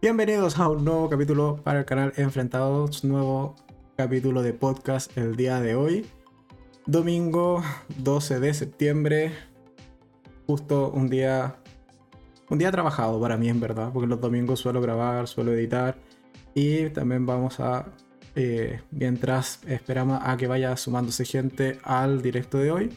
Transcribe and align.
Bienvenidos 0.00 0.60
a 0.60 0.68
un 0.68 0.84
nuevo 0.84 1.10
capítulo 1.10 1.56
para 1.64 1.80
el 1.80 1.84
canal 1.84 2.12
Enfrentados, 2.16 3.02
nuevo 3.02 3.56
capítulo 3.96 4.42
de 4.42 4.52
podcast 4.52 5.18
el 5.18 5.34
día 5.34 5.60
de 5.60 5.74
hoy. 5.74 6.06
Domingo 6.86 7.64
12 7.96 8.38
de 8.38 8.54
septiembre, 8.54 9.32
justo 10.46 10.92
un 10.94 11.08
día 11.08 11.56
un 12.48 12.58
día 12.58 12.70
trabajado 12.70 13.20
para 13.20 13.36
mí 13.36 13.48
en 13.48 13.58
verdad, 13.58 13.90
porque 13.92 14.06
los 14.06 14.20
domingos 14.20 14.60
suelo 14.60 14.80
grabar, 14.80 15.26
suelo 15.26 15.52
editar 15.52 15.96
y 16.54 16.90
también 16.90 17.26
vamos 17.26 17.58
a 17.58 17.86
eh, 18.36 18.80
mientras 18.92 19.58
esperamos 19.66 20.20
a 20.22 20.36
que 20.36 20.46
vaya 20.46 20.76
sumándose 20.76 21.24
gente 21.24 21.80
al 21.82 22.22
directo 22.22 22.58
de 22.58 22.70
hoy. 22.70 22.92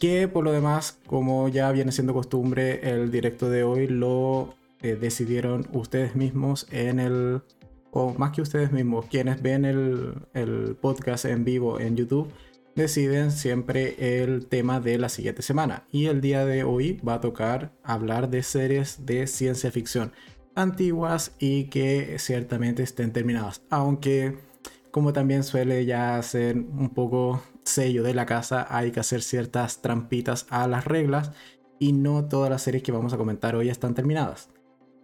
Que 0.00 0.26
por 0.26 0.42
lo 0.42 0.50
demás, 0.50 0.98
como 1.06 1.48
ya 1.48 1.70
viene 1.70 1.92
siendo 1.92 2.14
costumbre, 2.14 2.80
el 2.90 3.12
directo 3.12 3.48
de 3.48 3.62
hoy 3.62 3.86
lo 3.86 4.57
eh, 4.80 4.96
decidieron 4.96 5.66
ustedes 5.72 6.14
mismos 6.14 6.68
en 6.70 7.00
el, 7.00 7.42
o 7.90 8.14
más 8.14 8.30
que 8.30 8.42
ustedes 8.42 8.70
mismos, 8.70 9.06
quienes 9.06 9.42
ven 9.42 9.64
el, 9.64 10.76
podcast 10.80 11.24
en 11.24 11.44
vivo 11.44 11.80
en 11.80 11.96
YouTube, 11.96 12.30
deciden 12.76 13.32
siempre 13.32 14.22
el 14.22 14.46
tema 14.46 14.78
de 14.78 14.98
la 14.98 15.08
siguiente 15.08 15.42
semana. 15.42 15.84
Y 15.90 16.06
el 16.06 16.20
día 16.20 16.44
de 16.44 16.62
hoy 16.62 17.00
va 17.06 17.14
a 17.14 17.20
tocar 17.20 17.72
hablar 17.82 18.30
de 18.30 18.44
series 18.44 19.04
de 19.04 19.26
ciencia 19.26 19.72
ficción 19.72 20.12
antiguas 20.54 21.32
y 21.38 21.64
que 21.64 22.16
ciertamente 22.18 22.84
estén 22.84 23.12
terminadas. 23.12 23.62
Aunque, 23.70 24.38
como 24.92 25.12
también 25.12 25.42
suele 25.42 25.84
ya 25.86 26.20
ser 26.22 26.56
un 26.56 26.90
poco 26.90 27.42
sello 27.64 28.02
de 28.04 28.14
la 28.14 28.26
casa, 28.26 28.66
hay 28.70 28.92
que 28.92 29.00
hacer 29.00 29.22
ciertas 29.22 29.82
trampitas 29.82 30.46
a 30.50 30.68
las 30.68 30.84
reglas 30.84 31.32
y 31.80 31.92
no 31.92 32.26
todas 32.26 32.50
las 32.50 32.62
series 32.62 32.82
que 32.82 32.92
vamos 32.92 33.12
a 33.12 33.16
comentar 33.16 33.54
hoy 33.56 33.68
están 33.68 33.94
terminadas 33.94 34.50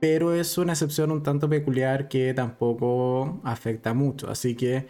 pero 0.04 0.34
es 0.34 0.58
una 0.58 0.74
excepción 0.74 1.10
un 1.10 1.22
tanto 1.22 1.48
peculiar 1.48 2.08
que 2.08 2.34
tampoco 2.34 3.40
afecta 3.42 3.94
mucho, 3.94 4.28
así 4.28 4.54
que 4.54 4.86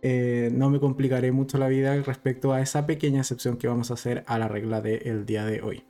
eh, 0.00 0.48
no 0.50 0.70
me 0.70 0.80
complicaré 0.80 1.30
mucho 1.30 1.58
la 1.58 1.68
vida 1.68 1.94
respecto 1.96 2.54
a 2.54 2.62
esa 2.62 2.86
pequeña 2.86 3.20
excepción 3.20 3.58
que 3.58 3.68
vamos 3.68 3.90
a 3.90 3.94
hacer 3.94 4.24
a 4.26 4.38
la 4.38 4.48
regla 4.48 4.80
del 4.80 5.26
día 5.26 5.44
de 5.44 5.60
hoy. 5.60 5.84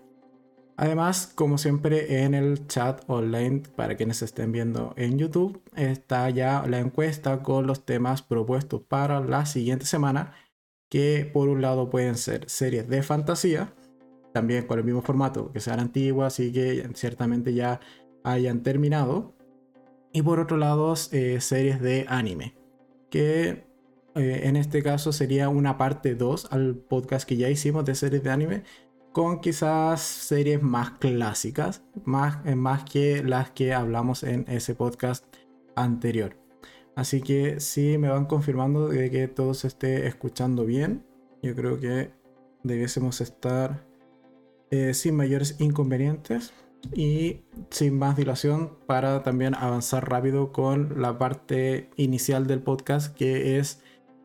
Además, 0.76 1.30
como 1.32 1.58
siempre 1.58 2.24
en 2.24 2.34
el 2.34 2.66
chat 2.66 3.04
online, 3.06 3.62
para 3.76 3.96
quienes 3.96 4.20
estén 4.22 4.50
viendo 4.50 4.94
en 4.96 5.16
YouTube, 5.16 5.62
está 5.76 6.28
ya 6.30 6.66
la 6.66 6.80
encuesta 6.80 7.44
con 7.44 7.68
los 7.68 7.86
temas 7.86 8.22
propuestos 8.22 8.82
para 8.82 9.20
la 9.20 9.46
siguiente 9.46 9.86
semana, 9.86 10.32
que 10.88 11.30
por 11.32 11.48
un 11.48 11.62
lado 11.62 11.88
pueden 11.88 12.16
ser 12.16 12.50
series 12.50 12.88
de 12.88 13.04
fantasía, 13.04 13.72
también 14.32 14.66
con 14.66 14.80
el 14.80 14.84
mismo 14.84 15.02
formato, 15.02 15.52
que 15.52 15.60
sean 15.60 15.78
antiguas 15.78 16.40
y 16.40 16.52
que 16.52 16.90
ciertamente 16.94 17.54
ya 17.54 17.78
hayan 18.26 18.62
terminado. 18.62 19.34
Y 20.12 20.22
por 20.22 20.40
otro 20.40 20.56
lado, 20.56 20.94
eh, 21.12 21.40
series 21.40 21.80
de 21.80 22.06
anime. 22.08 22.54
Que 23.08 23.66
eh, 24.14 24.40
en 24.44 24.56
este 24.56 24.82
caso 24.82 25.12
sería 25.12 25.48
una 25.48 25.78
parte 25.78 26.14
2 26.14 26.48
al 26.50 26.74
podcast 26.76 27.26
que 27.26 27.36
ya 27.36 27.48
hicimos 27.48 27.84
de 27.84 27.94
series 27.94 28.22
de 28.22 28.30
anime. 28.30 28.62
Con 29.12 29.40
quizás 29.40 30.00
series 30.00 30.62
más 30.62 30.92
clásicas. 30.98 31.84
Más, 32.04 32.44
eh, 32.44 32.56
más 32.56 32.84
que 32.84 33.22
las 33.22 33.50
que 33.52 33.72
hablamos 33.72 34.22
en 34.22 34.44
ese 34.48 34.74
podcast 34.74 35.24
anterior. 35.76 36.36
Así 36.96 37.20
que 37.20 37.60
si 37.60 37.98
me 37.98 38.08
van 38.08 38.26
confirmando 38.26 38.88
de 38.88 39.10
que 39.10 39.28
todo 39.28 39.54
se 39.54 39.68
esté 39.68 40.06
escuchando 40.06 40.64
bien. 40.64 41.04
Yo 41.42 41.54
creo 41.54 41.78
que 41.78 42.10
debiésemos 42.64 43.20
estar 43.20 43.86
sin 44.92 45.14
mayores 45.14 45.56
inconvenientes. 45.60 46.52
Y 46.94 47.42
sin 47.70 47.98
más 47.98 48.16
dilación, 48.16 48.72
para 48.86 49.22
también 49.22 49.54
avanzar 49.54 50.08
rápido 50.08 50.52
con 50.52 51.00
la 51.00 51.18
parte 51.18 51.90
inicial 51.96 52.46
del 52.46 52.60
podcast, 52.60 53.14
que 53.14 53.58
es 53.58 53.82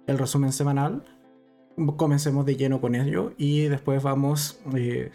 el 0.07 0.17
resumen 0.17 0.51
semanal. 0.51 1.03
Comencemos 1.97 2.45
de 2.45 2.55
lleno 2.55 2.81
con 2.81 2.95
ello 2.95 3.33
y 3.37 3.61
después 3.63 4.03
vamos 4.03 4.59
eh, 4.75 5.11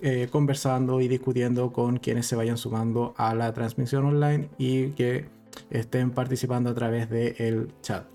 eh, 0.00 0.28
conversando 0.30 1.00
y 1.00 1.08
discutiendo 1.08 1.72
con 1.72 1.98
quienes 1.98 2.26
se 2.26 2.36
vayan 2.36 2.56
sumando 2.56 3.12
a 3.16 3.34
la 3.34 3.52
transmisión 3.52 4.04
online 4.06 4.48
y 4.56 4.90
que 4.90 5.26
estén 5.70 6.10
participando 6.10 6.70
a 6.70 6.74
través 6.74 7.10
del 7.10 7.72
chat. 7.82 8.06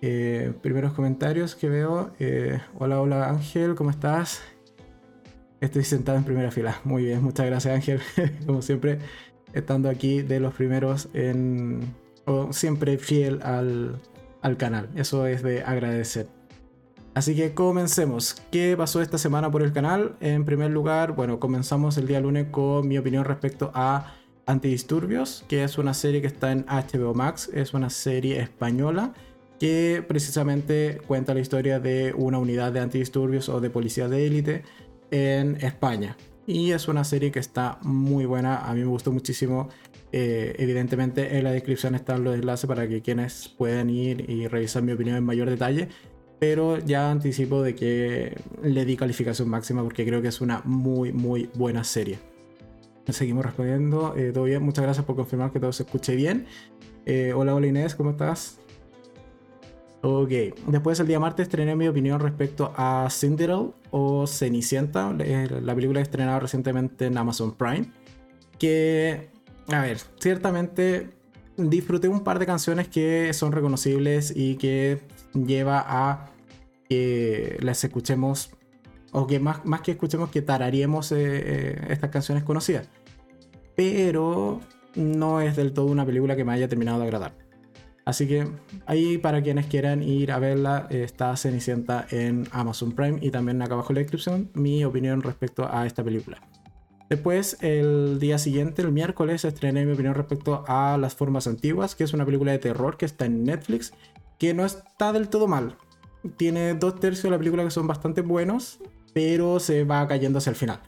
Eh, 0.00 0.52
primeros 0.60 0.92
comentarios 0.92 1.54
que 1.54 1.68
veo. 1.68 2.10
hola, 2.78 3.00
hola 3.00 3.30
Ángel, 3.30 3.74
¿cómo 3.74 3.90
estás? 3.90 4.42
Estoy 5.60 5.84
sentado 5.84 6.18
en 6.18 6.24
primera 6.24 6.50
fila. 6.50 6.80
Muy 6.84 7.04
bien, 7.04 7.22
muchas 7.22 7.46
gracias 7.46 7.74
Ángel. 7.74 8.00
Como 8.46 8.62
siempre, 8.62 8.98
estando 9.52 9.88
aquí 9.88 10.22
de 10.22 10.40
los 10.40 10.54
primeros 10.54 11.08
en... 11.14 11.94
siempre 12.50 12.98
fiel 12.98 13.40
al, 13.42 14.00
al 14.42 14.56
canal. 14.56 14.88
Eso 14.94 15.26
es 15.26 15.42
de 15.42 15.62
agradecer. 15.62 16.28
Así 17.14 17.34
que 17.34 17.54
comencemos. 17.54 18.40
¿Qué 18.52 18.76
pasó 18.76 19.02
esta 19.02 19.18
semana 19.18 19.50
por 19.50 19.62
el 19.62 19.72
canal? 19.72 20.14
En 20.20 20.44
primer 20.44 20.70
lugar, 20.70 21.16
bueno, 21.16 21.40
comenzamos 21.40 21.98
el 21.98 22.06
día 22.06 22.20
lunes 22.20 22.46
con 22.50 22.86
mi 22.86 22.96
opinión 22.96 23.24
respecto 23.24 23.72
a 23.74 24.14
Antidisturbios, 24.46 25.44
que 25.48 25.64
es 25.64 25.76
una 25.76 25.92
serie 25.92 26.22
que 26.22 26.26
está 26.26 26.52
en 26.52 26.64
HBO 26.66 27.12
Max, 27.14 27.50
es 27.52 27.74
una 27.74 27.90
serie 27.90 28.40
española 28.40 29.12
que 29.60 30.02
precisamente 30.06 31.02
cuenta 31.06 31.34
la 31.34 31.40
historia 31.40 31.80
de 31.80 32.14
una 32.16 32.38
unidad 32.38 32.72
de 32.72 32.80
antidisturbios 32.80 33.48
o 33.48 33.60
de 33.60 33.68
policía 33.70 34.08
de 34.08 34.26
élite 34.26 34.62
en 35.10 35.56
España. 35.56 36.16
Y 36.46 36.72
es 36.72 36.88
una 36.88 37.04
serie 37.04 37.30
que 37.30 37.40
está 37.40 37.78
muy 37.82 38.24
buena, 38.24 38.64
a 38.64 38.72
mí 38.72 38.80
me 38.80 38.86
gustó 38.86 39.12
muchísimo. 39.12 39.68
Eh, 40.12 40.54
evidentemente 40.58 41.36
en 41.36 41.44
la 41.44 41.52
descripción 41.52 41.94
están 41.94 42.24
los 42.24 42.34
enlaces 42.34 42.66
para 42.66 42.88
que 42.88 43.02
quienes 43.02 43.48
puedan 43.48 43.90
ir 43.90 44.30
y 44.30 44.48
revisar 44.48 44.82
mi 44.82 44.92
opinión 44.92 45.16
en 45.16 45.24
mayor 45.24 45.50
detalle. 45.50 45.88
Pero 46.38 46.78
ya 46.78 47.10
anticipo 47.10 47.62
de 47.62 47.74
que 47.74 48.36
le 48.62 48.84
di 48.84 48.96
calificación 48.96 49.48
máxima 49.48 49.82
porque 49.82 50.06
creo 50.06 50.22
que 50.22 50.28
es 50.28 50.40
una 50.40 50.62
muy, 50.64 51.12
muy 51.12 51.50
buena 51.54 51.84
serie. 51.84 52.18
Seguimos 53.08 53.44
respondiendo. 53.44 54.14
Eh, 54.16 54.32
todo 54.32 54.44
bien, 54.44 54.62
muchas 54.62 54.84
gracias 54.84 55.04
por 55.04 55.16
confirmar 55.16 55.50
que 55.52 55.60
todo 55.60 55.72
se 55.72 55.82
escuche 55.82 56.14
bien. 56.14 56.46
Eh, 57.06 57.32
hola, 57.34 57.54
hola 57.54 57.66
Inés, 57.66 57.94
¿cómo 57.94 58.10
estás? 58.10 58.58
Ok, 60.00 60.30
después 60.68 61.00
el 61.00 61.08
día 61.08 61.18
martes 61.18 61.48
estrené 61.48 61.74
mi 61.74 61.88
opinión 61.88 62.20
respecto 62.20 62.72
a 62.76 63.08
Cinderella 63.10 63.70
o 63.90 64.28
Cenicienta, 64.28 65.12
la 65.12 65.74
película 65.74 66.00
estrenada 66.00 66.38
recientemente 66.38 67.06
en 67.06 67.18
Amazon 67.18 67.52
Prime. 67.56 67.90
Que, 68.58 69.30
a 69.68 69.80
ver, 69.80 69.98
ciertamente 70.20 71.10
disfruté 71.56 72.06
un 72.06 72.22
par 72.22 72.38
de 72.38 72.46
canciones 72.46 72.86
que 72.86 73.32
son 73.32 73.50
reconocibles 73.50 74.32
y 74.34 74.54
que 74.56 75.00
lleva 75.34 75.84
a 75.86 76.30
que 76.88 77.58
las 77.60 77.82
escuchemos, 77.82 78.50
o 79.10 79.26
que 79.26 79.40
más, 79.40 79.64
más 79.64 79.80
que 79.80 79.90
escuchemos, 79.92 80.30
que 80.30 80.42
tararíamos 80.42 81.10
eh, 81.10 81.16
eh, 81.18 81.86
estas 81.90 82.10
canciones 82.10 82.44
conocidas. 82.44 82.88
Pero 83.74 84.60
no 84.94 85.40
es 85.40 85.56
del 85.56 85.72
todo 85.72 85.86
una 85.86 86.06
película 86.06 86.36
que 86.36 86.44
me 86.44 86.52
haya 86.52 86.68
terminado 86.68 86.98
de 87.00 87.04
agradar. 87.04 87.34
Así 88.08 88.26
que 88.26 88.48
ahí 88.86 89.18
para 89.18 89.42
quienes 89.42 89.66
quieran 89.66 90.02
ir 90.02 90.32
a 90.32 90.38
verla 90.38 90.86
está 90.88 91.36
Cenicienta 91.36 92.06
en 92.10 92.48
Amazon 92.52 92.92
Prime 92.92 93.18
y 93.20 93.30
también 93.30 93.60
acá 93.60 93.74
abajo 93.74 93.92
en 93.92 93.96
la 93.96 94.00
descripción 94.00 94.50
mi 94.54 94.82
opinión 94.82 95.20
respecto 95.20 95.68
a 95.70 95.86
esta 95.86 96.02
película. 96.02 96.40
Después, 97.10 97.58
el 97.60 98.18
día 98.18 98.38
siguiente, 98.38 98.80
el 98.80 98.92
miércoles, 98.92 99.44
estrené 99.44 99.84
mi 99.84 99.92
opinión 99.92 100.14
respecto 100.14 100.64
a 100.66 100.96
Las 100.96 101.16
Formas 101.16 101.46
Antiguas, 101.46 101.94
que 101.94 102.04
es 102.04 102.14
una 102.14 102.24
película 102.24 102.50
de 102.50 102.58
terror 102.58 102.96
que 102.96 103.04
está 103.04 103.26
en 103.26 103.44
Netflix, 103.44 103.92
que 104.38 104.54
no 104.54 104.64
está 104.64 105.12
del 105.12 105.28
todo 105.28 105.46
mal. 105.46 105.76
Tiene 106.38 106.72
dos 106.72 106.98
tercios 107.00 107.24
de 107.24 107.30
la 107.32 107.38
película 107.38 107.62
que 107.62 107.70
son 107.70 107.86
bastante 107.86 108.22
buenos, 108.22 108.78
pero 109.12 109.60
se 109.60 109.84
va 109.84 110.08
cayendo 110.08 110.38
hacia 110.38 110.48
el 110.48 110.56
final. 110.56 110.80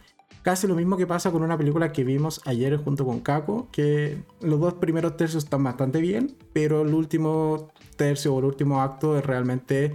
Casi 0.42 0.66
lo 0.66 0.74
mismo 0.74 0.96
que 0.96 1.06
pasa 1.06 1.30
con 1.30 1.42
una 1.42 1.58
película 1.58 1.92
que 1.92 2.02
vimos 2.02 2.40
ayer 2.46 2.76
junto 2.78 3.04
con 3.04 3.20
Kako, 3.20 3.68
que 3.70 4.22
los 4.40 4.58
dos 4.58 4.74
primeros 4.74 5.16
tercios 5.16 5.44
están 5.44 5.62
bastante 5.62 6.00
bien, 6.00 6.34
pero 6.54 6.82
el 6.82 6.94
último 6.94 7.68
tercio 7.96 8.34
o 8.34 8.38
el 8.38 8.46
último 8.46 8.80
acto 8.80 9.20
realmente 9.20 9.92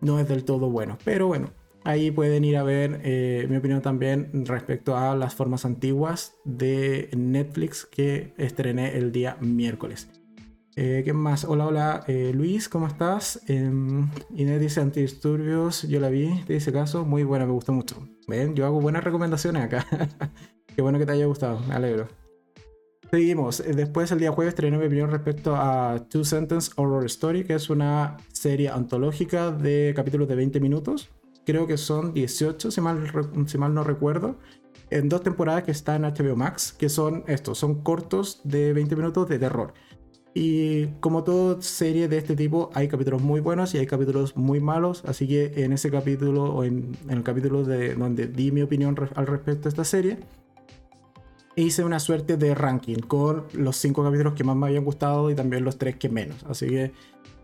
no 0.00 0.18
es 0.18 0.26
del 0.26 0.44
todo 0.44 0.70
bueno. 0.70 0.96
Pero 1.04 1.26
bueno, 1.26 1.50
ahí 1.84 2.10
pueden 2.10 2.44
ir 2.44 2.56
a 2.56 2.62
ver 2.62 3.00
eh, 3.04 3.46
mi 3.50 3.56
opinión 3.56 3.82
también 3.82 4.46
respecto 4.46 4.96
a 4.96 5.14
las 5.14 5.34
formas 5.34 5.66
antiguas 5.66 6.34
de 6.44 7.10
Netflix 7.14 7.84
que 7.84 8.32
estrené 8.38 8.96
el 8.96 9.12
día 9.12 9.36
miércoles. 9.40 10.08
Eh, 10.76 11.02
¿Qué 11.04 11.12
más? 11.12 11.44
Hola, 11.44 11.66
hola, 11.68 12.04
eh, 12.08 12.32
Luis, 12.34 12.68
¿cómo 12.68 12.88
estás? 12.88 13.40
Eh, 13.46 13.70
Inés 14.34 14.60
dice 14.60 14.80
antidisturbios, 14.80 15.82
yo 15.82 16.00
la 16.00 16.08
vi, 16.08 16.42
te 16.48 16.54
dice 16.54 16.72
caso, 16.72 17.04
muy 17.04 17.22
buena, 17.22 17.46
me 17.46 17.52
gustó 17.52 17.72
mucho. 17.72 17.96
Ven, 18.26 18.56
yo 18.56 18.66
hago 18.66 18.80
buenas 18.80 19.04
recomendaciones 19.04 19.62
acá. 19.62 19.86
Qué 20.74 20.82
bueno 20.82 20.98
que 20.98 21.06
te 21.06 21.12
haya 21.12 21.26
gustado, 21.26 21.60
me 21.60 21.74
alegro. 21.74 22.08
Seguimos. 23.08 23.60
Eh, 23.60 23.72
después, 23.72 24.10
el 24.10 24.18
día 24.18 24.32
jueves, 24.32 24.54
estrené 24.54 24.76
mi 24.76 24.86
opinión 24.86 25.12
respecto 25.12 25.54
a 25.54 26.08
Two 26.10 26.24
Sentence 26.24 26.72
Horror 26.74 27.04
Story, 27.04 27.44
que 27.44 27.54
es 27.54 27.70
una 27.70 28.16
serie 28.32 28.68
antológica 28.68 29.52
de 29.52 29.92
capítulos 29.94 30.26
de 30.26 30.34
20 30.34 30.58
minutos. 30.58 31.08
Creo 31.46 31.68
que 31.68 31.76
son 31.76 32.12
18, 32.14 32.72
si 32.72 32.80
mal, 32.80 33.12
si 33.46 33.58
mal 33.58 33.74
no 33.74 33.84
recuerdo. 33.84 34.40
en 34.90 35.08
dos 35.08 35.22
temporadas 35.22 35.62
que 35.62 35.70
están 35.70 36.04
en 36.04 36.12
HBO 36.12 36.34
Max, 36.36 36.72
que 36.72 36.88
son 36.88 37.22
estos, 37.28 37.58
son 37.58 37.82
cortos 37.82 38.40
de 38.42 38.72
20 38.72 38.96
minutos 38.96 39.28
de 39.28 39.38
terror. 39.38 39.72
Y 40.36 40.86
como 40.98 41.22
toda 41.22 41.62
serie 41.62 42.08
de 42.08 42.18
este 42.18 42.34
tipo, 42.34 42.70
hay 42.74 42.88
capítulos 42.88 43.22
muy 43.22 43.40
buenos 43.40 43.72
y 43.74 43.78
hay 43.78 43.86
capítulos 43.86 44.36
muy 44.36 44.58
malos. 44.58 45.04
Así 45.06 45.28
que 45.28 45.64
en 45.64 45.72
ese 45.72 45.92
capítulo, 45.92 46.52
o 46.52 46.64
en, 46.64 46.96
el 47.08 47.22
capítulo 47.22 47.62
de 47.62 47.94
donde 47.94 48.26
di 48.26 48.50
mi 48.50 48.62
opinión 48.62 48.96
al 49.14 49.26
respecto 49.28 49.62
de 49.62 49.68
esta 49.68 49.84
serie, 49.84 50.18
hice 51.54 51.84
una 51.84 52.00
suerte 52.00 52.36
de 52.36 52.52
ranking 52.52 52.96
con 52.96 53.44
los 53.52 53.76
cinco 53.76 54.02
capítulos 54.02 54.34
que 54.34 54.42
más 54.42 54.56
me 54.56 54.66
habían 54.66 54.84
gustado 54.84 55.30
y 55.30 55.36
también 55.36 55.64
los 55.64 55.78
tres 55.78 55.96
que 55.96 56.08
menos. 56.08 56.44
Así 56.48 56.66
que 56.66 56.92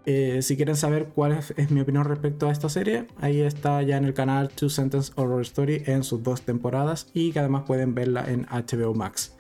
eh, 0.04 0.42
si 0.42 0.56
quieren 0.56 0.75
saber 0.75 1.10
cuál 1.14 1.32
es, 1.32 1.54
es, 1.56 1.70
mi 1.70 1.81
opinión 1.82 2.04
respecto 2.04 2.48
a 2.48 2.50
esta 2.50 2.69
serie, 2.69 3.06
ahí 3.20 3.40
está 3.40 3.82
ya 3.82 3.98
en 3.98 4.04
el 4.04 4.14
canal 4.14 4.48
Two 4.48 4.69
Sentence 4.69 5.12
Horror 5.14 5.42
Story 5.42 5.84
en 5.87 6.02
sus 6.02 6.25
dos 6.25 6.42
temporadas 6.42 7.06
y 7.14 7.31
que 7.31 7.38
además 7.38 7.62
pueden 7.69 7.94
verla 7.94 8.25
en 8.28 8.46
HBO 8.46 8.94
Max. 8.94 9.37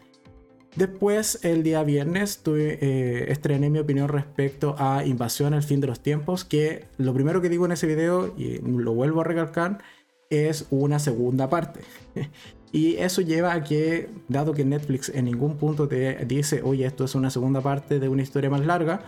Después, 0.76 1.40
el 1.42 1.62
día 1.62 1.82
viernes, 1.82 2.38
tuve, 2.42 2.78
eh, 2.80 3.32
estrené 3.32 3.70
mi 3.70 3.80
opinión 3.80 4.08
respecto 4.08 4.76
a 4.78 5.04
Invasión, 5.04 5.52
el 5.52 5.62
fin 5.62 5.80
de 5.80 5.88
los 5.88 6.00
tiempos, 6.00 6.44
que 6.44 6.84
lo 6.96 7.12
primero 7.12 7.40
que 7.40 7.48
digo 7.48 7.66
en 7.66 7.72
ese 7.72 7.86
video, 7.86 8.32
y 8.36 8.58
lo 8.58 8.94
vuelvo 8.94 9.20
a 9.20 9.24
recalcar, 9.24 9.78
es 10.30 10.66
una 10.70 11.00
segunda 11.00 11.50
parte. 11.50 11.80
y 12.72 12.96
eso 12.96 13.20
lleva 13.20 13.52
a 13.52 13.64
que, 13.64 14.08
dado 14.28 14.52
que 14.52 14.64
Netflix 14.64 15.08
en 15.08 15.24
ningún 15.24 15.56
punto 15.56 15.88
te 15.88 16.24
dice, 16.24 16.62
oye, 16.62 16.86
esto 16.86 17.04
es 17.04 17.16
una 17.16 17.30
segunda 17.30 17.60
parte 17.60 17.98
de 17.98 18.08
una 18.08 18.22
historia 18.22 18.48
más 18.48 18.64
larga, 18.64 19.00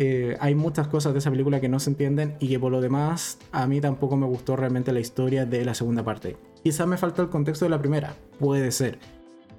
eh, 0.00 0.36
hay 0.38 0.54
muchas 0.54 0.86
cosas 0.86 1.12
de 1.12 1.18
esa 1.18 1.30
película 1.30 1.60
que 1.60 1.68
no 1.68 1.80
se 1.80 1.90
entienden 1.90 2.36
y 2.38 2.48
que 2.48 2.60
por 2.60 2.70
lo 2.70 2.80
demás 2.80 3.36
a 3.50 3.66
mí 3.66 3.80
tampoco 3.80 4.16
me 4.16 4.26
gustó 4.26 4.54
realmente 4.54 4.92
la 4.92 5.00
historia 5.00 5.44
de 5.44 5.64
la 5.64 5.74
segunda 5.74 6.04
parte. 6.04 6.36
Quizás 6.62 6.86
me 6.86 6.96
faltó 6.96 7.20
el 7.20 7.30
contexto 7.30 7.64
de 7.64 7.70
la 7.70 7.80
primera, 7.80 8.14
puede 8.38 8.70
ser 8.70 9.00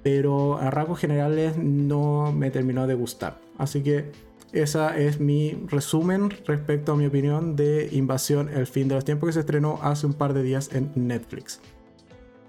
pero 0.02 0.58
a 0.58 0.70
rasgos 0.70 0.98
generales 0.98 1.56
no 1.56 2.32
me 2.32 2.50
terminó 2.50 2.86
de 2.86 2.94
gustar. 2.94 3.38
Así 3.58 3.82
que 3.82 4.10
esa 4.52 4.96
es 4.98 5.20
mi 5.20 5.52
resumen 5.68 6.30
respecto 6.44 6.92
a 6.92 6.96
mi 6.96 7.06
opinión 7.06 7.54
de 7.54 7.88
Invasión 7.92 8.48
El 8.48 8.66
fin 8.66 8.88
de 8.88 8.96
los 8.96 9.04
tiempos 9.04 9.28
que 9.28 9.34
se 9.34 9.40
estrenó 9.40 9.78
hace 9.82 10.06
un 10.06 10.14
par 10.14 10.34
de 10.34 10.42
días 10.42 10.70
en 10.72 10.90
Netflix. 10.96 11.60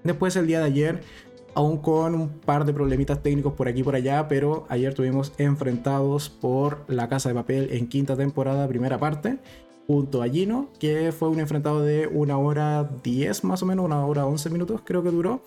Después 0.04 0.36
el 0.36 0.48
día 0.48 0.60
de 0.60 0.66
ayer, 0.66 1.02
aún 1.54 1.78
con 1.78 2.16
un 2.16 2.30
par 2.30 2.66
de 2.66 2.74
problemitas 2.74 3.22
técnicos 3.22 3.54
por 3.54 3.68
aquí 3.68 3.82
y 3.82 3.84
por 3.84 3.96
allá, 3.96 4.28
pero 4.28 4.66
ayer 4.70 4.96
tuvimos 4.96 5.32
enfrentados 5.38 6.30
por 6.30 6.86
La 6.88 7.08
Casa 7.08 7.30
de 7.30 7.36
Papel 7.36 7.70
en 7.72 7.88
quinta 7.88 8.16
temporada, 8.16 8.68
primera 8.68 8.98
parte, 8.98 9.38
junto 9.86 10.24
a 10.24 10.28
Gino, 10.28 10.70
que 10.80 11.12
fue 11.12 11.30
un 11.30 11.40
enfrentado 11.40 11.82
de 11.82 12.08
una 12.08 12.38
hora 12.40 12.90
10 13.04 13.44
más 13.44 13.62
o 13.62 13.68
menos, 13.68 13.86
una 13.86 14.04
hora 14.06 14.26
11 14.26 14.50
minutos 14.50 14.82
creo 14.84 15.04
que 15.04 15.12
duró 15.12 15.44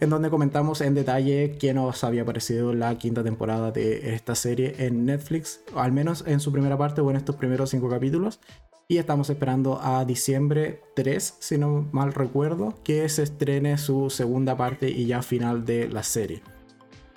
en 0.00 0.10
donde 0.10 0.30
comentamos 0.30 0.80
en 0.80 0.94
detalle 0.94 1.56
qué 1.58 1.72
nos 1.72 2.04
había 2.04 2.24
parecido 2.24 2.74
la 2.74 2.96
quinta 2.98 3.22
temporada 3.22 3.70
de 3.70 4.14
esta 4.14 4.34
serie 4.34 4.74
en 4.78 5.04
Netflix, 5.04 5.60
al 5.74 5.92
menos 5.92 6.24
en 6.26 6.40
su 6.40 6.52
primera 6.52 6.76
parte 6.76 7.00
o 7.00 7.10
en 7.10 7.16
estos 7.16 7.36
primeros 7.36 7.70
cinco 7.70 7.88
capítulos. 7.88 8.40
Y 8.86 8.98
estamos 8.98 9.30
esperando 9.30 9.80
a 9.82 10.04
diciembre 10.04 10.82
3, 10.94 11.36
si 11.38 11.56
no 11.56 11.88
mal 11.92 12.12
recuerdo, 12.12 12.74
que 12.84 13.08
se 13.08 13.22
estrene 13.22 13.78
su 13.78 14.10
segunda 14.10 14.56
parte 14.56 14.90
y 14.90 15.06
ya 15.06 15.22
final 15.22 15.64
de 15.64 15.88
la 15.88 16.02
serie. 16.02 16.42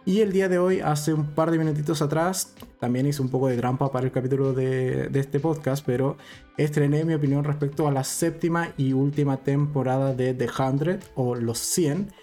Y 0.05 0.21
el 0.21 0.31
día 0.31 0.47
de 0.47 0.57
hoy, 0.57 0.79
hace 0.79 1.13
un 1.13 1.25
par 1.35 1.51
de 1.51 1.57
minutitos 1.57 2.01
atrás, 2.01 2.55
también 2.79 3.05
hice 3.07 3.21
un 3.21 3.27
poco 3.27 3.49
de 3.49 3.57
trampa 3.57 3.91
para 3.91 4.05
el 4.05 4.13
capítulo 4.13 4.53
de, 4.53 5.09
de, 5.09 5.19
este 5.19 5.41
podcast, 5.41 5.85
pero 5.85 6.15
estrené 6.55 7.03
mi 7.03 7.13
opinión 7.13 7.43
respecto 7.43 7.89
a 7.89 7.91
la 7.91 8.05
séptima 8.05 8.69
y 8.77 8.93
última 8.93 9.35
temporada 9.35 10.13
de 10.13 10.33
The 10.33 10.47
100 10.47 10.99
o 11.15 11.35
Los 11.35 11.59
100 11.59 12.13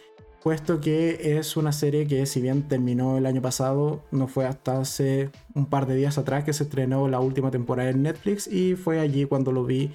puesto 0.44 0.78
que 0.78 1.38
es 1.38 1.56
una 1.56 1.72
serie 1.72 2.06
que 2.06 2.26
si 2.26 2.42
bien 2.42 2.68
terminó 2.68 3.16
el 3.16 3.24
año 3.24 3.40
pasado, 3.40 4.04
no 4.10 4.28
fue 4.28 4.44
hasta 4.44 4.78
hace 4.78 5.30
un 5.54 5.64
par 5.64 5.86
de 5.86 5.96
días 5.96 6.18
atrás 6.18 6.44
que 6.44 6.52
se 6.52 6.64
estrenó 6.64 7.08
la 7.08 7.18
última 7.18 7.50
temporada 7.50 7.88
en 7.88 8.02
Netflix 8.02 8.46
y 8.46 8.76
fue 8.76 9.00
allí 9.00 9.24
cuando 9.24 9.52
lo 9.52 9.64
vi, 9.64 9.90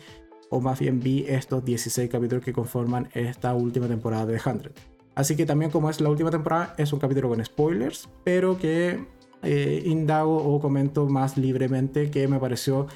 o 0.49 0.59
más 0.59 0.79
bien 0.79 1.01
vi 1.01 1.23
estos 1.27 1.63
16 1.63 2.09
capítulos 2.09 2.43
que 2.43 2.51
conforman 2.51 3.09
esta 3.13 3.53
última 3.53 3.87
temporada 3.87 4.25
de 4.25 4.39
100. 4.39 4.71
Así 5.13 5.35
que 5.35 5.45
también 5.45 5.69
como 5.69 5.87
es 5.87 6.01
la 6.01 6.09
última 6.09 6.31
temporada, 6.31 6.73
es 6.79 6.91
un 6.93 6.99
capítulo 6.99 7.29
con 7.29 7.45
spoilers, 7.45 8.09
pero 8.23 8.57
que 8.57 9.05
eh, 9.43 9.83
indago 9.85 10.35
o 10.35 10.59
comento 10.59 11.05
más 11.05 11.37
libremente 11.37 12.09
que 12.09 12.27
me 12.27 12.39
pareció 12.39 12.87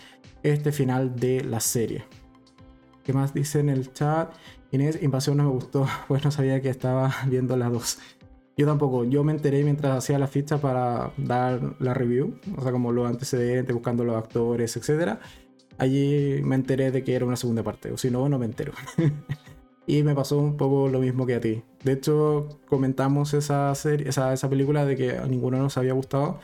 este 0.42 0.72
final 0.72 1.16
de 1.18 1.44
la 1.44 1.60
serie. 1.60 2.04
¿Qué 3.04 3.14
más 3.14 3.34
dice 3.34 3.60
en 3.60 3.70
el 3.70 3.92
chat? 3.94 4.34
Inés, 4.72 5.00
Invasión 5.02 5.38
no 5.38 5.44
me 5.44 5.50
gustó, 5.50 5.86
pues 6.08 6.24
no 6.24 6.32
sabía 6.32 6.62
que 6.62 6.70
estaba 6.70 7.14
viendo 7.28 7.56
las 7.58 7.72
dos. 7.72 8.00
Yo 8.56 8.68
tampoco, 8.68 9.04
yo 9.04 9.24
me 9.24 9.32
enteré 9.32 9.64
mientras 9.64 9.98
hacía 9.98 10.20
la 10.20 10.28
ficha 10.28 10.60
para 10.60 11.12
dar 11.18 11.76
la 11.80 11.94
review, 11.94 12.40
o 12.56 12.62
sea, 12.62 12.72
como 12.72 12.92
los 12.92 13.08
antecedentes, 13.08 13.74
buscando 13.74 14.04
los 14.04 14.16
actores, 14.16 14.78
etc. 14.78 15.18
Allí 15.80 16.40
me 16.44 16.56
enteré 16.56 16.92
de 16.92 17.04
que 17.04 17.16
era 17.16 17.26
una 17.26 17.36
segunda 17.36 17.64
parte, 17.64 17.92
o 17.92 17.98
si 17.98 18.12
no, 18.12 18.30
no 18.30 18.38
me 18.38 18.46
entero. 18.46 18.74
y 19.88 20.04
me 20.04 20.14
pasó 20.14 20.38
un 20.38 20.56
poco 20.56 20.88
lo 20.88 21.00
mismo 21.00 21.26
que 21.26 21.36
a 21.36 21.42
ti. 21.42 21.64
De 21.84 21.94
hecho, 21.94 22.48
comentamos 22.68 23.34
esa, 23.34 23.74
serie, 23.74 24.08
esa, 24.08 24.32
esa 24.34 24.48
película 24.50 24.86
de 24.86 24.96
que 24.96 25.18
a 25.18 25.26
ninguno 25.26 25.58
nos 25.58 25.78
había 25.78 25.94
gustado 25.94 26.40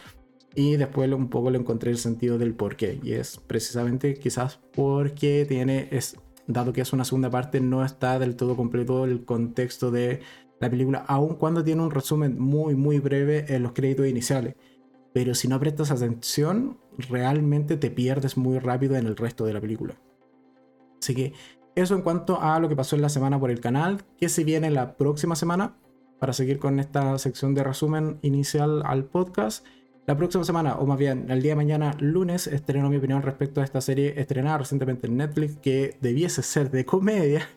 y 0.55 0.77
después 0.77 1.11
un 1.11 1.29
poco 1.29 1.51
le 1.51 1.59
encontré 1.59 1.91
el 1.91 1.97
sentido 1.97 2.37
del 2.37 2.53
por 2.53 2.75
qué. 2.75 2.99
Y 3.03 3.13
es 3.13 3.37
precisamente 3.37 4.15
quizás 4.15 4.59
porque 4.73 5.45
tiene, 5.47 5.87
es, 5.91 6.17
dado 6.49 6.73
que 6.73 6.81
es 6.81 6.91
una 6.93 7.05
segunda 7.05 7.29
parte, 7.29 7.61
no 7.61 7.85
está 7.85 8.19
del 8.19 8.35
todo 8.35 8.55
completo 8.55 9.05
el 9.05 9.23
contexto 9.23 9.91
de 9.91 10.21
la 10.59 10.69
película, 10.69 11.05
aun 11.07 11.35
cuando 11.35 11.63
tiene 11.63 11.83
un 11.83 11.91
resumen 11.91 12.39
muy, 12.39 12.75
muy 12.75 12.99
breve 12.99 13.45
en 13.47 13.63
los 13.63 13.71
créditos 13.71 14.07
iniciales. 14.07 14.55
Pero 15.13 15.33
si 15.35 15.47
no 15.47 15.59
prestas 15.59 15.91
atención, 15.91 16.77
realmente 16.97 17.77
te 17.77 17.91
pierdes 17.91 18.35
muy 18.35 18.59
rápido 18.59 18.95
en 18.95 19.05
el 19.07 19.15
resto 19.15 19.45
de 19.45 19.53
la 19.53 19.61
película. 19.61 19.95
Así 21.01 21.15
que 21.15 21.33
eso 21.75 21.95
en 21.95 22.01
cuanto 22.01 22.41
a 22.41 22.59
lo 22.59 22.67
que 22.67 22.75
pasó 22.75 22.95
en 22.95 23.01
la 23.01 23.09
semana 23.09 23.39
por 23.39 23.51
el 23.51 23.61
canal, 23.61 24.03
que 24.17 24.27
se 24.27 24.43
viene 24.43 24.69
la 24.69 24.97
próxima 24.97 25.35
semana, 25.35 25.77
para 26.19 26.33
seguir 26.33 26.59
con 26.59 26.79
esta 26.79 27.17
sección 27.17 27.53
de 27.53 27.63
resumen 27.63 28.19
inicial 28.21 28.83
al 28.85 29.05
podcast. 29.05 29.65
La 30.09 30.17
próxima 30.17 30.43
semana, 30.43 30.73
o 30.79 30.87
más 30.87 30.97
bien 30.97 31.29
el 31.29 31.43
día 31.43 31.51
de 31.51 31.57
mañana, 31.57 31.95
lunes, 31.99 32.47
estreno 32.47 32.89
mi 32.89 32.97
opinión 32.97 33.21
respecto 33.21 33.61
a 33.61 33.63
esta 33.63 33.79
serie 33.79 34.19
estrenada 34.19 34.57
recientemente 34.57 35.05
en 35.05 35.17
Netflix 35.17 35.57
que 35.57 35.99
debiese 36.01 36.41
ser 36.41 36.71
de 36.71 36.83
comedia. 36.83 37.47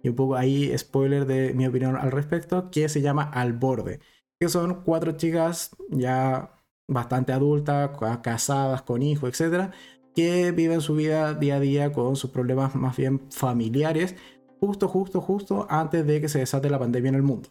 Y 0.00 0.10
un 0.10 0.14
poco 0.14 0.36
ahí, 0.36 0.72
spoiler 0.78 1.26
de 1.26 1.52
mi 1.52 1.66
opinión 1.66 1.96
al 1.96 2.12
respecto, 2.12 2.70
que 2.70 2.88
se 2.88 3.00
llama 3.02 3.24
Al 3.24 3.54
Borde. 3.54 3.98
Que 4.38 4.48
son 4.48 4.84
cuatro 4.84 5.16
chicas 5.16 5.74
ya 5.88 6.54
bastante 6.86 7.32
adultas, 7.32 7.90
casadas, 8.22 8.82
con 8.82 9.02
hijos, 9.02 9.40
etc. 9.40 9.72
Que 10.14 10.52
viven 10.52 10.82
su 10.82 10.94
vida 10.94 11.34
día 11.34 11.56
a 11.56 11.60
día 11.60 11.92
con 11.92 12.14
sus 12.14 12.30
problemas 12.30 12.76
más 12.76 12.96
bien 12.96 13.20
familiares, 13.32 14.14
justo, 14.60 14.86
justo, 14.86 15.20
justo 15.20 15.66
antes 15.68 16.06
de 16.06 16.20
que 16.20 16.28
se 16.28 16.38
desate 16.38 16.70
la 16.70 16.78
pandemia 16.78 17.08
en 17.08 17.16
el 17.16 17.22
mundo. 17.22 17.48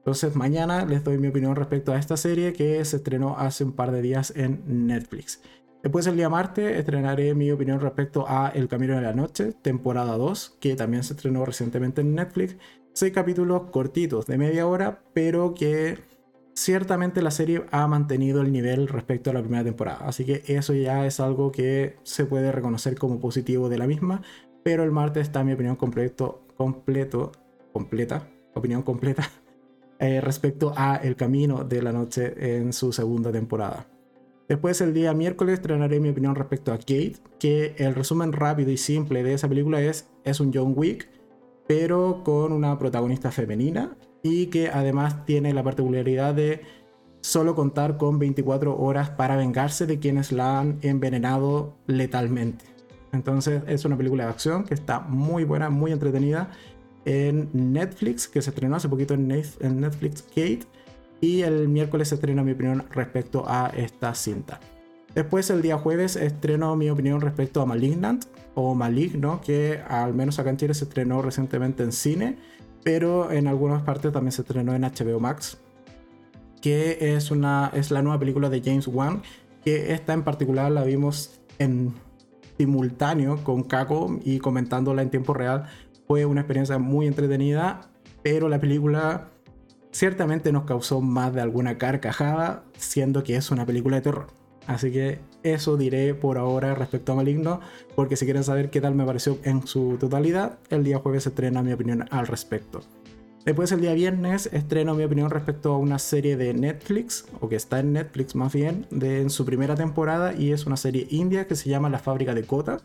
Entonces 0.00 0.34
mañana 0.34 0.86
les 0.86 1.04
doy 1.04 1.18
mi 1.18 1.28
opinión 1.28 1.54
respecto 1.56 1.92
a 1.92 1.98
esta 1.98 2.16
serie 2.16 2.54
que 2.54 2.82
se 2.86 2.96
estrenó 2.96 3.36
hace 3.38 3.64
un 3.64 3.72
par 3.72 3.92
de 3.92 4.00
días 4.00 4.32
en 4.34 4.86
Netflix. 4.86 5.42
Después 5.82 6.06
el 6.06 6.16
día 6.16 6.28
martes 6.28 6.76
estrenaré 6.78 7.34
mi 7.34 7.50
opinión 7.50 7.80
respecto 7.80 8.24
a 8.26 8.48
El 8.48 8.68
Camino 8.68 8.94
de 8.96 9.02
la 9.02 9.14
Noche, 9.14 9.52
temporada 9.52 10.16
2, 10.16 10.56
que 10.60 10.74
también 10.74 11.04
se 11.04 11.14
estrenó 11.14 11.44
recientemente 11.44 12.00
en 12.00 12.14
Netflix. 12.14 12.56
Seis 12.92 13.12
capítulos 13.12 13.70
cortitos 13.70 14.26
de 14.26 14.38
media 14.38 14.66
hora, 14.66 15.02
pero 15.14 15.54
que 15.54 15.98
ciertamente 16.54 17.22
la 17.22 17.30
serie 17.30 17.64
ha 17.70 17.86
mantenido 17.86 18.40
el 18.40 18.52
nivel 18.52 18.88
respecto 18.88 19.30
a 19.30 19.34
la 19.34 19.40
primera 19.40 19.64
temporada. 19.64 20.06
Así 20.06 20.24
que 20.24 20.42
eso 20.46 20.74
ya 20.74 21.06
es 21.06 21.20
algo 21.20 21.52
que 21.52 21.96
se 22.02 22.24
puede 22.24 22.52
reconocer 22.52 22.96
como 22.96 23.20
positivo 23.20 23.68
de 23.68 23.78
la 23.78 23.86
misma. 23.86 24.22
Pero 24.62 24.82
el 24.82 24.90
martes 24.90 25.22
está 25.22 25.44
mi 25.44 25.52
opinión 25.52 25.76
completo, 25.76 26.42
completo, 26.56 27.32
completa, 27.72 28.28
opinión 28.54 28.82
completa 28.82 29.30
eh, 30.00 30.20
respecto 30.20 30.72
a 30.74 30.96
El 30.96 31.14
Camino 31.14 31.62
de 31.62 31.82
la 31.82 31.92
Noche 31.92 32.56
en 32.56 32.72
su 32.72 32.92
segunda 32.92 33.30
temporada. 33.30 33.86
Después 34.48 34.80
el 34.80 34.94
día 34.94 35.14
miércoles 35.14 35.54
estrenaré 35.54 36.00
mi 36.00 36.08
opinión 36.08 36.34
respecto 36.34 36.72
a 36.72 36.78
Kate, 36.78 37.18
que 37.38 37.74
el 37.78 37.94
resumen 37.94 38.32
rápido 38.32 38.70
y 38.70 38.76
simple 38.76 39.22
de 39.22 39.34
esa 39.34 39.48
película 39.48 39.80
es, 39.80 40.08
es 40.24 40.40
un 40.40 40.52
John 40.52 40.72
Wick, 40.74 41.08
pero 41.68 42.22
con 42.24 42.52
una 42.52 42.76
protagonista 42.78 43.30
femenina 43.30 43.96
y 44.22 44.46
que 44.46 44.70
además 44.70 45.24
tiene 45.24 45.54
la 45.54 45.62
particularidad 45.62 46.34
de 46.34 46.62
solo 47.20 47.54
contar 47.54 47.96
con 47.96 48.18
24 48.18 48.76
horas 48.76 49.10
para 49.10 49.36
vengarse 49.36 49.86
de 49.86 49.98
quienes 49.98 50.32
la 50.32 50.58
han 50.58 50.78
envenenado 50.82 51.76
letalmente. 51.86 52.64
Entonces 53.12 53.62
es 53.66 53.84
una 53.84 53.96
película 53.96 54.24
de 54.24 54.30
acción 54.30 54.64
que 54.64 54.74
está 54.74 55.00
muy 55.00 55.44
buena, 55.44 55.70
muy 55.70 55.92
entretenida 55.92 56.50
en 57.04 57.48
Netflix, 57.52 58.28
que 58.28 58.42
se 58.42 58.50
estrenó 58.50 58.76
hace 58.76 58.88
poquito 58.88 59.14
en 59.14 59.28
Netflix 59.28 60.22
Kate. 60.22 60.62
Y 61.20 61.42
el 61.42 61.68
miércoles 61.68 62.08
se 62.08 62.14
estrena 62.14 62.42
mi 62.42 62.52
opinión 62.52 62.84
respecto 62.90 63.44
a 63.46 63.70
esta 63.76 64.14
cinta. 64.14 64.58
Después 65.14 65.50
el 65.50 65.60
día 65.60 65.76
jueves 65.76 66.16
estreno 66.16 66.76
mi 66.76 66.88
opinión 66.88 67.20
respecto 67.20 67.60
a 67.60 67.66
Malignant 67.66 68.24
o 68.54 68.74
Maligno, 68.74 69.40
que 69.40 69.80
al 69.88 70.14
menos 70.14 70.38
acá 70.38 70.50
en 70.50 70.56
Chile 70.56 70.74
se 70.74 70.84
estrenó 70.84 71.22
recientemente 71.22 71.82
en 71.82 71.92
cine. 71.92 72.38
pero 72.82 73.30
en 73.30 73.46
algunas 73.46 73.82
partes 73.82 74.10
también 74.10 74.32
se 74.32 74.40
estrenó 74.40 74.74
en 74.74 74.80
HBO 74.80 75.20
Max, 75.20 75.58
que 76.62 77.14
es, 77.14 77.30
una, 77.30 77.70
es 77.74 77.90
la 77.90 78.00
nueva 78.00 78.18
película 78.18 78.48
de 78.48 78.62
James 78.62 78.88
Wan, 78.88 79.22
que 79.62 79.92
esta 79.92 80.14
en 80.14 80.22
particular 80.22 80.72
la 80.72 80.84
vimos 80.84 81.38
en 81.58 81.92
simultáneo 82.56 83.44
con 83.44 83.64
Kako 83.64 84.18
y 84.24 84.38
comentándola 84.38 85.02
en 85.02 85.10
tiempo 85.10 85.34
real. 85.34 85.66
Fue 86.10 86.26
una 86.26 86.40
experiencia 86.40 86.76
muy 86.76 87.06
entretenida, 87.06 87.82
pero 88.24 88.48
la 88.48 88.60
película 88.60 89.28
ciertamente 89.92 90.50
nos 90.50 90.64
causó 90.64 91.00
más 91.00 91.32
de 91.32 91.40
alguna 91.40 91.78
carcajada, 91.78 92.64
siendo 92.76 93.22
que 93.22 93.36
es 93.36 93.52
una 93.52 93.64
película 93.64 93.94
de 93.94 94.02
terror. 94.02 94.26
Así 94.66 94.90
que 94.90 95.20
eso 95.44 95.76
diré 95.76 96.14
por 96.14 96.36
ahora 96.36 96.74
respecto 96.74 97.12
a 97.12 97.14
Maligno, 97.14 97.60
porque 97.94 98.16
si 98.16 98.24
quieren 98.24 98.42
saber 98.42 98.70
qué 98.70 98.80
tal 98.80 98.96
me 98.96 99.04
pareció 99.04 99.38
en 99.44 99.64
su 99.68 99.98
totalidad, 100.00 100.58
el 100.68 100.82
día 100.82 100.98
jueves 100.98 101.28
estrena 101.28 101.62
mi 101.62 101.72
opinión 101.72 102.04
al 102.10 102.26
respecto. 102.26 102.80
Después 103.44 103.70
el 103.70 103.80
día 103.80 103.94
viernes 103.94 104.50
estreno 104.52 104.96
mi 104.96 105.04
opinión 105.04 105.30
respecto 105.30 105.72
a 105.72 105.78
una 105.78 106.00
serie 106.00 106.36
de 106.36 106.52
Netflix, 106.54 107.26
o 107.38 107.48
que 107.48 107.54
está 107.54 107.78
en 107.78 107.92
Netflix 107.92 108.34
más 108.34 108.52
bien, 108.52 108.84
de 108.90 109.20
en 109.20 109.30
su 109.30 109.44
primera 109.44 109.76
temporada 109.76 110.34
y 110.34 110.50
es 110.50 110.66
una 110.66 110.76
serie 110.76 111.06
india 111.08 111.46
que 111.46 111.54
se 111.54 111.70
llama 111.70 111.88
La 111.88 112.00
fábrica 112.00 112.34
de 112.34 112.42
Kota, 112.42 112.78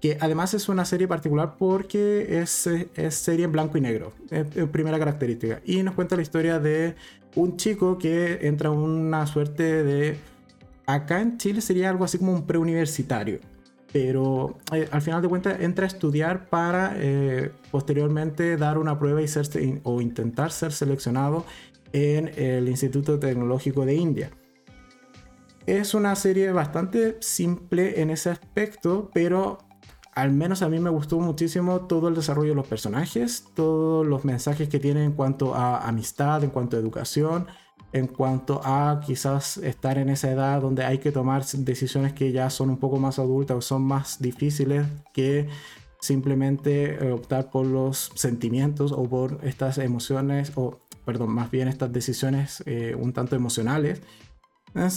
que 0.00 0.18
además 0.20 0.54
es 0.54 0.68
una 0.68 0.84
serie 0.84 1.08
particular 1.08 1.56
porque 1.58 2.40
es, 2.40 2.66
es 2.66 3.14
serie 3.14 3.44
en 3.44 3.52
blanco 3.52 3.78
y 3.78 3.80
negro, 3.80 4.12
es, 4.30 4.46
primera 4.68 4.98
característica, 4.98 5.60
y 5.64 5.82
nos 5.82 5.94
cuenta 5.94 6.16
la 6.16 6.22
historia 6.22 6.58
de 6.58 6.94
un 7.34 7.56
chico 7.56 7.98
que 7.98 8.46
entra 8.46 8.70
en 8.70 8.78
una 8.78 9.26
suerte 9.26 9.84
de... 9.84 10.16
Acá 10.86 11.20
en 11.20 11.36
Chile 11.36 11.60
sería 11.60 11.90
algo 11.90 12.04
así 12.04 12.18
como 12.18 12.32
un 12.32 12.46
preuniversitario. 12.46 13.40
Pero 13.92 14.58
eh, 14.72 14.88
al 14.90 15.02
final 15.02 15.22
de 15.22 15.28
cuentas 15.28 15.60
entra 15.60 15.84
a 15.84 15.88
estudiar 15.88 16.48
para 16.48 16.94
eh, 16.96 17.50
posteriormente 17.70 18.56
dar 18.56 18.78
una 18.78 18.98
prueba 18.98 19.22
y 19.22 19.28
ser, 19.28 19.48
o 19.84 20.00
intentar 20.00 20.52
ser 20.52 20.72
seleccionado 20.72 21.44
en 21.92 22.30
el 22.36 22.68
Instituto 22.68 23.18
Tecnológico 23.18 23.84
de 23.84 23.94
India. 23.94 24.30
Es 25.66 25.94
una 25.94 26.14
serie 26.14 26.52
bastante 26.52 27.16
simple 27.20 28.00
en 28.00 28.10
ese 28.10 28.30
aspecto, 28.30 29.10
pero 29.12 29.58
al 30.14 30.30
menos 30.30 30.62
a 30.62 30.68
mí 30.68 30.78
me 30.78 30.90
gustó 30.90 31.18
muchísimo 31.18 31.82
todo 31.82 32.06
el 32.06 32.14
desarrollo 32.14 32.50
de 32.50 32.54
los 32.54 32.68
personajes, 32.68 33.48
todos 33.52 34.06
los 34.06 34.24
mensajes 34.24 34.68
que 34.68 34.78
tiene 34.78 35.02
en 35.02 35.12
cuanto 35.12 35.56
a 35.56 35.88
amistad, 35.88 36.44
en 36.44 36.50
cuanto 36.50 36.76
a 36.76 36.80
educación, 36.80 37.48
en 37.92 38.06
cuanto 38.06 38.60
a 38.64 39.00
quizás 39.04 39.56
estar 39.56 39.98
en 39.98 40.08
esa 40.08 40.30
edad 40.30 40.60
donde 40.60 40.84
hay 40.84 40.98
que 40.98 41.10
tomar 41.10 41.44
decisiones 41.44 42.12
que 42.12 42.30
ya 42.30 42.48
son 42.48 42.70
un 42.70 42.78
poco 42.78 42.98
más 42.98 43.18
adultas 43.18 43.56
o 43.56 43.60
son 43.60 43.82
más 43.82 44.22
difíciles 44.22 44.86
que 45.12 45.48
simplemente 46.00 46.94
eh, 46.94 47.10
optar 47.10 47.50
por 47.50 47.66
los 47.66 48.12
sentimientos 48.14 48.92
o 48.92 49.02
por 49.08 49.40
estas 49.42 49.78
emociones 49.78 50.52
o 50.54 50.78
perdón 51.04 51.30
más 51.30 51.50
bien 51.50 51.66
estas 51.66 51.92
decisiones 51.92 52.62
eh, 52.66 52.94
un 52.96 53.12
tanto 53.12 53.34
emocionales 53.34 54.02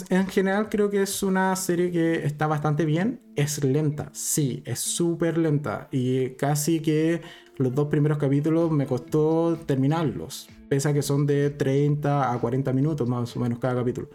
en 0.10 0.28
general 0.28 0.68
creo 0.70 0.90
que 0.90 1.02
es 1.02 1.24
una 1.24 1.56
serie 1.56 1.92
que 1.92 2.26
está 2.26 2.48
bastante 2.48 2.86
bien. 2.86 3.22
Es 3.36 3.64
lenta, 3.64 4.10
sí, 4.14 4.62
es 4.66 4.80
súper 4.80 5.38
lenta. 5.38 5.88
Y 5.92 6.32
casi 6.32 6.82
que 6.82 7.22
los 7.58 7.74
dos 7.74 7.88
primeros 7.88 8.18
capítulos 8.18 8.72
me 8.72 8.86
costó 8.86 9.58
terminarlos. 9.66 10.50
Pese 10.68 10.90
a 10.90 10.94
que 10.94 11.02
son 11.02 11.26
de 11.26 11.50
30 11.50 12.32
a 12.32 12.40
40 12.40 12.74
minutos 12.74 13.08
más 13.08 13.36
o 13.36 13.40
menos 13.40 13.60
cada 13.60 13.76
capítulo. 13.76 14.10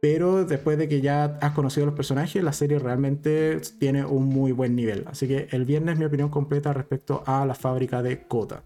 Pero 0.00 0.44
después 0.44 0.78
de 0.78 0.88
que 0.88 1.00
ya 1.00 1.38
has 1.40 1.52
conocido 1.52 1.84
a 1.84 1.86
los 1.86 1.96
personajes, 1.96 2.42
la 2.42 2.52
serie 2.52 2.78
realmente 2.78 3.60
tiene 3.80 4.04
un 4.04 4.26
muy 4.26 4.52
buen 4.52 4.76
nivel. 4.76 5.04
Así 5.08 5.26
que 5.26 5.48
el 5.50 5.64
viernes 5.64 5.98
mi 5.98 6.04
opinión 6.04 6.28
completa 6.28 6.72
respecto 6.72 7.24
a 7.26 7.44
la 7.44 7.54
fábrica 7.54 8.02
de 8.02 8.22
Kota. 8.22 8.62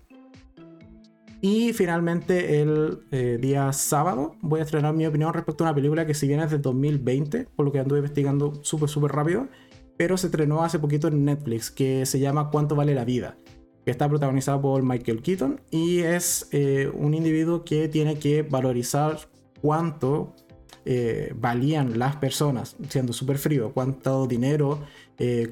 Y 1.45 1.73
finalmente 1.73 2.63
el 2.63 3.01
eh, 3.11 3.37
día 3.41 3.73
sábado 3.73 4.37
voy 4.43 4.61
a 4.61 4.63
estrenar 4.63 4.95
mi 4.95 5.07
opinión 5.07 5.35
respecto 5.35 5.65
a 5.65 5.67
una 5.67 5.75
película 5.75 6.07
que 6.07 6.15
si 6.15 6.29
bien 6.29 6.39
es 6.39 6.53
de 6.53 6.59
2020, 6.59 7.49
por 7.57 7.67
lo 7.67 7.73
que 7.73 7.81
anduve 7.81 7.99
investigando 7.99 8.61
súper 8.63 8.89
súper 8.89 9.11
rápido, 9.11 9.49
pero 9.97 10.17
se 10.17 10.29
estrenó 10.29 10.63
hace 10.63 10.79
poquito 10.79 11.09
en 11.09 11.25
Netflix, 11.25 11.73
que 11.73 12.07
se 12.07 12.21
llama 12.21 12.49
¿Cuánto 12.51 12.77
vale 12.77 12.95
la 12.95 13.05
vida? 13.05 13.37
que 13.85 13.91
está 13.91 14.09
protagonizada 14.09 14.63
por 14.63 14.85
Michael 14.85 15.23
Keaton 15.23 15.61
y 15.73 15.99
es 15.99 16.49
eh, 16.53 16.89
un 16.95 17.15
individuo 17.15 17.65
que 17.65 17.89
tiene 17.89 18.17
que 18.17 18.43
valorizar 18.43 19.19
cuánto 19.61 20.37
eh, 20.85 21.35
valían 21.37 21.99
las 21.99 22.15
personas, 22.15 22.77
siendo 22.89 23.13
súper 23.13 23.39
frío, 23.39 23.73
cuánto 23.75 24.29
dinero 24.29 24.79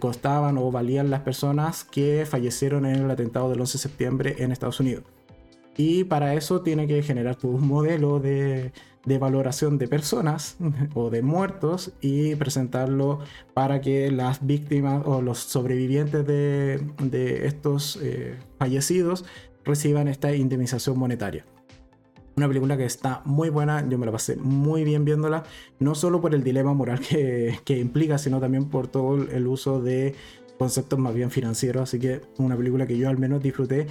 costaban 0.00 0.58
o 0.58 0.70
valían 0.72 1.10
las 1.10 1.20
personas 1.20 1.84
que 1.84 2.26
fallecieron 2.26 2.86
en 2.86 3.04
el 3.04 3.10
atentado 3.10 3.50
del 3.50 3.60
11 3.60 3.78
de 3.78 3.82
septiembre 3.82 4.36
en 4.38 4.50
Estados 4.52 4.78
Unidos. 4.78 5.04
Y 5.76 6.04
para 6.04 6.34
eso 6.34 6.62
tiene 6.62 6.86
que 6.86 7.02
generar 7.02 7.38
un 7.42 7.66
modelo 7.66 8.20
de, 8.20 8.72
valoración 9.18 9.78
de 9.78 9.88
personas 9.88 10.56
o 10.94 11.10
de 11.10 11.22
muertos 11.22 11.92
y 12.00 12.34
presentarlo 12.34 13.20
para 13.54 13.80
que 13.80 14.10
las 14.10 14.46
víctimas 14.46 15.02
o 15.06 15.22
los 15.22 15.38
sobrevivientes 15.38 16.26
de, 16.26 17.46
estos 17.46 17.98
eh, 18.02 18.36
fallecidos 18.58 19.24
reciban 19.64 20.08
esta 20.08 20.34
indemnización 20.34 20.98
monetaria. 20.98 21.44
Una 22.36 22.48
película 22.48 22.76
que 22.76 22.84
está 22.84 23.22
muy 23.24 23.50
buena, 23.50 23.86
yo 23.86 23.98
me 23.98 24.06
la 24.06 24.12
pasé 24.12 24.36
muy 24.36 24.84
bien 24.84 25.04
viéndola, 25.04 25.42
no 25.78 25.94
solo 25.94 26.20
por 26.20 26.34
el 26.34 26.42
dilema 26.42 26.72
moral 26.72 27.00
que, 27.00 27.58
que 27.64 27.78
implica, 27.78 28.18
sino 28.18 28.40
también 28.40 28.66
por 28.66 28.86
todo 28.86 29.16
el 29.16 29.46
uso 29.46 29.82
de 29.82 30.14
conceptos 30.60 30.98
más 30.98 31.14
bien 31.14 31.30
financieros, 31.30 31.84
así 31.84 31.98
que 31.98 32.20
una 32.36 32.54
película 32.54 32.86
que 32.86 32.98
yo 32.98 33.08
al 33.08 33.16
menos 33.16 33.42
disfruté 33.42 33.86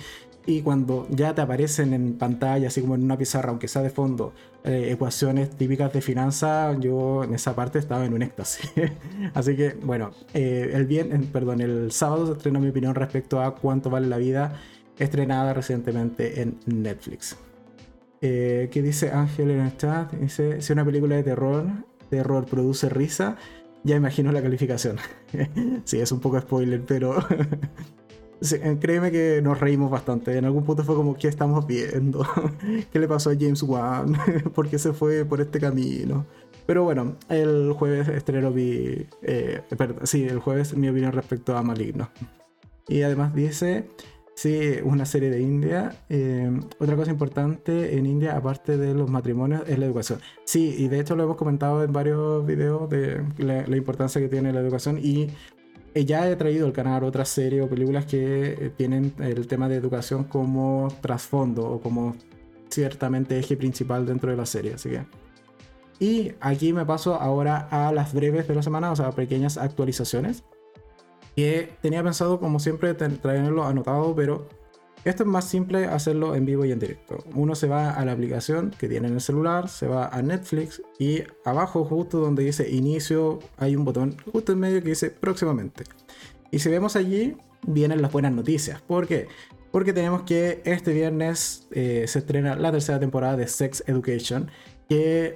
y 0.49 0.63
cuando 0.63 1.07
ya 1.11 1.35
te 1.35 1.41
aparecen 1.41 1.93
en 1.93 2.17
pantalla, 2.17 2.69
así 2.69 2.81
como 2.81 2.95
en 2.95 3.03
una 3.03 3.19
pizarra, 3.19 3.49
aunque 3.49 3.67
sea 3.67 3.83
de 3.83 3.91
fondo, 3.91 4.33
eh, 4.63 4.89
ecuaciones 4.91 5.51
típicas 5.51 5.93
de 5.93 6.01
finanzas, 6.01 6.75
yo 6.79 7.23
en 7.23 7.35
esa 7.35 7.55
parte 7.55 7.77
estaba 7.77 8.03
en 8.03 8.15
un 8.15 8.23
éxtasis. 8.23 8.71
así 9.35 9.55
que, 9.55 9.77
bueno, 9.83 10.09
eh, 10.33 10.71
el 10.73 10.87
bien, 10.87 11.29
perdón, 11.31 11.61
el 11.61 11.91
sábado 11.91 12.25
se 12.25 12.31
estrena 12.33 12.59
mi 12.59 12.69
opinión 12.69 12.95
respecto 12.95 13.43
a 13.43 13.53
cuánto 13.53 13.91
vale 13.91 14.07
la 14.07 14.17
vida, 14.17 14.59
estrenada 14.97 15.53
recientemente 15.53 16.41
en 16.41 16.57
Netflix. 16.65 17.37
Eh, 18.21 18.69
¿Qué 18.71 18.81
dice 18.81 19.11
Ángel 19.11 19.51
en 19.51 19.59
el 19.59 19.77
chat? 19.77 20.11
Dice, 20.13 20.63
si 20.63 20.73
una 20.73 20.83
película 20.83 21.15
de 21.15 21.21
terror, 21.21 21.67
terror 22.09 22.47
produce 22.47 22.89
risa, 22.89 23.37
ya 23.83 23.95
imagino 23.95 24.31
la 24.31 24.41
calificación. 24.41 24.97
sí, 25.85 25.99
es 25.99 26.11
un 26.11 26.19
poco 26.19 26.41
spoiler, 26.41 26.83
pero 26.83 27.17
Eh, 28.41 28.77
créeme 28.79 29.11
que 29.11 29.41
nos 29.41 29.59
reímos 29.59 29.91
bastante. 29.91 30.37
En 30.37 30.45
algún 30.45 30.63
punto 30.63 30.83
fue 30.83 30.95
como, 30.95 31.15
¿qué 31.15 31.27
estamos 31.27 31.65
viendo? 31.67 32.25
¿Qué 32.91 32.99
le 32.99 33.07
pasó 33.07 33.31
a 33.31 33.33
James 33.33 33.63
Wan? 33.63 34.17
¿Por 34.55 34.69
qué 34.69 34.79
se 34.79 34.93
fue 34.93 35.25
por 35.25 35.41
este 35.41 35.59
camino? 35.59 36.25
Pero 36.65 36.83
bueno, 36.83 37.15
el 37.29 37.73
jueves 37.73 38.07
estreno 38.07 38.51
mi. 38.51 39.07
Eh, 39.23 39.61
perdón, 39.77 40.05
sí, 40.05 40.25
el 40.25 40.39
jueves 40.39 40.75
mi 40.75 40.87
opinión 40.89 41.11
respecto 41.11 41.57
a 41.57 41.63
Maligno. 41.63 42.09
Y 42.87 43.01
además 43.01 43.33
dice. 43.33 43.87
Sí, 44.35 44.77
una 44.85 45.05
serie 45.05 45.29
de 45.29 45.41
India. 45.41 45.97
Eh, 46.07 46.49
otra 46.79 46.95
cosa 46.95 47.11
importante 47.11 47.97
en 47.97 48.05
India, 48.05 48.37
aparte 48.37 48.77
de 48.77 48.93
los 48.93 49.09
matrimonios, 49.09 49.63
es 49.67 49.77
la 49.77 49.85
educación. 49.85 50.21
Sí, 50.45 50.75
y 50.77 50.87
de 50.87 51.01
hecho 51.01 51.17
lo 51.17 51.23
hemos 51.23 51.35
comentado 51.35 51.83
en 51.83 51.91
varios 51.91 52.45
videos 52.45 52.89
de 52.89 53.21
la, 53.37 53.67
la 53.67 53.75
importancia 53.75 54.21
que 54.21 54.29
tiene 54.29 54.53
la 54.53 54.61
educación 54.61 54.97
y 54.97 55.27
ya 55.95 56.29
he 56.29 56.35
traído 56.35 56.65
al 56.67 56.73
canal 56.73 57.03
otras 57.03 57.29
series 57.29 57.63
o 57.63 57.69
películas 57.69 58.05
que 58.05 58.53
eh, 58.53 58.71
tienen 58.75 59.13
el 59.19 59.47
tema 59.47 59.67
de 59.67 59.75
educación 59.75 60.23
como 60.25 60.87
trasfondo 61.01 61.67
o 61.67 61.81
como 61.81 62.15
ciertamente 62.69 63.37
eje 63.37 63.57
principal 63.57 64.05
dentro 64.05 64.31
de 64.31 64.37
la 64.37 64.45
serie. 64.45 64.73
Así 64.73 64.89
que. 64.89 65.05
Y 65.99 66.33
aquí 66.39 66.71
me 66.71 66.85
paso 66.85 67.15
ahora 67.15 67.67
a 67.71 67.91
las 67.91 68.13
breves 68.13 68.47
de 68.47 68.55
la 68.55 68.63
semana, 68.63 68.91
o 68.91 68.95
sea, 68.95 69.11
pequeñas 69.11 69.57
actualizaciones. 69.57 70.43
Que 71.35 71.73
tenía 71.81 72.03
pensado, 72.03 72.39
como 72.39 72.59
siempre, 72.59 72.93
traerlo 72.93 73.65
anotado, 73.65 74.15
pero 74.15 74.47
esto 75.05 75.23
es 75.23 75.29
más 75.29 75.45
simple 75.45 75.85
hacerlo 75.85 76.35
en 76.35 76.45
vivo 76.45 76.65
y 76.65 76.71
en 76.71 76.79
directo. 76.79 77.23
Uno 77.33 77.55
se 77.55 77.67
va 77.67 77.91
a 77.91 78.03
la 78.05 78.11
aplicación 78.11 78.71
que 78.77 78.87
tiene 78.87 79.07
en 79.07 79.15
el 79.15 79.21
celular, 79.21 79.69
se 79.69 79.87
va 79.87 80.07
a 80.07 80.21
Netflix 80.21 80.81
y 80.99 81.23
abajo 81.45 81.85
justo 81.85 82.19
donde 82.19 82.43
dice 82.43 82.69
inicio 82.69 83.39
hay 83.57 83.75
un 83.75 83.85
botón 83.85 84.17
justo 84.31 84.51
en 84.51 84.59
medio 84.59 84.83
que 84.83 84.89
dice 84.89 85.09
próximamente. 85.09 85.85
Y 86.51 86.59
si 86.59 86.69
vemos 86.69 86.95
allí 86.95 87.37
vienen 87.65 88.01
las 88.01 88.11
buenas 88.11 88.33
noticias. 88.33 88.81
¿Por 88.81 89.07
qué? 89.07 89.27
Porque 89.71 89.93
tenemos 89.93 90.23
que 90.23 90.61
este 90.65 90.93
viernes 90.93 91.67
eh, 91.71 92.05
se 92.07 92.19
estrena 92.19 92.55
la 92.55 92.71
tercera 92.71 92.99
temporada 92.99 93.37
de 93.37 93.47
Sex 93.47 93.83
Education 93.87 94.49
que 94.89 95.35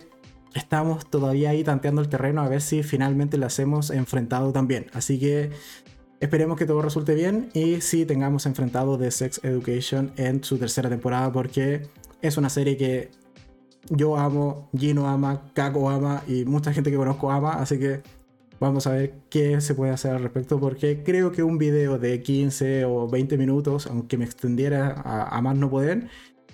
estamos 0.56 1.10
todavía 1.10 1.52
ahí 1.52 1.64
tanteando 1.64 2.02
el 2.02 2.10
terreno 2.10 2.42
a 2.42 2.50
ver 2.50 2.62
si 2.62 2.84
finalmente 2.84 3.38
la 3.38 3.48
hacemos 3.48 3.92
enfrentado 3.92 4.52
también. 4.52 4.88
Así 4.94 5.20
que 5.20 5.52
Esperemos 6.24 6.58
que 6.58 6.66
todo 6.66 6.82
resulte 6.82 7.16
bien 7.16 7.50
y 7.54 7.82
si 7.82 8.06
tengamos 8.06 8.46
enfrentado 8.46 8.98
The 8.98 9.12
Sex 9.12 9.42
Education 9.44 10.14
en 10.16 10.42
su 10.42 10.58
tercera 10.58 10.88
temporada 10.90 11.30
porque 11.34 11.82
es 12.22 12.38
una 12.38 12.50
serie 12.50 12.78
que 12.78 13.12
yo 13.90 14.16
amo, 14.16 14.70
Gino 14.74 15.10
ama, 15.10 15.52
Kako 15.54 15.90
ama 15.90 16.24
y 16.26 16.46
mucha 16.46 16.72
gente 16.72 16.92
que 16.92 16.96
conozco 16.96 17.30
ama, 17.30 17.56
así 17.56 17.78
que 17.78 18.02
Vamos 18.62 18.88
a 18.88 18.92
ver 18.92 19.16
qué 19.30 19.60
se 19.60 19.76
puede 19.76 19.92
hacer 19.92 20.12
al 20.12 20.24
respecto 20.24 20.58
porque 20.62 21.04
creo 21.04 21.34
que 21.34 21.44
un 21.44 21.58
video 21.58 22.00
de 22.00 22.22
15 22.22 22.86
o 22.86 23.10
20 23.10 23.38
minutos, 23.38 23.88
aunque 23.88 24.18
me 24.18 24.24
extendiera 24.24 24.94
a, 25.04 25.38
a 25.38 25.42
más 25.42 25.58
no 25.58 25.70
poder, 25.70 26.08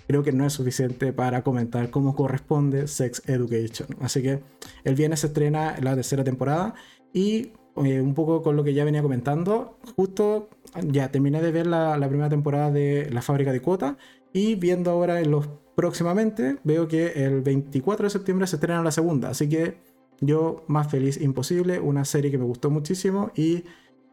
creo 0.08 0.24
que 0.24 0.32
no 0.32 0.44
es 0.44 0.52
suficiente 0.52 1.12
para 1.12 1.44
comentar 1.44 1.90
cómo 1.90 2.16
corresponde 2.16 2.88
Sex 2.88 3.22
Education. 3.26 3.90
Así 4.00 4.22
que 4.22 4.42
el 4.82 4.96
viernes 4.96 5.20
se 5.20 5.28
estrena 5.28 5.76
la 5.80 5.94
tercera 5.94 6.24
temporada 6.24 6.74
y 7.12 7.52
un 7.74 8.14
poco 8.14 8.42
con 8.42 8.56
lo 8.56 8.64
que 8.64 8.74
ya 8.74 8.84
venía 8.84 9.02
comentando, 9.02 9.78
justo 9.96 10.48
ya 10.82 11.10
terminé 11.10 11.40
de 11.40 11.52
ver 11.52 11.66
la, 11.66 11.96
primera 12.08 12.28
temporada 12.28 12.70
de 12.70 13.08
La 13.10 13.22
fábrica 13.22 13.52
de 13.52 13.60
cuota 13.60 13.96
y 14.32 14.54
viendo 14.54 14.90
ahora 14.90 15.20
en 15.20 15.30
los 15.30 15.48
próximamente 15.74 16.58
veo 16.64 16.88
que 16.88 17.24
el 17.24 17.40
24 17.40 18.04
de 18.04 18.10
septiembre 18.10 18.46
se 18.46 18.56
estrena 18.56 18.82
la 18.82 18.90
segunda, 18.90 19.30
así 19.30 19.48
que 19.48 19.78
yo 20.20 20.64
más 20.66 20.90
feliz 20.90 21.20
imposible, 21.20 21.80
una 21.80 22.04
serie 22.04 22.30
que 22.30 22.38
me 22.38 22.44
gustó 22.44 22.70
muchísimo 22.70 23.30
y 23.34 23.64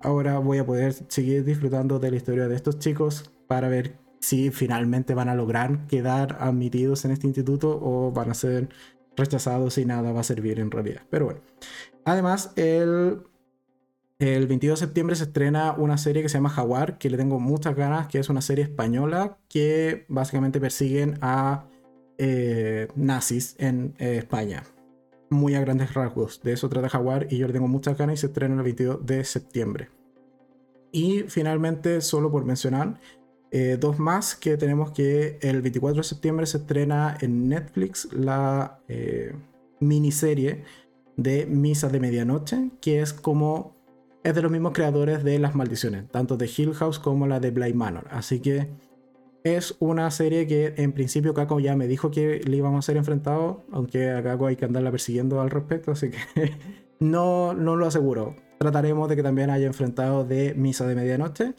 ahora 0.01 0.39
voy 0.39 0.59
a 0.59 0.65
poder 0.65 0.93
seguir 1.09 1.43
disfrutando 1.43 1.99
de 1.99 2.11
la 2.11 2.17
historia 2.17 2.47
de 2.47 2.55
estos 2.55 2.79
chicos 2.79 3.31
para 3.47 3.67
ver 3.67 3.97
si 4.19 4.51
finalmente 4.51 5.13
van 5.13 5.29
a 5.29 5.35
lograr 5.35 5.87
quedar 5.87 6.37
admitidos 6.39 7.05
en 7.05 7.11
este 7.11 7.27
instituto 7.27 7.79
o 7.81 8.11
van 8.11 8.31
a 8.31 8.33
ser 8.33 8.69
rechazados 9.15 9.77
y 9.77 9.85
nada 9.85 10.11
va 10.11 10.21
a 10.21 10.23
servir 10.23 10.59
en 10.59 10.71
realidad. 10.71 11.01
Pero 11.09 11.25
bueno, 11.25 11.41
además 12.05 12.51
el, 12.55 13.21
el 14.19 14.47
22 14.47 14.79
de 14.79 14.85
septiembre 14.85 15.15
se 15.15 15.25
estrena 15.25 15.73
una 15.73 15.97
serie 15.97 16.23
que 16.23 16.29
se 16.29 16.37
llama 16.37 16.49
Jaguar, 16.49 16.97
que 16.97 17.09
le 17.09 17.17
tengo 17.17 17.39
muchas 17.39 17.75
ganas, 17.75 18.07
que 18.07 18.17
es 18.17 18.29
una 18.29 18.41
serie 18.41 18.63
española 18.63 19.37
que 19.47 20.05
básicamente 20.07 20.59
persiguen 20.59 21.19
a 21.21 21.67
eh, 22.17 22.87
nazis 22.95 23.55
en 23.59 23.93
eh, 23.99 24.17
España. 24.17 24.63
Muy 25.29 25.53
a 25.53 25.61
grandes 25.61 25.93
rasgos. 25.93 26.41
De 26.41 26.53
eso 26.53 26.67
trata 26.67 26.89
Jaguar 26.89 27.27
y 27.29 27.37
yo 27.37 27.45
le 27.45 27.53
tengo 27.53 27.67
muchas 27.67 27.95
ganas 27.95 28.15
y 28.15 28.21
se 28.21 28.27
estrena 28.27 28.55
el 28.55 28.63
22 28.63 29.05
de 29.05 29.23
septiembre. 29.23 29.89
Y 30.91 31.25
finalmente, 31.27 32.01
solo 32.01 32.31
por 32.31 32.43
mencionar, 32.43 32.99
eh, 33.51 33.77
dos 33.79 33.99
más 33.99 34.35
que 34.35 34.57
tenemos 34.57 34.91
que 34.91 35.37
el 35.41 35.61
24 35.61 35.97
de 35.97 36.03
septiembre 36.03 36.45
se 36.47 36.57
estrena 36.57 37.17
en 37.21 37.49
Netflix 37.49 38.11
la 38.11 38.79
miniserie 39.79 40.63
de 41.17 41.45
Misa 41.45 41.87
de 41.89 41.99
Medianoche, 41.99 42.71
que 42.81 43.01
es 43.01 43.13
como 43.13 43.76
es 44.23 44.35
de 44.35 44.41
los 44.41 44.51
mismos 44.51 44.73
creadores 44.73 45.23
de 45.23 45.39
Las 45.39 45.55
Maldiciones, 45.55 46.07
tanto 46.09 46.37
de 46.37 46.49
Hill 46.55 46.73
House 46.73 46.99
como 46.99 47.27
la 47.27 47.39
de 47.39 47.51
Bly 47.51 47.73
Manor. 47.73 48.07
Así 48.11 48.39
que 48.39 48.67
es 49.43 49.75
una 49.79 50.11
serie 50.11 50.47
que 50.47 50.73
en 50.77 50.91
principio 50.91 51.33
Kako 51.33 51.59
ya 51.59 51.75
me 51.75 51.87
dijo 51.87 52.11
que 52.11 52.41
le 52.45 52.57
íbamos 52.57 52.79
a 52.79 52.85
ser 52.85 52.97
enfrentado, 52.97 53.63
aunque 53.71 54.11
a 54.11 54.23
Kako 54.23 54.47
hay 54.47 54.55
que 54.55 54.65
andarla 54.65 54.91
persiguiendo 54.91 55.41
al 55.41 55.49
respecto, 55.49 55.91
así 55.91 56.09
que 56.09 56.17
no, 56.99 57.53
no 57.53 57.75
lo 57.75 57.85
aseguro. 57.85 58.35
Trataremos 58.59 59.07
de 59.07 59.15
que 59.15 59.23
también 59.23 59.49
haya 59.49 59.67
enfrentado 59.67 60.23
de 60.23 60.53
Misa 60.55 60.85
de 60.87 60.95
Medianoche. 60.95 61.53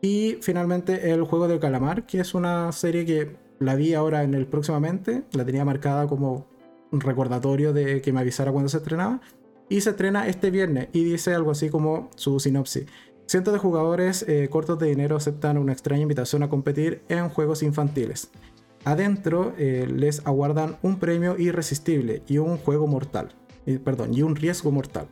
Y 0.00 0.38
finalmente 0.42 1.10
el 1.10 1.24
juego 1.24 1.48
del 1.48 1.58
calamar, 1.58 2.06
que 2.06 2.20
es 2.20 2.34
una 2.34 2.70
serie 2.72 3.04
que 3.04 3.36
la 3.58 3.74
vi 3.74 3.94
ahora 3.94 4.22
en 4.22 4.34
el 4.34 4.46
próximamente, 4.46 5.24
la 5.32 5.44
tenía 5.44 5.64
marcada 5.64 6.06
como 6.06 6.46
un 6.90 7.00
recordatorio 7.00 7.72
de 7.72 8.00
que 8.00 8.12
me 8.12 8.20
avisara 8.20 8.52
cuando 8.52 8.68
se 8.68 8.78
estrenaba. 8.78 9.20
Y 9.68 9.80
se 9.80 9.90
estrena 9.90 10.26
este 10.28 10.50
viernes 10.50 10.88
y 10.92 11.04
dice 11.04 11.34
algo 11.34 11.50
así 11.50 11.68
como 11.68 12.10
su 12.16 12.40
sinopsis. 12.40 12.86
Cientos 13.26 13.52
de 13.52 13.58
jugadores 13.58 14.24
eh, 14.26 14.48
cortos 14.50 14.78
de 14.78 14.88
dinero 14.88 15.16
aceptan 15.16 15.58
una 15.58 15.72
extraña 15.72 16.02
invitación 16.02 16.42
a 16.42 16.48
competir 16.48 17.02
en 17.08 17.28
juegos 17.28 17.62
infantiles. 17.62 18.30
Adentro 18.84 19.52
eh, 19.58 19.86
les 19.86 20.26
aguardan 20.26 20.76
un 20.82 20.98
premio 20.98 21.36
irresistible 21.38 22.22
y 22.26 22.38
un 22.38 22.56
juego 22.56 22.86
mortal. 22.86 23.34
perdón, 23.84 24.14
y 24.14 24.22
un 24.22 24.36
riesgo 24.36 24.70
mortal 24.70 25.08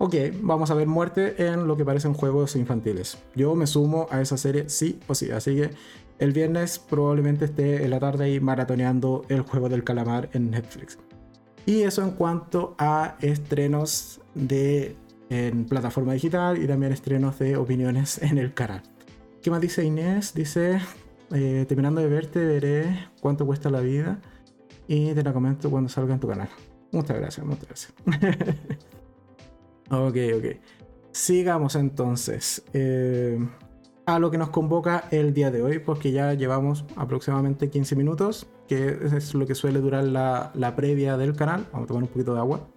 ok, 0.00 0.14
vamos 0.40 0.70
a 0.70 0.74
ver 0.74 0.86
muerte 0.86 1.34
en 1.46 1.66
lo 1.66 1.76
que 1.76 1.84
parecen 1.84 2.14
juegos 2.14 2.56
infantiles. 2.56 3.18
Yo 3.36 3.54
me 3.54 3.66
sumo 3.66 4.06
a 4.10 4.22
esa 4.22 4.38
serie 4.38 4.70
sí 4.70 4.98
o 5.08 5.14
sí, 5.14 5.30
así 5.30 5.54
que 5.54 5.70
el 6.18 6.32
viernes 6.32 6.78
probablemente 6.78 7.44
esté 7.44 7.84
en 7.84 7.90
la 7.90 8.00
tarde 8.00 8.24
ahí 8.24 8.40
maratoneando 8.40 9.26
el 9.28 9.42
juego 9.42 9.68
del 9.68 9.84
calamar 9.84 10.30
en 10.32 10.50
Netflix. 10.50 10.98
Y 11.66 11.82
eso 11.82 12.02
en 12.02 12.12
cuanto 12.12 12.74
a 12.78 13.16
estrenos 13.20 14.20
de 14.34 14.96
en 15.30 15.64
plataforma 15.64 16.12
digital 16.12 16.62
y 16.62 16.66
también 16.66 16.92
estrenos 16.92 17.38
de 17.38 17.56
opiniones 17.56 18.20
en 18.20 18.38
el 18.38 18.52
canal. 18.52 18.82
¿Qué 19.42 19.50
más 19.50 19.60
dice 19.60 19.84
Inés? 19.84 20.34
Dice, 20.34 20.80
eh, 21.32 21.64
terminando 21.68 22.00
de 22.00 22.08
verte 22.08 22.44
veré 22.44 23.08
cuánto 23.20 23.46
cuesta 23.46 23.70
la 23.70 23.80
vida 23.80 24.20
y 24.88 25.14
te 25.14 25.22
la 25.22 25.32
comento 25.32 25.70
cuando 25.70 25.88
salga 25.88 26.14
en 26.14 26.20
tu 26.20 26.28
canal. 26.28 26.48
Muchas 26.90 27.16
gracias, 27.16 27.46
muchas 27.46 27.66
gracias. 27.66 27.94
Ok, 29.92 30.16
ok. 30.36 30.44
Sigamos 31.10 31.74
entonces 31.74 32.62
eh, 32.72 33.44
a 34.06 34.20
lo 34.20 34.30
que 34.30 34.38
nos 34.38 34.50
convoca 34.50 35.08
el 35.10 35.34
día 35.34 35.50
de 35.50 35.62
hoy, 35.62 35.80
porque 35.80 36.12
ya 36.12 36.32
llevamos 36.34 36.84
aproximadamente 36.94 37.70
15 37.70 37.96
minutos, 37.96 38.46
que 38.70 39.00
es 39.16 39.34
lo 39.34 39.48
que 39.48 39.56
suele 39.56 39.80
durar 39.80 40.04
la, 40.04 40.74
previa 40.76 41.16
del 41.16 41.34
canal. 41.34 41.66
Vamos 41.72 41.86
a 41.86 41.88
tomar 41.88 42.04
un 42.04 42.08
poquito 42.08 42.34
de 42.34 42.38
agua. 42.38 42.68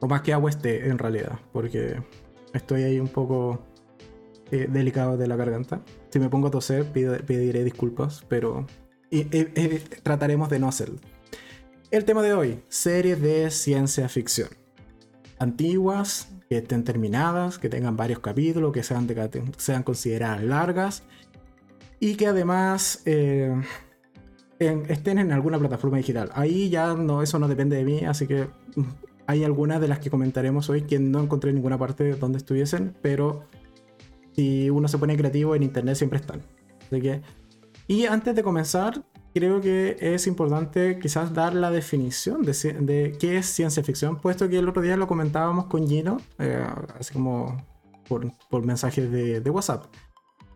O 0.00 0.08
más 0.08 0.22
que 0.22 0.32
agua 0.32 0.50
esté, 0.50 0.88
en 0.88 0.98
realidad, 0.98 1.38
porque 1.52 2.02
estoy 2.52 2.82
ahí 2.82 2.98
un 2.98 3.06
poco 3.06 3.64
eh, 4.50 4.66
delicado 4.68 5.16
de 5.16 5.28
la 5.28 5.36
garganta. 5.36 5.80
Si 6.10 6.18
me 6.18 6.28
pongo 6.28 6.48
a 6.48 6.50
toser, 6.50 6.86
pediré 6.86 7.62
disculpas, 7.62 8.24
pero 8.28 8.66
trataremos 10.02 10.50
de 10.50 10.58
no 10.58 10.66
hacerlo. 10.66 10.98
El 11.92 12.04
tema 12.04 12.22
de 12.22 12.34
hoy, 12.34 12.64
series 12.68 13.22
de 13.22 13.48
ciencia 13.52 14.08
ficción 14.08 14.48
antiguas, 15.38 16.30
que 16.48 16.58
estén 16.58 16.82
terminadas, 16.82 17.58
que 17.58 17.68
tengan 17.68 17.96
varios 17.96 18.18
capítulos, 18.18 18.72
que 18.72 18.82
sean, 18.82 19.08
sean 19.56 19.84
consideradas 19.84 20.42
largas 20.42 21.04
y 22.02 22.16
que 22.16 22.26
además 22.26 23.00
eh, 23.04 23.54
estén 24.58 25.18
en 25.20 25.30
alguna 25.30 25.56
plataforma 25.60 25.98
digital. 25.98 26.30
Ahí 26.34 26.68
ya 26.68 26.94
no, 26.94 27.22
eso 27.22 27.38
no 27.38 27.46
depende 27.46 27.76
de 27.76 27.84
mí, 27.84 28.00
así 28.04 28.26
que 28.26 28.48
mm, 28.74 28.82
hay 29.28 29.44
algunas 29.44 29.80
de 29.80 29.86
las 29.86 30.00
que 30.00 30.10
comentaremos 30.10 30.68
hoy 30.68 30.82
que 30.82 30.98
no 30.98 31.20
encontré 31.20 31.50
en 31.50 31.56
ninguna 31.56 31.78
parte 31.78 32.16
donde 32.16 32.38
estuviesen, 32.38 32.92
pero 33.02 33.44
si 34.34 34.68
uno 34.68 34.88
se 34.88 34.98
pone 34.98 35.16
creativo 35.16 35.54
en 35.54 35.62
internet 35.62 35.94
siempre 35.94 36.18
están. 36.18 36.42
Así 36.86 37.00
que, 37.00 37.22
y 37.86 38.06
antes 38.06 38.34
de 38.34 38.42
comenzar, 38.42 39.04
creo 39.32 39.60
que 39.60 39.96
es 40.00 40.26
importante 40.26 40.98
quizás 40.98 41.32
dar 41.32 41.54
la 41.54 41.70
definición 41.70 42.42
de, 42.42 43.16
qué 43.20 43.38
es 43.38 43.46
ciencia 43.46 43.84
ficción, 43.84 44.16
puesto 44.16 44.48
que 44.48 44.58
el 44.58 44.68
otro 44.68 44.82
día 44.82 44.96
lo 44.96 45.06
comentábamos 45.06 45.66
con 45.66 45.86
Gino, 45.86 46.16
eh, 46.40 46.66
así 46.98 47.12
como 47.12 47.64
por, 48.08 48.66
mensajes 48.66 49.08
de, 49.12 49.40
de, 49.40 49.50
WhatsApp, 49.50 49.84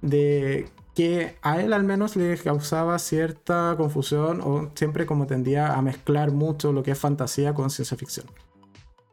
de 0.03 0.69
que 0.97 1.37
a 1.43 1.61
él 1.61 1.75
al 1.75 1.85
menos 1.85 2.17
le 2.17 2.39
causaba 2.39 2.99
cierta 2.99 3.75
confusión 3.77 4.41
o 4.41 4.71
siempre 4.75 5.05
como 5.05 5.27
tendía 5.27 5.75
a 5.75 5.83
mezclar 5.83 6.33
mucho 6.33 6.73
lo 6.73 6.83
que 6.83 6.93
es 6.93 6.99
fantasía 6.99 7.53
con 7.53 7.69
ciencia 7.69 7.99
ficción. 7.99 8.27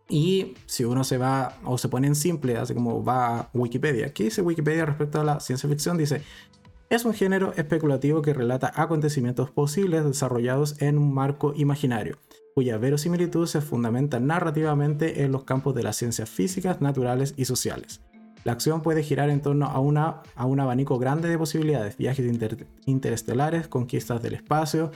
Y 0.08 0.56
si 0.66 0.86
uno 0.86 1.04
se 1.04 1.18
va 1.18 1.58
o 1.66 1.78
se 1.78 1.90
pone 1.90 2.08
en 2.08 2.16
simple, 2.16 2.56
así 2.56 2.74
como 2.74 3.04
va 3.04 3.38
a 3.38 3.50
Wikipedia, 3.54 4.14
¿qué 4.14 4.24
dice 4.24 4.42
Wikipedia 4.42 4.86
respecto 4.86 5.20
a 5.20 5.26
la 5.26 5.40
ciencia 5.42 5.68
ficción? 5.68 5.98
Dice, 5.98 6.22
es 6.90 7.04
un 7.04 7.14
género 7.14 7.52
especulativo 7.58 8.22
que 8.22 8.34
relata 8.34 8.72
acontecimientos 8.74 9.52
posibles 9.52 10.06
desarrollados 10.06 10.82
en 10.82 10.98
un 10.98 11.14
marco 11.14 11.52
imaginario, 11.54 12.18
cuya 12.56 12.78
verosimilitud 12.78 13.46
se 13.46 13.60
fundamenta 13.60 14.22
narrativamente 14.22 15.24
en 15.24 15.34
los 15.34 15.44
campos 15.44 15.76
de 15.76 15.84
las 15.84 15.98
ciencias 15.98 16.30
físicas, 16.30 16.80
naturales 16.80 17.34
y 17.36 17.44
sociales. 17.44 18.00
La 18.44 18.52
acción 18.54 18.82
puede 18.82 19.04
girar 19.04 19.30
en 19.30 19.42
torno 19.42 19.68
a, 19.68 19.80
un 19.80 20.60
abanico 20.60 21.00
grande 21.00 21.30
de 21.30 21.38
posibilidades, 21.38 21.98
viajes 21.98 22.26
interestelares, 22.86 23.68
conquistas 23.68 24.22
del 24.22 24.34
espacio, 24.34 24.92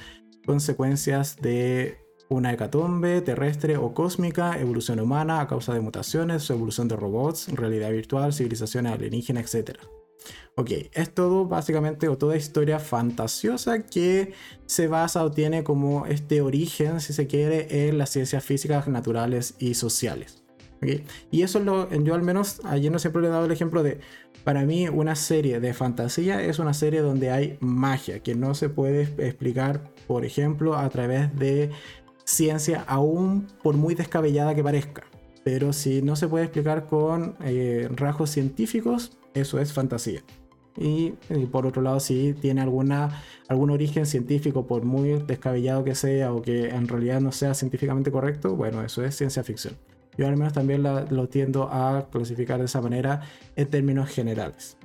consecuencias 0.46 1.38
de 1.38 1.98
una 2.30 2.52
hecatombe 2.52 3.22
terrestre 3.22 3.78
o 3.78 3.94
cósmica, 3.94 4.60
evolución 4.60 5.00
humana 5.00 5.40
a 5.40 5.48
causa 5.48 5.74
de 5.74 5.80
mutaciones, 5.80 6.50
evolución 6.50 6.88
de 6.88 6.98
robots, 6.98 7.48
realidad 7.54 7.92
virtual, 7.92 8.34
civilizaciones 8.34 8.92
alienígenas, 8.92 9.54
etc. 9.56 9.80
Ok, 10.56 10.72
es 10.92 11.14
todo 11.14 11.46
básicamente 11.46 12.10
o 12.10 12.18
toda 12.18 12.36
historia 12.36 12.80
fantasiosa 12.80 13.84
que 13.84 14.34
se 14.66 14.88
basa 14.88 15.24
o 15.24 15.32
tiene 15.32 15.64
como 15.64 16.06
este 16.06 16.42
origen, 16.42 17.00
si 17.00 17.14
se 17.14 17.28
quiere, 17.28 17.88
en 17.88 17.98
las 17.98 18.10
ciencias 18.10 18.44
físicas, 18.44 18.88
naturales 18.88 19.56
y 19.60 19.76
sociales. 19.76 20.47
Y 21.32 21.42
eso 21.42 21.60
es 21.60 21.66
lo, 21.66 21.90
yo 21.90 22.14
al 22.14 22.22
menos 22.22 22.62
ayer 22.66 22.92
no 22.92 23.00
siempre 23.00 23.22
le 23.22 23.30
he 23.30 23.32
dado 23.32 23.46
el 23.46 23.52
ejemplo 23.52 23.84
de, 23.84 24.00
para 24.44 24.64
mí 24.64 24.88
una 24.88 25.16
serie 25.16 25.60
de 25.60 25.74
fantasía 25.74 26.42
es 26.42 26.60
una 26.60 26.74
serie 26.74 27.02
donde 27.02 27.32
hay 27.32 27.58
magia, 27.60 28.20
que 28.20 28.36
no 28.36 28.54
se 28.54 28.70
puede 28.70 29.02
explicar, 29.02 29.92
por 30.08 30.24
ejemplo, 30.24 30.78
a 30.78 30.88
través 30.90 31.36
de 31.38 31.72
ciencia, 32.24 32.84
aún 32.88 33.48
por 33.64 33.76
muy 33.76 33.96
descabellada 33.96 34.56
que 34.56 34.64
parezca. 34.64 35.04
Pero 35.44 35.74
si 35.74 36.02
no 36.02 36.16
se 36.16 36.28
puede 36.28 36.46
explicar 36.46 36.88
con 36.88 37.36
eh, 37.44 37.88
rasgos 37.92 38.30
científicos, 38.30 39.18
eso 39.34 39.60
es 39.60 39.74
fantasía. 39.74 40.22
Y, 40.78 41.12
por 41.52 41.66
otro 41.66 41.82
lado, 41.82 42.00
si 42.00 42.34
tiene 42.34 42.62
alguna, 42.62 43.24
algún 43.48 43.72
origen 43.72 44.06
científico, 44.06 44.68
por 44.68 44.86
muy 44.86 45.14
descabellado 45.26 45.84
que 45.84 45.96
sea 45.96 46.32
o 46.32 46.42
que 46.42 46.70
en 46.70 46.88
realidad 46.88 47.20
no 47.20 47.32
sea 47.32 47.54
científicamente 47.54 48.12
correcto, 48.12 48.56
bueno, 48.56 48.84
eso 48.84 49.04
es 49.04 49.16
ciencia 49.16 49.44
ficción. 49.44 49.76
Yo 50.18 50.28
al 50.28 50.38
menos 50.38 50.54
también 50.54 50.84
lo 50.84 51.30
tiendo 51.30 51.70
a 51.72 52.08
clasificar 52.10 52.60
de 52.60 52.66
esa 52.66 52.82
manera 52.82 53.22
en 53.56 53.70
términos 53.70 54.10
generales. 54.10 54.78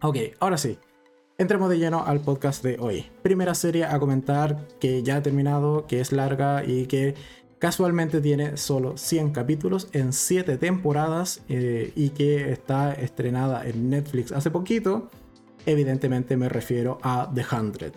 Ok, 0.00 0.16
ahora 0.40 0.58
sí. 0.58 0.78
Entremos 1.36 1.68
de 1.68 1.78
lleno 1.78 2.04
al 2.06 2.20
podcast 2.20 2.62
de 2.62 2.76
hoy. 2.78 3.06
Primera 3.22 3.54
serie 3.54 3.84
a 3.86 3.98
comentar 3.98 4.68
que 4.78 5.02
ya 5.02 5.16
ha 5.16 5.22
terminado, 5.22 5.86
que 5.88 6.00
es 6.00 6.12
larga 6.12 6.64
y 6.64 6.86
que 6.86 7.16
casualmente 7.58 8.20
tiene 8.20 8.56
solo 8.56 8.96
100 8.96 9.30
capítulos 9.32 9.88
en 9.92 10.12
7 10.12 10.58
temporadas 10.58 11.42
eh, 11.48 11.92
y 11.96 12.10
que 12.10 12.52
está 12.52 12.92
estrenada 12.92 13.66
en 13.66 13.90
Netflix 13.90 14.30
hace 14.30 14.52
poquito. 14.52 15.10
Evidentemente 15.66 16.36
me 16.36 16.48
refiero 16.48 16.98
a 17.02 17.30
The 17.34 17.42
100 17.42 17.92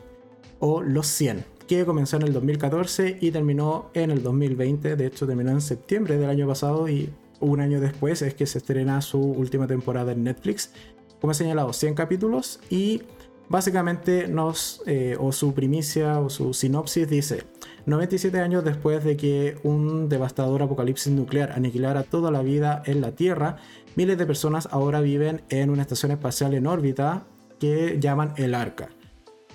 o 0.59 0.81
Los 0.81 1.07
100, 1.07 1.45
que 1.67 1.85
comenzó 1.85 2.17
en 2.17 2.23
el 2.23 2.33
2014 2.33 3.17
y 3.21 3.31
terminó 3.31 3.89
en 3.93 4.11
el 4.11 4.23
2020. 4.23 4.95
De 4.95 5.05
hecho, 5.05 5.27
terminó 5.27 5.51
en 5.51 5.61
septiembre 5.61 6.17
del 6.17 6.29
año 6.29 6.47
pasado 6.47 6.87
y 6.87 7.09
un 7.39 7.59
año 7.59 7.79
después 7.79 8.21
es 8.21 8.33
que 8.33 8.45
se 8.45 8.57
estrena 8.57 9.01
su 9.01 9.19
última 9.19 9.67
temporada 9.67 10.11
en 10.11 10.23
Netflix. 10.23 10.71
Como 11.19 11.31
he 11.31 11.35
señalado, 11.35 11.73
100 11.73 11.93
capítulos 11.95 12.59
y 12.69 13.01
Básicamente 13.49 14.27
nos, 14.27 14.81
eh, 14.87 15.15
o 15.19 15.31
su 15.31 15.53
primicia 15.53 16.19
o 16.19 16.29
su 16.29 16.53
sinopsis 16.53 17.09
dice, 17.09 17.43
97 17.85 18.39
años 18.39 18.65
después 18.65 19.05
de 19.05 19.15
que 19.15 19.57
un 19.63 20.09
devastador 20.09 20.63
apocalipsis 20.63 21.13
nuclear 21.13 21.53
aniquilara 21.53 22.03
toda 22.03 22.29
la 22.29 22.41
vida 22.41 22.83
en 22.85 22.99
la 22.99 23.13
Tierra, 23.13 23.55
miles 23.95 24.17
de 24.17 24.25
personas 24.25 24.67
ahora 24.71 24.99
viven 24.99 25.43
en 25.49 25.69
una 25.69 25.83
estación 25.83 26.11
espacial 26.11 26.55
en 26.55 26.67
órbita 26.67 27.25
que 27.57 27.97
llaman 28.01 28.33
el 28.35 28.53
Arca. 28.53 28.89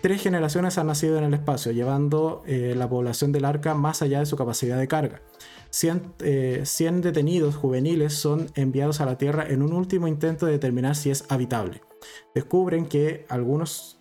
Tres 0.02 0.20
generaciones 0.20 0.78
han 0.78 0.88
nacido 0.88 1.16
en 1.16 1.22
el 1.22 1.32
espacio, 1.32 1.70
llevando 1.70 2.42
eh, 2.44 2.74
la 2.76 2.88
población 2.88 3.30
del 3.30 3.44
Arca 3.44 3.74
más 3.74 4.02
allá 4.02 4.18
de 4.18 4.26
su 4.26 4.36
capacidad 4.36 4.76
de 4.76 4.88
carga. 4.88 5.22
100, 5.70 6.14
eh, 6.18 6.64
detenidos 7.00 7.54
juveniles 7.54 8.12
son 8.12 8.48
enviados 8.56 9.00
a 9.00 9.06
la 9.06 9.16
Tierra 9.16 9.46
en 9.48 9.62
un 9.62 9.72
último 9.72 10.08
intento 10.08 10.46
de 10.46 10.52
determinar 10.52 10.96
si 10.96 11.10
es 11.10 11.24
habitable. 11.28 11.82
Descubren 12.34 12.86
que 12.86 13.26
algunos... 13.28 13.96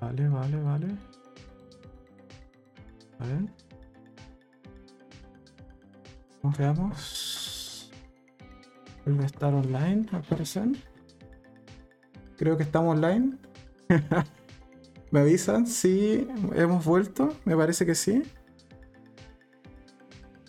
Vale, 0.00 0.28
vale, 0.28 0.56
vale. 0.56 0.86
Vale. 3.20 3.48
Veamos. 6.58 7.92
Vuelve 9.04 9.22
a 9.22 9.26
estar 9.26 9.54
online, 9.54 10.06
al 10.10 10.22
parecer. 10.24 10.93
Creo 12.36 12.56
que 12.56 12.62
estamos 12.62 12.96
online. 12.96 13.36
¿Me 15.10 15.20
avisan 15.20 15.66
si 15.66 16.26
hemos 16.54 16.84
vuelto? 16.84 17.34
Me 17.44 17.56
parece 17.56 17.86
que 17.86 17.94
sí. 17.94 18.22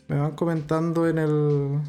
Me 0.08 0.18
van 0.18 0.32
comentando 0.32 1.08
en 1.08 1.18
el 1.18 1.82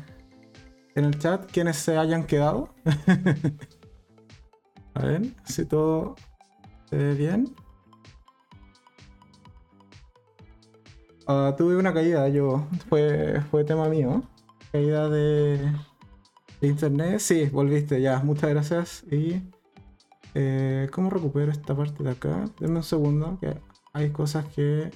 en 0.95 1.05
el 1.05 1.19
chat 1.19 1.51
quienes 1.51 1.77
se 1.77 1.97
hayan 1.97 2.25
quedado. 2.25 2.75
A 4.95 5.05
ver 5.05 5.23
si 5.45 5.67
todo 5.67 6.17
se 6.89 6.97
ve 6.97 7.15
bien. 7.15 7.55
Ah, 11.27 11.55
tuve 11.59 11.77
una 11.77 11.93
caída, 11.93 12.29
yo. 12.29 12.67
Fue, 12.89 13.43
fue 13.51 13.65
tema 13.65 13.89
mío. 13.89 14.23
Caída 14.73 15.09
de, 15.09 15.73
internet. 16.63 17.19
Sí, 17.19 17.47
volviste 17.47 18.01
ya. 18.01 18.21
Muchas 18.21 18.51
gracias. 18.51 19.05
Y 19.11 19.43
eh, 20.39 20.91
¿Cómo 20.93 21.09
recupero 21.09 21.51
esta 21.51 21.75
parte 21.75 22.03
de 22.05 22.11
acá? 22.11 22.45
Denme 22.61 22.77
un 22.77 22.83
segundo, 22.83 23.39
que 23.41 23.59
hay 23.95 24.11
cosas 24.11 24.45
que 24.49 24.91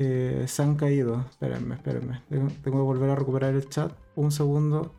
eh, 0.00 0.44
se 0.48 0.62
han 0.62 0.74
caído. 0.74 1.24
Espérenme, 1.30 1.76
espérenme. 1.76 2.22
Tengo, 2.28 2.48
que 2.64 2.70
volver 2.70 3.10
a 3.10 3.14
recuperar 3.14 3.54
el 3.54 3.68
chat. 3.68 3.92
Un 4.16 4.32
segundo. 4.32 4.92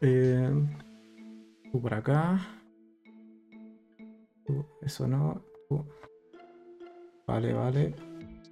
Eh, 0.00 0.50
por 1.80 1.94
acá. 1.94 2.40
eso 4.82 5.06
no. 5.06 5.40
Vale, 7.24 7.52
vale. 7.52 7.94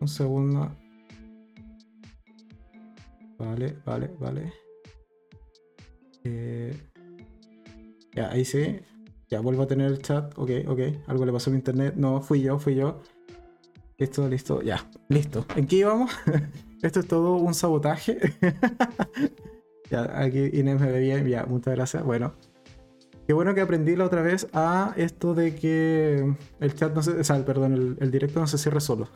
Un 0.01 0.07
segundo. 0.07 0.71
Vale, 3.37 3.77
vale, 3.85 4.15
vale. 4.21 4.53
ya, 8.15 8.31
ahí 8.31 8.45
sí. 8.45 8.81
Ya 9.29 9.41
vuelvo 9.41 9.63
a 9.63 9.67
tener 9.67 9.91
el 9.91 10.01
chat. 10.03 10.33
Ok, 10.39 10.51
ok. 10.69 10.81
Algo 11.07 11.27
le 11.27 11.33
pasó 11.33 11.51
a 11.51 11.53
mi 11.53 11.59
internet. 11.59 11.95
No, 11.97 12.23
fui 12.23 12.43
yo, 12.43 12.59
fui 12.59 12.77
yo. 12.77 13.01
Listo, 13.99 14.29
listo. 14.29 14.63
Ya, 14.63 14.89
listo. 15.09 15.47
¿En 15.57 15.67
qué 15.67 15.77
íbamos? 15.77 16.13
Esto 16.83 17.01
es 17.01 17.09
todo 17.09 17.37
un 17.37 17.55
sabotaje. 17.55 18.19
ya, 19.91 20.21
aquí 20.21 20.51
Inés 20.53 20.81
me 20.81 20.93
ve 20.93 21.01
bien. 21.01 21.27
Ya, 21.27 21.45
muchas 21.45 21.75
gracias. 21.75 22.05
Bueno. 22.05 22.35
Qué 23.27 23.33
bueno 23.33 23.55
que 23.57 23.61
aprendí 23.61 23.97
la 23.97 24.05
otra 24.05 24.23
vez 24.23 24.47
a 24.53 24.95
esto 24.97 25.35
de 25.35 25.57
que 25.57 26.37
el 26.61 26.75
chat 26.77 26.95
no 26.95 27.03
se. 27.03 27.11
O 27.21 27.45
perdón, 27.45 27.97
el, 27.99 28.11
directo 28.13 28.39
no 28.39 28.47
se 28.47 28.57
cierre 28.57 28.81
solo. 28.81 29.09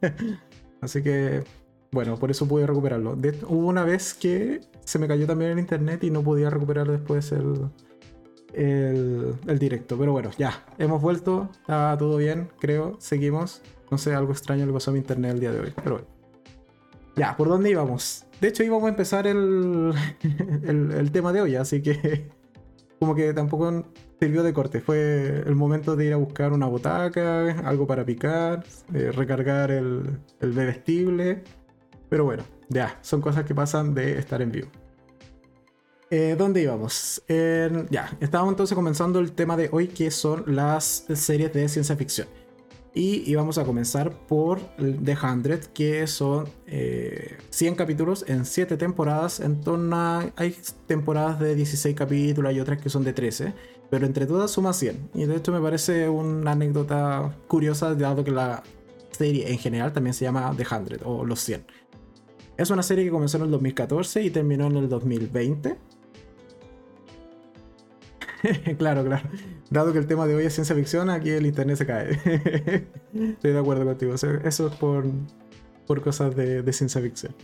Así 0.80 1.02
que. 1.02 1.44
Bueno, 1.92 2.16
por 2.16 2.30
eso 2.30 2.48
pude 2.48 2.66
recuperarlo. 2.66 3.12
hubo 3.12 3.68
una 3.68 3.84
vez 3.84 4.14
que 4.14 4.62
se 4.84 4.98
me 4.98 5.06
cayó 5.06 5.26
también 5.26 5.52
el 5.52 5.58
internet 5.58 6.02
y 6.02 6.10
no 6.10 6.22
podía 6.22 6.48
recuperar 6.48 6.90
después 6.90 7.30
el, 7.32 7.68
el, 8.54 9.58
directo. 9.58 9.96
Pero 9.98 10.12
bueno, 10.12 10.30
ya, 10.38 10.64
hemos 10.78 11.00
vuelto, 11.00 11.48
está 11.60 11.96
todo 11.98 12.16
bien, 12.16 12.48
creo, 12.60 12.96
seguimos. 12.98 13.62
No 13.90 13.98
sé, 13.98 14.14
algo 14.14 14.32
extraño 14.32 14.64
le 14.66 14.72
pasó 14.72 14.90
a 14.90 14.94
mi 14.94 15.00
internet 15.00 15.32
el 15.32 15.40
día 15.40 15.52
de 15.52 15.60
hoy, 15.60 15.72
pero. 15.82 16.06
Ya, 17.14 17.36
¿por 17.36 17.48
dónde 17.48 17.70
íbamos? 17.70 18.24
De 18.40 18.48
hecho, 18.48 18.64
íbamos 18.64 18.86
a 18.86 18.88
empezar 18.88 19.26
el, 19.26 19.92
el, 20.64 21.12
tema 21.12 21.32
de 21.32 21.42
hoy, 21.42 21.56
así 21.56 21.82
que 21.82 22.30
como 22.98 23.14
que 23.14 23.34
tampoco 23.34 23.84
sirvió 24.18 24.42
de 24.42 24.52
corte. 24.54 24.80
Fue 24.80 25.42
el 25.46 25.54
momento 25.54 25.94
de 25.94 26.06
ir 26.06 26.12
a 26.14 26.16
buscar 26.16 26.52
una 26.52 26.66
botaca, 26.66 27.50
algo 27.68 27.86
para 27.86 28.04
picar, 28.06 28.64
eh, 28.94 29.12
recargar 29.12 29.70
el, 29.70 30.18
el 30.40 30.52
bebestible. 30.52 31.42
Pero 32.08 32.24
bueno, 32.24 32.44
ya, 32.68 32.98
son 33.02 33.20
cosas 33.20 33.44
que 33.44 33.54
pasan 33.54 33.94
de 33.94 34.18
estar 34.18 34.40
en 34.40 34.52
vivo. 34.52 34.68
Eh, 36.14 36.36
¿Dónde 36.36 36.60
íbamos? 36.60 37.22
ya, 37.88 38.14
estábamos 38.20 38.52
entonces 38.52 38.74
comenzando 38.74 39.18
el 39.18 39.32
tema 39.32 39.56
de 39.56 39.70
hoy 39.72 39.88
que 39.88 40.10
son 40.10 40.44
las 40.46 41.06
series 41.14 41.54
de 41.54 41.66
ciencia 41.70 41.96
ficción. 41.96 42.28
Y 42.92 43.30
íbamos 43.30 43.56
a 43.56 43.64
comenzar 43.64 44.12
por 44.26 44.60
The 44.76 45.16
100, 45.16 45.60
que 45.72 46.06
son 46.06 46.44
100 46.44 46.52
eh, 46.66 47.76
capítulos 47.78 48.26
en 48.28 48.44
7 48.44 48.76
temporadas. 48.76 49.40
En 49.40 49.62
torno 49.62 50.30
hay 50.36 50.54
temporadas 50.86 51.40
de 51.40 51.54
16 51.54 51.96
capítulos 51.96 52.52
y 52.52 52.60
otras 52.60 52.82
que 52.82 52.90
son 52.90 53.04
de 53.04 53.14
13, 53.14 53.54
pero 53.88 54.04
entre 54.04 54.26
todas 54.26 54.50
suma 54.50 54.74
100. 54.74 55.12
Y 55.14 55.24
de 55.24 55.36
hecho 55.36 55.50
me 55.50 55.62
parece 55.62 56.10
una 56.10 56.52
anécdota 56.52 57.34
curiosa, 57.48 57.94
dado 57.94 58.22
que 58.22 58.32
la 58.32 58.62
serie 59.12 59.50
en 59.50 59.56
general 59.56 59.94
también 59.94 60.12
se 60.12 60.26
llama 60.26 60.52
The 60.54 60.66
100 60.66 61.00
o 61.06 61.24
Los 61.24 61.40
100. 61.40 61.64
Es 62.58 62.68
una 62.68 62.82
serie 62.82 63.06
que 63.06 63.10
comenzó 63.10 63.38
en 63.38 63.44
el 63.44 63.50
2014 63.50 64.22
y 64.24 64.28
terminó 64.28 64.66
en 64.66 64.76
el 64.76 64.90
2020 64.90 65.91
claro, 68.78 69.04
claro. 69.04 69.28
Dado 69.70 69.92
que 69.92 69.98
el 69.98 70.06
tema 70.06 70.26
de 70.26 70.34
hoy 70.34 70.44
es 70.44 70.54
ciencia 70.54 70.74
ficción, 70.74 71.10
aquí 71.10 71.30
el 71.30 71.46
internet 71.46 71.76
se 71.76 71.86
cae. 71.86 72.10
Estoy 73.14 73.52
de 73.52 73.58
acuerdo 73.58 73.84
contigo. 73.84 74.14
Eso 74.14 74.38
es 74.44 74.74
por, 74.76 75.04
por 75.86 76.02
cosas 76.02 76.34
de, 76.34 76.72
ciencia 76.72 77.00
ficción. 77.00 77.34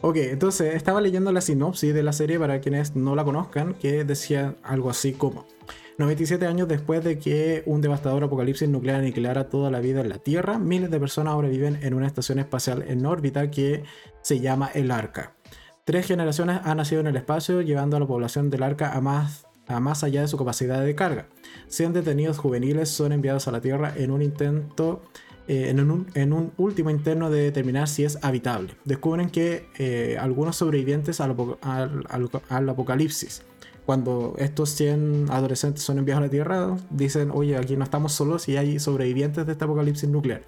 Ok, 0.00 0.16
entonces 0.16 0.74
estaba 0.74 1.00
leyendo 1.00 1.32
la 1.32 1.40
sinopsis 1.40 1.94
de 1.94 2.02
la 2.02 2.12
serie 2.12 2.38
para 2.38 2.60
quienes 2.60 2.94
no 2.94 3.14
la 3.14 3.24
conozcan, 3.24 3.74
que 3.74 4.04
decía 4.04 4.54
algo 4.62 4.90
así 4.90 5.12
como 5.12 5.46
97 5.96 6.46
años 6.46 6.68
después 6.68 7.02
de 7.02 7.18
que 7.18 7.62
un 7.66 7.80
devastador 7.80 8.24
apocalipsis 8.24 8.68
nuclear 8.68 8.96
aniquilara 8.96 9.48
toda 9.48 9.70
la 9.70 9.80
vida 9.80 10.00
en 10.00 10.10
la 10.10 10.18
Tierra, 10.18 10.58
miles 10.58 10.90
de 10.90 11.00
personas 11.00 11.32
ahora 11.32 11.48
viven 11.48 11.78
en 11.82 11.94
una 11.94 12.06
estación 12.06 12.38
espacial 12.38 12.84
en 12.86 13.06
órbita 13.06 13.50
que 13.50 13.84
se 14.20 14.40
llama 14.40 14.70
el 14.74 14.90
Arca. 14.90 15.36
Tres 15.84 16.06
generaciones 16.06 16.60
han 16.64 16.78
nacido 16.78 17.00
en 17.00 17.06
el 17.06 17.16
espacio, 17.16 17.62
llevando 17.62 17.96
a 17.96 18.00
la 18.00 18.06
población 18.06 18.50
del 18.50 18.62
Arca 18.62 18.92
a 18.92 19.00
más 19.00 19.46
a 19.66 19.80
más 19.80 20.04
allá 20.04 20.22
de 20.22 20.28
su 20.28 20.36
capacidad 20.36 20.84
de 20.84 20.94
carga. 20.94 21.26
100 21.68 21.92
detenidos 21.92 22.38
juveniles 22.38 22.88
son 22.88 23.12
enviados 23.12 23.48
a 23.48 23.52
la 23.52 23.60
Tierra 23.60 23.92
en 23.96 24.10
un 24.10 24.22
intento 24.22 25.02
eh, 25.46 25.68
en, 25.68 26.32
un, 26.32 26.52
último 26.56 26.88
interno 26.88 27.28
de 27.28 27.42
determinar 27.42 27.86
si 27.86 28.04
es 28.04 28.18
habitable. 28.22 28.76
Descubren 28.84 29.28
que 29.28 29.68
eh, 29.78 30.16
algunos 30.18 30.56
sobrevivientes 30.56 31.20
al, 31.20 31.32
apocalipsis, 32.70 33.42
cuando 33.84 34.34
estos 34.38 34.70
100 34.70 35.26
adolescentes 35.30 35.82
son 35.82 35.98
enviados 35.98 36.22
a 36.22 36.26
la 36.26 36.30
Tierra, 36.30 36.76
dicen, 36.88 37.30
oye, 37.30 37.58
aquí 37.58 37.76
no 37.76 37.84
estamos 37.84 38.12
solos 38.14 38.48
y 38.48 38.56
hay 38.56 38.78
sobrevivientes 38.78 39.44
de 39.44 39.52
este 39.52 39.64
apocalipsis 39.64 40.08
nuclear. 40.08 40.42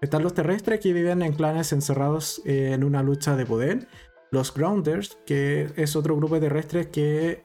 Están 0.00 0.22
los 0.22 0.34
terrestres 0.34 0.78
que 0.78 0.92
viven 0.92 1.22
en 1.22 1.32
clanes 1.32 1.72
encerrados 1.72 2.40
eh, 2.44 2.70
en 2.72 2.84
una 2.84 3.02
lucha 3.02 3.34
de 3.34 3.44
poder. 3.44 3.88
Los 4.30 4.54
Grounders, 4.54 5.18
que 5.26 5.72
es 5.74 5.96
otro 5.96 6.14
grupo 6.14 6.36
de 6.36 6.42
terrestres 6.42 6.86
que 6.88 7.42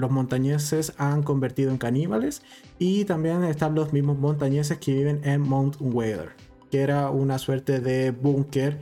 los 0.00 0.10
montañeses 0.10 0.92
han 0.98 1.22
convertido 1.22 1.70
en 1.70 1.78
caníbales 1.78 2.42
y 2.78 3.04
también 3.04 3.44
están 3.44 3.74
los 3.74 3.92
mismos 3.92 4.18
montañeses 4.18 4.78
que 4.78 4.92
viven 4.92 5.20
en 5.24 5.40
Mount 5.40 5.76
Weather, 5.80 6.30
que 6.70 6.80
era 6.80 7.10
una 7.10 7.38
suerte 7.38 7.80
de 7.80 8.10
búnker 8.10 8.80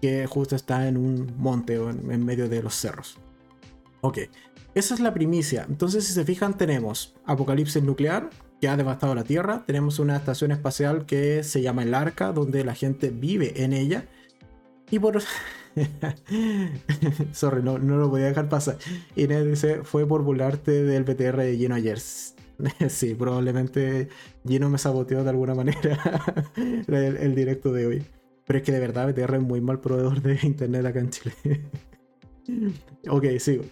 que 0.00 0.26
justo 0.26 0.54
está 0.56 0.86
en 0.86 0.96
un 0.96 1.32
monte 1.38 1.78
o 1.78 1.90
en, 1.90 2.24
medio 2.24 2.48
de 2.48 2.62
los 2.62 2.74
cerros. 2.74 3.18
Ok, 4.02 4.18
esa 4.74 4.94
es 4.94 5.00
la 5.00 5.14
primicia. 5.14 5.64
Entonces, 5.68 6.04
si 6.04 6.12
se 6.12 6.24
fijan, 6.24 6.58
tenemos 6.58 7.14
apocalipsis 7.24 7.82
nuclear, 7.82 8.28
que 8.60 8.68
ha 8.68 8.76
devastado 8.76 9.14
la 9.14 9.24
Tierra. 9.24 9.64
Tenemos 9.66 9.98
una 9.98 10.16
estación 10.16 10.52
espacial 10.52 11.06
que 11.06 11.42
se 11.42 11.62
llama 11.62 11.84
el 11.84 11.94
Arca, 11.94 12.32
donde 12.32 12.64
la 12.64 12.74
gente 12.74 13.10
vive 13.10 13.64
en 13.64 13.72
ella. 13.72 14.06
Y 14.90 14.98
por... 14.98 15.22
Sorry, 17.32 17.62
no, 17.62 17.78
no 17.78 17.96
lo 17.96 18.08
voy 18.08 18.22
a 18.22 18.26
dejar 18.26 18.48
pasar. 18.48 18.78
Inés 19.16 19.46
dice, 19.46 19.82
fue 19.84 20.06
por 20.06 20.22
burlarte 20.22 20.84
del 20.84 21.04
BTR 21.04 21.36
de 21.38 21.56
Gino 21.56 21.74
ayer. 21.74 21.98
sí, 22.88 23.14
probablemente 23.14 24.08
Gino 24.46 24.70
me 24.70 24.78
saboteó 24.78 25.24
de 25.24 25.30
alguna 25.30 25.54
manera 25.54 25.98
el, 26.86 27.34
directo 27.34 27.72
de 27.72 27.86
hoy. 27.86 28.04
Pero 28.46 28.58
es 28.58 28.64
que 28.64 28.72
de 28.72 28.80
verdad 28.80 29.08
BTR 29.08 29.36
es 29.36 29.42
muy 29.42 29.60
mal 29.60 29.80
proveedor 29.80 30.20
de 30.20 30.38
internet 30.42 30.84
acá 30.86 31.00
en 31.00 31.10
Chile. 31.10 31.34
ok, 33.08 33.24
sigo. 33.38 33.64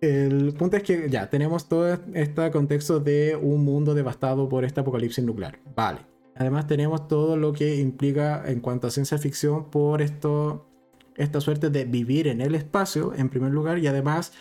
El 0.00 0.52
punto 0.54 0.76
es 0.76 0.82
que 0.82 1.08
ya 1.08 1.30
tenemos 1.30 1.68
todo 1.68 1.96
este 2.12 2.50
contexto 2.50 2.98
de 2.98 3.36
un 3.40 3.64
mundo 3.64 3.94
devastado 3.94 4.48
por 4.48 4.64
este 4.64 4.80
apocalipsis 4.80 5.24
nuclear. 5.24 5.60
Vale. 5.76 6.00
Además 6.34 6.66
tenemos 6.66 7.06
todo 7.06 7.36
lo 7.36 7.52
que 7.52 7.76
implica 7.76 8.42
en 8.50 8.60
cuanto 8.60 8.88
a 8.88 8.90
ciencia 8.90 9.18
ficción 9.18 9.70
por 9.70 10.02
esto, 10.02 10.66
esta 11.16 11.40
suerte 11.40 11.70
de 11.70 11.84
vivir 11.84 12.28
en 12.28 12.40
el 12.40 12.54
espacio 12.54 13.12
en 13.14 13.28
primer 13.28 13.52
lugar 13.52 13.78
y 13.78 13.86
además 13.86 14.32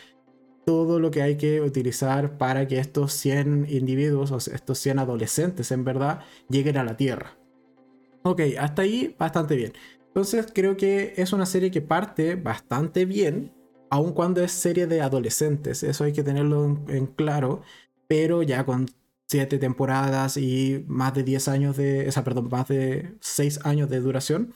todo 0.65 0.99
lo 0.99 1.11
que 1.11 1.21
hay 1.21 1.37
que 1.37 1.61
utilizar 1.61 2.37
para 2.37 2.67
que 2.67 2.79
estos 2.79 3.13
100 3.13 3.67
individuos, 3.69 4.31
o 4.31 4.37
estos 4.37 4.77
100 4.79 4.99
adolescentes 4.99 5.71
en 5.71 5.83
verdad, 5.83 6.21
lleguen 6.49 6.77
a 6.77 6.83
la 6.83 6.97
Tierra. 6.97 7.37
Ok, 8.23 8.41
hasta 8.59 8.83
ahí 8.83 9.15
bastante 9.17 9.55
bien. 9.55 9.73
Entonces 10.07 10.47
creo 10.53 10.77
que 10.77 11.13
es 11.17 11.33
una 11.33 11.45
serie 11.45 11.71
que 11.71 11.81
parte 11.81 12.35
bastante 12.35 13.05
bien, 13.05 13.53
aun 13.89 14.13
cuando 14.13 14.43
es 14.43 14.51
serie 14.51 14.85
de 14.85 15.01
adolescentes, 15.01 15.83
eso 15.83 16.03
hay 16.03 16.13
que 16.13 16.23
tenerlo 16.23 16.79
en, 16.87 17.07
claro, 17.07 17.61
pero 18.07 18.43
ya 18.43 18.65
con 18.65 18.87
7 19.27 19.57
temporadas 19.57 20.35
y 20.37 20.83
más 20.87 21.13
de 21.13 21.23
10 21.23 21.47
años 21.47 21.77
de, 21.77 22.07
o 22.07 22.11
sea, 22.11 22.23
perdón, 22.23 22.49
más 22.51 22.67
de 22.67 23.15
6 23.21 23.61
años 23.63 23.89
de 23.89 24.01
duración, 24.01 24.53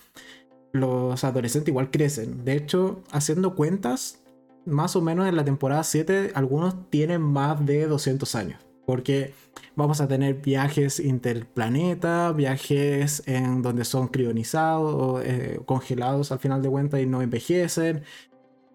los 0.75 1.23
adolescentes 1.23 1.69
igual 1.69 1.89
crecen. 1.89 2.43
De 2.43 2.53
hecho, 2.53 3.01
haciendo 3.11 3.55
cuentas, 3.55 4.21
más 4.65 4.95
o 4.95 5.01
menos 5.01 5.27
en 5.27 5.35
la 5.35 5.45
temporada 5.45 5.83
7 5.83 6.31
algunos 6.35 6.89
tienen 6.89 7.21
más 7.21 7.65
de 7.65 7.87
200 7.87 8.35
años. 8.35 8.59
Porque 8.85 9.33
vamos 9.75 9.99
a 10.01 10.07
tener 10.07 10.35
viajes 10.35 10.99
interplaneta, 10.99 12.31
viajes 12.33 13.23
en 13.25 13.61
donde 13.61 13.83
son 13.83 14.09
crionizados 14.09 14.93
o 14.93 15.21
eh, 15.21 15.59
congelados 15.65 16.31
al 16.31 16.39
final 16.39 16.61
de 16.61 16.69
cuentas 16.69 16.99
y 17.01 17.05
no 17.05 17.21
envejecen. 17.21 18.03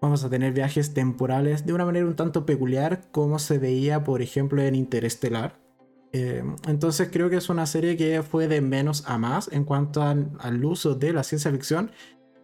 Vamos 0.01 0.23
a 0.23 0.29
tener 0.29 0.51
viajes 0.51 0.93
temporales 0.93 1.65
de 1.65 1.73
una 1.73 1.85
manera 1.85 2.05
un 2.05 2.15
tanto 2.15 2.45
peculiar 2.45 3.03
como 3.11 3.39
se 3.39 3.59
veía 3.59 4.03
por 4.03 4.21
ejemplo 4.21 4.61
en 4.61 4.75
Interestelar. 4.75 5.60
Eh, 6.13 6.43
entonces 6.67 7.09
creo 7.11 7.29
que 7.29 7.37
es 7.37 7.49
una 7.49 7.65
serie 7.65 7.95
que 7.95 8.21
fue 8.21 8.47
de 8.47 8.61
menos 8.61 9.03
a 9.07 9.17
más 9.17 9.49
en 9.51 9.63
cuanto 9.63 10.03
al 10.03 10.65
uso 10.65 10.95
de 10.95 11.13
la 11.13 11.23
ciencia 11.23 11.51
ficción. 11.51 11.91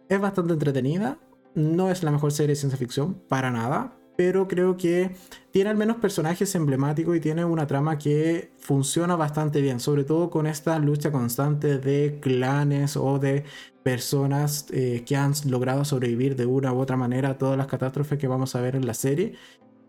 Es 0.08 0.20
bastante 0.20 0.54
entretenida, 0.54 1.18
no 1.54 1.90
es 1.90 2.02
la 2.02 2.10
mejor 2.10 2.32
serie 2.32 2.50
de 2.50 2.56
ciencia 2.56 2.78
ficción, 2.78 3.14
para 3.28 3.50
nada, 3.50 3.98
pero 4.18 4.48
creo 4.48 4.76
que 4.76 5.12
tiene 5.52 5.70
al 5.70 5.76
menos 5.76 5.98
personajes 5.98 6.52
emblemáticos 6.56 7.16
y 7.16 7.20
tiene 7.20 7.44
una 7.44 7.68
trama 7.68 7.98
que 7.98 8.50
funciona 8.58 9.14
bastante 9.14 9.60
bien, 9.60 9.78
sobre 9.78 10.02
todo 10.02 10.28
con 10.28 10.48
esta 10.48 10.76
lucha 10.80 11.12
constante 11.12 11.78
de 11.78 12.18
clanes 12.20 12.96
o 12.96 13.20
de 13.20 13.44
personas 13.84 14.66
eh, 14.72 15.04
que 15.06 15.16
han 15.16 15.34
logrado 15.46 15.84
sobrevivir 15.84 16.34
de 16.34 16.46
una 16.46 16.72
u 16.72 16.80
otra 16.80 16.96
manera 16.96 17.30
a 17.30 17.38
todas 17.38 17.56
las 17.56 17.68
catástrofes 17.68 18.18
que 18.18 18.26
vamos 18.26 18.56
a 18.56 18.60
ver 18.60 18.74
en 18.74 18.86
la 18.86 18.94
serie. 18.94 19.34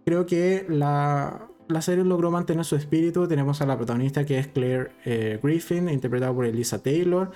Creo 0.05 0.27
que 0.27 0.63
la, 0.69 1.48
la 1.69 1.81
serie 1.83 2.03
logró 2.03 2.31
mantener 2.31 2.65
su 2.65 2.75
espíritu. 2.75 3.27
Tenemos 3.27 3.61
a 3.61 3.65
la 3.65 3.77
protagonista 3.77 4.25
que 4.25 4.39
es 4.39 4.47
Claire 4.47 4.91
eh, 5.05 5.39
Griffin, 5.41 5.87
interpretada 5.87 6.33
por 6.33 6.45
Elisa 6.45 6.81
Taylor. 6.81 7.31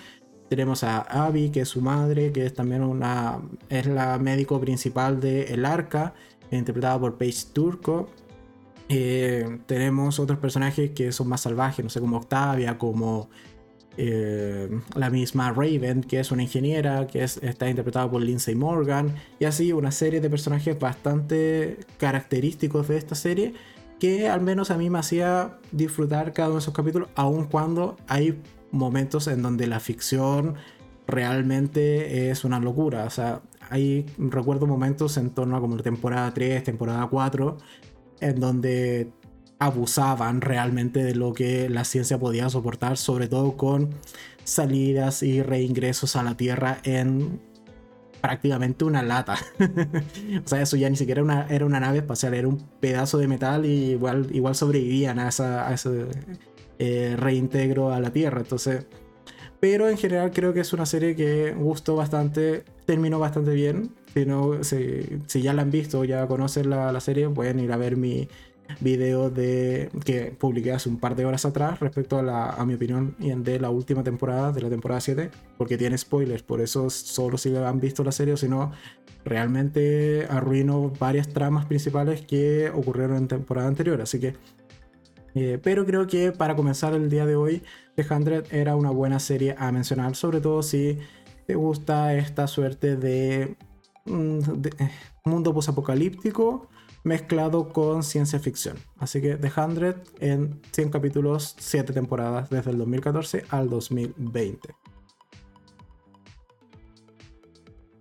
Tenemos 0.50 0.84
a 0.84 1.02
Abby, 1.02 1.50
que 1.50 1.62
es 1.62 1.70
su 1.70 1.82
madre, 1.82 2.32
que 2.32 2.46
es 2.46 2.54
también 2.54 2.84
una. 2.84 3.40
es 3.70 3.86
la 3.86 4.18
médico 4.18 4.60
principal 4.60 5.20
de 5.20 5.44
El 5.46 5.66
Arca, 5.66 6.14
interpretada 6.52 7.00
por 7.00 7.18
Paige 7.18 7.46
Turco. 7.54 8.10
Eh, 8.90 9.60
tenemos 9.68 10.20
otros 10.20 10.40
personajes 10.40 10.92
que 10.92 11.12
son 11.12 11.30
más 11.30 11.42
salvajes, 11.42 11.84
no 11.84 11.90
sé, 11.90 12.00
como 12.00 12.18
Octavia, 12.18 12.78
como 12.78 13.30
eh, 13.98 14.70
la 14.96 15.12
misma 15.12 15.52
Raven, 15.52 16.02
que 16.02 16.20
es 16.20 16.32
una 16.32 16.42
ingeniera, 16.42 17.06
que 17.06 17.24
está 17.24 17.70
interpretada 17.70 18.10
por 18.10 18.22
Lindsay 18.22 18.56
Morgan, 18.56 19.16
y 19.40 19.46
así 19.46 19.72
una 19.72 19.92
serie 19.92 20.20
de 20.20 20.30
personajes 20.30 20.78
bastante 20.80 21.78
característicos 21.98 22.88
de 22.88 22.98
esta 22.98 23.14
serie, 23.16 23.54
que 24.04 24.28
al 24.28 24.42
menos 24.42 24.70
a 24.70 24.76
mí 24.76 24.90
me 24.90 25.00
hacía 25.00 25.60
disfrutar 25.72 26.34
cada 26.34 26.50
uno 26.50 26.56
de 26.56 26.60
esos 26.60 26.74
capítulos, 26.74 27.08
aun 27.16 27.46
cuando 27.46 27.96
hay 28.10 28.38
momentos 28.70 29.30
en 29.30 29.42
donde 29.42 29.66
la 29.66 29.80
ficción 29.80 30.56
realmente 31.08 32.30
es 32.30 32.44
una 32.44 32.60
locura. 32.60 33.06
O 33.06 33.10
sea, 33.10 33.44
hay, 33.70 34.06
recuerdo 34.18 34.68
momentos 34.68 35.16
en 35.16 35.30
torno 35.30 35.56
a 35.56 35.62
como 35.62 35.78
la 35.78 35.84
temporada 35.84 36.34
3, 36.34 36.66
temporada 36.66 37.08
4, 37.08 37.58
en 38.20 38.40
donde 38.42 39.10
abusaban 39.58 40.42
realmente 40.42 41.02
de 41.02 41.16
lo 41.16 41.32
que 41.32 41.70
la 41.70 41.86
ciencia 41.86 42.20
podía 42.20 42.50
soportar, 42.50 42.98
sobre 42.98 43.30
todo 43.30 43.56
con 43.56 43.92
salidas 44.44 45.24
y 45.24 45.42
reingresos 45.42 46.18
a 46.18 46.24
la 46.24 46.36
Tierra 46.36 46.80
en 46.84 47.40
prácticamente 48.24 48.86
una 48.86 49.04
lata. 49.04 49.36
o 50.46 50.48
sea, 50.48 50.62
eso 50.62 50.78
ya 50.78 50.90
ni 50.90 50.96
siquiera 50.96 51.22
una, 51.22 51.46
era 51.50 51.66
una 51.66 51.82
nave 51.82 51.98
espacial, 51.98 52.34
era 52.34 52.48
un 52.48 52.58
pedazo 52.80 53.18
de 53.18 53.28
metal 53.28 53.66
y 53.66 53.92
igual, 53.92 54.30
igual 54.32 54.56
sobrevivían 54.56 55.20
a, 55.20 55.28
esa, 55.28 55.68
a 55.68 55.74
ese 55.74 56.06
eh, 56.80 57.18
reintegro 57.20 57.92
a 57.92 58.00
la 58.00 58.12
Tierra. 58.12 58.40
Entonces, 58.40 58.86
pero 59.60 59.90
en 59.90 59.98
general 59.98 60.32
creo 60.32 60.54
que 60.54 60.62
es 60.62 60.72
una 60.72 60.86
serie 60.86 61.18
que 61.18 61.52
gustó 61.52 61.98
bastante, 61.98 62.64
terminó 62.86 63.20
bastante 63.20 63.52
bien. 63.52 63.90
Si, 64.14 64.26
no, 64.26 64.64
si, 64.64 65.42
ya 65.42 65.52
la 65.52 65.64
han 65.64 65.72
visto, 65.72 66.06
ya 66.06 66.26
conocen 66.26 66.70
la, 66.70 66.94
la 66.94 67.02
serie, 67.02 67.28
pueden 67.28 67.60
ir 67.60 67.74
a 67.74 67.78
ver 67.78 67.98
mi, 67.98 68.30
video 68.80 69.30
de 69.30 69.90
que 70.06 70.32
publiqué 70.32 70.72
hace 70.72 70.90
un 70.90 70.98
par 71.00 71.16
de 71.16 71.26
horas 71.26 71.46
atrás 71.46 71.80
respecto 71.80 72.18
a, 72.18 72.24
la, 72.24 72.50
a 72.50 72.66
mi 72.66 72.74
opinión 72.74 73.16
de 73.20 73.60
la 73.60 73.70
última 73.70 74.04
temporada, 74.04 74.52
de 74.52 74.62
la 74.62 74.70
temporada 74.70 75.02
7, 75.02 75.30
porque 75.58 75.78
tiene 75.78 75.98
spoilers, 75.98 76.44
por 76.44 76.62
eso 76.62 76.90
solo 76.90 77.38
si 77.38 77.56
han 77.56 77.80
visto 77.80 78.04
la 78.04 78.12
serie 78.12 78.34
o 78.34 78.38
si 78.38 78.48
no, 78.48 78.72
realmente 79.26 80.28
arruino 80.30 80.92
varias 81.00 81.30
tramas 81.30 81.66
principales 81.66 82.22
que 82.22 82.70
ocurrieron 82.74 83.18
en 83.18 83.28
temporada 83.28 83.68
anterior, 83.68 84.02
así 84.02 84.20
que... 84.20 84.36
Eh, 85.36 85.60
pero 85.64 85.84
creo 85.84 86.06
que 86.06 86.32
para 86.32 86.56
comenzar 86.56 86.94
el 86.94 87.10
día 87.10 87.26
de 87.26 87.36
hoy, 87.36 87.64
The 87.96 88.04
100 88.04 88.44
era 88.52 88.76
una 88.76 88.92
buena 88.92 89.20
serie 89.20 89.56
a 89.58 89.72
mencionar, 89.72 90.16
sobre 90.16 90.42
todo 90.42 90.62
si 90.62 91.00
te 91.48 91.56
gusta 91.56 92.14
esta 92.14 92.46
suerte 92.46 92.98
de, 92.98 93.58
mm, 94.06 94.38
de 94.38 94.70
eh, 94.78 94.92
mundo 95.26 95.52
posapocalíptico 95.52 96.70
mezclado 97.04 97.70
con 97.70 98.04
ciencia 98.04 98.40
ficción. 98.40 98.78
Así 98.98 99.22
que 99.22 99.36
The 99.36 99.50
100 99.50 100.04
en 100.20 100.62
100 100.72 100.90
capítulos, 100.90 101.56
7 101.60 101.94
temporadas 101.94 102.50
desde 102.50 102.72
el 102.72 102.78
2014 102.78 103.46
al 103.50 103.70
2020. 103.70 104.76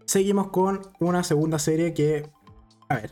Seguimos 0.04 0.48
con 0.48 0.82
una 1.00 1.24
segunda 1.24 1.58
serie 1.58 1.94
que, 1.94 2.28
a 2.88 2.96
ver, 2.96 3.10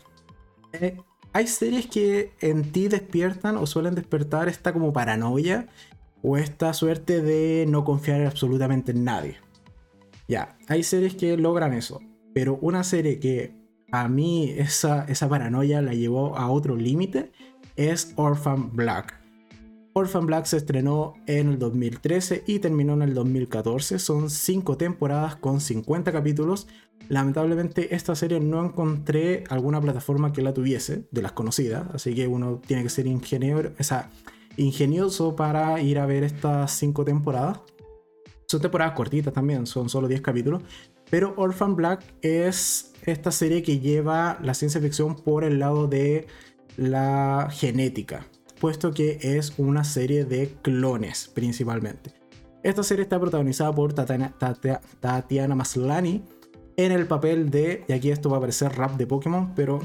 eh, 0.72 0.98
hay 1.32 1.46
series 1.46 1.86
que 1.86 2.34
en 2.40 2.72
ti 2.72 2.88
despiertan 2.88 3.56
o 3.56 3.66
suelen 3.66 3.94
despertar 3.94 4.48
esta 4.48 4.72
como 4.72 4.92
paranoia 4.92 5.68
o 6.22 6.36
esta 6.36 6.74
suerte 6.74 7.22
de 7.22 7.66
no 7.68 7.84
confiar 7.84 8.26
absolutamente 8.26 8.92
en 8.92 9.04
nadie. 9.04 9.38
Ya, 10.28 10.58
hay 10.68 10.82
series 10.82 11.14
que 11.14 11.36
logran 11.36 11.72
eso, 11.72 12.00
pero 12.34 12.58
una 12.60 12.84
serie 12.84 13.18
que 13.18 13.59
a 13.92 14.08
mí 14.08 14.50
esa, 14.56 15.04
esa 15.04 15.28
paranoia 15.28 15.82
la 15.82 15.94
llevó 15.94 16.36
a 16.36 16.50
otro 16.50 16.76
límite 16.76 17.32
es 17.76 18.12
Orphan 18.16 18.74
Black. 18.74 19.18
Orphan 19.92 20.26
Black 20.26 20.44
se 20.44 20.58
estrenó 20.58 21.14
en 21.26 21.48
el 21.48 21.58
2013 21.58 22.44
y 22.46 22.58
terminó 22.58 22.92
en 22.92 23.02
el 23.02 23.14
2014. 23.14 23.98
Son 23.98 24.30
5 24.30 24.76
temporadas 24.76 25.36
con 25.36 25.60
50 25.60 26.12
capítulos. 26.12 26.68
Lamentablemente 27.08 27.94
esta 27.94 28.14
serie 28.14 28.38
no 28.38 28.64
encontré 28.64 29.44
alguna 29.48 29.80
plataforma 29.80 30.32
que 30.32 30.42
la 30.42 30.54
tuviese, 30.54 31.08
de 31.10 31.22
las 31.22 31.32
conocidas, 31.32 31.86
así 31.92 32.14
que 32.14 32.28
uno 32.28 32.60
tiene 32.64 32.84
que 32.84 32.90
ser 32.90 33.06
ingeniero, 33.06 33.72
ingenioso 34.56 35.34
para 35.34 35.80
ir 35.80 35.98
a 35.98 36.06
ver 36.06 36.22
estas 36.22 36.72
5 36.72 37.04
temporadas. 37.04 37.60
Son 38.46 38.60
temporadas 38.60 38.94
cortitas 38.94 39.32
también, 39.32 39.66
son 39.66 39.88
solo 39.88 40.06
10 40.06 40.20
capítulos, 40.20 40.62
pero 41.10 41.34
Orphan 41.36 41.76
Black 41.76 42.02
es 42.22 42.92
esta 43.04 43.30
serie 43.32 43.62
que 43.62 43.80
lleva 43.80 44.38
la 44.42 44.54
ciencia 44.54 44.80
ficción 44.80 45.16
por 45.16 45.44
el 45.44 45.58
lado 45.58 45.88
de 45.88 46.26
la 46.76 47.48
genética, 47.50 48.26
puesto 48.60 48.92
que 48.92 49.18
es 49.20 49.54
una 49.58 49.84
serie 49.84 50.24
de 50.24 50.54
clones 50.62 51.28
principalmente. 51.34 52.14
Esta 52.62 52.82
serie 52.82 53.02
está 53.02 53.18
protagonizada 53.18 53.72
por 53.74 53.94
Tatiana, 53.94 55.54
Maslany 55.54 56.22
en 56.76 56.92
el 56.92 57.06
papel 57.06 57.50
de, 57.50 57.84
y 57.88 57.92
aquí 57.92 58.10
esto 58.10 58.30
va 58.30 58.36
a 58.36 58.40
parecer 58.40 58.72
rap 58.72 58.96
de 58.96 59.06
Pokémon, 59.06 59.54
pero 59.54 59.80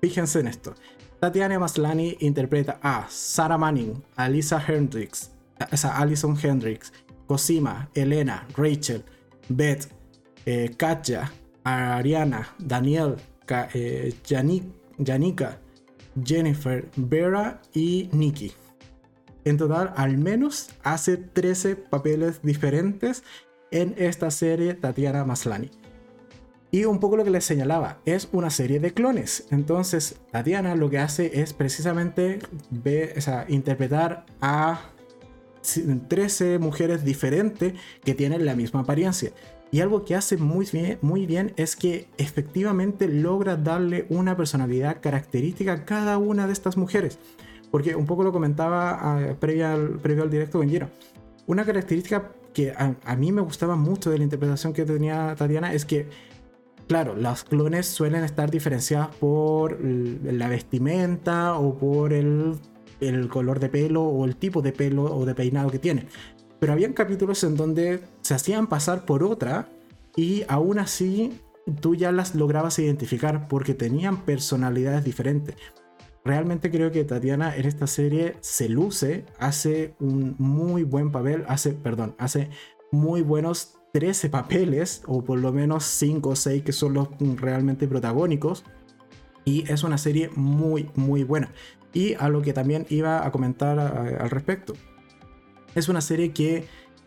fíjense 0.00 0.40
en 0.40 0.48
esto. 0.48 0.74
Tatiana 1.20 1.58
Maslany 1.58 2.16
interpreta 2.20 2.78
a 2.82 3.06
Sarah 3.10 3.58
Manning, 3.58 4.02
a 4.16 4.28
Lisa 4.28 4.62
Hendricks, 4.66 5.32
a 5.58 5.98
Alison 5.98 6.38
Hendricks, 6.40 6.92
Cosima, 7.26 7.90
Elena, 7.94 8.46
Rachel, 8.56 9.04
Beth, 9.48 9.99
eh, 10.46 10.76
Ariana, 11.64 12.54
Daniel, 12.58 13.16
eh, 13.74 14.14
Janika, 14.26 15.58
Jennifer, 16.24 16.88
Vera 16.96 17.60
y 17.74 18.08
Nikki. 18.12 18.52
En 19.44 19.56
total, 19.56 19.92
al 19.96 20.18
menos 20.18 20.70
hace 20.82 21.16
13 21.16 21.76
papeles 21.76 22.40
diferentes 22.42 23.22
en 23.70 23.94
esta 23.96 24.30
serie 24.30 24.74
Tatiana 24.74 25.24
Maslany. 25.24 25.70
Y 26.72 26.84
un 26.84 27.00
poco 27.00 27.16
lo 27.16 27.24
que 27.24 27.30
les 27.30 27.44
señalaba, 27.44 28.00
es 28.04 28.28
una 28.32 28.50
serie 28.50 28.78
de 28.78 28.92
clones. 28.92 29.46
Entonces, 29.50 30.20
Tatiana 30.30 30.76
lo 30.76 30.88
que 30.88 30.98
hace 30.98 31.40
es 31.40 31.52
precisamente 31.52 32.38
interpretar 33.48 34.26
a 34.40 34.82
13 36.08 36.58
mujeres 36.58 37.04
diferentes 37.04 37.74
que 38.04 38.14
tienen 38.14 38.44
la 38.44 38.54
misma 38.54 38.80
apariencia. 38.80 39.32
Y 39.72 39.80
algo 39.80 40.04
que 40.04 40.16
hace 40.16 40.36
muy 40.36 40.66
bien, 40.72 40.98
muy 41.00 41.26
bien 41.26 41.52
es 41.56 41.76
que 41.76 42.08
efectivamente 42.18 43.06
logra 43.06 43.56
darle 43.56 44.06
una 44.08 44.36
personalidad 44.36 45.00
característica 45.00 45.72
a 45.72 45.84
cada 45.84 46.18
una 46.18 46.46
de 46.46 46.52
estas 46.52 46.76
mujeres. 46.76 47.18
Porque 47.70 47.94
un 47.94 48.06
poco 48.06 48.24
lo 48.24 48.32
comentaba 48.32 48.98
ah, 49.00 49.36
previo, 49.38 49.68
al, 49.68 49.90
previo 50.00 50.24
al 50.24 50.30
directo 50.30 50.58
con 50.58 50.68
Una 51.46 51.64
característica 51.64 52.32
que 52.52 52.72
a, 52.72 53.16
mí 53.16 53.30
me 53.30 53.42
gustaba 53.42 53.76
mucho 53.76 54.10
de 54.10 54.18
la 54.18 54.24
interpretación 54.24 54.72
que 54.72 54.84
tenía 54.84 55.36
Tatiana 55.36 55.72
es 55.72 55.84
que, 55.84 56.08
claro, 56.88 57.14
las 57.14 57.44
clones 57.44 57.86
suelen 57.86 58.24
estar 58.24 58.50
diferenciadas 58.50 59.14
por 59.16 59.78
la 59.80 60.48
vestimenta 60.48 61.54
o 61.54 61.78
por 61.78 62.12
el, 62.12 62.56
el 63.00 63.28
color 63.28 63.60
de 63.60 63.68
pelo 63.68 64.02
o 64.02 64.24
el 64.24 64.34
tipo 64.34 64.62
de 64.62 64.72
pelo 64.72 65.04
o 65.04 65.24
de 65.24 65.34
peinado 65.36 65.70
que 65.70 65.78
tienen. 65.78 66.08
Pero 66.60 66.74
habían 66.74 66.92
capítulos 66.92 67.42
en 67.42 67.56
donde 67.56 68.00
se 68.20 68.34
hacían 68.34 68.66
pasar 68.66 69.06
por 69.06 69.24
otra 69.24 69.68
y 70.14 70.44
aún 70.46 70.78
así 70.78 71.40
tú 71.80 71.94
ya 71.94 72.12
las 72.12 72.34
lograbas 72.34 72.78
identificar 72.78 73.48
porque 73.48 73.74
tenían 73.74 74.24
personalidades 74.24 75.02
diferentes. 75.02 75.56
Realmente 76.22 76.70
creo 76.70 76.92
que 76.92 77.04
Tatiana 77.04 77.56
en 77.56 77.66
esta 77.66 77.86
serie 77.86 78.36
se 78.40 78.68
luce, 78.68 79.24
hace 79.38 79.94
un 80.00 80.34
muy 80.38 80.82
buen 80.82 81.10
papel, 81.10 81.44
hace, 81.48 81.72
perdón, 81.72 82.14
hace 82.18 82.50
muy 82.92 83.22
buenos 83.22 83.78
13 83.94 84.28
papeles, 84.28 85.02
o 85.06 85.24
por 85.24 85.38
lo 85.38 85.52
menos 85.52 85.84
5 85.84 86.28
o 86.28 86.36
6 86.36 86.62
que 86.62 86.72
son 86.72 86.92
los 86.92 87.08
realmente 87.36 87.88
protagónicos. 87.88 88.64
Y 89.46 89.70
es 89.72 89.82
una 89.82 89.96
serie 89.96 90.30
muy, 90.36 90.90
muy 90.94 91.24
buena. 91.24 91.50
Y 91.94 92.14
a 92.14 92.28
lo 92.28 92.42
que 92.42 92.52
también 92.52 92.86
iba 92.90 93.26
a 93.26 93.32
comentar 93.32 93.78
al 93.78 94.28
respecto 94.30 94.74
es 95.74 95.88
una 95.88 96.00
serie 96.00 96.32
que 96.32 96.66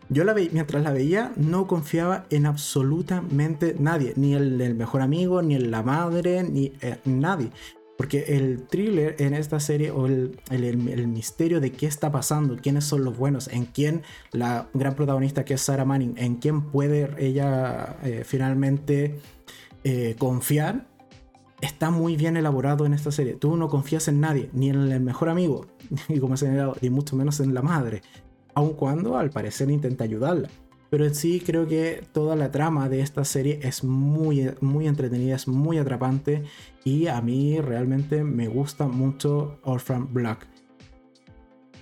yo 0.10 0.24
la 0.24 0.34
veía, 0.34 0.50
mientras 0.52 0.84
la 0.84 0.92
veía, 0.92 1.32
no 1.36 1.68
confiaba 1.68 2.26
en 2.30 2.46
absolutamente 2.46 3.76
nadie, 3.80 4.14
ni 4.16 4.34
el, 4.34 4.60
el 4.60 4.76
mejor 4.76 5.02
amigo, 5.02 5.42
ni 5.42 5.56
en 5.56 5.72
la 5.72 5.82
madre, 5.82 6.44
ni 6.44 6.74
en 6.82 7.20
nadie. 7.20 7.50
Porque 7.98 8.36
el 8.36 8.66
thriller 8.68 9.16
en 9.20 9.34
esta 9.34 9.60
serie, 9.60 9.92
o 9.92 10.08
el, 10.08 10.40
el, 10.50 11.08
misterio 11.08 11.62
de 11.62 11.72
qué 11.72 11.86
está 11.86 12.12
pasando, 12.12 12.58
quiénes 12.58 12.86
son 12.86 13.04
los 13.04 13.18
buenos, 13.18 13.48
en 13.48 13.66
quién 13.66 14.02
la 14.32 14.68
gran 14.74 14.96
protagonista 14.96 15.46
que 15.46 15.54
es 15.54 15.62
Sarah 15.62 15.86
Manning, 15.86 16.16
en 16.18 16.36
quién 16.36 16.64
puede 16.64 17.10
ella 17.20 17.98
eh, 18.04 18.24
finalmente 18.26 19.20
eh, 19.84 20.16
confiar, 20.18 20.88
está 21.62 21.92
muy 21.92 22.16
bien 22.16 22.36
elaborado 22.36 22.86
en 22.86 22.94
esta 22.94 23.12
serie. 23.12 23.36
Tú 23.36 23.56
no 23.58 23.70
confías 23.70 24.08
en 24.08 24.20
nadie, 24.20 24.50
ni 24.54 24.70
en 24.70 24.92
el 24.92 25.00
mejor 25.00 25.30
amigo, 25.30 25.68
ni 26.10 26.20
como 26.20 26.36
se 26.36 26.52
ni 26.82 26.90
mucho 26.90 27.16
menos 27.16 27.40
en 27.40 27.54
la 27.54 27.62
madre 27.62 28.02
aun 28.56 28.74
cuando 28.74 29.18
al 29.18 29.30
parecer 29.30 29.70
intenta 29.70 30.04
ayudarla. 30.04 30.50
Pero 30.90 31.06
en 31.06 31.16
sí 31.16 31.42
creo 31.44 31.68
que 31.68 32.04
toda 32.12 32.36
la 32.36 32.52
trama 32.52 32.88
de 32.88 33.02
esta 33.02 33.26
serie 33.26 33.60
es 33.64 33.84
muy, 33.84 34.52
muy 34.62 34.88
entretenida, 34.88 35.36
es 35.36 35.48
muy 35.48 35.80
atrapante 35.80 36.44
y 36.84 37.08
a 37.08 37.20
mí 37.20 37.60
realmente 37.60 38.24
me 38.24 38.48
gusta 38.48 38.88
mucho 38.88 39.58
Orphan 39.64 40.14
Black. 40.14 40.46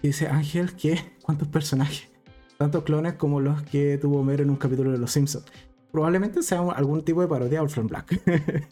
Dice 0.01 0.27
Ángel 0.27 0.77
que 0.77 0.97
cuántos 1.23 1.49
personajes, 1.49 2.09
tantos 2.57 2.83
clones 2.83 3.15
como 3.15 3.41
los 3.41 3.61
que 3.63 3.97
tuvo 3.97 4.21
Homero 4.21 4.43
en 4.43 4.49
un 4.49 4.55
capítulo 4.55 4.93
de 4.93 4.97
Los 4.97 5.11
Simpsons. 5.11 5.45
Probablemente 5.91 6.41
sea 6.41 6.61
algún 6.61 7.03
tipo 7.03 7.19
de 7.19 7.27
parodia 7.27 7.59
de 7.59 7.65
Orphan 7.65 7.87
Black. 7.87 8.21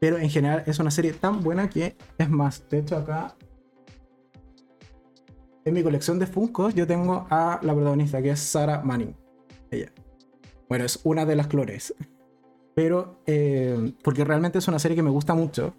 Pero 0.00 0.18
en 0.18 0.28
general 0.28 0.64
es 0.66 0.80
una 0.80 0.90
serie 0.90 1.12
tan 1.12 1.40
buena 1.40 1.70
que 1.70 1.96
es 2.18 2.28
más, 2.28 2.68
de 2.68 2.80
hecho 2.80 2.96
acá 2.96 3.36
en 5.64 5.74
mi 5.74 5.82
colección 5.82 6.18
de 6.18 6.26
Funkos 6.26 6.74
yo 6.74 6.86
tengo 6.86 7.26
a 7.30 7.58
la 7.62 7.74
protagonista, 7.74 8.22
que 8.22 8.30
es 8.30 8.40
Sarah 8.40 8.82
Manning. 8.82 9.14
Ella. 9.70 9.92
Bueno, 10.68 10.84
es 10.84 11.00
una 11.04 11.24
de 11.24 11.36
las 11.36 11.46
clones. 11.46 11.94
Pero, 12.74 13.20
eh, 13.26 13.92
porque 14.02 14.24
realmente 14.24 14.58
es 14.58 14.68
una 14.68 14.78
serie 14.78 14.96
que 14.96 15.02
me 15.02 15.10
gusta 15.10 15.34
mucho. 15.34 15.74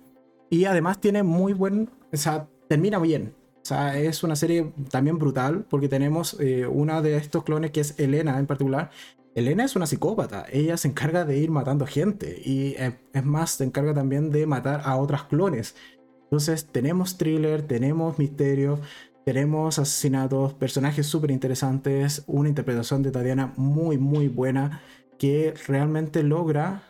Y 0.50 0.66
además 0.66 1.00
tiene 1.00 1.24
muy 1.24 1.54
buen. 1.54 1.90
O 2.12 2.18
sea, 2.18 2.48
termina 2.68 3.00
bien. 3.00 3.34
O 3.62 3.68
sea, 3.68 3.98
es 3.98 4.24
una 4.24 4.36
serie 4.36 4.72
también 4.90 5.18
brutal, 5.18 5.66
porque 5.70 5.90
tenemos 5.90 6.38
eh, 6.40 6.68
una 6.68 7.02
de 7.02 7.18
estos 7.18 7.44
clones 7.44 7.72
que 7.72 7.82
es 7.82 8.00
Elena 8.00 8.40
en 8.40 8.46
particular. 8.46 8.92
Elena 9.34 9.66
es 9.66 9.76
una 9.76 9.88
psicópata. 9.88 10.46
Ella 10.52 10.78
se 10.78 10.88
encarga 10.88 11.26
de 11.26 11.38
ir 11.38 11.52
matando 11.52 11.86
gente. 11.86 12.42
Y 12.44 12.76
eh, 12.78 12.98
es 13.14 13.26
más, 13.26 13.52
se 13.52 13.66
encarga 13.66 13.94
también 13.94 14.32
de 14.32 14.46
matar 14.46 14.82
a 14.86 14.96
otras 14.98 15.24
clones. 15.24 15.76
Entonces, 16.24 16.68
tenemos 16.68 17.18
thriller, 17.18 17.62
tenemos 17.62 18.18
misterio, 18.18 18.80
tenemos 19.26 19.80
asesinatos, 19.80 20.54
personajes 20.54 21.08
súper 21.08 21.32
interesantes, 21.32 22.24
una 22.28 22.48
interpretación 22.48 23.02
de 23.02 23.10
Tatiana 23.10 23.52
muy, 23.58 23.98
muy 23.98 24.28
buena 24.28 24.84
que 25.18 25.56
realmente 25.68 26.22
logra... 26.22 26.84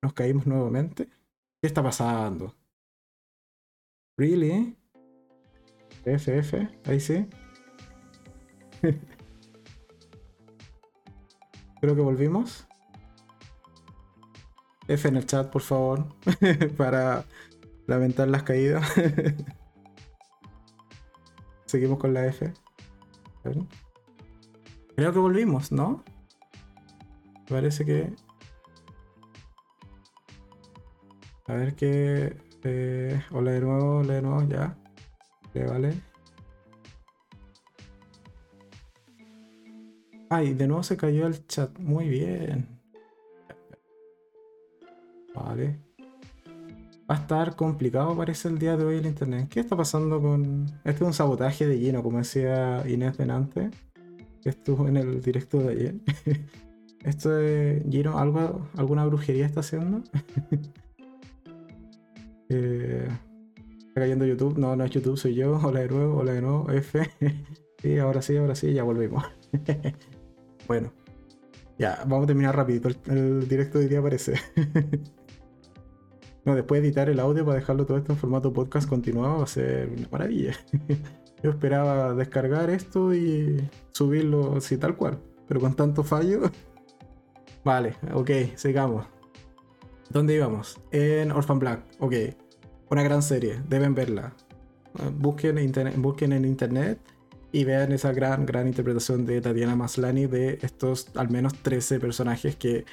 Nos 0.00 0.14
caímos 0.14 0.46
nuevamente. 0.46 1.06
¿Qué 1.60 1.66
está 1.66 1.82
pasando? 1.82 2.54
¿Really? 4.16 4.74
FF, 6.06 6.66
ahí 6.86 7.00
sí. 7.00 7.26
Creo 11.80 11.94
que 11.94 12.00
volvimos. 12.00 12.66
F 14.88 15.08
en 15.08 15.16
el 15.16 15.26
chat, 15.26 15.50
por 15.50 15.60
favor, 15.60 16.06
para 16.78 17.26
lamentar 17.86 18.28
las 18.28 18.44
caídas. 18.44 18.90
Seguimos 21.66 21.98
con 21.98 22.14
la 22.14 22.26
F. 22.26 22.52
Creo 24.96 25.12
que 25.12 25.18
volvimos, 25.18 25.72
¿no? 25.72 26.04
Parece 27.48 27.84
que. 27.84 28.14
A 31.46 31.54
ver 31.54 31.74
qué. 31.74 32.36
Eh, 32.62 33.22
hola 33.30 33.52
de 33.52 33.60
nuevo, 33.60 33.98
hola 33.98 34.14
de 34.14 34.22
nuevo, 34.22 34.48
ya. 34.48 34.76
Le 35.52 35.66
vale. 35.66 35.94
Ay, 40.30 40.54
de 40.54 40.66
nuevo 40.66 40.82
se 40.82 40.96
cayó 40.96 41.26
el 41.26 41.46
chat. 41.46 41.78
Muy 41.78 42.08
bien. 42.08 42.80
Vale. 45.34 45.83
Va 47.10 47.16
a 47.16 47.18
estar 47.18 47.54
complicado, 47.54 48.16
parece, 48.16 48.48
el 48.48 48.58
día 48.58 48.78
de 48.78 48.84
hoy 48.84 48.96
el 48.96 49.04
internet. 49.04 49.48
¿Qué 49.50 49.60
está 49.60 49.76
pasando 49.76 50.22
con.? 50.22 50.64
Este 50.84 50.92
es 50.92 51.00
un 51.02 51.12
sabotaje 51.12 51.66
de 51.66 51.78
lleno, 51.78 52.02
como 52.02 52.16
decía 52.16 52.82
Inés 52.88 53.18
Denante, 53.18 53.70
que 54.40 54.48
estuvo 54.48 54.88
en 54.88 54.96
el 54.96 55.20
directo 55.20 55.58
de 55.58 55.72
ayer. 55.72 55.94
¿Esto 57.04 57.28
de 57.28 57.84
Gino 57.90 58.18
algo, 58.18 58.70
alguna 58.78 59.04
brujería 59.04 59.44
está 59.44 59.60
haciendo? 59.60 60.02
eh, 62.48 63.08
está 63.88 64.00
cayendo 64.00 64.24
YouTube. 64.24 64.56
No, 64.56 64.74
no 64.74 64.84
es 64.84 64.90
YouTube, 64.90 65.18
soy 65.18 65.34
yo. 65.34 65.60
Hola 65.62 65.80
de 65.80 65.88
nuevo, 65.88 66.16
hola 66.16 66.32
de 66.32 66.40
nuevo. 66.40 66.70
F. 66.70 67.02
sí, 67.82 67.98
ahora 67.98 68.22
sí, 68.22 68.34
ahora 68.38 68.54
sí, 68.54 68.72
ya 68.72 68.82
volvimos. 68.82 69.22
bueno, 70.66 70.90
ya, 71.78 72.02
vamos 72.08 72.24
a 72.24 72.28
terminar 72.28 72.56
rápido. 72.56 72.88
El, 72.88 72.96
el 73.14 73.46
directo 73.46 73.76
de 73.76 73.84
hoy 73.84 73.90
día 73.90 74.00
parece. 74.00 74.36
No, 76.44 76.54
después 76.54 76.82
de 76.82 76.88
editar 76.88 77.08
el 77.08 77.20
audio 77.20 77.44
para 77.44 77.58
dejarlo 77.58 77.86
todo 77.86 77.96
esto 77.96 78.12
en 78.12 78.18
formato 78.18 78.52
podcast 78.52 78.88
continuado 78.88 79.38
va 79.38 79.44
a 79.44 79.46
ser 79.46 79.88
una 79.88 80.08
maravilla. 80.10 80.52
Yo 81.42 81.50
esperaba 81.50 82.14
descargar 82.14 82.70
esto 82.70 83.14
y 83.14 83.68
subirlo 83.92 84.56
así 84.56 84.76
tal 84.76 84.96
cual, 84.96 85.18
pero 85.48 85.60
con 85.60 85.74
tanto 85.74 86.04
fallo. 86.04 86.42
Vale, 87.64 87.96
ok, 88.12 88.30
sigamos. 88.56 89.06
¿Dónde 90.10 90.34
íbamos? 90.34 90.78
En 90.90 91.32
Orphan 91.32 91.58
Black, 91.58 91.82
ok. 91.98 92.14
Una 92.90 93.02
gran 93.02 93.22
serie, 93.22 93.62
deben 93.66 93.94
verla. 93.94 94.34
Busquen, 95.18 95.72
busquen 95.96 96.32
en 96.32 96.44
internet 96.44 96.98
y 97.52 97.64
vean 97.64 97.92
esa 97.92 98.12
gran, 98.12 98.44
gran 98.46 98.66
interpretación 98.66 99.24
de 99.24 99.40
Tatiana 99.40 99.76
Maslany 99.76 100.26
de 100.26 100.58
estos 100.60 101.08
al 101.14 101.30
menos 101.30 101.54
13 101.54 102.00
personajes 102.00 102.54
que 102.56 102.84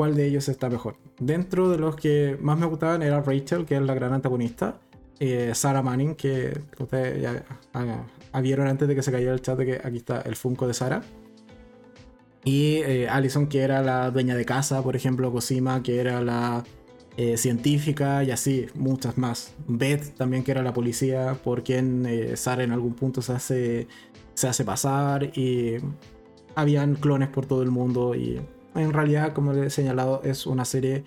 cuál 0.00 0.16
de 0.16 0.24
ellos 0.24 0.48
está 0.48 0.70
mejor. 0.70 0.96
Dentro 1.18 1.68
de 1.68 1.76
los 1.76 1.94
que 1.94 2.38
más 2.40 2.58
me 2.58 2.64
gustaban 2.64 3.02
era 3.02 3.20
Rachel, 3.20 3.66
que 3.66 3.76
es 3.76 3.82
la 3.82 3.92
gran 3.92 4.14
antagonista. 4.14 4.80
Eh, 5.18 5.50
Sarah 5.52 5.82
Manning, 5.82 6.14
que 6.14 6.58
ustedes 6.78 7.20
ya 7.20 7.44
ah, 7.74 8.40
vieron 8.40 8.66
antes 8.66 8.88
de 8.88 8.94
que 8.94 9.02
se 9.02 9.12
cayera 9.12 9.34
el 9.34 9.42
chat 9.42 9.58
de 9.58 9.66
que 9.66 9.86
aquí 9.86 9.98
está 9.98 10.22
el 10.22 10.36
Funko 10.36 10.66
de 10.66 10.72
Sarah. 10.72 11.02
Y 12.44 12.76
eh, 12.76 13.10
Allison, 13.10 13.46
que 13.46 13.60
era 13.60 13.82
la 13.82 14.10
dueña 14.10 14.36
de 14.36 14.46
casa, 14.46 14.82
por 14.82 14.96
ejemplo, 14.96 15.30
Cosima, 15.30 15.82
que 15.82 16.00
era 16.00 16.22
la 16.22 16.64
eh, 17.18 17.36
científica, 17.36 18.24
y 18.24 18.30
así, 18.30 18.68
muchas 18.74 19.18
más. 19.18 19.52
Beth, 19.68 20.16
también, 20.16 20.44
que 20.44 20.52
era 20.52 20.62
la 20.62 20.72
policía, 20.72 21.36
por 21.44 21.62
quien 21.62 22.06
eh, 22.06 22.38
Sarah 22.38 22.64
en 22.64 22.72
algún 22.72 22.94
punto 22.94 23.20
se 23.20 23.34
hace, 23.34 23.86
se 24.32 24.48
hace 24.48 24.64
pasar, 24.64 25.24
y 25.36 25.76
habían 26.54 26.94
clones 26.94 27.28
por 27.28 27.44
todo 27.44 27.62
el 27.62 27.70
mundo, 27.70 28.14
y 28.14 28.40
en 28.74 28.92
realidad, 28.92 29.32
como 29.32 29.52
les 29.52 29.66
he 29.66 29.70
señalado, 29.70 30.22
es 30.24 30.46
una 30.46 30.64
serie 30.64 31.04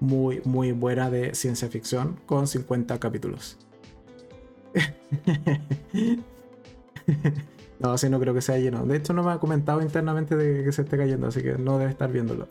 muy, 0.00 0.40
muy 0.44 0.72
buena 0.72 1.10
de 1.10 1.34
ciencia 1.34 1.68
ficción, 1.68 2.20
con 2.26 2.46
50 2.46 2.98
capítulos. 2.98 3.58
No, 7.80 7.92
así 7.92 8.08
no 8.08 8.18
creo 8.18 8.32
que 8.32 8.40
sea 8.40 8.56
lleno. 8.58 8.86
De 8.86 8.96
hecho, 8.96 9.12
no 9.12 9.22
me 9.22 9.32
ha 9.32 9.38
comentado 9.38 9.82
internamente 9.82 10.36
de 10.36 10.64
que 10.64 10.72
se 10.72 10.82
esté 10.82 10.96
cayendo, 10.96 11.26
así 11.26 11.42
que 11.42 11.58
no 11.58 11.78
debe 11.78 11.90
estar 11.90 12.10
viéndolo. 12.10 12.48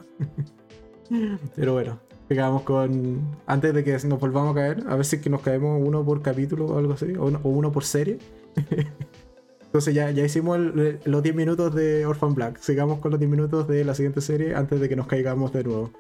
Pero 1.56 1.74
bueno, 1.74 2.00
sigamos 2.28 2.62
con. 2.64 3.22
Antes 3.48 3.74
de 3.74 3.84
que 3.84 3.94
nos 4.06 4.20
volvamos 4.20 4.52
a 4.52 4.56
caer, 4.56 4.84
a 4.88 4.96
ver 4.96 5.06
si 5.06 5.22
que 5.22 5.30
nos 5.30 5.42
caemos 5.42 5.82
uno 5.84 6.06
por 6.06 6.22
capítulo 6.22 6.68
o 6.68 6.78
algo 6.78 6.94
así, 6.94 7.14
o 7.16 7.26
uno, 7.50 7.72
por 7.72 7.84
serie. 7.84 8.20
Entonces 9.74 9.96
ya, 9.96 10.12
ya 10.12 10.24
hicimos 10.24 10.60
los 10.60 11.24
10 11.24 11.36
minutos 11.36 11.74
de 11.74 12.06
Orphan 12.06 12.36
Black. 12.36 12.60
Sigamos 12.60 13.00
con 13.00 13.10
los 13.10 13.20
10 13.20 13.32
minutos 13.32 13.68
de 13.68 13.84
la 13.84 13.96
siguiente 13.96 14.22
serie 14.22 14.54
antes 14.54 14.80
de 14.80 14.88
que 14.88 14.96
nos 14.96 15.08
caigamos 15.08 15.52
de 15.52 15.64
nuevo. 15.64 15.92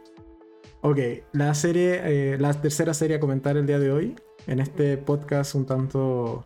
Ok, 0.81 0.99
la 1.31 1.55
serie, 1.55 2.01
eh, 2.03 2.37
la 2.37 2.53
tercera 2.53 2.93
serie 2.93 3.15
a 3.15 3.19
comentar 3.19 3.57
el 3.57 3.65
día 3.65 3.79
de 3.79 3.91
hoy, 3.91 4.15
en 4.45 4.59
este 4.59 4.97
podcast 4.97 5.55
un 5.55 5.65
tanto 5.65 6.45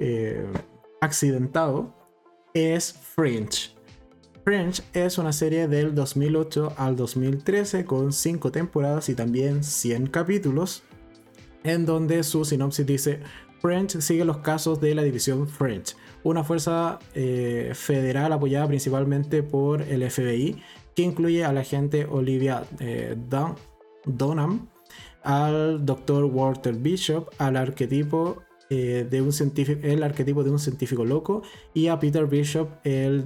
eh, 0.00 0.44
accidentado, 1.00 1.94
es 2.52 2.92
Fringe. 2.92 3.70
Fringe 4.44 4.82
es 4.92 5.18
una 5.18 5.32
serie 5.32 5.68
del 5.68 5.94
2008 5.94 6.72
al 6.78 6.96
2013 6.96 7.84
con 7.84 8.12
5 8.12 8.50
temporadas 8.50 9.08
y 9.08 9.14
también 9.14 9.62
100 9.62 10.08
capítulos, 10.08 10.82
en 11.62 11.86
donde 11.86 12.24
su 12.24 12.44
sinopsis 12.44 12.84
dice, 12.84 13.20
Fringe 13.60 14.00
sigue 14.00 14.24
los 14.24 14.38
casos 14.38 14.80
de 14.80 14.96
la 14.96 15.04
división 15.04 15.46
Fringe, 15.46 15.94
una 16.26 16.42
fuerza 16.42 16.98
eh, 17.14 17.70
federal 17.74 18.32
apoyada 18.32 18.66
principalmente 18.66 19.42
por 19.42 19.82
el 19.82 20.08
FBI, 20.10 20.60
que 20.94 21.02
incluye 21.02 21.44
a 21.44 21.52
la 21.52 21.60
agente 21.60 22.06
Olivia 22.06 22.64
eh, 22.80 23.16
Donham, 24.04 24.68
al 25.22 25.84
Dr. 25.84 26.24
Walter 26.24 26.74
Bishop, 26.74 27.30
al 27.38 27.56
arquetipo 27.56 28.42
eh, 28.70 29.06
de 29.08 29.22
un 29.22 29.32
científico, 29.32 29.80
el 29.84 30.02
arquetipo 30.02 30.42
de 30.42 30.50
un 30.50 30.58
científico 30.58 31.04
loco, 31.04 31.42
y 31.74 31.86
a 31.86 32.00
Peter 32.00 32.26
Bishop, 32.26 32.70
el 32.82 33.24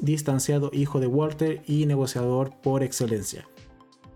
distanciado 0.00 0.70
hijo 0.74 1.00
de 1.00 1.06
Walter 1.06 1.62
y 1.66 1.86
negociador 1.86 2.52
por 2.62 2.82
excelencia. 2.82 3.48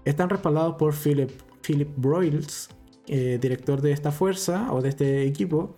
Están 0.04 0.28
respaldados 0.28 0.76
por 0.76 0.94
Philip, 0.94 1.30
Philip 1.66 1.88
Broyles, 1.96 2.68
eh, 3.06 3.38
director 3.40 3.80
de 3.80 3.92
esta 3.92 4.12
fuerza 4.12 4.70
o 4.72 4.82
de 4.82 4.90
este 4.90 5.26
equipo, 5.26 5.76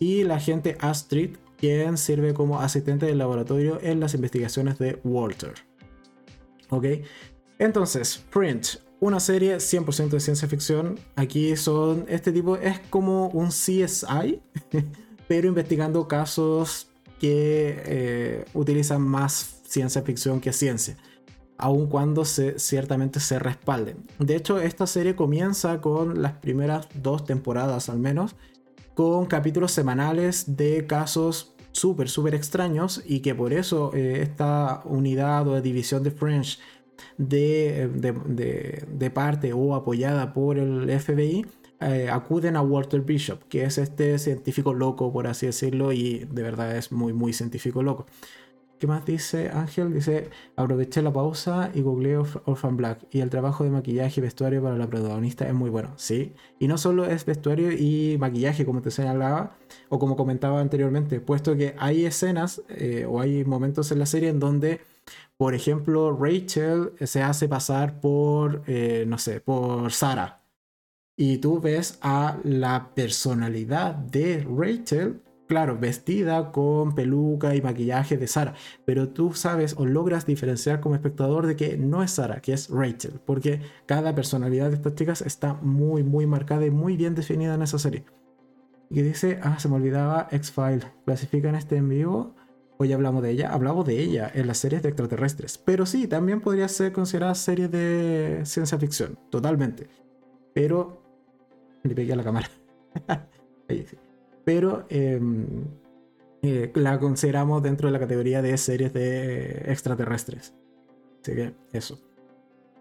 y 0.00 0.24
la 0.24 0.36
agente 0.36 0.76
Astrid, 0.80 1.36
quien 1.58 1.98
sirve 1.98 2.34
como 2.34 2.60
asistente 2.60 3.06
del 3.06 3.18
laboratorio 3.18 3.78
en 3.82 4.00
las 4.00 4.14
investigaciones 4.14 4.78
de 4.78 5.00
Walter. 5.04 5.54
Ok, 6.70 6.86
entonces, 7.58 8.24
Fringe, 8.30 8.78
una 9.00 9.20
serie 9.20 9.56
100% 9.56 10.10
de 10.10 10.20
ciencia 10.20 10.48
ficción. 10.48 10.98
Aquí 11.16 11.56
son, 11.56 12.04
este 12.08 12.32
tipo 12.32 12.56
es 12.56 12.78
como 12.90 13.28
un 13.28 13.48
CSI, 13.48 14.40
pero 15.28 15.48
investigando 15.48 16.08
casos 16.08 16.88
que 17.18 17.82
eh, 17.84 18.44
utilizan 18.54 19.02
más 19.02 19.60
ciencia 19.64 20.02
ficción 20.02 20.40
que 20.40 20.52
ciencia, 20.52 20.96
aun 21.58 21.88
cuando 21.88 22.24
ciertamente 22.24 23.20
se 23.20 23.38
respalden. 23.38 23.96
De 24.18 24.36
hecho, 24.36 24.60
esta 24.60 24.86
serie 24.86 25.16
comienza 25.16 25.80
con 25.80 26.22
las 26.22 26.34
primeras 26.34 26.88
dos 26.94 27.24
temporadas 27.24 27.88
al 27.88 27.98
menos, 27.98 28.36
con 28.98 29.26
capítulos 29.26 29.70
semanales 29.70 30.56
de 30.56 30.84
casos 30.88 31.54
súper, 31.70 32.08
súper 32.08 32.34
extraños 32.34 33.00
y 33.06 33.20
que 33.20 33.32
por 33.32 33.52
eso 33.52 33.92
eh, 33.94 34.22
esta 34.22 34.82
unidad 34.86 35.46
o 35.46 35.60
división 35.60 36.02
de 36.02 36.10
French 36.10 36.58
de, 37.16 39.10
parte 39.14 39.52
o 39.52 39.76
apoyada 39.76 40.32
por 40.32 40.58
el 40.58 40.90
FBI, 40.90 41.46
eh, 41.80 42.08
acuden 42.10 42.56
a 42.56 42.62
Walter 42.62 43.02
Bishop, 43.02 43.44
que 43.48 43.62
es 43.62 43.78
este 43.78 44.18
científico 44.18 44.74
loco, 44.74 45.12
por 45.12 45.28
así 45.28 45.46
decirlo, 45.46 45.92
y 45.92 46.26
de 46.28 46.42
verdad 46.42 46.76
es 46.76 46.90
muy, 46.90 47.12
muy 47.12 47.32
científico 47.32 47.84
loco. 47.84 48.06
¿Qué 48.78 48.86
más 48.86 49.04
dice 49.04 49.50
Ángel? 49.50 49.92
Dice, 49.92 50.30
aproveché 50.56 51.02
la 51.02 51.12
pausa 51.12 51.70
y 51.74 51.82
googleé 51.82 52.16
Orphan 52.16 52.76
Black 52.76 53.06
y 53.10 53.20
el 53.20 53.30
trabajo 53.30 53.64
de 53.64 53.70
maquillaje 53.70 54.20
y 54.20 54.22
vestuario 54.22 54.62
para 54.62 54.76
la 54.76 54.86
protagonista 54.86 55.46
es 55.46 55.54
muy 55.54 55.68
bueno, 55.68 55.92
¿sí? 55.96 56.34
Y 56.58 56.68
no 56.68 56.78
solo 56.78 57.04
es 57.04 57.24
vestuario 57.24 57.72
y 57.72 58.16
maquillaje, 58.18 58.64
como 58.64 58.80
te 58.80 58.90
señalaba, 58.90 59.56
o 59.88 59.98
como 59.98 60.16
comentaba 60.16 60.60
anteriormente, 60.60 61.20
puesto 61.20 61.56
que 61.56 61.74
hay 61.78 62.04
escenas 62.04 62.62
eh, 62.68 63.04
o 63.08 63.20
hay 63.20 63.44
momentos 63.44 63.90
en 63.90 63.98
la 63.98 64.06
serie 64.06 64.28
en 64.28 64.38
donde 64.38 64.80
por 65.38 65.54
ejemplo, 65.54 66.16
Rachel 66.20 66.94
se 67.00 67.22
hace 67.22 67.48
pasar 67.48 68.00
por, 68.00 68.64
eh, 68.66 69.04
no 69.06 69.18
sé, 69.18 69.40
por 69.40 69.92
Sara. 69.92 70.42
Y 71.16 71.38
tú 71.38 71.60
ves 71.60 71.98
a 72.02 72.38
la 72.42 72.92
personalidad 72.94 73.94
de 73.94 74.44
Rachel, 74.44 75.22
claro, 75.48 75.76
vestida 75.78 76.52
con 76.52 76.94
peluca 76.94 77.56
y 77.56 77.62
maquillaje 77.62 78.16
de 78.16 78.28
Sara. 78.28 78.54
Pero 78.84 79.08
tú 79.08 79.32
sabes 79.32 79.74
o 79.76 79.86
logras 79.86 80.26
diferenciar 80.26 80.80
como 80.80 80.94
espectador 80.94 81.46
de 81.46 81.56
que 81.56 81.76
no 81.76 82.02
es 82.02 82.12
Sara, 82.12 82.40
que 82.40 82.52
es 82.52 82.70
Rachel. 82.70 83.20
Porque 83.24 83.60
cada 83.86 84.14
personalidad 84.14 84.68
de 84.68 84.76
estas 84.76 84.94
chicas 84.94 85.22
está 85.22 85.54
muy, 85.54 86.04
muy 86.04 86.26
marcada 86.26 86.64
y 86.66 86.70
muy 86.70 86.96
bien 86.96 87.14
definida 87.16 87.54
en 87.54 87.62
esa 87.62 87.78
serie. 87.78 88.04
Y 88.90 89.02
dice, 89.02 89.40
ah, 89.42 89.58
se 89.58 89.68
me 89.68 89.74
olvidaba 89.74 90.28
X-File. 90.30 90.84
Clasifican 91.04 91.56
este 91.56 91.76
en 91.76 91.88
vivo 91.88 92.34
Hoy 92.80 92.92
hablamos 92.92 93.24
de 93.24 93.30
ella, 93.32 93.52
hablamos 93.52 93.84
de 93.86 94.00
ella 94.00 94.30
en 94.32 94.46
las 94.46 94.58
series 94.58 94.82
de 94.82 94.90
extraterrestres. 94.90 95.58
Pero 95.58 95.84
sí, 95.84 96.06
también 96.06 96.40
podría 96.40 96.68
ser 96.68 96.92
considerada 96.92 97.34
serie 97.34 97.66
de 97.66 98.42
ciencia 98.44 98.78
ficción, 98.78 99.18
totalmente. 99.30 99.88
Pero. 100.54 101.02
Le 101.82 101.94
pegué 101.94 102.12
a 102.12 102.16
la 102.16 102.24
cámara. 102.24 102.48
Pero 104.48 104.86
em, 104.88 105.44
eh, 106.40 106.72
la 106.74 106.98
consideramos 106.98 107.62
dentro 107.62 107.88
de 107.88 107.92
la 107.92 107.98
categoría 107.98 108.40
de 108.40 108.56
series 108.56 108.94
de 108.94 109.64
extraterrestres. 109.66 110.54
Así 111.20 111.34
que 111.34 111.52
eso. 111.74 112.00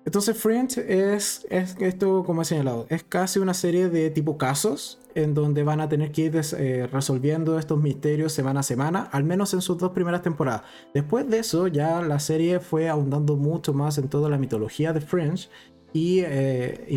Entonces, 0.05 0.38
Fringe 0.38 0.78
es, 0.88 1.45
es, 1.49 1.76
esto, 1.82 2.24
como 2.24 2.43
he 2.43 2.45
señalado, 2.45 2.86
es 2.88 3.03
casi 3.03 3.39
una 3.39 3.53
serie 3.53 3.89
de 3.89 4.09
tipo 4.11 4.38
casos 4.38 5.01
en 5.13 5.34
donde 5.34 5.63
van 5.63 5.82
a 5.82 5.89
tener 5.89 6.13
que 6.13 6.22
ir 6.22 6.41
eh, 6.57 6.88
resolviendo 6.89 7.59
estos 7.59 7.82
misterios 7.82 8.32
semana 8.32 8.61
a 8.61 8.63
semana, 8.63 9.09
al 9.11 9.26
menos 9.26 9.53
en 9.53 9.59
sus 9.59 9.78
dos 9.78 9.91
primeras 9.91 10.22
temporadas. 10.22 10.61
Después 10.93 11.30
de 11.30 11.39
eso, 11.39 11.68
ya 11.68 12.01
la 12.01 12.20
serie 12.20 12.61
fue 12.61 12.88
ahondando 12.88 13.36
mucho 13.36 13.74
más 13.74 13.97
en 13.97 14.07
toda 14.07 14.30
la 14.30 14.38
mitología 14.38 14.93
de 14.93 15.01
Fringe 15.01 15.49
y 15.91 16.22
eh, 16.22 16.88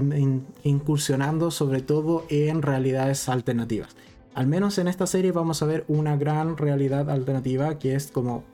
incursionando 0.62 1.50
sobre 1.50 1.82
todo 1.82 2.24
en 2.28 2.62
realidades 2.62 3.28
alternativas. 3.28 3.96
Al 4.34 4.46
menos 4.46 4.78
en 4.78 4.88
esta 4.88 5.06
serie 5.06 5.32
vamos 5.32 5.62
a 5.62 5.66
ver 5.66 5.84
una 5.88 6.16
gran 6.16 6.56
realidad 6.56 7.10
alternativa 7.10 7.78
que 7.78 7.94
es 7.94 8.10
como 8.10 8.44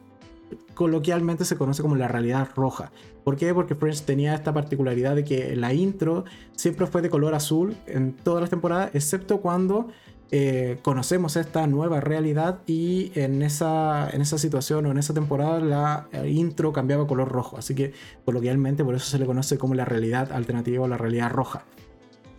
coloquialmente 0.75 1.45
se 1.45 1.57
conoce 1.57 1.83
como 1.83 1.97
la 1.97 2.09
realidad 2.09 2.49
roja. 2.55 2.93
¿Por 3.25 3.37
qué? 3.37 3.53
Porque 3.53 3.75
Friends 3.75 4.03
tenía 4.03 4.35
esta 4.35 4.53
particularidad 4.53 5.17
de 5.17 5.25
que 5.25 5.57
la 5.57 5.73
intro 5.73 6.25
siempre 6.55 6.87
fue 6.87 7.03
de 7.03 7.11
color 7.11 7.35
azul 7.35 7.77
en 7.87 8.13
todas 8.13 8.41
las 8.41 8.51
temporadas, 8.51 8.91
excepto 8.95 9.41
cuando 9.41 9.89
eh, 10.31 10.79
conocemos 10.83 11.37
esta 11.37 11.67
nueva 11.67 12.01
realidad 12.01 12.59
y 12.67 13.13
en 13.15 13.43
esa, 13.43 14.11
en 14.11 14.21
esa 14.21 14.39
situación 14.39 14.87
o 14.87 14.91
en 14.91 14.99
esa 14.99 15.15
temporada 15.15 15.61
la 15.61 16.09
intro 16.27 16.73
cambiaba 16.73 17.07
color 17.07 17.29
rojo. 17.29 17.57
Así 17.57 17.75
que 17.75 17.93
coloquialmente 18.25 18.85
por 18.85 18.95
eso 18.95 19.07
se 19.07 19.19
le 19.19 19.27
conoce 19.27 19.59
como 19.59 19.75
la 19.75 19.85
realidad 19.85 20.33
alternativa 20.33 20.85
o 20.85 20.89
la 20.89 20.99
realidad 20.99 21.31
roja. 21.31 21.65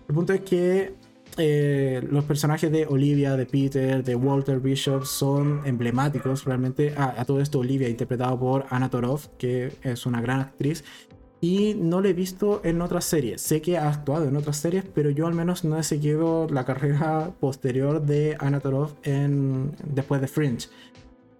El 0.08 0.16
punto 0.16 0.34
es 0.34 0.42
que 0.42 0.96
eh, 1.38 2.06
los 2.10 2.24
personajes 2.26 2.72
de 2.72 2.86
Olivia, 2.88 3.36
de 3.38 3.46
Peter, 3.46 4.04
de 4.04 4.16
Walter 4.16 4.60
Bishop 4.60 5.06
son 5.06 5.62
emblemáticos 5.66 6.46
realmente. 6.46 6.94
A 6.98 7.24
todo 7.26 7.42
esto 7.42 7.60
Olivia, 7.60 7.90
interpretado 7.90 8.40
por 8.40 8.66
Anna 8.70 8.90
Torov, 8.90 9.30
que 9.38 9.72
es 9.84 10.06
una 10.06 10.22
gran 10.22 10.40
actriz. 10.40 10.84
Y 11.40 11.76
no 11.76 12.02
la 12.02 12.10
he 12.10 12.14
visto 12.14 12.62
en 12.64 12.82
otras 12.82 13.06
series. 13.06 13.42
Sé 13.42 13.62
que 13.62 13.78
ha 13.78 13.90
actuado 13.90 14.28
en 14.28 14.36
otras 14.36 14.58
series, 14.58 14.84
pero 14.94 15.12
yo 15.12 15.28
al 15.28 15.36
menos 15.36 15.64
no 15.64 15.78
he 15.78 15.84
seguido 15.84 16.48
la 16.50 16.66
carrera 16.66 17.32
posterior 17.40 18.02
de 18.02 18.36
Anna 18.40 18.60
Torov 18.60 18.96
en, 19.04 19.72
después 19.86 20.20
de 20.22 20.28
Fringe. 20.28 20.70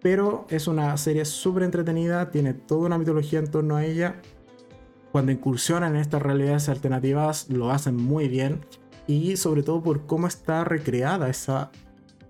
Pero 0.02 0.46
es 0.50 0.68
una 0.68 0.96
serie 0.98 1.26
súper 1.26 1.64
entretenida, 1.64 2.30
tiene 2.30 2.54
toda 2.54 2.86
una 2.86 3.00
mitología 3.00 3.40
en 3.40 3.50
torno 3.50 3.76
a 3.76 3.86
ella 3.86 4.22
cuando 5.12 5.32
incursionan 5.32 5.96
en 5.96 6.02
estas 6.02 6.22
realidades 6.22 6.70
alternativas 6.70 7.50
lo 7.50 7.72
hacen 7.72 7.96
muy 7.96 8.28
bien 8.28 8.60
y 9.08 9.38
sobre 9.38 9.64
todo 9.64 9.82
por 9.82 10.06
cómo 10.06 10.28
está 10.28 10.64
recreada 10.64 11.30
esa 11.30 11.72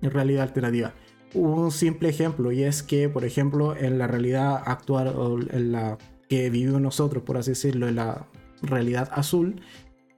realidad 0.02 0.44
alternativa. 0.44 0.94
Un 1.34 1.72
simple 1.72 2.10
ejemplo 2.10 2.52
y 2.52 2.64
es 2.64 2.84
que, 2.84 3.10
por 3.10 3.26
ejemplo, 3.26 3.76
en 3.76 3.98
la 3.98 4.08
realidad 4.08 4.62
actual 4.66 5.10
o 5.10 5.40
en 5.40 5.72
la 5.72 5.98
que 6.30 6.50
vivimos 6.50 6.82
nosotros, 6.82 7.24
por 7.24 7.38
así 7.38 7.52
decirlo, 7.52 7.88
en 7.88 7.96
la 7.96 8.28
realidad 8.62 9.10
azul, 9.12 9.62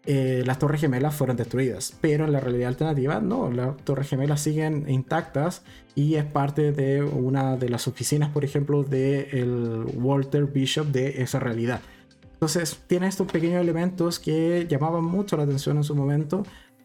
eh, 0.05 0.43
las 0.45 0.59
torres 0.59 0.81
gemelas 0.81 1.13
fueron 1.13 1.35
destruidas, 1.35 1.93
pero 1.99 2.25
en 2.25 2.31
la 2.31 2.39
realidad 2.39 2.69
alternativa 2.69 3.19
no, 3.19 3.51
las 3.51 3.77
torres 3.77 4.07
gemelas 4.07 4.41
siguen 4.41 4.85
intactas 4.89 5.63
y 5.93 6.15
es 6.15 6.25
parte 6.25 6.71
de 6.71 7.03
una 7.03 7.57
de 7.57 7.69
las 7.69 7.87
oficinas, 7.87 8.29
por 8.29 8.45
ejemplo, 8.45 8.83
del 8.83 9.85
Walter 9.95 10.45
Bishop 10.45 10.87
de 10.87 11.21
esa 11.21 11.39
realidad. 11.39 11.81
Entonces 12.39 12.79
tiene 12.87 13.07
estos 13.07 13.29
pequeños 13.29 13.61
elementos 13.61 14.17
que 14.17 14.65
llamaban 14.69 15.03
mucho 15.03 15.35
la 15.35 15.43
atención 15.43 15.75
en 15.75 15.83
su 15.83 15.93
momento, 15.93 16.43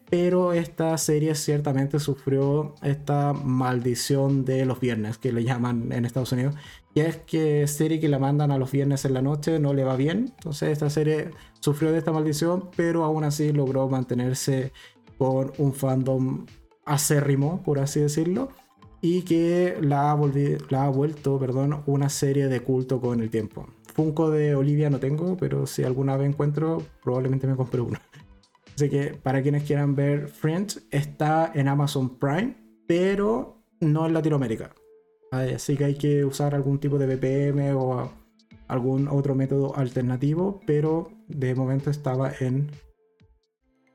pero 0.09 0.51
esta 0.51 0.97
serie 0.97 1.33
ciertamente 1.33 1.97
sufrió 1.99 2.75
esta 2.83 3.31
maldición 3.31 4.43
de 4.43 4.65
los 4.65 4.81
viernes, 4.81 5.17
que 5.17 5.31
le 5.31 5.45
llaman 5.45 5.93
en 5.93 6.03
Estados 6.03 6.33
Unidos, 6.33 6.55
y 6.93 6.99
es 6.99 7.15
que 7.15 7.65
serie 7.67 8.01
que 8.01 8.09
la 8.09 8.19
mandan 8.19 8.51
a 8.51 8.57
los 8.57 8.69
viernes 8.69 9.05
en 9.05 9.13
la 9.13 9.21
noche 9.21 9.57
no 9.59 9.73
le 9.73 9.85
va 9.85 9.95
bien. 9.95 10.33
Entonces 10.35 10.71
esta 10.71 10.89
serie 10.89 11.31
sufrió 11.61 11.93
de 11.93 11.99
esta 11.99 12.11
maldición, 12.11 12.69
pero 12.75 13.05
aún 13.05 13.23
así 13.23 13.53
logró 13.53 13.87
mantenerse 13.87 14.73
con 15.17 15.53
un 15.57 15.73
fandom 15.73 16.45
acérrimo, 16.83 17.63
por 17.63 17.79
así 17.79 18.01
decirlo, 18.01 18.49
y 18.99 19.21
que 19.21 19.77
la 19.79 20.11
ha, 20.11 20.19
la 20.69 20.83
ha 20.83 20.89
vuelto 20.89 21.39
perdón, 21.39 21.81
una 21.85 22.09
serie 22.09 22.49
de 22.49 22.59
culto 22.59 22.99
con 22.99 23.21
el 23.21 23.29
tiempo. 23.29 23.67
Funko 23.95 24.29
de 24.29 24.55
Olivia 24.55 24.89
no 24.89 24.99
tengo, 24.99 25.37
pero 25.37 25.65
si 25.65 25.83
alguna 25.83 26.17
vez 26.17 26.27
encuentro, 26.27 26.83
probablemente 27.01 27.47
me 27.47 27.55
compre 27.55 27.79
uno. 27.79 27.97
Así 28.75 28.89
que 28.89 29.13
para 29.13 29.41
quienes 29.41 29.63
quieran 29.63 29.95
ver 29.95 30.27
Friends, 30.27 30.85
está 30.91 31.49
en 31.55 31.69
Amazon 31.69 32.19
Prime, 32.19 32.57
pero 32.87 33.63
no 33.79 34.05
en 34.05 34.13
Latinoamérica. 34.13 34.75
Así 35.31 35.77
que 35.77 35.85
hay 35.85 35.95
que 35.95 36.25
usar 36.25 36.55
algún 36.55 36.77
tipo 36.79 36.97
de 36.97 37.07
VPN 37.07 37.73
o 37.73 38.11
algún 38.67 39.07
otro 39.07 39.33
método 39.33 39.77
alternativo, 39.77 40.59
pero 40.67 41.09
de 41.29 41.55
momento 41.55 41.89
estaba 41.89 42.33
en... 42.41 42.69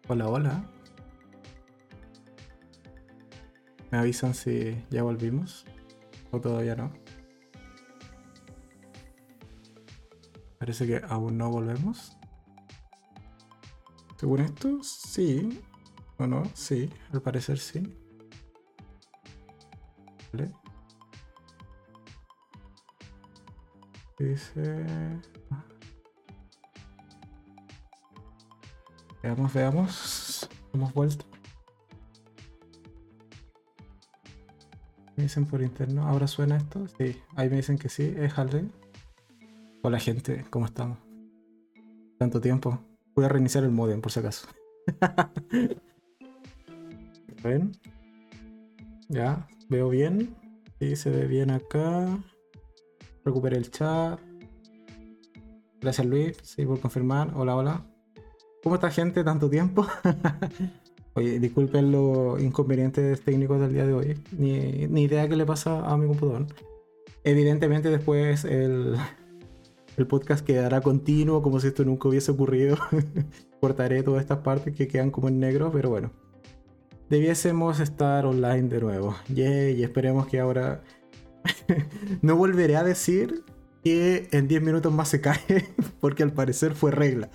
Hola, 0.08 0.28
hola. 0.28 0.64
¿Me 3.90 3.98
avisan 3.98 4.32
si 4.32 4.82
ya 4.88 5.02
volvimos? 5.02 5.66
¿O 6.30 6.40
todavía 6.40 6.74
no? 6.74 6.90
Parece 10.60 10.86
que 10.86 11.00
aún 11.08 11.38
no 11.38 11.48
volvemos. 11.48 12.18
Según 14.18 14.42
esto, 14.42 14.82
sí. 14.82 15.62
¿O 16.18 16.26
no? 16.26 16.42
Sí, 16.52 16.90
al 17.14 17.22
parecer 17.22 17.58
sí. 17.58 17.96
Vale. 20.30 20.52
Dice... 24.18 24.86
Veamos, 29.22 29.54
veamos. 29.54 30.48
Hemos 30.74 30.92
vuelto. 30.92 31.24
Me 35.16 35.22
dicen 35.22 35.46
por 35.46 35.62
interno. 35.62 36.06
¿Ahora 36.06 36.26
suena 36.26 36.58
esto? 36.58 36.86
Sí. 36.98 37.18
Ahí 37.34 37.48
me 37.48 37.56
dicen 37.56 37.78
que 37.78 37.88
sí. 37.88 38.14
Es 38.14 38.38
Harley. 38.38 38.70
Hola 39.82 39.98
gente, 39.98 40.44
¿cómo 40.50 40.66
estamos? 40.66 40.98
Tanto 42.18 42.38
tiempo. 42.38 42.78
Voy 43.14 43.24
a 43.24 43.30
reiniciar 43.30 43.64
el 43.64 43.70
modem 43.70 44.02
por 44.02 44.12
si 44.12 44.20
acaso. 44.20 44.46
¿Ven? 47.42 47.72
Ya, 49.08 49.48
veo 49.70 49.88
bien. 49.88 50.36
Sí, 50.78 50.96
se 50.96 51.08
ve 51.08 51.26
bien 51.26 51.50
acá. 51.50 52.06
Recuperé 53.24 53.56
el 53.56 53.70
chat. 53.70 54.20
Gracias 55.80 56.06
Luis, 56.06 56.36
sí, 56.42 56.66
por 56.66 56.78
confirmar. 56.78 57.32
Hola, 57.34 57.56
hola. 57.56 57.86
¿Cómo 58.62 58.74
está 58.74 58.90
gente? 58.90 59.24
Tanto 59.24 59.48
tiempo. 59.48 59.86
Oye, 61.14 61.40
disculpen 61.40 61.90
los 61.90 62.38
inconvenientes 62.38 63.22
técnicos 63.22 63.58
del 63.58 63.72
día 63.72 63.86
de 63.86 63.94
hoy. 63.94 64.22
Ni, 64.36 64.86
ni 64.88 65.04
idea 65.04 65.26
qué 65.26 65.36
le 65.36 65.46
pasa 65.46 65.90
a 65.90 65.96
mi 65.96 66.06
computador. 66.06 66.48
Evidentemente 67.24 67.88
después 67.88 68.44
el, 68.44 68.96
el 69.96 70.06
podcast 70.06 70.44
quedará 70.44 70.80
continuo 70.80 71.42
como 71.42 71.60
si 71.60 71.68
esto 71.68 71.84
nunca 71.84 72.08
hubiese 72.08 72.30
ocurrido. 72.30 72.76
Cortaré 73.60 74.02
todas 74.02 74.22
estas 74.22 74.38
partes 74.38 74.74
que 74.74 74.88
quedan 74.88 75.10
como 75.10 75.28
en 75.28 75.40
negro, 75.40 75.70
pero 75.72 75.90
bueno. 75.90 76.10
Debiésemos 77.08 77.80
estar 77.80 78.24
online 78.24 78.68
de 78.68 78.80
nuevo. 78.80 79.16
y 79.28 79.82
esperemos 79.82 80.26
que 80.26 80.38
ahora 80.38 80.82
no 82.22 82.36
volveré 82.36 82.76
a 82.76 82.84
decir 82.84 83.44
que 83.82 84.28
en 84.32 84.46
10 84.46 84.62
minutos 84.62 84.92
más 84.92 85.08
se 85.08 85.20
cae, 85.20 85.74
porque 86.00 86.22
al 86.22 86.32
parecer 86.32 86.74
fue 86.74 86.90
regla. 86.90 87.30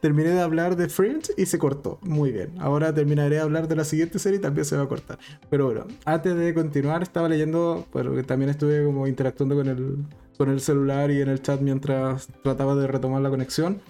Terminé 0.00 0.30
de 0.30 0.40
hablar 0.40 0.76
de 0.76 0.88
Friends 0.88 1.32
y 1.36 1.46
se 1.46 1.58
cortó. 1.58 1.98
Muy 2.02 2.32
bien. 2.32 2.54
Ahora 2.58 2.94
terminaré 2.94 3.36
de 3.36 3.40
hablar 3.42 3.68
de 3.68 3.76
la 3.76 3.84
siguiente 3.84 4.18
serie 4.18 4.38
y 4.38 4.42
también 4.42 4.64
se 4.64 4.76
va 4.76 4.84
a 4.84 4.88
cortar. 4.88 5.18
Pero 5.48 5.66
bueno, 5.66 5.86
antes 6.04 6.34
de 6.34 6.54
continuar, 6.54 7.02
estaba 7.02 7.28
leyendo, 7.28 7.86
porque 7.90 8.22
también 8.22 8.50
estuve 8.50 8.84
como 8.84 9.06
interactuando 9.06 9.54
con 9.54 9.68
el, 9.68 9.98
con 10.40 10.48
el 10.48 10.62
celular 10.62 11.10
y 11.10 11.20
en 11.20 11.28
el 11.28 11.42
chat 11.42 11.60
mientras 11.60 12.28
trataba 12.42 12.74
de 12.74 12.86
retomar 12.86 13.20
la 13.20 13.28
conexión. 13.28 13.82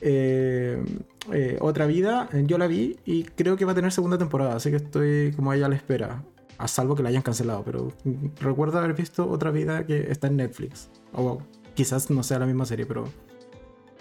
Eh, 0.00 0.82
eh, 1.30 1.58
otra 1.60 1.84
vida, 1.84 2.30
yo 2.46 2.56
la 2.56 2.66
vi 2.66 2.96
y 3.04 3.24
creo 3.24 3.58
que 3.58 3.66
va 3.66 3.72
a 3.72 3.74
tener 3.74 3.92
segunda 3.92 4.16
temporada, 4.16 4.56
así 4.56 4.70
que 4.70 4.76
estoy 4.76 5.34
como 5.36 5.50
ahí 5.50 5.62
a 5.62 5.68
la 5.68 5.74
espera 5.74 6.24
a 6.56 6.68
salvo 6.68 6.96
que 6.96 7.02
la 7.02 7.10
hayan 7.10 7.20
cancelado, 7.20 7.62
pero 7.66 7.92
recuerdo 8.40 8.78
haber 8.78 8.94
visto 8.94 9.28
otra 9.28 9.50
vida 9.50 9.84
que 9.84 10.10
está 10.10 10.28
en 10.28 10.36
Netflix. 10.36 10.88
O 11.12 11.42
quizás 11.74 12.08
no 12.08 12.22
sea 12.22 12.38
la 12.38 12.46
misma 12.46 12.64
serie, 12.64 12.86
pero 12.86 13.04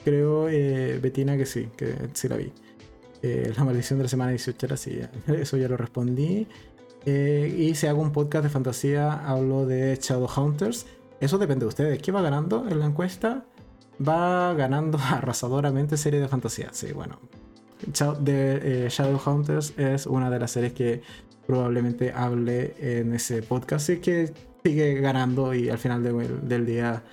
creo, 0.05 0.47
eh, 0.47 0.99
Betina, 1.01 1.35
que 1.35 1.45
sí, 1.45 1.67
que 1.75 1.95
sí 2.13 2.29
la 2.29 2.37
vi. 2.37 2.53
Eh, 3.23 3.51
la 3.57 3.65
maldición 3.65 3.99
de 3.99 4.03
la 4.03 4.09
semana 4.09 4.31
18 4.31 4.65
era 4.67 4.75
así, 4.75 5.01
eso 5.27 5.57
ya 5.57 5.67
lo 5.67 5.75
respondí. 5.75 6.47
Eh, 7.05 7.53
y 7.57 7.75
si 7.75 7.87
hago 7.87 8.01
un 8.01 8.11
podcast 8.11 8.43
de 8.43 8.49
fantasía, 8.49 9.11
hablo 9.11 9.65
de 9.65 9.97
Shadowhunters. 10.01 10.85
Eso 11.19 11.37
depende 11.37 11.65
de 11.65 11.69
ustedes. 11.69 12.01
¿Qué 12.01 12.11
va 12.11 12.21
ganando 12.21 12.67
en 12.69 12.79
la 12.79 12.85
encuesta? 12.85 13.45
Va 14.05 14.53
ganando 14.53 14.97
arrasadoramente 15.09 15.97
serie 15.97 16.19
de 16.19 16.27
fantasía. 16.27 16.69
Sí, 16.71 16.91
bueno. 16.93 17.19
De 18.19 18.87
Shadowhunters 18.89 19.73
es 19.77 20.05
una 20.05 20.29
de 20.29 20.39
las 20.39 20.51
series 20.51 20.73
que 20.73 21.01
probablemente 21.47 22.11
hable 22.11 22.75
en 22.79 23.13
ese 23.13 23.41
podcast. 23.41 23.89
y 23.89 23.97
que 23.99 24.33
sigue 24.63 24.99
ganando 25.01 25.53
y 25.53 25.69
al 25.69 25.77
final 25.77 26.03
del 26.47 26.65
día 26.65 27.03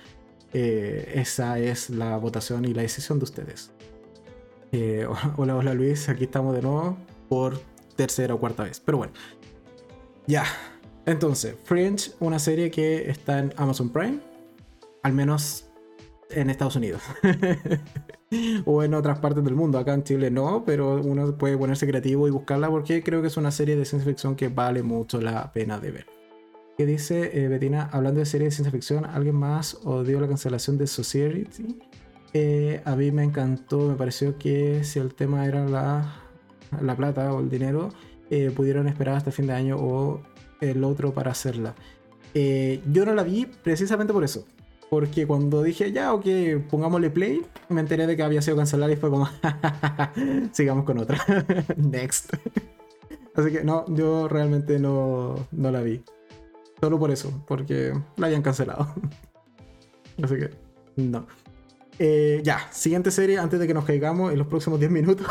eh, 0.53 1.13
esa 1.15 1.59
es 1.59 1.89
la 1.89 2.17
votación 2.17 2.65
y 2.65 2.73
la 2.73 2.81
decisión 2.81 3.19
de 3.19 3.23
ustedes. 3.25 3.71
Eh, 4.71 5.07
hola, 5.37 5.55
hola 5.55 5.73
Luis, 5.73 6.09
aquí 6.09 6.25
estamos 6.25 6.55
de 6.55 6.61
nuevo 6.61 6.97
por 7.29 7.59
tercera 7.95 8.33
o 8.33 8.39
cuarta 8.39 8.63
vez. 8.63 8.79
Pero 8.79 8.99
bueno, 8.99 9.13
ya. 10.27 10.45
Entonces, 11.07 11.55
Fringe, 11.63 12.11
una 12.19 12.37
serie 12.37 12.69
que 12.69 13.09
está 13.09 13.39
en 13.39 13.53
Amazon 13.55 13.89
Prime, 13.89 14.19
al 15.03 15.13
menos 15.13 15.65
en 16.29 16.49
Estados 16.49 16.75
Unidos. 16.75 17.01
o 18.65 18.83
en 18.83 18.93
otras 18.93 19.19
partes 19.19 19.41
del 19.41 19.55
mundo. 19.55 19.79
Acá 19.79 19.93
en 19.93 20.03
Chile 20.03 20.29
no, 20.29 20.63
pero 20.65 21.01
uno 21.01 21.37
puede 21.37 21.57
ponerse 21.57 21.87
creativo 21.87 22.27
y 22.27 22.31
buscarla 22.31 22.69
porque 22.69 23.01
creo 23.03 23.21
que 23.21 23.29
es 23.29 23.37
una 23.37 23.51
serie 23.51 23.77
de 23.77 23.85
ciencia 23.85 24.11
ficción 24.11 24.35
que 24.35 24.49
vale 24.49 24.83
mucho 24.83 25.21
la 25.21 25.53
pena 25.53 25.79
de 25.79 25.91
ver. 25.91 26.05
¿Qué 26.77 26.85
dice 26.85 27.31
eh, 27.33 27.47
Betina? 27.47 27.89
Hablando 27.93 28.19
de 28.19 28.25
serie 28.25 28.45
de 28.45 28.51
ciencia 28.51 28.71
ficción, 28.73 29.05
¿alguien 29.05 29.35
más 29.35 29.79
odió 29.85 30.19
la 30.19 30.27
cancelación 30.27 30.77
de 30.77 30.87
Society? 30.87 31.79
Eh, 32.33 32.81
a 32.83 32.97
mí 32.97 33.11
me 33.11 33.23
encantó, 33.23 33.87
me 33.87 33.95
pareció 33.95 34.37
que 34.37 34.83
si 34.83 34.99
el 34.99 35.15
tema 35.15 35.45
era 35.45 35.65
la, 35.65 36.21
la 36.81 36.97
plata 36.97 37.33
o 37.33 37.39
el 37.39 37.49
dinero, 37.49 37.93
eh, 38.29 38.51
pudieron 38.53 38.89
esperar 38.89 39.15
hasta 39.15 39.31
fin 39.31 39.47
de 39.47 39.53
año 39.53 39.77
o 39.79 40.21
el 40.61 40.83
otro 40.83 41.13
para 41.13 41.31
hacerla. 41.31 41.75
yo 42.33 43.05
no 43.05 43.13
la 43.13 43.23
vi 43.23 43.45
precisamente 43.63 44.13
por 44.13 44.23
eso 44.23 44.45
porque 44.89 45.27
cuando 45.27 45.63
dije, 45.63 45.91
ya, 45.91 46.13
ok, 46.13 46.25
pongámosle 46.69 47.09
play, 47.09 47.41
me 47.69 47.81
enteré 47.81 48.07
de 48.07 48.15
que 48.15 48.23
había 48.23 48.41
sido 48.41 48.57
cancelada 48.57 48.91
y 48.91 48.95
fue 48.95 49.09
como, 49.09 49.27
sigamos 50.53 50.85
con 50.85 50.97
otra. 50.99 51.19
Next. 51.75 52.33
Así 53.35 53.51
que 53.51 53.63
no, 53.63 53.85
yo 53.93 54.27
realmente 54.27 54.79
no, 54.79 55.47
no 55.51 55.71
la 55.71 55.81
vi. 55.81 56.03
Solo 56.79 56.99
por 56.99 57.11
eso, 57.11 57.43
porque 57.47 57.93
la 58.15 58.27
habían 58.27 58.41
cancelado. 58.41 58.93
Así 60.23 60.35
que, 60.35 60.49
no. 60.95 61.27
Eh, 61.99 62.41
ya, 62.43 62.71
siguiente 62.71 63.11
serie 63.11 63.39
antes 63.39 63.59
de 63.59 63.67
que 63.67 63.73
nos 63.73 63.83
caigamos 63.83 64.31
en 64.31 64.37
los 64.37 64.47
próximos 64.47 64.79
10 64.79 64.91
minutos. 64.91 65.27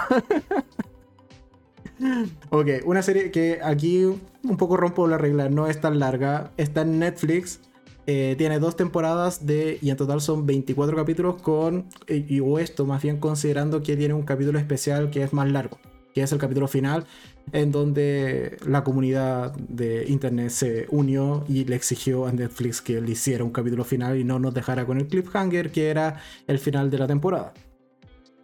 Ok, 2.51 2.68
una 2.84 3.03
serie 3.03 3.30
que 3.30 3.61
aquí 3.62 4.05
un 4.05 4.57
poco 4.57 4.76
rompo 4.76 5.07
la 5.07 5.18
regla, 5.18 5.49
no 5.49 5.66
es 5.66 5.80
tan 5.80 5.99
larga. 5.99 6.53
Está 6.57 6.82
en 6.82 6.99
Netflix 6.99 7.61
Eh, 8.09 8.36
tiene 8.38 8.61
dos 8.61 8.76
temporadas 8.76 9.47
de, 9.47 9.78
y 9.82 9.90
en 9.90 9.97
total 9.97 10.20
son 10.20 10.47
24 10.47 10.97
capítulos 10.97 11.42
con, 11.42 11.88
y, 12.09 12.40
esto 12.61 12.86
más 12.86 13.03
bien 13.03 13.18
considerando 13.18 13.82
que 13.82 13.97
tiene 13.97 14.14
un 14.14 14.22
capítulo 14.22 14.61
especial 14.61 15.11
que 15.11 15.24
es 15.24 15.32
más 15.32 15.51
largo, 15.51 15.80
que 16.14 16.22
es 16.22 16.30
el 16.30 16.38
capítulo 16.38 16.68
final, 16.68 17.05
en 17.51 17.72
donde 17.72 18.59
la 18.64 18.84
comunidad 18.84 19.57
de 19.57 20.05
internet 20.07 20.51
se 20.51 20.86
unió 20.90 21.44
y 21.49 21.64
le 21.64 21.74
exigió 21.74 22.26
a 22.26 22.32
Netflix 22.32 22.80
que 22.80 23.01
le 23.01 23.11
hiciera 23.11 23.42
un 23.42 23.51
capítulo 23.51 23.82
final 23.82 24.16
y 24.16 24.22
no 24.22 24.38
nos 24.38 24.55
dejara 24.55 24.86
con 24.86 24.99
el 24.99 25.09
cliffhanger 25.09 25.72
que 25.72 25.88
era 25.90 26.20
el 26.47 26.61
final 26.61 26.90
de 26.90 26.99
la 26.99 27.09
temporada. 27.09 27.55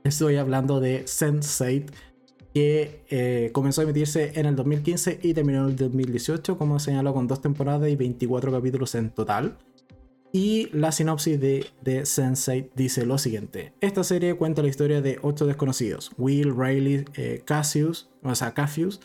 Estoy 0.03 0.37
hablando 0.37 0.81
de 0.81 1.05
Sense8 1.05 1.85
que 2.53 3.05
eh, 3.09 3.51
comenzó 3.53 3.81
a 3.81 3.85
emitirse 3.85 4.33
en 4.39 4.47
el 4.47 4.57
2015 4.57 5.21
y 5.23 5.35
terminó 5.35 5.65
en 5.65 5.71
el 5.71 5.77
2018, 5.77 6.59
como 6.59 6.79
señaló, 6.79 7.15
con 7.15 7.27
dos 7.27 7.41
temporadas 7.41 7.89
y 7.89 7.97
24 7.97 8.53
capítulos 8.53 8.95
en 8.95 9.11
total. 9.11 9.57
Y 10.33 10.69
la 10.73 10.93
sinopsis 10.93 11.39
de, 11.41 11.67
de 11.83 12.03
Sense8 12.03 12.71
dice 12.75 13.05
lo 13.05 13.19
siguiente: 13.19 13.75
Esta 13.81 14.03
serie 14.03 14.35
cuenta 14.35 14.63
la 14.63 14.69
historia 14.69 15.03
de 15.03 15.19
ocho 15.23 15.47
desconocidos: 15.47 16.11
Will, 16.17 16.55
Riley, 16.57 17.05
eh, 17.15 17.43
Cassius, 17.45 18.11
o 18.23 18.35
sea, 18.35 18.55
Cassius, 18.55 19.01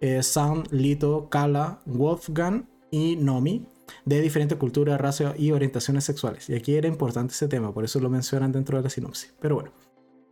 eh, 0.00 0.22
Sam, 0.22 0.64
Lito, 0.70 1.28
Kala, 1.28 1.80
Wolfgang 1.86 2.66
y 2.90 3.16
Nomi, 3.16 3.66
de 4.04 4.20
diferentes 4.20 4.58
culturas, 4.58 5.00
razas 5.00 5.38
y 5.38 5.50
orientaciones 5.50 6.04
sexuales. 6.04 6.48
Y 6.48 6.54
aquí 6.54 6.76
era 6.76 6.86
importante 6.86 7.34
ese 7.34 7.48
tema, 7.48 7.74
por 7.74 7.84
eso 7.84 7.98
lo 7.98 8.08
mencionan 8.08 8.52
dentro 8.52 8.76
de 8.78 8.84
la 8.84 8.90
sinopsis. 8.90 9.34
Pero 9.40 9.56
bueno 9.56 9.89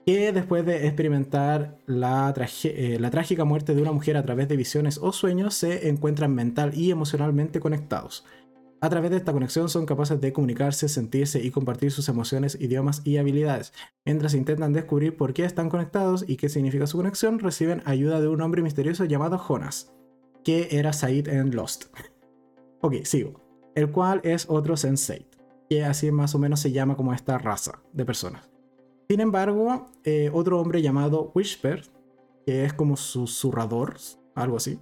que 0.09 0.33
después 0.33 0.65
de 0.65 0.87
experimentar 0.87 1.77
la, 1.85 2.33
eh, 2.65 2.97
la, 2.99 3.11
trágica 3.11 3.45
muerte 3.45 3.75
de 3.75 3.83
una 3.83 3.93
mujer 3.93 4.17
a 4.17 4.23
través 4.23 4.49
de 4.49 4.57
visiones 4.57 4.97
o 4.97 5.13
sueños, 5.13 5.53
se 5.53 5.91
encuentran 5.91 6.35
mental 6.35 6.73
y 6.75 6.91
emocionalmente 6.91 7.61
conectados. 7.61 8.25
A 8.81 8.89
través 8.89 9.11
de 9.11 9.19
esta 9.19 9.35
conexión 9.35 9.69
son 9.69 9.85
capaces 9.85 10.19
de 10.19 10.33
comunicarse, 10.33 10.89
sentirse 10.89 11.45
y 11.45 11.51
compartir 11.51 11.91
sus 11.93 12.09
emociones, 12.09 12.57
idiomas 12.59 13.03
y 13.05 13.19
habilidades. 13.19 13.75
Mientras 14.07 14.33
intentan 14.33 14.73
descubrir 14.73 15.15
por 15.15 15.35
qué 15.35 15.45
están 15.45 15.69
conectados 15.69 16.25
y 16.27 16.37
qué 16.39 16.49
significa 16.49 16.87
su 16.87 16.97
conexión, 16.97 17.39
reciben 17.39 17.83
ayuda 17.85 18.23
de 18.23 18.29
un 18.29 18.41
hombre 18.41 18.63
misterioso 18.63 19.05
llamado 19.05 19.37
Jonas, 19.37 19.93
que 20.43 20.69
era 20.71 20.95
Said 20.95 21.29
en 21.29 21.55
Lost. 21.55 21.95
ok, 22.81 22.95
sigo. 23.05 23.45
El 23.75 23.91
cual 23.91 24.23
es 24.25 24.47
otro 24.49 24.79
Sensei, 24.79 25.29
que 25.69 25.85
así 25.85 26.11
más 26.11 26.35
o 26.35 26.39
menos 26.39 26.61
se 26.61 26.73
llama 26.73 26.97
como 26.97 27.13
esta 27.13 27.37
raza 27.37 27.83
de 27.93 28.07
personas. 28.07 28.48
Sin 29.09 29.21
embargo, 29.21 29.91
eh, 30.05 30.31
otro 30.35 30.61
hombre 30.61 30.83
llamado 30.83 31.33
Whisper, 31.35 31.83
que 32.45 32.65
es 32.65 32.75
como 32.75 32.97
susurrador, 32.97 33.97
algo 34.35 34.59
así, 34.59 34.79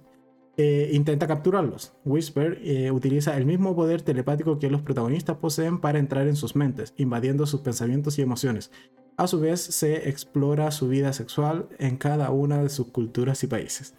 eh, 0.57 0.89
intenta 0.91 1.27
capturarlos. 1.27 1.93
Whisper 2.03 2.59
eh, 2.61 2.91
utiliza 2.91 3.37
el 3.37 3.45
mismo 3.45 3.73
poder 3.73 4.01
telepático 4.01 4.59
que 4.59 4.69
los 4.69 4.81
protagonistas 4.81 5.37
poseen 5.37 5.79
para 5.79 5.99
entrar 5.99 6.27
en 6.27 6.35
sus 6.35 6.55
mentes, 6.55 6.93
invadiendo 6.97 7.45
sus 7.45 7.61
pensamientos 7.61 8.19
y 8.19 8.21
emociones. 8.21 8.71
A 9.15 9.27
su 9.27 9.39
vez, 9.39 9.61
se 9.61 10.09
explora 10.09 10.71
su 10.71 10.89
vida 10.89 11.13
sexual 11.13 11.69
en 11.79 11.95
cada 11.95 12.29
una 12.31 12.61
de 12.61 12.69
sus 12.69 12.87
culturas 12.87 13.43
y 13.43 13.47
países. 13.47 13.95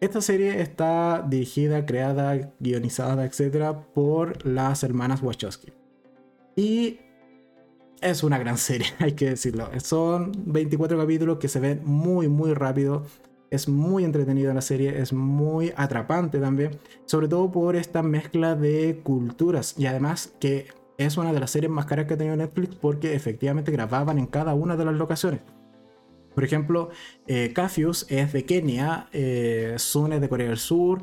Esta 0.00 0.20
serie 0.20 0.60
está 0.60 1.26
dirigida, 1.28 1.84
creada, 1.84 2.52
guionizada, 2.60 3.24
etc. 3.24 3.74
por 3.94 4.46
las 4.46 4.84
hermanas 4.84 5.22
Wachowski. 5.22 5.72
Y 6.54 7.00
es 8.04 8.22
una 8.22 8.38
gran 8.38 8.58
serie, 8.58 8.86
hay 8.98 9.12
que 9.12 9.30
decirlo. 9.30 9.68
Son 9.80 10.32
24 10.46 10.98
capítulos 10.98 11.38
que 11.38 11.48
se 11.48 11.60
ven 11.60 11.80
muy, 11.84 12.28
muy 12.28 12.52
rápido. 12.52 13.04
Es 13.50 13.68
muy 13.68 14.04
entretenida 14.04 14.52
la 14.52 14.60
serie, 14.60 15.00
es 15.00 15.12
muy 15.12 15.72
atrapante 15.76 16.40
también, 16.40 16.72
sobre 17.04 17.28
todo 17.28 17.52
por 17.52 17.76
esta 17.76 18.02
mezcla 18.02 18.56
de 18.56 19.00
culturas 19.04 19.74
y 19.78 19.86
además 19.86 20.34
que 20.40 20.66
es 20.98 21.16
una 21.16 21.32
de 21.32 21.38
las 21.38 21.52
series 21.52 21.70
más 21.70 21.86
caras 21.86 22.06
que 22.06 22.14
ha 22.14 22.16
tenido 22.16 22.36
Netflix 22.36 22.74
porque 22.74 23.14
efectivamente 23.14 23.70
grababan 23.70 24.18
en 24.18 24.26
cada 24.26 24.54
una 24.54 24.76
de 24.76 24.84
las 24.84 24.94
locaciones. 24.94 25.40
Por 26.34 26.42
ejemplo, 26.42 26.90
eh, 27.28 27.54
es 28.08 28.32
de 28.32 28.44
Kenia, 28.44 29.08
eh, 29.12 29.74
Sun 29.76 30.14
es 30.14 30.20
de 30.20 30.28
Corea 30.28 30.48
del 30.48 30.58
Sur, 30.58 31.02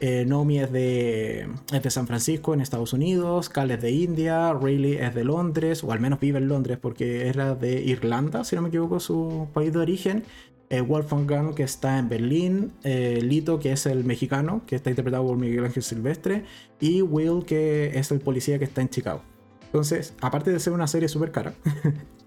eh, 0.00 0.24
Nomi 0.26 0.58
es 0.58 0.72
de, 0.72 1.46
de 1.70 1.90
San 1.90 2.06
Francisco 2.06 2.54
en 2.54 2.62
Estados 2.62 2.94
Unidos, 2.94 3.50
Cal 3.50 3.70
es 3.70 3.82
de 3.82 3.90
India, 3.90 4.52
Rayleigh 4.54 5.04
es 5.04 5.14
de 5.14 5.24
Londres, 5.24 5.84
o 5.84 5.92
al 5.92 6.00
menos 6.00 6.18
vive 6.18 6.38
en 6.38 6.48
Londres 6.48 6.78
porque 6.80 7.28
era 7.28 7.54
de 7.54 7.82
Irlanda, 7.82 8.44
si 8.44 8.56
no 8.56 8.62
me 8.62 8.68
equivoco, 8.68 8.98
su 8.98 9.48
país 9.52 9.72
de 9.72 9.78
origen. 9.78 10.24
Eh, 10.70 10.82
Wolfgang 10.82 11.54
que 11.54 11.64
está 11.64 11.98
en 11.98 12.08
Berlín, 12.08 12.72
eh, 12.84 13.18
Lito 13.22 13.58
que 13.58 13.72
es 13.72 13.86
el 13.86 14.04
mexicano, 14.04 14.62
que 14.66 14.76
está 14.76 14.88
interpretado 14.88 15.26
por 15.26 15.36
Miguel 15.36 15.64
Ángel 15.64 15.82
Silvestre, 15.82 16.44
y 16.78 17.02
Will 17.02 17.44
que 17.44 17.98
es 17.98 18.10
el 18.12 18.20
policía 18.20 18.58
que 18.58 18.64
está 18.64 18.80
en 18.80 18.88
Chicago. 18.88 19.22
Entonces, 19.64 20.14
aparte 20.20 20.52
de 20.52 20.60
ser 20.60 20.72
una 20.72 20.86
serie 20.86 21.08
súper 21.08 21.32
cara, 21.32 21.54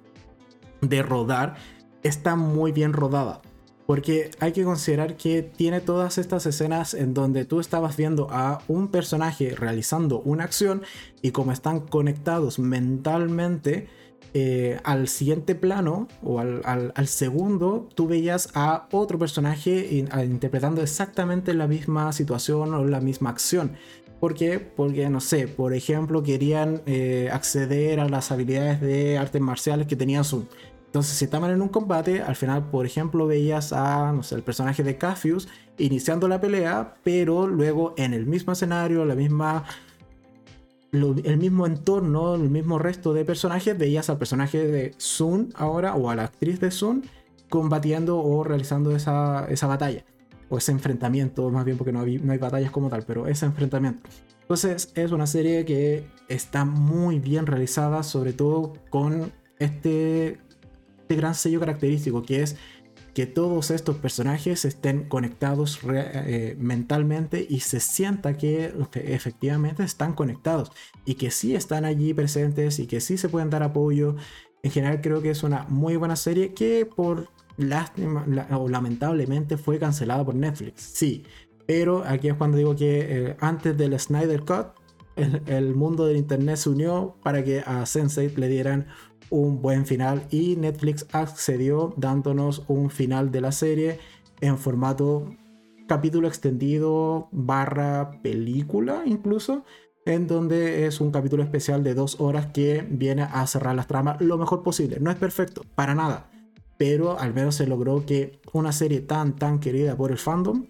de 0.82 1.01
rodar, 1.01 1.55
está 2.03 2.36
muy 2.36 2.71
bien 2.71 2.93
rodada. 2.93 3.41
Porque 3.86 4.32
hay 4.40 4.54
que 4.54 4.64
considerar 4.64 5.18
que 5.18 5.44
tiene 5.44 5.82
todas 5.82 6.18
estas 6.18 6.46
escenas 6.46 6.94
en 6.94 7.14
donde 7.14 7.44
tú 7.46 7.60
estabas 7.60 7.98
viendo 7.98 8.30
a 8.32 8.62
un 8.68 8.88
personaje 8.88 9.56
realizando 9.56 10.22
una 10.22 10.46
acción 10.46 10.84
y 11.22 11.32
como 11.32 11.52
están 11.52 11.82
conectados 11.82 12.60
mentalmente 12.60 13.88
eh, 14.36 14.80
al 14.84 15.10
siguiente 15.10 15.54
plano 15.54 16.08
o 16.24 16.40
al, 16.40 17.08
segundo, 17.08 17.88
tú 17.94 18.08
veías 18.08 18.50
a 18.56 18.88
otro 18.92 19.20
personaje 19.20 19.88
interpretando 19.92 20.82
exactamente 20.82 21.54
la 21.54 21.68
misma 21.68 22.12
situación 22.14 22.74
o 22.74 22.84
la 22.86 23.00
misma 23.00 23.30
acción. 23.30 23.74
¿Por 24.20 24.34
qué? 24.34 24.58
Porque, 24.58 25.08
no 25.10 25.20
sé, 25.20 25.48
por 25.48 25.74
ejemplo, 25.74 26.24
querían 26.24 26.82
eh, 26.86 27.30
acceder 27.32 28.00
a 28.00 28.08
las 28.08 28.32
habilidades 28.32 28.82
de 28.82 29.18
artes 29.18 29.42
marciales 29.42 29.86
que 29.86 29.98
tenía 29.98 30.24
Sun 30.24 30.48
entonces, 30.94 31.18
si 31.18 31.26
estaban 31.26 31.50
en 31.50 31.60
un 31.64 31.70
combate, 31.70 32.22
al 32.22 32.36
final, 32.36 32.70
por 32.70 32.86
ejemplo, 32.86 33.26
veías 33.26 33.74
a, 33.74 34.14
personaje 34.46 34.84
de 34.84 34.96
Cafius 34.96 35.48
iniciando 35.80 36.28
la 36.28 36.39
pelea, 36.39 36.94
pero 37.04 37.48
luego 37.48 37.96
en 37.98 38.14
el 38.14 38.28
mismo 38.28 38.54
escenario, 38.54 39.04
la 39.04 39.16
misma, 39.16 39.64
el 40.91 41.38
mismo 41.38 41.66
entorno, 41.66 42.36
el 42.36 42.48
mismo 42.52 42.78
resto 42.78 43.12
de 43.16 43.26
personajes, 43.26 43.76
veías 43.76 44.12
al 44.12 44.20
personaje 44.20 44.68
de 44.68 44.94
Sun 44.98 45.52
ahora, 45.56 45.96
o 45.96 46.12
a 46.12 46.16
la 46.16 46.26
actriz 46.26 46.60
de 46.60 46.70
Sun, 46.70 47.04
combatiendo 47.50 48.20
o 48.20 48.44
realizando 48.44 48.96
esa, 48.96 49.48
esa 49.50 49.66
batalla, 49.66 50.06
o 50.50 50.60
ese 50.60 50.74
enfrentamiento, 50.74 51.50
más 51.50 51.66
bien 51.66 51.76
porque 51.76 51.91
no 51.91 52.02
hay, 52.02 52.20
no 52.20 52.34
hay 52.34 52.38
batallas 52.38 52.70
como 52.70 52.89
tal, 52.89 53.02
pero 53.02 53.26
ese 53.26 53.48
enfrentamiento. 53.48 54.08
Entonces, 54.41 54.91
es 54.94 55.12
una 55.12 55.26
serie 55.26 55.66
que 55.66 56.06
está 56.28 56.66
muy 56.66 57.18
bien 57.18 57.48
realizada, 57.48 58.04
sobre 58.04 58.34
todo 58.34 58.74
con 58.91 59.32
este 59.58 60.38
este 61.14 61.22
gran 61.22 61.36
sello 61.36 61.59
característico 61.59 62.24
que 62.24 62.41
es 62.41 62.55
que 63.14 63.28
todos 63.28 63.70
estos 63.70 63.97
personajes 63.97 64.66
estén 64.66 65.07
conectados 65.07 65.80
eh, 65.88 66.55
mentalmente 66.57 67.45
y 67.47 67.59
se 67.59 67.80
sienta 67.80 68.38
que 68.38 68.74
efectivamente 68.95 69.84
están 69.84 70.14
conectados 70.14 70.72
y 71.05 71.14
que 71.14 71.30
sí 71.30 71.53
están 71.55 71.86
allí 71.86 72.16
presentes 72.16 72.80
y 72.80 72.88
que 72.88 72.99
sí 72.99 73.20
se 73.20 73.30
pueden 73.30 73.51
dar 73.51 73.61
apoyo. 73.61 74.16
En 74.64 74.72
general 74.72 75.01
creo 75.01 75.22
que 75.22 75.30
es 75.30 75.43
una 75.43 75.66
muy 75.70 75.95
buena 75.95 76.16
serie 76.16 76.55
que 76.55 76.88
por 76.88 77.30
lástima 77.57 78.26
o 78.57 78.68
lamentablemente 78.68 79.57
fue 79.57 79.78
cancelada 79.78 80.26
por 80.26 80.34
Netflix. 80.34 80.82
Sí, 80.82 81.24
pero 81.68 82.03
aquí 82.03 82.30
es 82.30 82.34
cuando 82.34 82.57
digo 82.57 82.76
que 82.76 83.01
eh, 83.01 83.38
antes 83.39 83.78
del 83.78 83.99
Snyder 83.99 84.41
Cut 84.41 84.70
el, 85.16 85.43
el, 85.45 85.76
mundo 85.76 86.07
del 86.07 86.18
internet 86.18 86.55
se 86.55 86.70
unió 86.70 87.16
para 87.22 87.43
que 87.43 87.59
a 87.59 87.86
Sensei 87.86 88.36
le 88.36 88.47
dieran 88.47 88.88
un 89.34 89.64
buen 89.64 89.88
final 89.88 90.28
y 90.30 90.56
Netflix 90.58 91.08
accedió 91.12 91.96
dándonos 91.98 92.64
un 92.68 92.92
final 92.92 93.32
de 93.32 93.42
la 93.42 93.52
serie 93.52 94.00
en 94.42 94.60
formato 94.60 95.36
capítulo 95.88 96.28
extendido 96.28 97.30
barra 97.32 98.22
película 98.22 99.02
incluso 99.08 99.66
en 100.06 100.28
donde 100.28 100.86
es 100.86 101.02
un 101.02 101.10
capítulo 101.10 101.42
especial 101.42 101.84
de 101.84 101.96
dos 101.96 102.20
horas 102.20 102.48
que 102.54 102.86
viene 102.88 103.24
a 103.24 103.48
cerrar 103.48 103.76
las 103.76 103.88
tramas 103.88 104.22
lo 104.22 104.38
mejor 104.38 104.62
posible. 104.62 105.00
No 105.00 105.10
es 105.10 105.16
perfecto, 105.16 105.64
para 105.74 105.96
nada, 105.96 106.30
pero 106.78 107.20
al 107.20 107.34
menos 107.34 107.56
se 107.56 107.66
logró 107.66 108.06
que 108.06 108.40
una 108.52 108.72
serie 108.72 109.02
tan 109.02 109.36
tan 109.36 109.60
querida 109.60 109.98
por 109.98 110.12
el 110.12 110.20
fandom 110.20 110.68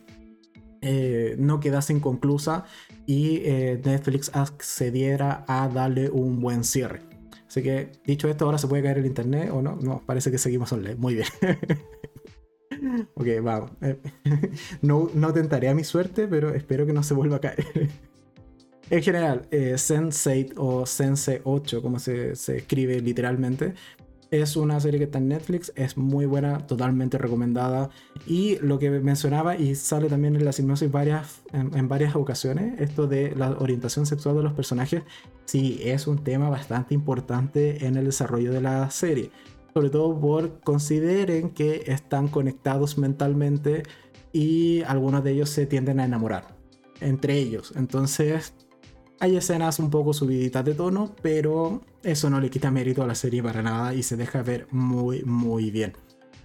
eh, 0.82 1.36
no 1.38 1.60
quedase 1.60 1.92
inconclusa 1.92 2.64
y 3.06 3.42
eh, 3.44 3.82
Netflix 3.84 4.32
accediera 4.34 5.44
a 5.50 5.68
darle 5.68 6.10
un 6.10 6.40
buen 6.40 6.64
cierre. 6.64 7.13
Así 7.54 7.62
que, 7.62 7.92
dicho 8.04 8.28
esto, 8.30 8.46
ahora 8.46 8.58
se 8.58 8.68
puede 8.68 8.82
caer 8.82 8.98
el 8.98 9.06
internet 9.06 9.52
o 9.54 9.62
no. 9.62 9.76
No, 9.76 10.02
parece 10.04 10.32
que 10.32 10.40
seguimos 10.40 10.74
online. 10.74 10.96
Muy 10.96 11.14
bien. 11.14 11.28
ok, 13.14 13.28
vamos. 13.44 13.70
no, 14.82 15.12
no 15.14 15.34
tentaría 15.34 15.76
mi 15.76 15.84
suerte, 15.84 16.28
pero 16.28 16.56
espero 16.56 16.88
que 16.88 16.94
no 16.94 17.04
se 17.04 17.14
vuelva 17.14 17.36
a 17.36 17.42
caer. 17.42 17.92
en 18.90 19.04
general, 19.04 19.48
eh, 19.52 19.74
Sense8 19.76 20.54
o 20.58 20.88
Sense 20.88 21.42
8, 21.44 21.84
como 21.84 22.00
se, 22.00 22.36
se 22.36 22.58
escribe 22.58 23.00
literalmente, 23.02 23.76
Es 24.34 24.56
una 24.56 24.80
serie 24.80 24.98
que 24.98 25.04
está 25.04 25.20
en 25.20 25.28
Netflix, 25.28 25.72
es 25.76 25.96
muy 25.96 26.26
buena, 26.26 26.66
totalmente 26.66 27.20
recomendada. 27.20 27.92
Y 28.26 28.58
lo 28.62 28.80
que 28.80 28.90
mencionaba, 28.90 29.56
y 29.56 29.76
sale 29.76 30.10
también 30.10 30.36
en 30.36 30.44
la 30.44 30.50
hipnosis 30.58 30.92
varias, 30.92 31.44
en, 31.52 31.88
varias 31.88 32.16
ocasiones, 32.16 32.82
esto 32.82 33.06
de 33.06 33.36
la 33.36 33.52
orientación 33.52 34.08
sexual 34.08 34.36
de 34.36 34.42
los 34.42 34.54
personajes, 34.54 35.04
sí, 35.46 35.80
es 35.84 36.08
un 36.08 36.24
tema 36.24 36.50
bastante 36.50 36.96
importante 36.96 37.86
en 37.86 37.96
el 37.96 38.06
desarrollo 38.06 38.52
de 38.52 38.62
la 38.62 38.90
serie. 38.90 39.30
Sobre 39.72 39.92
todo 39.92 40.20
por 40.20 40.62
consideren 40.62 41.52
que 41.52 41.84
están 41.86 42.28
conectados 42.28 42.98
mentalmente 42.98 43.84
y 44.32 44.82
algunos 44.88 45.24
de 45.24 45.34
ellos 45.34 45.52
se 45.52 45.68
tienden 45.68 46.00
a 46.00 46.06
enamorar 46.06 46.56
entre 47.02 47.38
ellos. 47.38 47.72
Entonces, 47.76 48.56
hay 49.20 49.38
escenas 49.38 49.80
un 49.80 49.90
poco 49.90 50.14
subiditas 50.14 50.66
de 50.66 50.74
tono, 50.74 51.16
pero 51.22 51.82
eso 52.04 52.30
no 52.30 52.40
le 52.40 52.50
quita 52.50 52.72
mérito 52.72 53.04
a 53.04 53.08
la 53.08 53.16
serie 53.16 53.42
para 53.42 53.62
nada 53.62 53.94
y 53.94 54.04
se 54.04 54.18
deja 54.18 54.42
ver 54.42 54.68
muy, 54.72 55.24
muy 55.24 55.72
bien. 55.72 55.94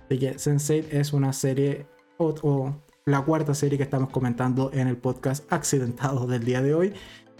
Así 0.06 0.18
que 0.18 0.36
Sense8 0.36 0.86
es 0.90 1.12
una 1.12 1.32
serie 1.32 1.86
o, 2.18 2.74
la 3.04 3.22
cuarta 3.22 3.54
serie 3.54 3.78
que 3.78 3.84
estamos 3.84 4.10
comentando 4.10 4.70
en 4.72 4.86
el 4.86 4.96
podcast 4.96 5.50
accidentado 5.52 6.26
del 6.26 6.44
día 6.44 6.62
de 6.62 6.74
hoy 6.74 6.92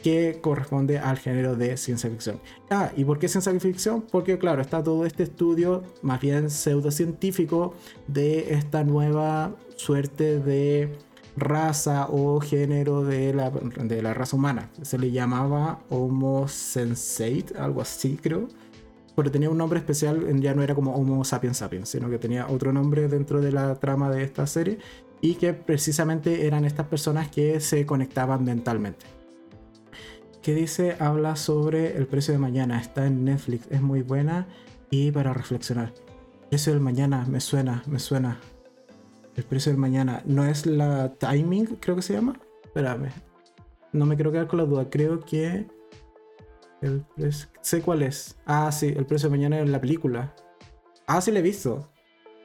que 0.03 0.39
corresponde 0.41 0.99
al 0.99 1.19
género 1.19 1.57
de 1.57 1.77
ciencia 1.77 2.09
ficción. 2.09 2.41
Ah, 2.71 2.93
¿y 2.97 3.05
por 3.05 3.19
qué 3.19 3.29
ciencia 3.29 3.53
ficción? 3.59 4.03
Porque 4.03 4.39
claro, 4.39 4.63
está 4.63 4.83
todo 4.83 5.05
este 5.05 5.25
estudio 5.25 5.83
más 6.03 6.21
bien 6.21 6.51
pseudocientífico 6.51 7.75
de 8.07 8.55
esta 8.55 8.85
nueva 8.85 9.57
suerte 9.77 10.39
de 10.39 10.97
raza 11.39 12.07
o 12.11 12.41
género 12.41 13.03
de 13.03 13.33
la, 13.33 13.51
de 13.51 14.03
la 14.03 14.15
raza 14.15 14.37
humana. 14.37 14.71
Se 14.83 14.99
le 14.99 15.11
llamaba 15.11 15.81
Homo 15.89 16.49
sensate, 16.49 17.59
algo 17.59 17.81
así 17.81 18.19
creo. 18.21 18.49
Pero 19.17 19.31
tenía 19.33 19.51
un 19.51 19.59
nombre 19.59 19.81
especial, 19.81 20.41
ya 20.41 20.55
no 20.55 20.63
era 20.63 20.75
como 20.75 20.95
Homo 20.95 21.25
sapiens 21.25 21.57
sapiens, 21.57 21.89
sino 21.89 22.09
que 22.09 22.19
tenía 22.19 22.47
otro 22.49 22.73
nombre 22.73 23.09
dentro 23.09 23.41
de 23.41 23.51
la 23.51 23.75
trama 23.75 24.11
de 24.11 24.23
esta 24.23 24.47
serie 24.47 24.79
y 25.21 25.35
que 25.35 25.55
precisamente 25.55 26.47
eran 26.47 26.65
estas 26.65 26.87
personas 26.87 27.29
que 27.29 27.61
se 27.61 27.85
conectaban 27.85 28.45
mentalmente. 28.45 29.07
¿Qué 30.43 30.55
dice? 30.55 30.97
Habla 31.01 31.37
sobre 31.37 31.97
el 31.97 32.07
precio 32.07 32.33
de 32.33 32.39
mañana, 32.39 32.81
está 32.81 33.07
en 33.07 33.25
Netflix, 33.25 33.67
es 33.71 33.83
muy 33.83 34.03
buena 34.03 34.47
y 34.89 35.11
para 35.11 35.33
reflexionar. 35.33 35.93
El 36.43 36.49
precio 36.49 36.73
del 36.73 36.81
mañana 36.81 37.27
me 37.29 37.41
suena, 37.41 37.83
me 37.87 37.99
suena. 37.99 38.39
El 39.39 39.45
precio 39.45 39.71
del 39.71 39.81
mañana. 39.81 40.21
¿No 40.27 40.45
es 40.45 40.67
la 40.67 41.15
timing, 41.15 41.67
creo 41.79 41.95
que 41.95 42.03
se 42.03 42.13
llama? 42.13 42.41
Espérame. 42.65 43.11
No 43.93 44.05
me 44.05 44.17
quiero 44.17 44.33
quedar 44.33 44.49
con 44.49 44.59
la 44.59 44.65
duda. 44.65 44.91
Creo 44.91 45.21
que. 45.21 45.65
El 46.83 47.05
Sé 47.61 47.81
cuál 47.81 48.03
es. 48.03 48.37
Ah, 48.47 48.73
sí, 48.73 48.89
el 48.89 49.07
precio 49.07 49.29
de 49.29 49.37
mañana 49.37 49.61
es 49.61 49.71
la 49.71 49.81
película. 49.81 50.35
Ah, 51.07 51.21
sí, 51.21 51.31
la 51.31 51.39
he 51.39 51.43
visto. 51.43 51.89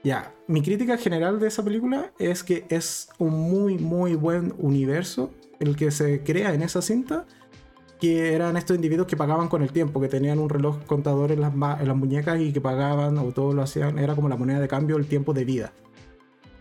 Ya, 0.04 0.36
mi 0.48 0.62
crítica 0.62 0.96
general 0.98 1.40
de 1.40 1.48
esa 1.48 1.64
película 1.64 2.14
es 2.20 2.44
que 2.44 2.68
es 2.70 3.10
un 3.18 3.34
muy, 3.34 3.80
muy 3.80 4.14
buen 4.14 4.54
universo 4.60 5.32
el 5.60 5.76
que 5.76 5.90
se 5.90 6.22
crea 6.22 6.54
en 6.54 6.62
esa 6.62 6.84
cinta. 6.84 7.26
Que 8.00 8.36
eran 8.36 8.56
estos 8.56 8.76
individuos 8.76 9.08
que 9.08 9.18
pagaban 9.18 9.48
con 9.48 9.64
el 9.64 9.72
tiempo, 9.72 10.00
que 10.00 10.10
tenían 10.10 10.38
un 10.38 10.50
reloj 10.50 10.84
contador 10.86 11.32
en 11.32 11.42
las, 11.42 11.54
en 11.54 11.88
las 11.88 11.98
muñecas 11.98 12.40
y 12.40 12.54
que 12.54 12.62
pagaban 12.62 13.18
o 13.18 13.32
todo 13.32 13.52
lo 13.52 13.64
hacían. 13.64 13.98
Era 13.98 14.14
como 14.14 14.30
la 14.30 14.38
moneda 14.38 14.60
de 14.60 14.68
cambio, 14.68 14.98
el 14.98 15.08
tiempo 15.08 15.34
de 15.34 15.44
vida. 15.44 15.74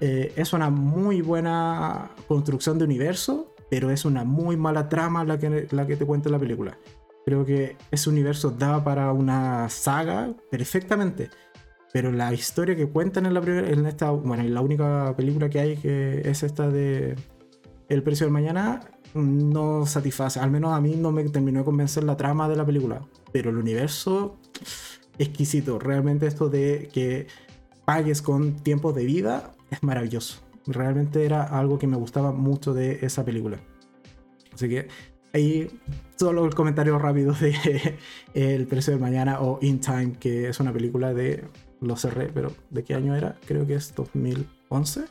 Eh, 0.04 0.32
es 0.34 0.52
una 0.52 0.68
muy 0.68 1.20
buena 1.20 2.10
construcción 2.26 2.76
de 2.76 2.84
universo, 2.84 3.54
pero 3.70 3.92
es 3.92 4.04
una 4.04 4.24
muy 4.24 4.56
mala 4.56 4.88
trama 4.88 5.24
la 5.24 5.38
que, 5.38 5.68
la 5.70 5.86
que 5.86 5.94
te 5.94 6.04
cuenta 6.04 6.28
la 6.28 6.40
película. 6.40 6.76
Creo 7.24 7.44
que 7.44 7.76
ese 7.92 8.10
universo 8.10 8.50
da 8.50 8.82
para 8.82 9.12
una 9.12 9.68
saga 9.68 10.34
perfectamente. 10.50 11.30
Pero 11.92 12.10
la 12.10 12.34
historia 12.34 12.74
que 12.74 12.88
cuentan 12.88 13.26
en 13.26 13.34
la 13.34 13.40
en 13.42 13.86
esta, 13.86 14.10
bueno, 14.10 14.42
en 14.42 14.52
la 14.52 14.60
única 14.60 15.14
película 15.16 15.48
que 15.48 15.60
hay 15.60 15.76
que 15.76 16.28
es 16.28 16.42
esta 16.42 16.68
de 16.68 17.14
El 17.88 18.02
precio 18.02 18.26
del 18.26 18.32
mañana, 18.32 18.80
no 19.14 19.86
satisface. 19.86 20.40
Al 20.40 20.50
menos 20.50 20.72
a 20.72 20.80
mí 20.80 20.96
no 20.96 21.12
me 21.12 21.22
terminó 21.28 21.60
de 21.60 21.64
convencer 21.64 22.02
la 22.02 22.16
trama 22.16 22.48
de 22.48 22.56
la 22.56 22.66
película. 22.66 23.06
Pero 23.30 23.50
el 23.50 23.56
universo, 23.56 24.40
exquisito. 25.16 25.78
Realmente 25.78 26.26
esto 26.26 26.48
de 26.48 26.88
que 26.92 27.28
pagues 27.84 28.20
con 28.20 28.56
tiempo 28.56 28.92
de 28.92 29.04
vida 29.04 29.54
es 29.72 29.82
maravilloso. 29.82 30.40
Realmente 30.66 31.24
era 31.24 31.42
algo 31.42 31.78
que 31.78 31.86
me 31.86 31.96
gustaba 31.96 32.32
mucho 32.32 32.72
de 32.72 32.98
esa 33.02 33.24
película. 33.24 33.58
Así 34.52 34.68
que 34.68 34.88
ahí 35.32 35.70
solo 36.16 36.44
el 36.44 36.54
comentario 36.54 36.98
rápido 36.98 37.32
de 37.32 37.98
El 38.34 38.66
precio 38.66 38.92
del 38.92 39.00
mañana 39.00 39.40
o 39.40 39.58
In 39.62 39.80
Time, 39.80 40.12
que 40.20 40.48
es 40.48 40.60
una 40.60 40.72
película 40.72 41.14
de, 41.14 41.44
lo 41.80 41.96
cerré, 41.96 42.30
pero 42.32 42.52
¿de 42.70 42.84
qué 42.84 42.94
año 42.94 43.16
era? 43.16 43.36
Creo 43.46 43.66
que 43.66 43.74
es 43.74 43.94
2011. 43.94 45.04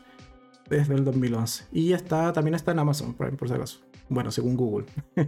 Desde 0.69 0.93
el 0.93 1.03
2011. 1.03 1.65
Y 1.73 1.91
está, 1.91 2.31
también 2.31 2.55
está 2.55 2.71
en 2.71 2.79
Amazon 2.79 3.13
Prime, 3.13 3.33
por 3.33 3.49
si 3.49 3.55
acaso. 3.55 3.79
Bueno, 4.07 4.31
según 4.31 4.55
Google. 4.55 4.85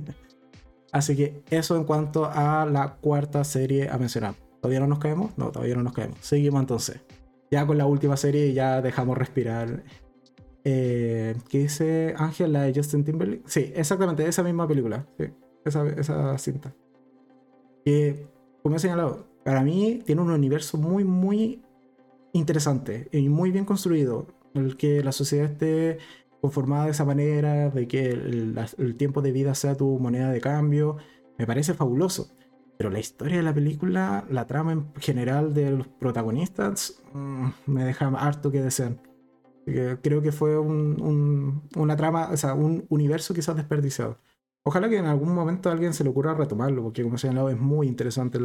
Así 0.94 1.18
que 1.18 1.44
eso 1.50 1.76
en 1.76 1.84
cuanto 1.84 2.30
a 2.32 2.66
la 2.66 2.96
cuarta 2.96 3.44
serie 3.44 3.90
a 3.90 3.98
mencionar. 3.98 4.36
¿Todavía 4.62 4.80
no 4.80 4.88
nos 4.88 5.00
caemos? 5.00 5.38
No, 5.38 5.52
todavía 5.52 5.76
no 5.76 5.84
nos 5.84 5.92
caemos. 5.92 6.18
Seguimos 6.22 6.62
entonces 6.62 7.02
ya 7.54 7.68
con 7.68 7.78
la 7.78 7.86
última 7.86 8.18
serie 8.18 8.52
ya 8.52 8.82
dejamos 8.82 9.16
respirar. 9.16 9.84
Eh, 10.64 11.36
¿Qué 11.50 11.60
dice 11.60 12.16
Ángel, 12.18 12.52
la 12.52 12.64
de 12.64 12.74
Justin 12.74 13.04
Timberlake? 13.04 13.44
Sí, 13.46 13.72
exactamente, 13.76 14.28
esa 14.28 14.42
misma 14.42 14.68
película. 14.68 15.06
esa, 15.64 15.88
esa 15.88 16.36
cinta. 16.40 16.74
Que, 17.86 18.26
como 18.64 18.76
he 18.76 18.80
señalado, 18.80 19.28
para 19.46 19.62
mí 19.62 20.02
tiene 20.04 20.24
un 20.24 20.32
universo 20.32 20.80
muy, 20.80 21.04
muy 21.04 21.62
interesante 22.32 23.08
y 23.12 23.30
muy 23.30 23.52
bien 23.52 23.66
construido. 23.66 24.26
El 24.56 24.76
que 24.76 25.04
la 25.04 25.12
sociedad 25.12 25.52
esté 25.52 26.00
conformada 26.42 26.86
de 26.86 26.92
esa 26.92 27.06
manera, 27.06 27.70
de 27.70 27.88
que 27.88 28.10
el 28.10 28.96
tiempo 28.98 29.22
de 29.22 29.32
vida 29.32 29.54
sea 29.54 29.76
tu 29.76 30.00
moneda 30.00 30.32
de 30.32 30.42
cambio, 30.42 30.98
me 31.38 31.46
parece 31.46 31.76
fabuloso. 31.76 32.32
Pero 32.84 32.92
la 32.92 33.00
historia 33.00 33.38
de 33.38 33.44
la 33.44 33.54
película, 33.54 34.26
la 34.30 34.46
trama 34.46 34.74
en 34.74 34.94
general 34.96 35.54
de 35.54 35.72
los 35.72 35.88
protagonistas, 35.88 37.02
mm, 37.14 37.48
me 37.68 37.86
deja 37.86 38.08
harto 38.10 38.52
que 38.52 38.62
desear. 38.62 38.98
Creo 40.02 40.22
que 40.22 40.34
fue 40.34 40.60
una 40.60 41.96
trama, 41.96 42.28
o 42.30 42.36
sea, 42.36 42.56
un 42.56 42.86
universo 42.90 43.34
quizás 43.34 43.56
desperdiciado. 43.56 44.18
Ojalá 44.66 44.90
que 44.90 44.98
en 44.98 45.06
algún 45.06 45.34
momento 45.34 45.70
a 45.70 45.72
alguien 45.72 45.94
se 45.94 46.04
le 46.04 46.10
ocurra 46.10 46.34
retomarlo, 46.34 46.84
porque 46.84 47.04
como 47.04 47.18
señalado, 47.18 47.50
es 47.50 47.58
muy 47.58 47.88
interesante 47.88 48.38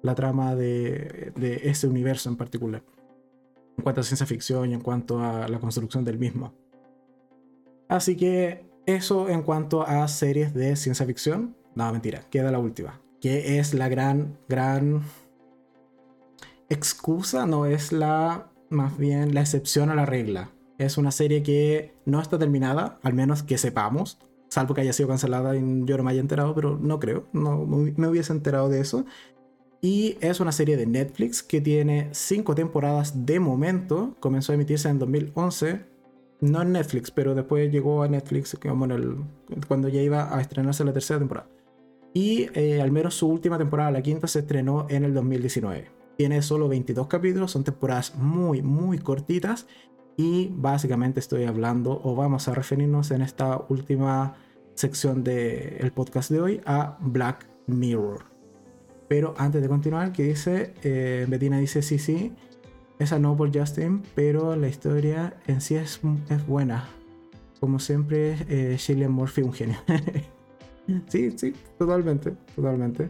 la 0.00 0.14
trama 0.14 0.54
de, 0.54 1.32
de 1.34 1.62
ese 1.64 1.88
universo 1.88 2.28
en 2.28 2.36
particular. 2.36 2.84
En 3.78 3.82
cuanto 3.82 4.02
a 4.02 4.04
ciencia 4.04 4.26
ficción 4.26 4.70
y 4.70 4.74
en 4.74 4.80
cuanto 4.80 5.18
a 5.18 5.48
la 5.48 5.58
construcción 5.58 6.04
del 6.04 6.20
mismo. 6.20 6.54
Así 7.88 8.16
que 8.16 8.64
eso 8.86 9.28
en 9.28 9.42
cuanto 9.42 9.82
a 9.82 10.06
series 10.06 10.54
de 10.54 10.76
ciencia 10.76 11.04
ficción. 11.04 11.56
No, 11.74 11.90
mentira, 11.90 12.20
queda 12.30 12.52
la 12.52 12.60
última 12.60 13.01
que 13.22 13.58
es 13.58 13.72
la 13.72 13.88
gran, 13.88 14.36
gran 14.48 15.02
excusa, 16.68 17.46
no 17.46 17.66
es 17.66 17.92
la, 17.92 18.50
más 18.68 18.98
bien 18.98 19.32
la 19.32 19.40
excepción 19.40 19.90
a 19.90 19.94
la 19.94 20.04
regla. 20.04 20.50
Es 20.76 20.98
una 20.98 21.12
serie 21.12 21.44
que 21.44 21.94
no 22.04 22.20
está 22.20 22.36
terminada, 22.36 22.98
al 23.02 23.14
menos 23.14 23.44
que 23.44 23.58
sepamos, 23.58 24.18
salvo 24.48 24.74
que 24.74 24.80
haya 24.80 24.92
sido 24.92 25.08
cancelada 25.08 25.56
y 25.56 25.60
yo 25.84 25.96
no 25.96 26.02
me 26.02 26.10
haya 26.10 26.20
enterado, 26.20 26.52
pero 26.54 26.76
no 26.78 26.98
creo, 26.98 27.28
no 27.32 27.64
me 27.64 28.08
hubiese 28.08 28.32
enterado 28.32 28.68
de 28.68 28.80
eso. 28.80 29.06
Y 29.80 30.18
es 30.20 30.40
una 30.40 30.50
serie 30.50 30.76
de 30.76 30.86
Netflix 30.86 31.44
que 31.44 31.60
tiene 31.60 32.08
cinco 32.12 32.56
temporadas 32.56 33.24
de 33.24 33.38
momento, 33.38 34.16
comenzó 34.18 34.50
a 34.50 34.56
emitirse 34.56 34.88
en 34.88 34.98
2011, 34.98 35.84
no 36.40 36.62
en 36.62 36.72
Netflix, 36.72 37.12
pero 37.12 37.36
después 37.36 37.70
llegó 37.70 38.02
a 38.02 38.08
Netflix 38.08 38.58
como 38.60 38.86
cuando 39.68 39.88
ya 39.88 40.02
iba 40.02 40.36
a 40.36 40.40
estrenarse 40.40 40.84
la 40.84 40.92
tercera 40.92 41.20
temporada. 41.20 41.51
Y 42.14 42.48
eh, 42.54 42.80
al 42.82 42.90
menos 42.92 43.14
su 43.14 43.28
última 43.28 43.58
temporada, 43.58 43.90
la 43.90 44.02
quinta, 44.02 44.26
se 44.26 44.40
estrenó 44.40 44.86
en 44.90 45.04
el 45.04 45.14
2019. 45.14 45.90
Tiene 46.16 46.42
solo 46.42 46.68
22 46.68 47.06
capítulos, 47.06 47.50
son 47.50 47.64
temporadas 47.64 48.14
muy, 48.16 48.62
muy 48.62 48.98
cortitas. 48.98 49.66
Y 50.16 50.50
básicamente 50.52 51.20
estoy 51.20 51.44
hablando, 51.44 52.00
o 52.04 52.14
vamos 52.14 52.46
a 52.48 52.54
referirnos 52.54 53.10
en 53.12 53.22
esta 53.22 53.64
última 53.70 54.36
sección 54.74 55.24
del 55.24 55.90
podcast 55.92 56.30
de 56.30 56.40
hoy, 56.40 56.60
a 56.66 56.98
Black 57.00 57.48
Mirror. 57.66 58.24
Pero 59.08 59.34
antes 59.38 59.62
de 59.62 59.68
continuar, 59.68 60.12
que 60.12 60.24
dice, 60.24 60.74
eh, 60.82 61.26
Bettina 61.28 61.58
dice, 61.58 61.80
sí, 61.80 61.98
sí, 61.98 62.32
esa 62.98 63.18
no 63.18 63.36
por 63.36 63.56
Justin, 63.56 64.02
pero 64.14 64.54
la 64.54 64.68
historia 64.68 65.34
en 65.46 65.60
sí 65.60 65.76
es, 65.76 66.00
es 66.28 66.46
buena. 66.46 66.88
Como 67.58 67.78
siempre, 67.78 68.36
eh, 68.48 68.76
Cillian 68.78 69.12
Murphy 69.12 69.42
un 69.42 69.52
genio. 69.52 69.78
Sí, 71.08 71.30
sí, 71.36 71.54
totalmente, 71.78 72.32
totalmente. 72.54 73.08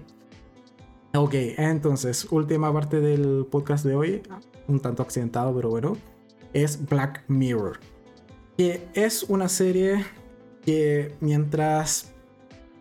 Ok, 1.14 1.35
entonces, 1.59 2.27
última 2.31 2.73
parte 2.73 3.01
del 3.01 3.47
podcast 3.51 3.85
de 3.85 3.95
hoy, 3.95 4.23
un 4.66 4.81
tanto 4.81 5.03
accidentado, 5.03 5.55
pero 5.55 5.70
bueno, 5.70 5.97
es 6.53 6.87
Black 6.87 7.25
Mirror. 7.29 7.81
Que 8.57 8.87
es 8.95 9.23
una 9.25 9.49
serie 9.49 10.05
que 10.64 11.14
mientras 11.20 12.12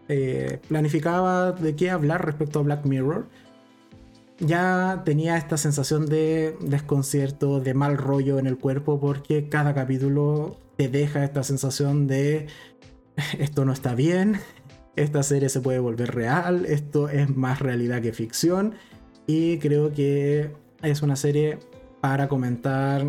eh, 0.07 0.59
planificaba 0.67 1.51
de 1.51 1.75
qué 1.75 1.89
hablar 1.89 2.25
respecto 2.25 2.59
a 2.59 2.63
Black 2.63 2.85
Mirror, 2.85 3.27
ya 4.39 5.03
tenía 5.05 5.37
esta 5.37 5.57
sensación 5.57 6.07
de 6.07 6.57
desconcierto, 6.61 7.59
de 7.59 7.73
mal 7.73 7.97
rollo 7.97 8.39
en 8.39 8.47
el 8.47 8.57
cuerpo, 8.57 8.99
porque 8.99 9.49
cada 9.49 9.73
capítulo 9.73 10.57
te 10.77 10.87
deja 10.87 11.23
esta 11.23 11.43
sensación 11.43 12.07
de 12.07 12.47
esto 13.39 13.65
no 13.65 13.73
está 13.73 13.95
bien, 13.95 14.39
esta 14.95 15.23
serie 15.23 15.49
se 15.49 15.61
puede 15.61 15.79
volver 15.79 16.13
real, 16.13 16.65
esto 16.65 17.09
es 17.09 17.35
más 17.35 17.59
realidad 17.59 18.01
que 18.01 18.13
ficción, 18.13 18.75
y 19.27 19.57
creo 19.59 19.91
que 19.93 20.51
es 20.81 21.01
una 21.01 21.15
serie 21.15 21.59
para 22.01 22.27
comentar 22.27 23.05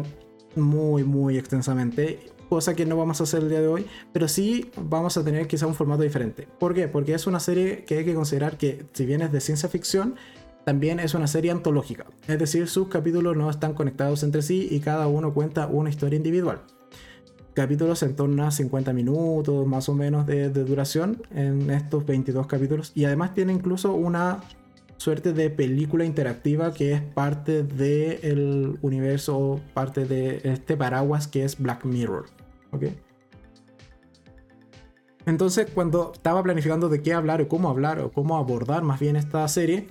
muy, 0.54 1.04
muy 1.04 1.38
extensamente 1.38 2.32
cosa 2.48 2.76
que 2.76 2.84
no 2.84 2.98
vamos 2.98 3.18
a 3.18 3.24
hacer 3.24 3.42
el 3.42 3.48
día 3.48 3.62
de 3.62 3.68
hoy, 3.68 3.86
pero 4.12 4.28
sí 4.28 4.70
vamos 4.76 5.16
a 5.16 5.24
tener 5.24 5.46
quizá 5.46 5.66
un 5.66 5.74
formato 5.74 6.02
diferente. 6.02 6.46
¿Por 6.58 6.74
qué? 6.74 6.86
Porque 6.86 7.14
es 7.14 7.26
una 7.26 7.40
serie 7.40 7.84
que 7.84 7.96
hay 7.96 8.04
que 8.04 8.12
considerar 8.14 8.58
que 8.58 8.84
si 8.92 9.06
bien 9.06 9.22
es 9.22 9.32
de 9.32 9.40
ciencia 9.40 9.70
ficción, 9.70 10.16
también 10.66 11.00
es 11.00 11.14
una 11.14 11.26
serie 11.26 11.50
antológica, 11.50 12.04
es 12.28 12.38
decir, 12.38 12.68
sus 12.68 12.88
capítulos 12.88 13.36
no 13.38 13.48
están 13.48 13.72
conectados 13.72 14.22
entre 14.22 14.42
sí 14.42 14.68
y 14.70 14.80
cada 14.80 15.08
uno 15.08 15.32
cuenta 15.32 15.66
una 15.66 15.88
historia 15.88 16.18
individual. 16.18 16.60
Capítulos 17.54 18.02
en 18.02 18.16
torno 18.16 18.46
a 18.46 18.50
50 18.50 18.92
minutos 18.92 19.66
más 19.66 19.88
o 19.88 19.94
menos 19.94 20.26
de, 20.26 20.48
duración 20.48 21.22
en 21.34 21.70
estos 21.70 22.06
22 22.06 22.46
capítulos 22.46 22.92
y 22.94 23.04
además 23.04 23.34
tiene 23.34 23.52
incluso 23.52 23.92
una 23.92 24.40
suerte 24.96 25.34
de 25.34 25.50
película 25.50 26.04
interactiva 26.04 26.72
que 26.72 26.92
es 26.92 27.02
parte 27.02 27.62
del 27.62 28.78
universo, 28.80 29.60
parte 29.74 30.06
de 30.06 30.40
este 30.44 30.76
paraguas 30.76 31.28
que 31.28 31.44
es 31.44 31.58
Black 31.58 31.84
Mirror. 31.84 32.26
¿Ok? 32.70 32.84
Entonces, 35.26 35.68
cuando 35.72 36.12
estaba 36.14 36.42
planificando 36.42 36.88
de 36.88 37.02
qué 37.02 37.12
hablar 37.12 37.42
o 37.42 37.48
cómo 37.48 37.68
hablar 37.68 38.00
o 38.00 38.10
cómo 38.10 38.36
abordar 38.36 38.82
más 38.82 38.98
bien 38.98 39.16
esta 39.16 39.46
serie, 39.46 39.88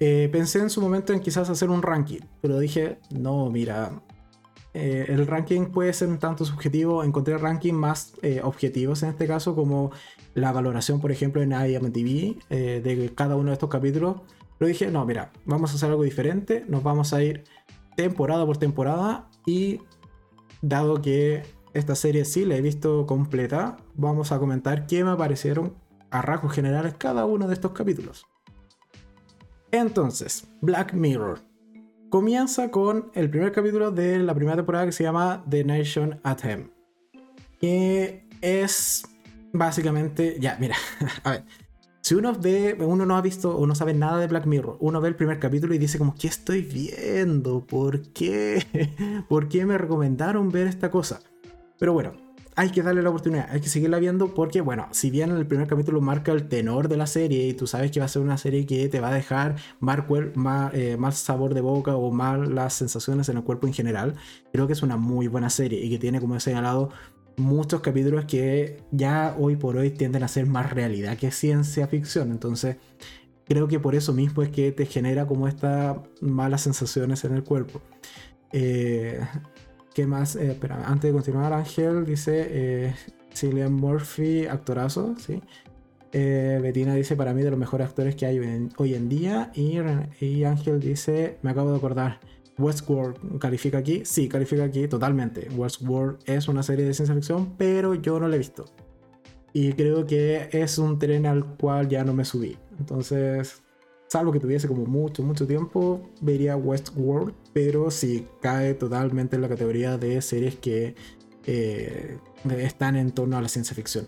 eh, 0.00 0.28
pensé 0.32 0.60
en 0.60 0.70
su 0.70 0.80
momento 0.80 1.12
en 1.12 1.20
quizás 1.20 1.50
hacer 1.50 1.70
un 1.70 1.82
ranking, 1.82 2.20
pero 2.40 2.58
dije, 2.58 2.98
no, 3.10 3.50
mira, 3.50 3.92
eh, 4.74 5.06
el 5.08 5.26
ranking 5.26 5.66
puede 5.66 5.92
ser 5.92 6.08
un 6.08 6.18
tanto 6.18 6.44
subjetivo. 6.44 7.04
Encontré 7.04 7.38
rankings 7.38 7.78
más 7.78 8.12
eh, 8.22 8.40
objetivos 8.42 9.02
en 9.02 9.10
este 9.10 9.26
caso, 9.26 9.54
como 9.54 9.92
la 10.34 10.52
valoración, 10.52 11.00
por 11.00 11.12
ejemplo, 11.12 11.40
en 11.40 11.52
IMDb 11.52 12.38
de 12.48 13.12
cada 13.14 13.36
uno 13.36 13.50
de 13.50 13.54
estos 13.54 13.70
capítulos. 13.70 14.16
Pero 14.58 14.68
dije, 14.68 14.90
no, 14.90 15.04
mira, 15.04 15.32
vamos 15.44 15.72
a 15.72 15.76
hacer 15.76 15.90
algo 15.90 16.02
diferente, 16.02 16.64
nos 16.68 16.82
vamos 16.82 17.12
a 17.12 17.22
ir 17.22 17.44
temporada 17.96 18.44
por 18.44 18.56
temporada 18.56 19.28
y 19.46 19.80
dado 20.62 21.00
que 21.02 21.42
esta 21.74 21.94
serie 21.94 22.24
sí 22.24 22.44
la 22.44 22.56
he 22.56 22.60
visto 22.60 23.06
completa, 23.06 23.76
vamos 23.94 24.32
a 24.32 24.38
comentar 24.38 24.86
qué 24.86 25.04
me 25.04 25.16
parecieron 25.16 25.74
a 26.10 26.22
rasgos 26.22 26.52
generales 26.52 26.94
cada 26.96 27.26
uno 27.26 27.48
de 27.48 27.54
estos 27.54 27.72
capítulos. 27.72 28.26
Entonces, 29.72 30.46
Black 30.60 30.94
Mirror. 30.94 31.40
Comienza 32.14 32.70
con 32.70 33.10
el 33.14 33.28
primer 33.28 33.50
capítulo 33.50 33.90
de 33.90 34.20
la 34.20 34.36
primera 34.36 34.54
temporada 34.54 34.86
que 34.86 34.92
se 34.92 35.02
llama 35.02 35.44
The 35.50 35.64
Nation 35.64 36.20
at 36.22 36.44
Home. 36.44 36.68
Que 37.58 38.28
es 38.40 39.02
básicamente. 39.52 40.36
Ya, 40.38 40.56
mira, 40.60 40.76
a 41.24 41.30
ver. 41.32 41.44
Si 42.02 42.14
uno 42.14 42.32
ve, 42.32 42.76
uno 42.78 43.04
no 43.04 43.16
ha 43.16 43.20
visto 43.20 43.58
o 43.58 43.66
no 43.66 43.74
sabe 43.74 43.94
nada 43.94 44.18
de 44.18 44.28
Black 44.28 44.46
Mirror, 44.46 44.76
uno 44.78 45.00
ve 45.00 45.08
el 45.08 45.16
primer 45.16 45.40
capítulo 45.40 45.74
y 45.74 45.78
dice 45.78 45.98
como, 45.98 46.14
¿qué 46.14 46.28
estoy 46.28 46.62
viendo? 46.62 47.66
¿Por 47.66 48.02
qué? 48.12 48.64
¿Por 49.28 49.48
qué 49.48 49.66
me 49.66 49.76
recomendaron 49.76 50.52
ver 50.52 50.68
esta 50.68 50.92
cosa? 50.92 51.18
Pero 51.80 51.94
bueno, 51.94 52.12
hay 52.56 52.70
que 52.70 52.82
darle 52.82 53.02
la 53.02 53.10
oportunidad, 53.10 53.48
hay 53.50 53.60
que 53.60 53.68
seguirla 53.68 53.98
viendo 53.98 54.32
porque, 54.32 54.60
bueno, 54.60 54.88
si 54.92 55.10
bien 55.10 55.30
el 55.30 55.46
primer 55.46 55.66
capítulo 55.66 56.00
marca 56.00 56.32
el 56.32 56.48
tenor 56.48 56.88
de 56.88 56.96
la 56.96 57.06
serie 57.06 57.48
y 57.48 57.54
tú 57.54 57.66
sabes 57.66 57.90
que 57.90 58.00
va 58.00 58.06
a 58.06 58.08
ser 58.08 58.22
una 58.22 58.38
serie 58.38 58.64
que 58.64 58.88
te 58.88 59.00
va 59.00 59.08
a 59.08 59.14
dejar 59.14 59.56
mal, 59.80 60.06
eh, 60.72 60.96
sabor 61.12 61.54
de 61.54 61.60
boca 61.60 61.96
o 61.96 62.12
mal 62.12 62.54
las 62.54 62.74
sensaciones 62.74 63.28
en 63.28 63.38
el 63.38 63.42
cuerpo 63.42 63.66
en 63.66 63.72
general, 63.72 64.14
creo 64.52 64.66
que 64.66 64.72
es 64.72 64.82
una 64.82 64.96
muy 64.96 65.26
buena 65.26 65.50
serie 65.50 65.84
y 65.84 65.90
que 65.90 65.98
tiene, 65.98 66.20
como 66.20 66.36
he 66.36 66.40
señalado, 66.40 66.90
muchos 67.36 67.80
capítulos 67.80 68.24
que 68.26 68.82
ya 68.92 69.34
hoy 69.38 69.56
por 69.56 69.76
hoy 69.76 69.90
tienden 69.90 70.22
a 70.22 70.28
ser 70.28 70.46
más 70.46 70.72
realidad 70.72 71.18
que 71.18 71.32
ciencia 71.32 71.88
ficción. 71.88 72.30
Entonces, 72.30 72.76
creo 73.46 73.66
que 73.66 73.80
por 73.80 73.94
eso 73.94 74.12
mismo 74.12 74.42
es 74.42 74.50
que 74.50 74.70
te 74.70 74.86
genera 74.86 75.26
como 75.26 75.48
estas 75.48 75.96
malas 76.20 76.62
sensaciones 76.62 77.24
en 77.24 77.34
el 77.34 77.42
cuerpo. 77.42 77.80
Eh, 78.52 79.20
¿Qué 79.94 80.08
más? 80.08 80.34
Eh, 80.34 80.50
espera, 80.50 80.84
antes 80.88 81.08
de 81.08 81.12
continuar, 81.12 81.52
Ángel 81.52 82.04
dice 82.04 82.48
eh, 82.50 82.94
Cillian 83.32 83.72
Murphy, 83.72 84.46
actorazo, 84.46 85.14
¿sí? 85.18 85.40
Eh, 86.12 86.72
dice, 86.74 87.16
para 87.16 87.32
mí 87.32 87.42
de 87.42 87.50
los 87.50 87.58
mejores 87.58 87.88
actores 87.88 88.16
que 88.16 88.26
hay 88.26 88.38
hoy 88.76 88.94
en 88.94 89.08
día. 89.08 89.52
Y, 89.54 89.78
y, 90.20 90.44
Ángel 90.44 90.80
dice, 90.80 91.38
me 91.42 91.50
acabo 91.50 91.70
de 91.70 91.76
acordar, 91.76 92.20
Westworld 92.58 93.38
califica 93.38 93.78
aquí. 93.78 94.02
Sí, 94.04 94.28
califica 94.28 94.64
aquí 94.64 94.88
totalmente. 94.88 95.48
Westworld 95.50 96.18
es 96.26 96.48
una 96.48 96.62
serie 96.64 96.84
de 96.84 96.94
ciencia 96.94 97.14
ficción, 97.14 97.54
pero 97.56 97.94
yo 97.94 98.18
no 98.18 98.28
la 98.28 98.34
he 98.34 98.38
visto. 98.38 98.64
Y 99.52 99.72
creo 99.74 100.06
que 100.06 100.48
es 100.52 100.78
un 100.78 100.98
tren 100.98 101.26
al 101.26 101.56
cual 101.56 101.88
ya 101.88 102.04
no 102.04 102.14
me 102.14 102.24
subí. 102.24 102.56
Entonces, 102.78 103.63
salvo 104.14 104.30
que 104.30 104.38
tuviese 104.38 104.68
como 104.68 104.86
mucho, 104.86 105.24
mucho 105.24 105.44
tiempo, 105.44 106.00
vería 106.20 106.56
Westworld, 106.56 107.34
pero 107.52 107.90
sí 107.90 108.28
cae 108.40 108.74
totalmente 108.74 109.34
en 109.34 109.42
la 109.42 109.48
categoría 109.48 109.98
de 109.98 110.22
series 110.22 110.54
que 110.54 110.94
eh, 111.46 112.18
están 112.58 112.94
en 112.94 113.10
torno 113.10 113.36
a 113.36 113.42
la 113.42 113.48
ciencia 113.48 113.74
ficción. 113.74 114.06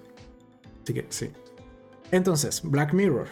Así 0.85 0.95
que 0.95 1.07
sí. 1.09 1.31
Entonces, 2.13 2.63
Black 2.63 2.95
Mirror. 2.95 3.27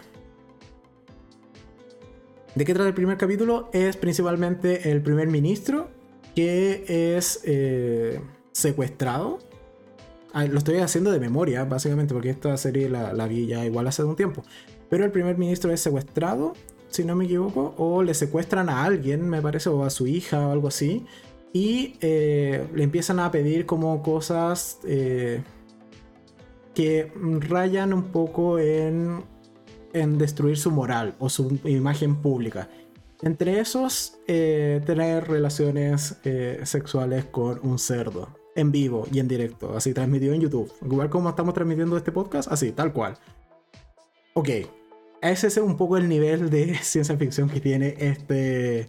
¿De 2.55 2.65
qué 2.65 2.73
trata 2.73 2.89
el 2.89 2.93
primer 2.93 3.17
capítulo? 3.17 3.69
Es 3.71 3.95
principalmente 3.95 4.91
el 4.91 5.01
primer 5.01 5.29
ministro 5.29 5.87
que 6.35 7.15
es 7.15 7.39
eh, 7.45 8.19
secuestrado. 8.51 9.39
lo 10.33 10.57
estoy 10.57 10.79
haciendo 10.79 11.13
de 11.13 11.21
memoria, 11.21 11.63
básicamente, 11.63 12.13
porque 12.13 12.31
esta 12.31 12.57
serie 12.57 12.89
la, 12.89 13.13
la 13.13 13.27
vi 13.29 13.47
ya 13.47 13.65
igual 13.65 13.87
hace 13.87 14.03
un 14.03 14.17
tiempo. 14.17 14.43
Pero 14.89 15.05
el 15.05 15.11
primer 15.11 15.37
ministro 15.37 15.71
es 15.71 15.81
secuestrado, 15.81 16.53
si 16.89 17.03
no 17.03 17.15
me 17.15 17.25
equivoco, 17.25 17.73
o 17.77 18.03
le 18.03 18.13
secuestran 18.13 18.69
a 18.69 18.83
alguien, 18.83 19.27
me 19.27 19.41
parece, 19.41 19.69
o 19.69 19.83
a 19.83 19.89
su 19.89 20.07
hija 20.07 20.47
o 20.47 20.51
algo 20.51 20.67
así. 20.67 21.05
Y 21.53 21.95
eh, 22.01 22.67
le 22.73 22.83
empiezan 22.83 23.19
a 23.19 23.31
pedir 23.31 23.65
como 23.65 24.03
cosas 24.03 24.79
eh, 24.85 25.41
que 26.73 27.11
rayan 27.39 27.93
un 27.93 28.03
poco 28.03 28.59
en, 28.59 29.23
en 29.93 30.17
destruir 30.17 30.57
su 30.57 30.71
moral 30.71 31.15
o 31.19 31.29
su 31.29 31.59
imagen 31.63 32.17
pública. 32.17 32.69
Entre 33.21 33.59
esos, 33.59 34.17
eh, 34.27 34.81
tener 34.85 35.27
relaciones 35.27 36.17
sexuales 36.63 37.25
con 37.25 37.59
un 37.63 37.79
cerdo 37.79 38.27
en 38.55 38.71
vivo 38.71 39.07
y 39.11 39.19
en 39.19 39.27
directo, 39.27 39.75
así 39.75 39.93
transmitido 39.93 40.33
en 40.33 40.41
YouTube. 40.41 40.71
Igual 40.83 41.09
como 41.09 41.29
estamos 41.29 41.53
transmitiendo 41.53 41.97
este 41.97 42.11
podcast, 42.11 42.51
así, 42.51 42.71
tal 42.71 42.93
cual. 42.93 43.17
Ok, 44.37 44.49
ese 45.21 45.47
es 45.47 45.55
un 45.55 45.77
poco 45.77 45.95
el 45.95 46.09
nivel 46.09 46.49
de 46.49 46.75
ciencia 46.81 47.15
ficción 47.15 47.49
que 47.49 47.61
tiene 47.61 47.95
este, 47.97 48.85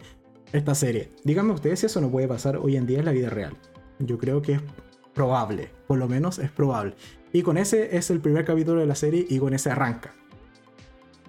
esta 0.53 0.75
serie. 0.75 1.11
Díganme 1.23 1.53
ustedes 1.53 1.79
si 1.79 1.87
eso 1.87 2.01
no 2.01 2.11
puede 2.11 2.27
pasar 2.27 2.57
hoy 2.57 2.77
en 2.77 2.85
día 2.85 2.99
en 2.99 3.05
la 3.05 3.13
vida 3.13 3.31
real. 3.31 3.57
Yo 4.01 4.19
creo 4.19 4.43
que 4.43 4.55
es 4.55 4.61
probable, 5.15 5.71
por 5.87 5.99
lo 5.99 6.09
menos 6.09 6.41
es 6.41 6.51
probable. 6.51 6.95
Y 7.33 7.43
con 7.43 7.59
ese 7.59 7.97
es 7.97 8.11
el 8.11 8.19
primer 8.19 8.45
capítulo 8.45 8.81
de 8.81 8.87
la 8.87 8.97
serie 8.97 9.25
y 9.29 9.39
con 9.39 9.55
ese 9.55 9.71
arranca. 9.71 10.17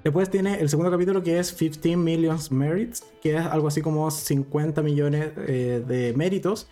Después 0.03 0.31
tiene 0.31 0.59
el 0.61 0.69
segundo 0.69 0.89
capítulo 0.89 1.21
que 1.21 1.37
es 1.37 1.53
15 1.53 1.95
Millions 1.95 2.51
Merits, 2.51 3.05
que 3.21 3.35
es 3.35 3.45
algo 3.45 3.67
así 3.67 3.81
como 3.81 4.09
50 4.09 4.81
millones 4.81 5.29
eh, 5.47 5.83
de 5.87 6.13
méritos, 6.15 6.69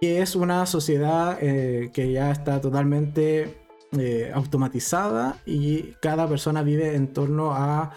que 0.00 0.22
es 0.22 0.34
una 0.34 0.64
sociedad 0.64 1.36
eh, 1.42 1.90
que 1.92 2.12
ya 2.12 2.30
está 2.30 2.62
totalmente 2.62 3.67
eh, 3.96 4.30
automatizada 4.34 5.40
y 5.46 5.94
cada 6.02 6.28
persona 6.28 6.62
vive 6.62 6.94
en 6.94 7.12
torno 7.12 7.52
a 7.52 7.92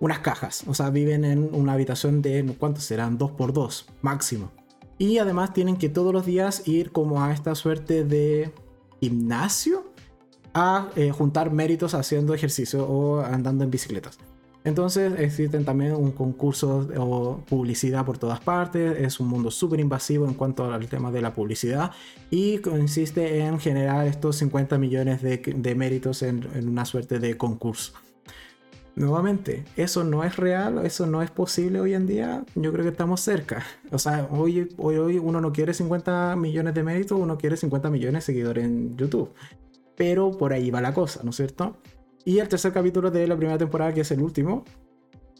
unas 0.00 0.18
cajas. 0.20 0.64
O 0.66 0.74
sea, 0.74 0.90
viven 0.90 1.24
en 1.24 1.54
una 1.54 1.74
habitación 1.74 2.22
de, 2.22 2.54
¿cuántos 2.58 2.84
serán? 2.84 3.18
2x2 3.18 3.86
máximo. 4.02 4.50
Y 4.98 5.18
además 5.18 5.54
tienen 5.54 5.76
que 5.76 5.88
todos 5.88 6.12
los 6.12 6.26
días 6.26 6.66
ir 6.68 6.92
como 6.92 7.22
a 7.22 7.32
esta 7.32 7.54
suerte 7.54 8.04
de 8.04 8.52
gimnasio 9.00 9.90
a 10.52 10.90
eh, 10.96 11.10
juntar 11.10 11.52
méritos 11.52 11.94
haciendo 11.94 12.34
ejercicio 12.34 12.86
o 12.86 13.20
andando 13.20 13.64
en 13.64 13.70
bicicletas. 13.70 14.18
Entonces 14.62 15.14
existen 15.18 15.64
también 15.64 15.92
un 15.92 16.12
concurso 16.12 16.86
o 16.98 17.38
publicidad 17.48 18.04
por 18.04 18.18
todas 18.18 18.40
partes, 18.40 18.98
es 18.98 19.18
un 19.18 19.28
mundo 19.28 19.50
súper 19.50 19.80
invasivo 19.80 20.26
en 20.26 20.34
cuanto 20.34 20.70
al 20.70 20.86
tema 20.86 21.10
de 21.10 21.22
la 21.22 21.32
publicidad 21.32 21.92
y 22.30 22.58
consiste 22.58 23.38
en 23.38 23.58
generar 23.58 24.06
estos 24.06 24.36
50 24.36 24.76
millones 24.76 25.22
de, 25.22 25.74
méritos 25.74 26.22
en, 26.22 26.46
una 26.68 26.84
suerte 26.84 27.18
de 27.18 27.38
concurso. 27.38 27.94
Nuevamente, 28.96 29.64
eso 29.76 30.04
no 30.04 30.24
es 30.24 30.36
real, 30.36 30.84
eso 30.84 31.06
no 31.06 31.22
es 31.22 31.30
posible 31.30 31.80
hoy 31.80 31.94
en 31.94 32.06
día, 32.06 32.44
yo 32.54 32.70
creo 32.70 32.84
que 32.84 32.90
estamos 32.90 33.22
cerca. 33.22 33.64
O 33.92 33.98
sea, 33.98 34.28
hoy, 34.30 34.68
hoy, 34.76 34.96
hoy 34.96 35.18
uno 35.18 35.40
no 35.40 35.52
quiere 35.52 35.72
50 35.72 36.36
millones 36.36 36.74
de 36.74 36.82
méritos, 36.82 37.18
uno 37.18 37.38
quiere 37.38 37.56
50 37.56 37.88
millones 37.88 38.26
de 38.26 38.32
seguidores 38.32 38.64
en 38.64 38.96
YouTube. 38.98 39.32
Pero 39.96 40.32
por 40.32 40.52
ahí 40.52 40.70
va 40.70 40.82
la 40.82 40.92
cosa, 40.92 41.20
¿no 41.22 41.30
es 41.30 41.36
cierto? 41.36 41.76
Y 42.24 42.38
el 42.38 42.48
tercer 42.48 42.72
capítulo 42.72 43.10
de 43.10 43.26
la 43.26 43.36
primera 43.36 43.58
temporada, 43.58 43.94
que 43.94 44.02
es 44.02 44.10
el 44.10 44.20
último, 44.20 44.64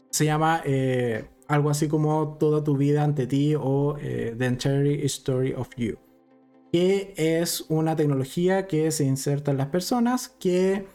se 0.09 0.25
llama 0.25 0.61
eh, 0.65 1.25
algo 1.47 1.69
así 1.69 1.87
como 1.87 2.37
Toda 2.39 2.63
tu 2.63 2.77
vida 2.77 3.03
ante 3.03 3.27
ti 3.27 3.55
o 3.55 3.97
eh, 3.99 4.35
The 4.37 4.45
Entire 4.45 5.05
Story 5.05 5.53
of 5.53 5.69
You, 5.77 5.97
que 6.71 7.13
es 7.15 7.65
una 7.69 7.95
tecnología 7.95 8.67
que 8.67 8.91
se 8.91 9.03
inserta 9.03 9.51
en 9.51 9.57
las 9.57 9.67
personas 9.67 10.29
que 10.29 10.85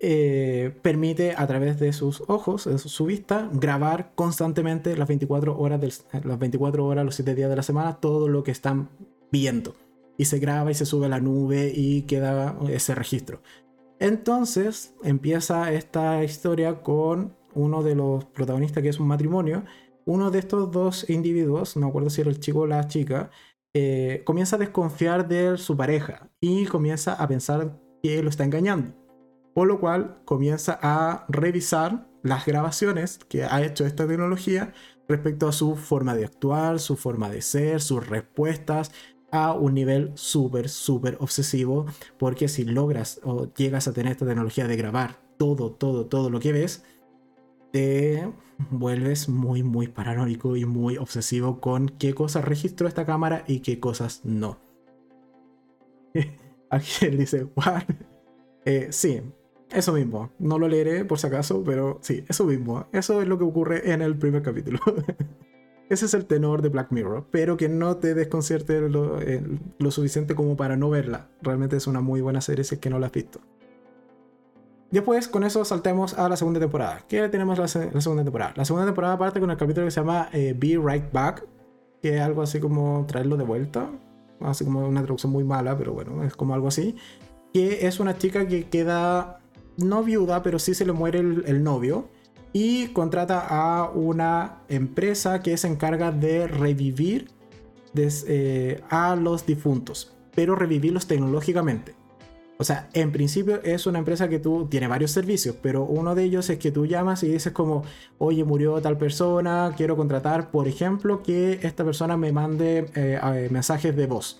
eh, 0.00 0.74
permite 0.80 1.34
a 1.36 1.46
través 1.46 1.78
de 1.78 1.92
sus 1.92 2.22
ojos, 2.26 2.64
de 2.64 2.78
su 2.78 3.04
vista, 3.04 3.50
grabar 3.52 4.12
constantemente 4.14 4.96
las 4.96 5.06
24 5.06 5.58
horas, 5.58 6.04
las 6.24 6.38
24 6.38 6.86
horas, 6.86 7.04
los 7.04 7.14
7 7.14 7.34
días 7.34 7.50
de 7.50 7.56
la 7.56 7.62
semana, 7.62 8.00
todo 8.00 8.28
lo 8.28 8.42
que 8.42 8.50
están 8.50 8.88
viendo. 9.30 9.76
Y 10.16 10.24
se 10.24 10.38
graba 10.38 10.70
y 10.70 10.74
se 10.74 10.86
sube 10.86 11.06
a 11.06 11.08
la 11.10 11.20
nube 11.20 11.72
y 11.74 12.02
queda 12.02 12.56
ese 12.68 12.94
registro. 12.94 13.42
Entonces 14.00 14.94
empieza 15.04 15.72
esta 15.72 16.24
historia 16.24 16.82
con 16.82 17.36
uno 17.54 17.82
de 17.82 17.94
los 17.94 18.24
protagonistas 18.24 18.82
que 18.82 18.88
es 18.88 18.98
un 18.98 19.06
matrimonio. 19.06 19.64
Uno 20.06 20.30
de 20.30 20.38
estos 20.38 20.70
dos 20.72 21.08
individuos, 21.10 21.76
no 21.76 21.88
acuerdo 21.88 22.08
si 22.08 22.22
era 22.22 22.30
el 22.30 22.40
chico 22.40 22.60
o 22.60 22.66
la 22.66 22.88
chica, 22.88 23.30
eh, 23.74 24.22
comienza 24.24 24.56
a 24.56 24.58
desconfiar 24.58 25.28
de 25.28 25.58
su 25.58 25.76
pareja 25.76 26.30
y 26.40 26.64
comienza 26.64 27.12
a 27.12 27.28
pensar 27.28 27.78
que 28.02 28.22
lo 28.22 28.30
está 28.30 28.42
engañando. 28.44 28.96
Por 29.54 29.68
lo 29.68 29.78
cual 29.78 30.22
comienza 30.24 30.78
a 30.80 31.26
revisar 31.28 32.08
las 32.22 32.46
grabaciones 32.46 33.18
que 33.28 33.44
ha 33.44 33.62
hecho 33.62 33.84
esta 33.84 34.06
tecnología 34.06 34.72
respecto 35.08 35.46
a 35.46 35.52
su 35.52 35.76
forma 35.76 36.14
de 36.14 36.24
actuar, 36.24 36.78
su 36.78 36.96
forma 36.96 37.28
de 37.28 37.42
ser, 37.42 37.82
sus 37.82 38.06
respuestas 38.08 38.92
a 39.32 39.52
un 39.52 39.74
nivel 39.74 40.12
súper, 40.14 40.68
súper 40.68 41.16
obsesivo, 41.20 41.86
porque 42.18 42.48
si 42.48 42.64
logras 42.64 43.20
o 43.22 43.52
llegas 43.54 43.88
a 43.88 43.92
tener 43.92 44.12
esta 44.12 44.26
tecnología 44.26 44.66
de 44.66 44.76
grabar 44.76 45.16
todo, 45.36 45.72
todo, 45.72 46.06
todo 46.06 46.30
lo 46.30 46.40
que 46.40 46.52
ves, 46.52 46.84
te 47.72 48.30
vuelves 48.70 49.28
muy, 49.28 49.62
muy 49.62 49.88
paranoico 49.88 50.56
y 50.56 50.64
muy 50.64 50.96
obsesivo 50.96 51.60
con 51.60 51.88
qué 51.88 52.14
cosas 52.14 52.44
registró 52.44 52.88
esta 52.88 53.06
cámara 53.06 53.44
y 53.46 53.60
qué 53.60 53.80
cosas 53.80 54.20
no. 54.24 54.58
Él 57.00 57.18
dice, 57.18 57.46
¿what? 57.54 57.82
Eh, 58.64 58.88
sí, 58.90 59.22
eso 59.70 59.92
mismo. 59.92 60.30
No 60.38 60.58
lo 60.58 60.68
leeré 60.68 61.04
por 61.04 61.18
si 61.18 61.26
acaso, 61.26 61.62
pero 61.64 61.98
sí, 62.02 62.24
eso 62.28 62.44
mismo. 62.44 62.86
Eso 62.92 63.22
es 63.22 63.28
lo 63.28 63.38
que 63.38 63.44
ocurre 63.44 63.92
en 63.92 64.02
el 64.02 64.16
primer 64.16 64.42
capítulo. 64.42 64.80
Ese 65.90 66.06
es 66.06 66.14
el 66.14 66.24
tenor 66.24 66.62
de 66.62 66.70
Black 66.70 66.92
Mirror, 66.92 67.26
pero 67.30 67.56
que 67.56 67.68
no 67.68 67.96
te 67.96 68.14
desconcierte 68.14 68.80
lo, 68.88 69.20
eh, 69.20 69.42
lo, 69.78 69.90
suficiente 69.90 70.34
como 70.34 70.56
para 70.56 70.76
no 70.76 70.88
verla. 70.88 71.28
Realmente 71.42 71.76
es 71.76 71.86
una 71.86 72.00
muy 72.00 72.20
buena 72.20 72.40
serie 72.40 72.64
si 72.64 72.76
es 72.76 72.80
que 72.80 72.88
no 72.88 72.98
la 72.98 73.06
has 73.06 73.12
visto. 73.12 73.40
Después, 74.90 75.28
con 75.28 75.44
eso 75.44 75.64
saltemos 75.64 76.14
a 76.14 76.28
la 76.28 76.36
segunda 76.36 76.58
temporada. 76.58 77.04
¿Qué 77.08 77.28
tenemos 77.28 77.58
la, 77.58 77.64
la 77.92 78.00
segunda 78.00 78.24
temporada? 78.24 78.54
La 78.56 78.64
segunda 78.64 78.86
temporada 78.86 79.18
parte 79.18 79.40
con 79.40 79.50
el 79.50 79.56
capítulo 79.56 79.86
que 79.86 79.90
se 79.90 80.00
llama 80.00 80.28
eh, 80.32 80.54
Be 80.56 80.78
Right 80.82 81.12
Back, 81.12 81.44
que 82.00 82.16
es 82.16 82.22
algo 82.22 82.42
así 82.42 82.60
como 82.60 83.04
traerlo 83.06 83.36
de 83.36 83.44
vuelta. 83.44 83.88
Así 84.40 84.64
como 84.64 84.86
una 84.86 85.02
traducción 85.02 85.32
muy 85.32 85.44
mala, 85.44 85.76
pero 85.76 85.92
bueno, 85.92 86.24
es 86.24 86.34
como 86.34 86.54
algo 86.54 86.68
así. 86.68 86.96
Que 87.52 87.86
es 87.86 88.00
una 88.00 88.16
chica 88.16 88.46
que 88.46 88.68
queda 88.68 89.40
no 89.76 90.02
viuda, 90.02 90.42
pero 90.42 90.58
sí 90.58 90.74
se 90.74 90.84
le 90.84 90.92
muere 90.92 91.18
el, 91.18 91.62
novio. 91.62 92.08
Y 92.52 92.88
contrata 92.88 93.46
a 93.48 93.90
una 93.90 94.62
empresa 94.68 95.40
que 95.42 95.56
se 95.56 95.68
encarga 95.68 96.10
de 96.10 96.48
revivir 96.48 97.30
eh, 97.94 98.80
a 98.88 99.16
los 99.16 99.46
difuntos, 99.46 100.12
pero 100.34 100.54
revivirlos 100.54 101.06
tecnológicamente. 101.06 101.94
O 102.60 102.64
sea, 102.64 102.90
en 102.92 103.10
principio 103.10 103.62
es 103.62 103.86
una 103.86 103.98
empresa 104.00 104.28
que 104.28 104.38
tú 104.38 104.66
tiene 104.68 104.86
varios 104.86 105.12
servicios, 105.12 105.56
pero 105.62 105.84
uno 105.84 106.14
de 106.14 106.24
ellos 106.24 106.50
es 106.50 106.58
que 106.58 106.70
tú 106.70 106.84
llamas 106.84 107.22
y 107.22 107.28
dices 107.28 107.54
como, 107.54 107.84
oye, 108.18 108.44
murió 108.44 108.82
tal 108.82 108.98
persona, 108.98 109.72
quiero 109.78 109.96
contratar, 109.96 110.50
por 110.50 110.68
ejemplo, 110.68 111.22
que 111.22 111.58
esta 111.62 111.84
persona 111.84 112.18
me 112.18 112.32
mande 112.32 112.90
eh, 112.94 113.48
mensajes 113.50 113.96
de 113.96 114.06
voz. 114.06 114.38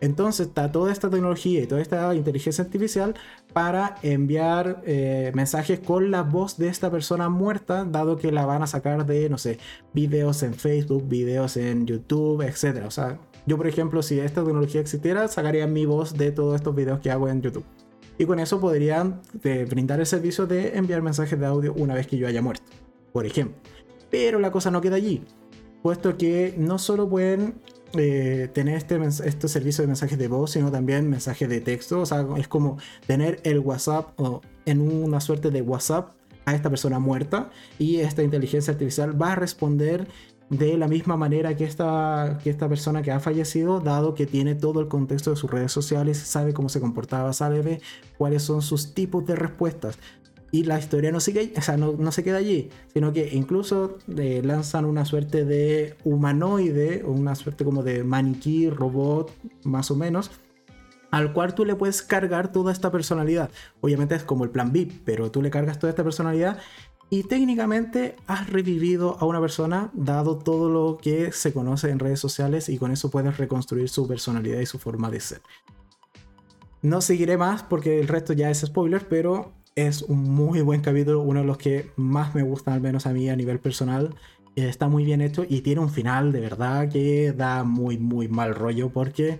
Entonces 0.00 0.46
está 0.48 0.70
toda 0.70 0.92
esta 0.92 1.10
tecnología 1.10 1.62
y 1.62 1.66
toda 1.66 1.80
esta 1.80 2.14
inteligencia 2.14 2.62
artificial 2.62 3.14
para 3.52 3.96
enviar 4.02 4.82
eh, 4.86 5.32
mensajes 5.34 5.80
con 5.80 6.10
la 6.10 6.22
voz 6.22 6.56
de 6.56 6.68
esta 6.68 6.90
persona 6.90 7.28
muerta, 7.28 7.84
dado 7.84 8.16
que 8.16 8.30
la 8.30 8.46
van 8.46 8.62
a 8.62 8.66
sacar 8.66 9.04
de, 9.06 9.28
no 9.28 9.38
sé, 9.38 9.58
videos 9.92 10.42
en 10.42 10.54
Facebook, 10.54 11.08
videos 11.08 11.56
en 11.56 11.86
YouTube, 11.86 12.42
etc. 12.42 12.84
O 12.86 12.90
sea, 12.90 13.18
yo 13.46 13.56
por 13.56 13.66
ejemplo, 13.66 14.02
si 14.02 14.20
esta 14.20 14.44
tecnología 14.44 14.80
existiera, 14.80 15.26
sacaría 15.26 15.66
mi 15.66 15.84
voz 15.84 16.16
de 16.16 16.30
todos 16.30 16.54
estos 16.54 16.74
videos 16.74 17.00
que 17.00 17.10
hago 17.10 17.28
en 17.28 17.42
YouTube. 17.42 17.64
Y 18.18 18.24
con 18.24 18.40
eso 18.40 18.60
podrían 18.60 19.20
eh, 19.44 19.66
brindar 19.68 20.00
el 20.00 20.06
servicio 20.06 20.46
de 20.46 20.76
enviar 20.76 21.02
mensajes 21.02 21.38
de 21.38 21.46
audio 21.46 21.72
una 21.74 21.94
vez 21.94 22.06
que 22.06 22.18
yo 22.18 22.26
haya 22.26 22.42
muerto, 22.42 22.64
por 23.12 23.26
ejemplo. 23.26 23.56
Pero 24.10 24.38
la 24.38 24.50
cosa 24.50 24.70
no 24.70 24.80
queda 24.80 24.96
allí, 24.96 25.22
puesto 25.82 26.16
que 26.16 26.54
no 26.56 26.78
solo 26.78 27.08
pueden 27.08 27.54
eh, 27.94 28.48
tener 28.52 28.76
este, 28.76 28.98
este 29.06 29.48
servicio 29.48 29.82
de 29.82 29.88
mensajes 29.88 30.18
de 30.18 30.28
voz, 30.28 30.52
sino 30.52 30.70
también 30.70 31.08
mensajes 31.08 31.48
de 31.48 31.60
texto. 31.60 32.00
O 32.00 32.06
sea, 32.06 32.26
es 32.36 32.48
como 32.48 32.78
tener 33.06 33.40
el 33.44 33.60
WhatsApp 33.60 34.18
o 34.20 34.42
en 34.66 34.80
una 34.80 35.20
suerte 35.20 35.50
de 35.50 35.62
WhatsApp 35.62 36.10
a 36.44 36.54
esta 36.54 36.70
persona 36.70 36.98
muerta 36.98 37.50
y 37.78 37.96
esta 37.96 38.22
inteligencia 38.22 38.72
artificial 38.72 39.20
va 39.20 39.32
a 39.32 39.34
responder 39.36 40.08
de 40.50 40.78
la 40.78 40.88
misma 40.88 41.16
manera 41.16 41.54
que 41.56 41.64
esta, 41.64 42.38
que 42.42 42.48
esta 42.48 42.68
persona 42.68 43.02
que 43.02 43.10
ha 43.10 43.20
fallecido, 43.20 43.80
dado 43.80 44.14
que 44.14 44.26
tiene 44.26 44.54
todo 44.54 44.80
el 44.80 44.88
contexto 44.88 45.30
de 45.30 45.36
sus 45.36 45.50
redes 45.50 45.72
sociales, 45.72 46.16
sabe 46.16 46.54
cómo 46.54 46.70
se 46.70 46.80
comportaba, 46.80 47.32
sabe 47.34 47.80
cuáles 48.16 48.42
son 48.42 48.62
sus 48.62 48.94
tipos 48.94 49.26
de 49.26 49.36
respuestas. 49.36 49.98
Y 50.50 50.64
la 50.64 50.78
historia 50.78 51.12
no, 51.12 51.20
sigue, 51.20 51.52
o 51.56 51.62
sea, 51.62 51.76
no, 51.76 52.12
se 52.12 52.24
queda 52.24 52.38
allí, 52.38 52.70
sino 52.92 53.12
que 53.12 53.34
incluso 53.34 53.98
eh, 54.16 54.40
lanzan 54.42 54.86
una 54.86 55.04
suerte 55.04 55.44
de 55.44 55.96
humanoide, 56.04 57.04
una 57.04 57.34
suerte 57.34 57.64
como 57.64 57.82
de 57.82 58.02
maniquí, 58.02 58.70
robot, 58.70 59.30
más 59.64 59.90
o 59.90 59.96
menos, 59.96 60.30
al 61.10 61.34
cual 61.34 61.54
tú 61.54 61.66
le 61.66 61.74
puedes 61.74 62.02
cargar 62.02 62.50
toda 62.50 62.72
esta 62.72 62.90
personalidad. 62.90 63.50
Obviamente 63.82 64.14
es 64.14 64.24
como 64.24 64.44
el 64.44 64.50
plan 64.50 64.72
VIP, 64.72 65.02
pero 65.04 65.30
tú 65.30 65.42
le 65.42 65.50
cargas 65.50 65.78
toda 65.78 65.90
esta 65.90 66.04
personalidad 66.04 66.58
y 67.10 67.22
técnicamente 67.22 68.16
has 68.26 68.50
revivido 68.50 69.16
a 69.18 69.24
una 69.24 69.40
persona 69.40 69.90
dado 69.94 70.38
todo 70.38 70.68
lo 70.68 70.98
que 70.98 71.32
se 71.32 71.52
conoce 71.52 71.90
en 71.90 71.98
redes 71.98 72.20
sociales 72.20 72.68
y 72.68 72.78
con 72.78 72.90
eso 72.90 73.10
puedes 73.10 73.38
reconstruir 73.38 73.88
su 73.88 74.06
personalidad 74.06 74.60
y 74.60 74.66
su 74.66 74.78
forma 74.78 75.10
de 75.10 75.20
ser. 75.20 75.40
No 76.82 77.00
seguiré 77.00 77.36
más 77.36 77.62
porque 77.62 77.98
el 77.98 78.08
resto 78.08 78.34
ya 78.34 78.50
es 78.50 78.60
spoiler, 78.60 79.08
pero 79.08 79.52
es 79.86 80.02
un 80.02 80.24
muy 80.24 80.60
buen 80.60 80.80
capítulo, 80.80 81.22
uno 81.22 81.40
de 81.40 81.46
los 81.46 81.56
que 81.56 81.92
más 81.94 82.34
me 82.34 82.42
gustan, 82.42 82.74
al 82.74 82.80
menos 82.80 83.06
a 83.06 83.12
mí 83.12 83.30
a 83.30 83.36
nivel 83.36 83.60
personal. 83.60 84.12
Está 84.56 84.88
muy 84.88 85.04
bien 85.04 85.20
hecho 85.20 85.46
y 85.48 85.60
tiene 85.60 85.80
un 85.80 85.88
final 85.88 86.32
de 86.32 86.40
verdad 86.40 86.88
que 86.88 87.32
da 87.32 87.62
muy, 87.62 87.96
muy 87.96 88.26
mal 88.26 88.56
rollo 88.56 88.90
porque 88.90 89.38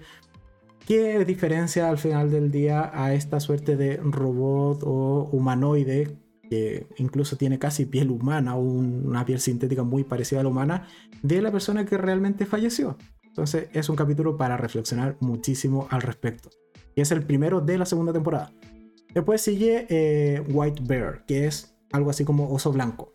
¿qué 0.86 1.24
diferencia 1.24 1.88
al 1.88 1.98
final 1.98 2.30
del 2.30 2.52
día 2.52 2.88
a 2.94 3.14
esta 3.14 3.40
suerte 3.40 3.76
de 3.76 3.96
robot 3.96 4.82
o 4.84 5.28
humanoide 5.32 6.16
que 6.48 6.86
incluso 6.98 7.36
tiene 7.36 7.58
casi 7.58 7.84
piel 7.84 8.10
humana 8.10 8.54
o 8.54 8.60
una 8.60 9.26
piel 9.26 9.40
sintética 9.40 9.82
muy 9.82 10.04
parecida 10.04 10.38
a 10.38 10.44
la 10.44 10.50
humana 10.50 10.86
de 11.20 11.42
la 11.42 11.50
persona 11.50 11.84
que 11.84 11.98
realmente 11.98 12.46
falleció? 12.46 12.96
Entonces 13.24 13.70
es 13.72 13.88
un 13.88 13.96
capítulo 13.96 14.36
para 14.36 14.56
reflexionar 14.56 15.16
muchísimo 15.18 15.88
al 15.90 16.02
respecto. 16.02 16.50
Y 16.94 17.00
es 17.00 17.10
el 17.10 17.24
primero 17.24 17.60
de 17.60 17.76
la 17.76 17.86
segunda 17.86 18.12
temporada. 18.12 18.52
Después 19.14 19.40
sigue 19.40 19.86
eh, 19.88 20.42
White 20.48 20.82
Bear, 20.84 21.24
que 21.26 21.46
es 21.46 21.74
algo 21.92 22.10
así 22.10 22.24
como 22.24 22.50
oso 22.52 22.72
blanco. 22.72 23.14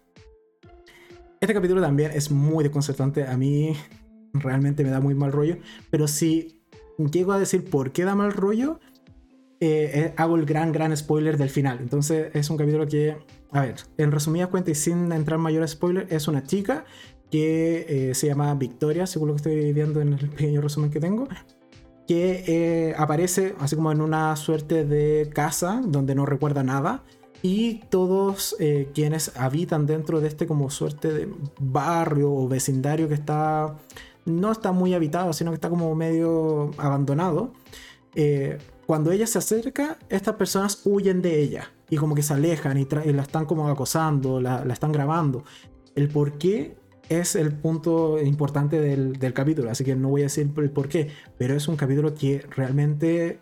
Este 1.40 1.54
capítulo 1.54 1.82
también 1.82 2.12
es 2.12 2.32
muy 2.32 2.64
desconcertante. 2.64 3.28
A 3.28 3.38
mí 3.38 3.76
realmente 4.34 4.84
me 4.84 4.90
da 4.90 5.00
muy 5.00 5.14
mal 5.14 5.32
rollo. 5.32 5.58
Pero 5.90 6.08
si 6.08 6.62
llego 7.12 7.34
a 7.34 7.40
decir 7.40 7.70
por 7.70 7.92
qué 7.92 8.06
da 8.06 8.16
mal 8.16 8.34
rollo, 8.34 8.80
eh, 9.60 9.92
eh, 9.94 10.14
hago 10.18 10.36
el 10.36 10.46
gran, 10.46 10.72
gran 10.72 10.96
spoiler 10.96 11.38
del 11.38 11.50
final. 11.50 11.80
Entonces 11.82 12.32
es 12.34 12.50
un 12.50 12.58
capítulo 12.58 12.88
que, 12.88 13.18
a 13.52 13.62
ver, 13.62 13.76
en 13.98 14.12
resumidas 14.12 14.50
cuentas 14.50 14.72
y 14.72 14.76
sin 14.76 15.12
entrar 15.12 15.38
en 15.38 15.44
mayor 15.44 15.68
spoiler, 15.68 16.08
es 16.10 16.28
una 16.28 16.44
chica 16.44 16.86
que 17.30 18.12
se 18.14 18.28
llama 18.28 18.54
Victoria, 18.54 19.08
según 19.08 19.30
lo 19.30 19.34
que 19.34 19.38
estoy 19.38 19.74
viendo 19.74 20.02
en 20.02 20.14
el 20.14 20.30
pequeño 20.30 20.62
resumen 20.62 20.92
que 20.92 21.00
tengo 21.00 21.28
que 22.08 22.44
eh, 22.48 22.96
aparece 22.98 23.56
así 23.60 23.76
como 23.76 23.92
en 23.92 24.02
una 24.02 24.36
suerte 24.36 24.86
de 24.86 25.30
casa 25.34 25.82
donde 25.86 26.16
no 26.16 26.26
recuerda 26.26 26.64
nada 26.64 27.04
y 27.42 27.82
todos 27.90 28.56
eh, 28.60 28.90
quienes 28.94 29.36
habitan 29.38 29.86
dentro 29.86 30.22
de 30.22 30.28
este 30.28 30.48
como 30.48 30.70
suerte 30.70 31.14
de 31.14 31.30
barrio 31.60 32.34
o 32.34 32.48
vecindario 32.48 33.08
que 33.08 33.14
está 33.14 33.78
no 34.26 34.52
está 34.52 34.72
muy 34.72 34.94
habitado 34.94 35.34
sino 35.34 35.52
que 35.52 35.56
está 35.56 35.70
como 35.70 35.94
medio 35.96 36.72
abandonado 36.78 37.54
eh, 38.16 38.58
cuando 38.86 39.12
ella 39.12 39.28
se 39.28 39.38
acerca 39.38 39.98
estas 40.10 40.36
personas 40.36 40.82
huyen 40.86 41.22
de 41.22 41.42
ella 41.42 41.72
y 41.90 41.98
como 41.98 42.16
que 42.16 42.24
se 42.24 42.34
alejan 42.34 42.78
y, 42.78 42.86
la 42.86 43.22
están 43.22 43.46
como 43.46 43.68
acosando 43.68 44.42
la, 44.42 44.66
la 44.66 44.74
están 44.74 44.92
grabando. 44.92 45.44
El 45.96 46.10
por 46.10 46.38
qué 46.38 46.76
es 47.10 47.36
el 47.36 47.54
punto 47.54 48.22
importante 48.22 48.80
del, 48.80 49.34
capítulo, 49.34 49.70
así 49.70 49.84
que 49.84 49.96
no 49.96 50.10
voy 50.10 50.22
a 50.22 50.26
decir 50.26 50.50
el 50.58 50.72
por 50.72 50.88
qué, 50.88 51.10
pero 51.38 51.56
es 51.56 51.68
un 51.68 51.76
capítulo 51.76 52.14
que 52.14 52.46
realmente 52.56 53.40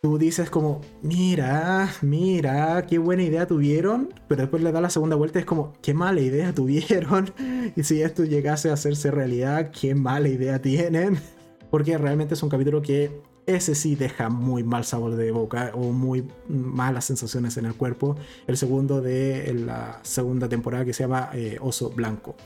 tú 0.00 0.18
dices 0.18 0.48
como, 0.48 0.80
mira, 1.02 1.92
mira, 2.02 2.86
qué 2.86 2.98
buena 2.98 3.22
idea 3.22 3.46
tuvieron, 3.46 4.14
pero 4.28 4.42
después 4.42 4.62
le 4.62 4.72
da 4.72 4.80
la 4.80 4.90
segunda 4.90 5.16
vuelta 5.16 5.38
y 5.38 5.40
es 5.40 5.46
como, 5.46 5.72
qué 5.82 5.94
mala 5.94 6.20
idea 6.20 6.52
tuvieron. 6.54 7.32
Y 7.76 7.82
si 7.82 8.00
esto 8.00 8.24
llegase 8.24 8.70
a 8.70 8.74
hacerse 8.74 9.10
realidad, 9.10 9.70
qué 9.70 9.94
mala 9.94 10.28
idea 10.28 10.60
tienen. 10.62 11.18
Porque 11.70 11.98
realmente 11.98 12.34
es 12.34 12.42
un 12.42 12.48
capítulo 12.48 12.80
que 12.80 13.20
ese 13.48 13.74
sí 13.74 13.96
deja 13.96 14.28
muy 14.28 14.62
mal 14.62 14.84
sabor 14.84 15.16
de 15.16 15.30
boca 15.30 15.72
o 15.74 15.92
muy 15.92 16.28
malas 16.48 17.06
sensaciones 17.06 17.56
en 17.56 17.64
el 17.64 17.74
cuerpo. 17.74 18.16
El 18.46 18.56
segundo 18.56 19.00
de 19.00 19.52
la 19.54 20.00
segunda 20.02 20.48
temporada 20.48 20.84
que 20.84 20.92
se 20.92 21.04
llama 21.04 21.30
eh, 21.32 21.56
Oso 21.60 21.90
Blanco. 21.90 22.36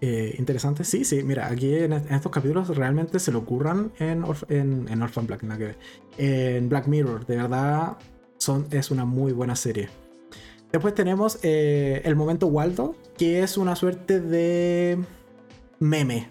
Eh, 0.00 0.34
interesante, 0.38 0.82
sí, 0.82 1.04
sí, 1.04 1.22
mira, 1.22 1.46
aquí 1.46 1.74
en, 1.74 1.92
estos 1.92 2.32
capítulos 2.32 2.76
realmente 2.76 3.20
se 3.20 3.30
lo 3.30 3.38
ocurran 3.38 3.92
en, 4.00 4.24
en, 4.48 5.02
Orphan 5.02 5.28
Black, 5.28 5.44
en 6.18 6.68
Black 6.68 6.88
Mirror, 6.88 7.24
de 7.24 7.36
verdad 7.36 7.98
son, 8.36 8.66
es 8.72 8.90
una 8.90 9.04
muy 9.04 9.32
buena 9.32 9.54
serie. 9.54 9.88
Después 10.72 10.94
tenemos 10.94 11.38
eh, 11.42 12.02
el 12.04 12.16
momento 12.16 12.48
Waldo, 12.48 12.96
que 13.16 13.42
es 13.42 13.56
una 13.56 13.76
suerte 13.76 14.20
de 14.20 14.98
meme. 15.78 16.30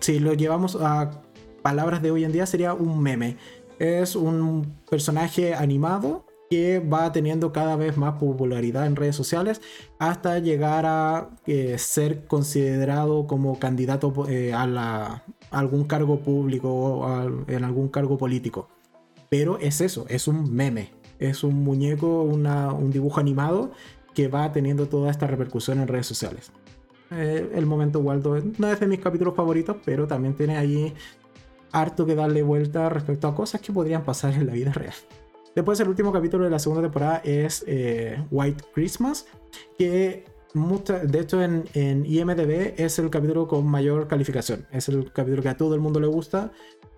Si 0.00 0.18
lo 0.18 0.34
llevamos 0.34 0.76
a 0.80 1.22
palabras 1.66 2.00
de 2.00 2.12
hoy 2.12 2.22
en 2.22 2.30
día, 2.30 2.46
sería 2.46 2.74
un 2.74 3.02
meme. 3.02 3.38
Es 3.80 4.14
un 4.14 4.76
personaje 4.88 5.52
animado 5.52 6.24
que 6.48 6.78
va 6.78 7.10
teniendo 7.10 7.50
cada 7.52 7.74
vez 7.74 7.96
más 7.96 8.20
popularidad 8.20 8.86
en 8.86 8.94
redes 8.94 9.16
sociales 9.16 9.60
hasta 9.98 10.38
llegar 10.38 10.86
a 10.86 11.30
eh, 11.44 11.76
ser 11.76 12.24
considerado 12.26 13.26
como 13.26 13.58
candidato 13.58 14.12
eh, 14.28 14.52
a, 14.54 15.24
algún 15.50 15.82
cargo 15.88 16.20
público 16.20 16.68
o 16.72 17.48
en 17.48 17.64
algún 17.64 17.88
cargo 17.88 18.16
político. 18.16 18.68
Pero 19.28 19.58
es 19.58 19.80
eso, 19.80 20.06
es 20.08 20.28
un 20.28 20.54
meme, 20.54 20.92
es 21.18 21.42
un 21.42 21.64
muñeco, 21.64 22.22
un 22.22 22.92
dibujo 22.92 23.18
animado 23.18 23.72
que 24.14 24.28
va 24.28 24.52
teniendo 24.52 24.86
toda 24.86 25.10
esta 25.10 25.26
repercusión 25.26 25.80
en 25.80 25.88
redes 25.88 26.06
sociales. 26.06 26.52
Eh, 27.10 27.50
el 27.54 27.66
momento 27.66 27.98
Waldo 27.98 28.40
no 28.58 28.70
es 28.70 28.78
de 28.78 28.86
mis 28.86 29.00
capítulos 29.00 29.34
favoritos, 29.34 29.76
pero 29.84 30.06
también 30.06 30.34
tiene 30.34 30.56
ahí 30.56 30.94
harto 31.72 32.06
que 32.06 32.14
darle 32.14 32.42
vuelta 32.42 32.88
respecto 32.88 33.28
a 33.28 33.34
cosas 33.34 33.60
que 33.60 33.72
podrían 33.72 34.04
pasar 34.04 34.34
en 34.34 34.46
la 34.46 34.52
vida 34.52 34.72
real. 34.72 34.94
Después 35.54 35.80
el 35.80 35.88
último 35.88 36.12
capítulo 36.12 36.44
de 36.44 36.50
la 36.50 36.58
segunda 36.58 36.82
temporada 36.82 37.22
es 37.24 37.64
eh, 37.66 38.22
White 38.30 38.64
Christmas, 38.74 39.26
que 39.78 40.24
de 40.54 41.20
hecho 41.20 41.42
en, 41.42 41.64
IMDB 41.74 42.74
es 42.76 42.98
el 42.98 43.10
capítulo 43.10 43.46
con 43.46 43.66
mayor 43.66 44.06
calificación. 44.06 44.66
Es 44.70 44.88
el 44.88 45.12
capítulo 45.12 45.42
que 45.42 45.48
a 45.48 45.56
todo 45.56 45.74
el 45.74 45.80
mundo 45.80 46.00
le 46.00 46.06
gusta. 46.06 46.52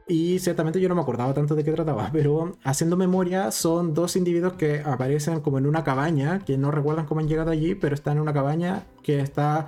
Y 0.07 0.39
ciertamente 0.39 0.81
yo 0.81 0.89
no 0.89 0.95
me 0.95 1.03
acordaba 1.03 1.35
tanto 1.35 1.55
de 1.55 1.65
qué 1.65 1.73
trataba, 1.73 2.11
pero 2.13 2.53
haciendo 2.65 2.97
memoria 2.97 3.51
son 3.51 3.95
dos 3.95 4.17
individuos 4.17 4.55
que 4.55 4.81
aparecen 4.81 5.41
como 5.41 5.59
en 5.59 5.67
una 5.67 5.85
cabaña, 5.85 6.41
que 6.41 6.57
no 6.57 6.71
recuerdan 6.71 7.07
cómo 7.07 7.21
han 7.21 7.29
llegado 7.29 7.51
allí, 7.51 7.75
pero 7.75 7.95
están 7.95 8.17
en 8.17 8.23
una 8.23 8.33
cabaña 8.33 8.87
que 9.03 9.21
está 9.21 9.67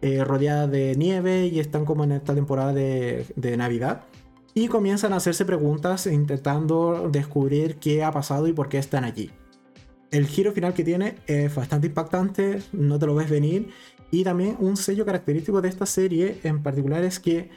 eh, 0.00 0.24
rodeada 0.24 0.66
de 0.66 0.96
nieve 0.96 1.46
y 1.46 1.60
están 1.60 1.84
como 1.84 2.02
en 2.04 2.12
esta 2.12 2.34
temporada 2.34 2.72
de, 2.72 3.26
de 3.36 3.56
Navidad 3.56 4.04
y 4.54 4.68
comienzan 4.68 5.12
a 5.12 5.16
hacerse 5.16 5.44
preguntas 5.44 6.06
intentando 6.06 7.08
descubrir 7.10 7.76
qué 7.76 8.04
ha 8.04 8.12
pasado 8.12 8.46
y 8.46 8.52
por 8.52 8.68
qué 8.68 8.78
están 8.78 9.04
allí. 9.04 9.30
El 10.10 10.26
giro 10.26 10.52
final 10.52 10.74
que 10.74 10.84
tiene 10.84 11.16
es 11.26 11.52
bastante 11.52 11.88
impactante, 11.88 12.62
no 12.72 12.98
te 12.98 13.06
lo 13.06 13.16
ves 13.16 13.28
venir 13.28 13.70
y 14.12 14.22
también 14.22 14.56
un 14.60 14.76
sello 14.76 15.04
característico 15.04 15.60
de 15.60 15.68
esta 15.68 15.86
serie 15.86 16.38
en 16.44 16.62
particular 16.62 17.02
es 17.02 17.18
que 17.18 17.50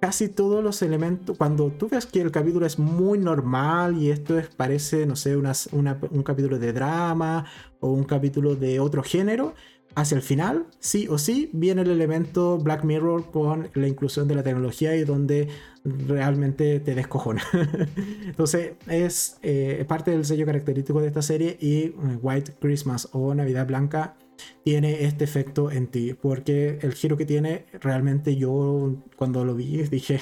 casi 0.00 0.28
todos 0.28 0.64
los 0.64 0.80
elementos, 0.80 1.36
cuando 1.36 1.70
tú 1.70 1.90
ves 1.90 2.06
que 2.06 2.22
el 2.22 2.30
capítulo 2.30 2.64
es 2.64 2.78
muy 2.78 3.18
normal 3.18 3.98
y 3.98 4.10
esto 4.10 4.38
es, 4.38 4.48
parece, 4.48 5.04
no 5.04 5.14
sé, 5.14 5.36
un 5.36 6.22
capítulo 6.24 6.58
de 6.58 6.72
drama 6.72 7.44
o 7.80 7.90
un 7.92 8.04
capítulo 8.04 8.56
de 8.56 8.80
otro 8.80 9.02
género, 9.02 9.54
hacia 9.94 10.16
el 10.16 10.22
final, 10.22 10.66
sí 10.78 11.06
o 11.08 11.18
sí, 11.18 11.50
viene 11.52 11.82
el 11.82 11.90
elemento 11.90 12.58
Black 12.58 12.84
Mirror 12.84 13.30
con 13.30 13.68
la 13.74 13.88
inclusión 13.88 14.28
de 14.28 14.36
la 14.36 14.42
tecnología 14.42 14.96
y 14.96 15.04
donde 15.04 15.48
realmente 15.84 16.80
te 16.80 16.94
descojona. 16.94 17.42
Entonces 18.26 18.72
es 18.86 19.38
eh, 19.42 19.84
parte 19.88 20.10
del 20.10 20.24
sello 20.24 20.46
característico 20.46 21.00
de 21.00 21.08
esta 21.08 21.22
serie 21.22 21.56
y 21.60 21.76
eh, 21.78 21.94
White 22.20 22.54
Christmas 22.60 23.08
o 23.12 23.34
Navidad 23.34 23.66
Blanca 23.66 24.16
tiene 24.64 25.04
este 25.04 25.24
efecto 25.24 25.70
en 25.70 25.86
ti 25.86 26.14
porque 26.14 26.78
el 26.82 26.94
giro 26.94 27.16
que 27.16 27.26
tiene 27.26 27.66
realmente 27.80 28.36
yo 28.36 28.96
cuando 29.16 29.44
lo 29.44 29.54
vi 29.54 29.82
dije 29.82 30.20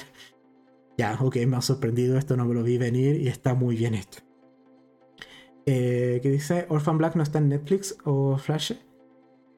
ya 0.97 1.17
ok 1.21 1.37
me 1.47 1.55
ha 1.55 1.61
sorprendido 1.61 2.17
esto 2.17 2.35
no 2.35 2.45
me 2.45 2.53
lo 2.53 2.61
vi 2.63 2.77
venir 2.77 3.15
y 3.15 3.29
está 3.29 3.53
muy 3.53 3.77
bien 3.77 3.93
esto 3.93 4.17
eh, 5.65 6.19
¿Qué 6.21 6.29
dice 6.31 6.65
Orphan 6.67 6.97
Black 6.97 7.15
no 7.15 7.23
está 7.23 7.39
en 7.39 7.47
Netflix 7.47 7.95
o 8.03 8.37
Flash 8.37 8.73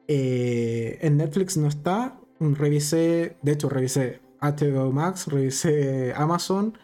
eh, 0.08 0.98
en 1.00 1.16
Netflix 1.16 1.56
no 1.56 1.68
está. 1.68 2.18
Revisé, 2.38 3.36
de 3.40 3.52
hecho, 3.52 3.68
revisé 3.68 4.20
HBO 4.42 4.92
Max, 4.92 5.28
revisé 5.28 6.12
Amazon, 6.14 6.76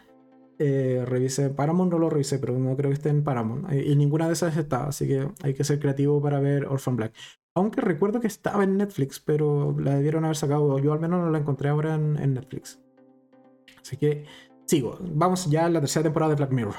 eh, 0.59 1.05
revisé 1.07 1.51
Paramount, 1.51 1.93
no 1.93 1.99
lo 1.99 2.09
revisé, 2.09 2.39
pero 2.39 2.59
no 2.59 2.77
creo 2.77 2.91
que 2.91 2.95
esté 2.95 3.11
en 3.11 3.25
Paramount. 3.25 3.73
Y 3.73 3.95
ninguna 3.97 4.27
de 4.27 4.33
esas 4.33 4.57
está, 4.57 4.87
así 4.87 5.07
que 5.07 5.29
hay 5.43 5.55
que 5.55 5.65
ser 5.65 5.79
creativo 5.79 6.23
para 6.23 6.41
ver 6.41 6.67
Orphan 6.67 6.97
Black. 6.97 7.13
Aunque 7.55 7.81
recuerdo 7.81 8.21
que 8.21 8.29
estaba 8.29 8.65
en 8.65 8.77
Netflix, 8.77 9.21
pero 9.21 9.77
la 9.79 9.97
debieron 9.97 10.25
haber 10.25 10.37
sacado. 10.37 10.79
Yo 10.79 10.93
al 10.93 11.01
menos 11.01 11.21
no 11.21 11.31
la 11.31 11.39
encontré 11.39 11.69
ahora 11.69 11.97
en, 11.97 12.35
Netflix. 12.35 12.81
Así 13.83 13.97
que 13.97 14.25
sigo. 14.67 14.97
Vamos 15.01 15.51
ya 15.51 15.67
a 15.67 15.69
la 15.69 15.81
tercera 15.81 16.05
temporada 16.05 16.31
de 16.31 16.37
Black 16.37 16.53
Mirror. 16.53 16.77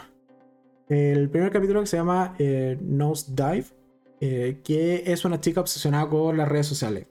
El 0.88 1.30
primer 1.30 1.52
capítulo 1.52 1.82
que 1.82 1.88
se 1.88 1.98
llama 1.98 2.34
eh, 2.40 2.78
Nose 2.82 3.34
Dive 3.36 3.66
eh, 4.22 4.60
que 4.66 5.04
es 5.06 5.24
una 5.24 5.40
chica 5.40 5.62
obsesionada 5.62 6.10
con 6.10 6.36
las 6.36 6.50
redes 6.50 6.68
sociales, 6.68 7.08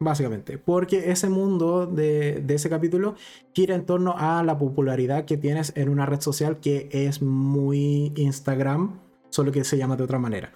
básicamente, 0.00 0.56
porque 0.56 1.10
ese 1.10 1.28
mundo 1.28 1.86
de, 1.86 2.42
ese 2.48 2.70
capítulo 2.70 3.14
gira 3.52 3.74
en 3.74 3.84
torno 3.84 4.14
a 4.16 4.42
la 4.42 4.58
popularidad 4.58 5.26
que 5.26 5.36
tienes 5.36 5.74
en 5.76 5.90
una 5.90 6.06
red 6.06 6.20
social 6.20 6.58
que 6.58 6.88
es 6.90 7.20
muy 7.20 8.12
Instagram, 8.16 8.98
solo 9.28 9.52
que 9.52 9.62
se 9.62 9.76
llama 9.76 9.96
de 9.96 10.02
otra 10.02 10.18
manera. 10.18 10.54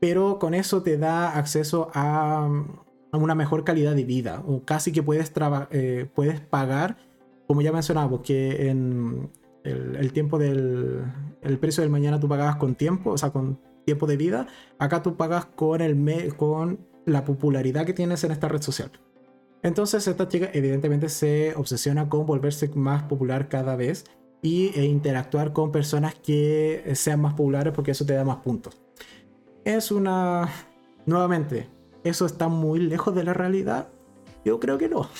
Pero 0.00 0.38
con 0.38 0.54
eso 0.54 0.82
te 0.82 0.96
da 0.96 1.36
acceso 1.36 1.90
a, 1.92 2.48
una 3.12 3.34
mejor 3.34 3.64
calidad 3.64 3.94
de 3.94 4.04
vida, 4.04 4.42
o 4.46 4.64
casi 4.64 4.92
que 4.92 5.02
puedes, 5.02 5.32
eh, 5.70 6.08
puedes 6.14 6.40
pagar, 6.40 6.96
como 7.46 7.62
ya 7.62 7.72
mencionamos, 7.72 8.20
que 8.22 8.68
en 8.68 9.30
el, 9.64 10.12
tiempo 10.12 10.38
del 10.38 11.04
el 11.42 11.58
precio 11.58 11.82
del 11.82 11.90
mañana 11.90 12.20
tú 12.20 12.28
pagabas 12.28 12.56
con 12.56 12.74
tiempo, 12.74 13.10
o 13.10 13.18
sea, 13.18 13.30
con 13.30 13.58
tiempo 13.84 14.06
de 14.06 14.16
vida, 14.16 14.46
acá 14.78 15.02
tú 15.02 15.16
pagas 15.16 15.46
con, 15.46 15.80
el 15.80 16.34
con 16.36 16.78
la 17.06 17.24
popularidad 17.24 17.86
que 17.86 17.92
tienes 17.92 18.24
en 18.24 18.32
esta 18.32 18.48
red 18.48 18.62
social. 18.62 18.90
Entonces 19.62 20.06
esta 20.06 20.28
chica 20.28 20.50
evidentemente 20.52 21.08
se 21.08 21.54
obsesiona 21.56 22.08
con 22.08 22.26
volverse 22.26 22.68
más 22.74 23.04
popular 23.04 23.48
cada 23.48 23.76
vez 23.76 24.04
y, 24.42 24.78
e 24.78 24.84
interactuar 24.84 25.54
con 25.54 25.72
personas 25.72 26.14
que 26.14 26.92
sean 26.94 27.22
más 27.22 27.32
populares 27.32 27.72
porque 27.74 27.92
eso 27.92 28.04
te 28.04 28.12
da 28.12 28.24
más 28.24 28.38
puntos. 28.38 28.78
Es 29.64 29.90
una... 29.90 30.50
Nuevamente, 31.06 31.68
¿eso 32.02 32.26
está 32.26 32.48
muy 32.48 32.78
lejos 32.78 33.14
de 33.14 33.24
la 33.24 33.32
realidad? 33.32 33.88
Yo 34.44 34.60
creo 34.60 34.76
que 34.76 34.88
no. 34.88 35.08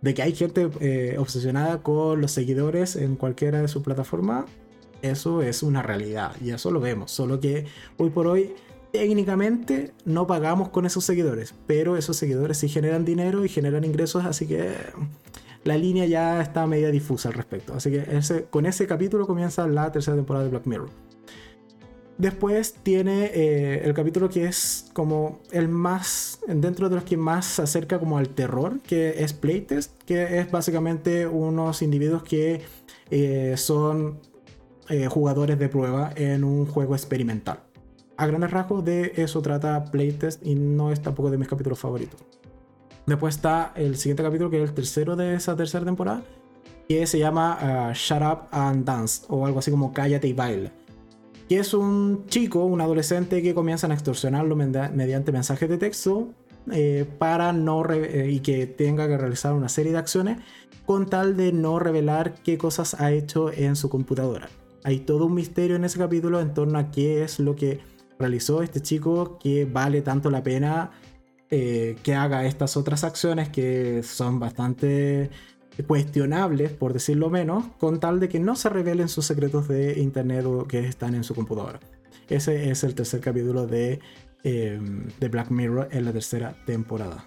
De 0.00 0.14
que 0.14 0.22
hay 0.22 0.34
gente 0.34 0.70
eh, 0.80 1.16
obsesionada 1.18 1.82
con 1.82 2.20
los 2.20 2.30
seguidores 2.30 2.96
en 2.96 3.16
cualquiera 3.16 3.60
de 3.60 3.68
sus 3.68 3.82
plataformas, 3.82 4.44
eso 5.02 5.42
es 5.42 5.62
una 5.62 5.82
realidad 5.82 6.32
y 6.42 6.50
eso 6.50 6.70
lo 6.70 6.80
vemos. 6.80 7.10
Solo 7.10 7.40
que 7.40 7.66
hoy 7.98 8.10
por 8.10 8.26
hoy 8.26 8.54
técnicamente 8.98 9.92
no 10.04 10.26
pagamos 10.26 10.70
con 10.70 10.84
esos 10.84 11.04
seguidores, 11.04 11.54
pero 11.68 11.96
esos 11.96 12.16
seguidores 12.16 12.58
sí 12.58 12.68
generan 12.68 13.04
dinero 13.04 13.44
y 13.44 13.48
generan 13.48 13.84
ingresos, 13.84 14.24
así 14.24 14.44
que 14.44 14.72
la 15.62 15.78
línea 15.78 16.04
ya 16.06 16.42
está 16.42 16.66
media 16.66 16.90
difusa 16.90 17.28
al 17.28 17.34
respecto. 17.36 17.74
Así 17.74 17.92
que 17.92 18.04
con 18.50 18.66
ese 18.66 18.88
capítulo 18.88 19.24
comienza 19.24 19.68
la 19.68 19.92
tercera 19.92 20.16
temporada 20.16 20.46
de 20.46 20.50
Black 20.50 20.66
Mirror. 20.66 20.90
Después 22.16 22.74
tiene 22.82 23.30
eh, 23.32 23.82
el 23.84 23.94
capítulo 23.94 24.28
que 24.28 24.46
es 24.46 24.90
como 24.92 25.38
el 25.52 25.68
más, 25.68 26.40
dentro 26.48 26.88
de 26.88 26.96
los 26.96 27.04
que 27.04 27.16
más 27.16 27.46
se 27.46 27.62
acerca 27.62 28.00
como 28.00 28.18
al 28.18 28.30
terror, 28.30 28.80
que 28.80 29.22
es 29.22 29.32
Playtest, 29.32 30.02
que 30.02 30.40
es 30.40 30.50
básicamente 30.50 31.28
unos 31.28 31.82
individuos 31.82 32.24
que 32.24 32.62
eh, 33.12 33.54
son 33.56 34.18
eh, 34.88 35.06
jugadores 35.06 35.56
de 35.56 35.68
prueba 35.68 36.10
en 36.16 36.42
un 36.42 36.66
juego 36.66 36.96
experimental. 36.96 37.60
A 38.18 38.26
grandes 38.26 38.50
rasgos 38.50 38.84
de 38.84 39.12
eso 39.14 39.40
trata 39.42 39.84
Playtest 39.84 40.44
y 40.44 40.56
no 40.56 40.90
es 40.90 41.00
tampoco 41.00 41.30
de 41.30 41.38
mis 41.38 41.46
capítulos 41.46 41.78
favoritos. 41.78 42.20
Después 43.06 43.36
está 43.36 43.72
el 43.76 43.96
siguiente 43.96 44.24
capítulo, 44.24 44.50
que 44.50 44.60
es 44.60 44.68
el 44.68 44.74
tercero 44.74 45.14
de 45.14 45.36
esa 45.36 45.54
tercera 45.54 45.84
temporada, 45.84 46.24
que 46.88 47.06
se 47.06 47.20
llama 47.20 47.90
uh, 47.90 47.94
Shut 47.94 48.20
Up 48.20 48.38
and 48.50 48.84
Dance, 48.84 49.24
o 49.28 49.46
algo 49.46 49.60
así 49.60 49.70
como 49.70 49.92
Cállate 49.92 50.26
y 50.26 50.32
Baila. 50.32 50.72
Que 51.48 51.60
es 51.60 51.72
un 51.72 52.26
chico, 52.26 52.64
un 52.64 52.80
adolescente 52.80 53.40
que 53.40 53.54
comienzan 53.54 53.92
a 53.92 53.94
extorsionarlo 53.94 54.56
mediante 54.56 55.30
mensajes 55.30 55.68
de 55.68 55.78
texto 55.78 56.34
eh, 56.72 57.08
para 57.18 57.52
no 57.52 57.88
eh, 57.88 58.32
y 58.32 58.40
que 58.40 58.66
tenga 58.66 59.06
que 59.06 59.16
realizar 59.16 59.54
una 59.54 59.68
serie 59.68 59.92
de 59.92 59.98
acciones 59.98 60.38
con 60.84 61.06
tal 61.06 61.36
de 61.36 61.52
no 61.52 61.78
revelar 61.78 62.34
qué 62.42 62.58
cosas 62.58 63.00
ha 63.00 63.12
hecho 63.12 63.52
en 63.52 63.76
su 63.76 63.88
computadora. 63.88 64.48
hay 64.82 64.98
todo 64.98 65.26
un 65.26 65.34
misterio 65.34 65.76
en 65.76 65.84
ese 65.84 65.98
capítulo 65.98 66.40
en 66.40 66.52
torno 66.52 66.78
a 66.78 66.90
qué 66.90 67.22
es 67.22 67.38
lo 67.38 67.54
que 67.54 67.80
realizó 68.18 68.62
este 68.62 68.80
chico 68.80 69.38
que 69.38 69.64
vale 69.64 70.02
tanto 70.02 70.30
la 70.30 70.42
pena 70.42 70.90
eh, 71.50 71.96
que 72.02 72.14
haga 72.14 72.44
estas 72.44 72.76
otras 72.76 73.04
acciones 73.04 73.48
que 73.48 74.02
son 74.02 74.38
bastante 74.38 75.30
cuestionables, 75.86 76.72
por 76.72 76.92
decirlo 76.92 77.30
menos, 77.30 77.64
con 77.78 78.00
tal 78.00 78.18
de 78.20 78.28
que 78.28 78.40
no 78.40 78.56
se 78.56 78.68
revelen 78.68 79.08
sus 79.08 79.24
secretos 79.24 79.68
de 79.68 80.00
internet 80.00 80.44
o 80.44 80.66
que 80.66 80.80
están 80.80 81.14
en 81.14 81.24
su 81.24 81.34
computadora. 81.34 81.78
Ese 82.28 82.70
es 82.70 82.84
el 82.84 82.94
tercer 82.94 83.20
capítulo 83.20 83.66
de, 83.66 84.00
eh, 84.42 84.80
de 85.18 85.28
Black 85.28 85.50
Mirror 85.50 85.88
en 85.92 86.04
la 86.04 86.12
tercera 86.12 86.54
temporada. 86.66 87.24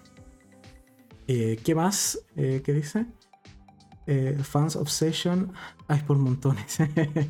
Eh, 1.28 1.58
¿Qué 1.64 1.74
más? 1.74 2.20
¿Qué 2.36 2.74
dice? 2.74 3.06
Fans 4.44 4.76
Obsession. 4.76 5.54
Hay 5.88 6.02
por 6.02 6.18
montones. 6.18 6.78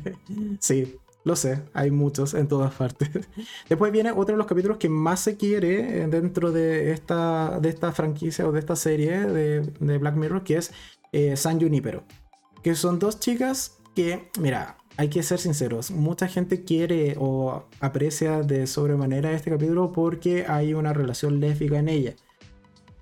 sí, 0.58 0.96
lo 1.24 1.36
sé, 1.36 1.62
hay 1.72 1.90
muchos 1.90 2.34
en 2.34 2.48
todas 2.48 2.74
partes. 2.74 3.08
Después 3.68 3.92
viene 3.92 4.10
otro 4.10 4.34
de 4.34 4.38
los 4.38 4.46
capítulos 4.46 4.78
que 4.78 4.88
más 4.88 5.20
se 5.20 5.36
quiere 5.36 6.06
dentro 6.08 6.50
de 6.50 6.92
esta, 6.92 7.60
de 7.60 7.68
esta 7.68 7.92
franquicia 7.92 8.46
o 8.46 8.52
de 8.52 8.58
esta 8.58 8.76
serie 8.76 9.20
de, 9.26 9.60
de 9.60 9.98
Black 9.98 10.16
Mirror, 10.16 10.42
que 10.42 10.56
es 10.56 10.72
eh, 11.12 11.36
San 11.36 11.60
Junipero. 11.60 12.04
Que 12.62 12.74
son 12.74 12.98
dos 12.98 13.20
chicas 13.20 13.78
que, 13.94 14.30
mira, 14.40 14.76
hay 14.96 15.08
que 15.08 15.22
ser 15.22 15.38
sinceros, 15.38 15.90
mucha 15.90 16.28
gente 16.28 16.64
quiere 16.64 17.16
o 17.18 17.64
aprecia 17.80 18.42
de 18.42 18.66
sobremanera 18.66 19.32
este 19.32 19.50
capítulo 19.50 19.92
porque 19.92 20.44
hay 20.46 20.74
una 20.74 20.92
relación 20.92 21.40
lésbica 21.40 21.78
en 21.78 21.88
ella. 21.88 22.14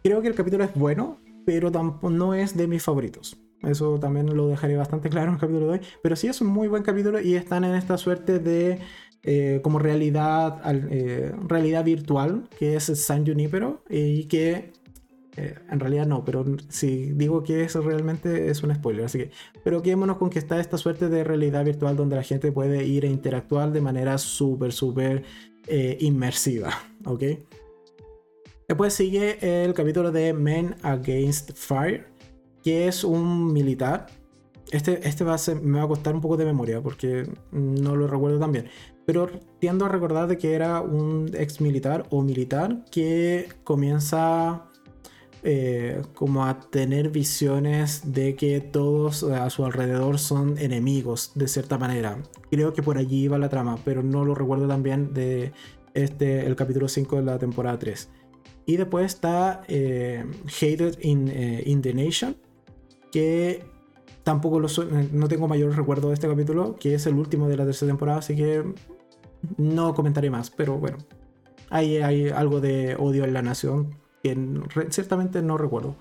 Creo 0.03 0.23
que 0.23 0.29
el 0.29 0.35
capítulo 0.35 0.65
es 0.65 0.75
bueno, 0.75 1.19
pero 1.45 1.71
tampoco 1.73 2.11
no 2.11 2.35
es 2.35 2.57
de 2.57 2.67
mis 2.67 2.83
favoritos. 2.83 3.40
Eso 3.63 3.99
también 3.99 4.35
lo 4.35 4.49
dejaré 4.49 4.77
bastante 4.77 5.09
claro 5.11 5.29
en 5.29 5.35
el 5.35 5.41
capítulo 5.41 5.67
de 5.67 5.73
hoy. 5.73 5.81
Pero 6.03 6.17
sí 6.17 6.29
es 6.29 6.41
un 6.41 6.49
muy 6.49 6.69
buen 6.69 6.83
capítulo 6.83 7.21
y 7.21 7.35
están 7.35 7.65
en 7.65 7.75
esta 7.75 7.99
suerte 7.99 8.39
de 8.39 8.79
eh, 9.23 9.61
como 9.63 9.79
realidad, 9.79 10.63
eh, 10.91 11.33
realidad 11.47 11.85
virtual, 11.85 12.49
que 12.59 12.77
es 12.77 12.85
San 12.85 13.27
Junipero, 13.27 13.83
y 13.91 14.25
que 14.25 14.73
eh, 15.37 15.55
en 15.71 15.79
realidad 15.79 16.07
no, 16.07 16.25
pero 16.25 16.45
si 16.71 17.13
digo 17.13 17.43
que 17.43 17.65
eso 17.65 17.83
realmente 17.83 18.51
es 18.51 18.63
un 18.63 18.75
spoiler. 18.75 19.05
Así 19.05 19.19
que, 19.19 19.31
pero 19.63 19.83
quedémonos 19.83 20.17
con 20.17 20.31
que 20.31 20.39
está 20.39 20.59
esta 20.59 20.79
suerte 20.79 21.11
de 21.11 21.23
realidad 21.23 21.65
virtual 21.65 21.97
donde 21.97 22.17
la 22.17 22.23
gente 22.23 22.51
puede 22.51 22.87
ir 22.87 23.05
a 23.05 23.09
interactuar 23.09 23.73
de 23.73 23.81
manera 23.83 24.17
súper, 24.17 24.73
súper 24.73 25.25
inmersiva. 26.01 26.71
¿Ok? 27.05 27.23
Después 28.67 28.93
sigue 28.95 29.65
el 29.65 29.73
capítulo 29.75 30.11
de 30.11 30.33
Men 30.33 30.75
Against 30.83 31.53
Fire 31.55 32.07
que 32.63 32.89
es 32.89 33.05
un 33.05 33.53
militar. 33.53 34.07
Este, 34.71 35.07
este 35.09 35.25
va 35.25 35.35
a 35.35 35.55
me 35.63 35.79
va 35.79 35.85
a 35.85 35.89
costar 35.89 36.15
un 36.15 36.21
poco 36.21 36.37
de 36.37 36.45
memoria 36.45 36.81
porque 36.81 37.29
no 37.51 37.97
lo 37.97 38.07
recuerdo 38.07 38.39
tan 38.39 38.53
bien. 38.53 38.67
Pero 39.05 39.29
tiendo 39.59 39.87
a 39.87 39.89
recordar 39.89 40.29
de 40.29 40.39
que 40.39 40.55
era 40.55 40.81
un 40.81 41.31
ex 41.35 41.61
militar 41.61 42.07
o 42.11 42.23
militar 42.23 42.85
que 42.91 43.49
comienza 43.65 44.71
eh, 45.43 46.03
como 46.15 46.45
a 46.45 46.61
tener 46.61 47.09
visiones 47.09 48.13
de 48.13 48.37
que 48.37 48.61
todos 48.61 49.23
a 49.23 49.49
su 49.49 49.65
alrededor 49.65 50.19
son 50.19 50.59
enemigos 50.59 51.33
de 51.35 51.49
cierta 51.49 51.79
manera. 51.79 52.19
Creo 52.51 52.75
que 52.75 52.83
por 52.83 52.99
allí 52.99 53.25
iba 53.25 53.39
la 53.39 53.49
trama, 53.49 53.79
pero 53.83 54.03
no 54.03 54.25
lo 54.27 54.35
recuerdo 54.35 54.69
tan 54.69 54.83
bien 54.83 55.15
de 55.15 55.53
este, 55.95 56.47
el 56.47 56.57
capítulo 56.57 56.89
5 56.89 57.17
de 57.17 57.23
la 57.23 57.39
temporada 57.39 57.79
3. 57.79 58.11
Y 58.67 58.77
después 58.77 59.07
está 59.07 59.63
eh, 59.69 60.27
Hated 60.45 60.99
in, 61.01 61.29
eh, 61.29 61.63
in 61.65 61.81
the 61.81 61.95
Nation, 61.95 62.37
que 63.11 63.65
tampoco 64.23 64.61
lo 64.61 64.69
no 65.13 65.29
tengo 65.29 65.49
mayor 65.49 65.77
recuerdo 65.77 66.09
de 66.09 66.15
este 66.15 66.29
capítulo, 66.29 66.77
que 66.79 66.95
es 66.95 67.07
el 67.07 67.15
último 67.15 67.49
de 67.49 67.57
la 67.57 67.65
tercera 67.65 67.91
temporada, 67.91 68.19
así 68.19 68.37
que 68.37 68.65
no 69.57 69.95
comentaré 69.95 70.31
más, 70.31 70.51
pero 70.51 70.79
bueno, 70.79 70.99
hay, 71.71 71.99
hay 71.99 72.29
algo 72.29 72.61
de 72.61 72.97
odio 72.97 73.25
en 73.25 73.33
la 73.33 73.43
nación 73.43 73.97
que 74.23 74.37
ciertamente 74.91 75.43
no 75.43 75.57
recuerdo. 75.57 75.97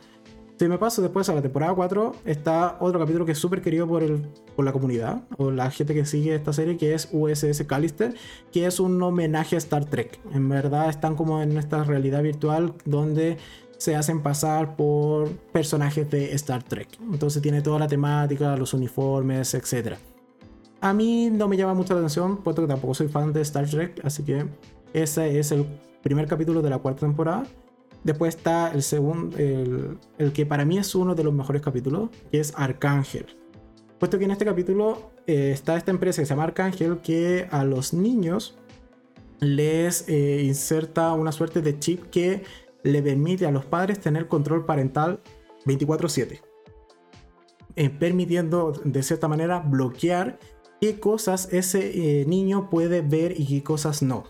Si 0.60 0.68
me 0.68 0.78
paso 0.78 1.02
después 1.02 1.30
a 1.30 1.34
la 1.34 1.42
temporada 1.42 1.74
4, 1.74 2.16
está 2.26 2.76
otro 2.82 3.00
capítulo 3.00 3.26
que 3.26 3.32
es 3.32 3.38
súper 3.38 3.62
querido 3.62 3.88
por, 3.88 4.04
el, 4.04 4.28
por 4.58 4.66
la 4.66 4.74
comunidad 4.74 5.24
o 5.38 5.52
la 5.52 5.72
gente 5.72 5.94
que 5.94 6.06
sigue 6.06 6.36
esta 6.36 6.52
serie, 6.52 6.76
que 6.76 6.94
es 6.94 7.08
USS 7.14 7.64
Callister, 7.64 8.14
que 8.52 8.66
es 8.66 8.82
un 8.82 9.02
homenaje 9.02 9.56
a 9.56 9.60
Star 9.60 9.86
Trek. 9.86 10.20
En 10.34 10.50
verdad 10.50 10.90
están 10.90 11.16
como 11.16 11.42
en 11.42 11.58
esta 11.58 11.86
realidad 11.86 12.24
virtual 12.24 12.74
donde 12.84 13.38
se 13.80 13.96
hacen 13.96 14.22
pasar 14.22 14.76
por 14.76 15.32
personajes 15.54 16.12
de 16.12 16.34
Star 16.34 16.62
Trek. 16.62 16.90
Entonces 17.12 17.42
tiene 17.42 17.62
toda 17.62 17.80
la 17.80 17.88
temática, 17.88 18.56
los 18.58 18.74
uniformes, 18.74 19.54
etc. 19.54 19.96
A 20.82 20.94
mí 20.94 21.30
no 21.32 21.48
me 21.48 21.56
llama 21.56 21.74
mucho 21.74 21.94
la 21.94 22.02
atención, 22.02 22.38
puesto 22.44 22.62
que 22.62 22.68
tampoco 22.68 22.94
soy 22.94 23.08
fan 23.08 23.32
de 23.32 23.42
Star 23.42 23.68
Trek, 23.68 24.02
así 24.04 24.24
que 24.24 24.46
ese 24.94 25.40
es 25.40 25.52
el 25.54 25.66
primer 26.04 26.28
capítulo 26.28 26.62
de 26.62 26.70
la 26.70 26.80
cuarta 26.80 27.02
temporada. 27.02 27.46
Después 28.04 28.36
está 28.36 28.72
el 28.74 28.84
segundo, 28.84 29.38
el, 29.38 29.98
que 30.34 30.46
para 30.46 30.66
mí 30.66 30.78
es 30.78 30.94
uno 30.94 31.16
de 31.16 31.24
los 31.24 31.34
mejores 31.34 31.62
capítulos, 31.62 32.10
que 32.32 32.42
es 32.42 32.54
Arcángel. 32.58 33.28
Puesto 33.98 34.20
que 34.20 34.26
en 34.26 34.32
este 34.32 34.46
capítulo 34.46 35.12
eh, 35.26 35.52
está 35.54 35.78
esta 35.78 35.92
empresa 35.92 36.22
que 36.22 36.26
se 36.26 36.32
llama 36.32 36.44
Arcángel 36.44 37.00
que 37.00 37.48
a 37.50 37.64
los 37.64 37.94
niños 37.94 38.58
les 39.40 40.08
eh, 40.10 40.44
inserta 40.44 41.14
una 41.14 41.32
suerte 41.32 41.62
de 41.62 41.80
chip 41.80 42.10
que 42.10 42.44
le 42.84 43.02
permite 43.02 43.46
a 43.46 43.52
los 43.52 43.66
padres 43.66 44.00
tener 44.00 44.28
control 44.28 44.66
parental 44.66 45.22
24/7, 45.66 46.42
eh, 47.76 47.90
permitiendo 47.90 48.74
de 48.84 49.04
cierta 49.04 49.28
manera 49.28 49.60
bloquear 49.60 50.40
qué 50.82 51.00
cosas 51.00 51.50
ese 51.52 52.22
eh, 52.22 52.26
niño 52.26 52.70
puede 52.70 53.02
ver 53.02 53.40
y 53.40 53.46
qué 53.46 53.64
cosas 53.64 54.02
no. 54.02 54.24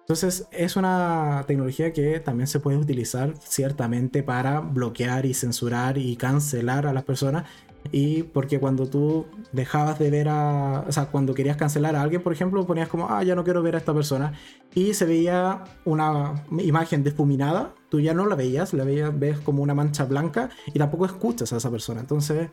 Entonces 0.00 0.48
es 0.52 0.76
una 0.76 1.44
tecnología 1.46 1.92
que 1.92 2.18
también 2.20 2.46
se 2.46 2.60
puede 2.60 2.78
utilizar 2.78 3.34
ciertamente 3.40 4.22
para 4.22 4.60
bloquear 4.60 5.26
y 5.26 5.34
censurar 5.34 5.98
y 5.98 6.16
cancelar 6.16 6.86
a 6.86 6.94
las 6.94 7.04
personas 7.04 7.44
y 7.90 8.22
porque 8.22 8.60
cuando 8.60 8.86
tú 8.86 9.26
dejabas 9.52 9.98
de 9.98 10.10
ver 10.10 10.28
a. 10.28 10.84
O 10.86 10.92
sea, 10.92 11.06
cuando 11.06 11.34
querías 11.34 11.56
cancelar 11.56 11.96
a 11.96 12.02
alguien, 12.02 12.22
por 12.22 12.32
ejemplo, 12.32 12.66
ponías 12.66 12.88
como, 12.88 13.08
ah, 13.08 13.22
ya 13.22 13.34
no 13.34 13.44
quiero 13.44 13.62
ver 13.62 13.76
a 13.76 13.78
esta 13.78 13.94
persona. 13.94 14.32
Y 14.74 14.94
se 14.94 15.06
veía 15.06 15.64
una 15.84 16.44
imagen 16.58 17.02
difuminada, 17.02 17.74
tú 17.88 18.00
ya 18.00 18.14
no 18.14 18.26
la 18.26 18.34
veías, 18.34 18.72
la 18.74 18.84
veías, 18.84 19.16
ves 19.18 19.38
como 19.38 19.62
una 19.62 19.74
mancha 19.74 20.04
blanca 20.04 20.50
y 20.66 20.78
tampoco 20.78 21.06
escuchas 21.06 21.52
a 21.52 21.56
esa 21.56 21.70
persona. 21.70 22.00
Entonces, 22.00 22.50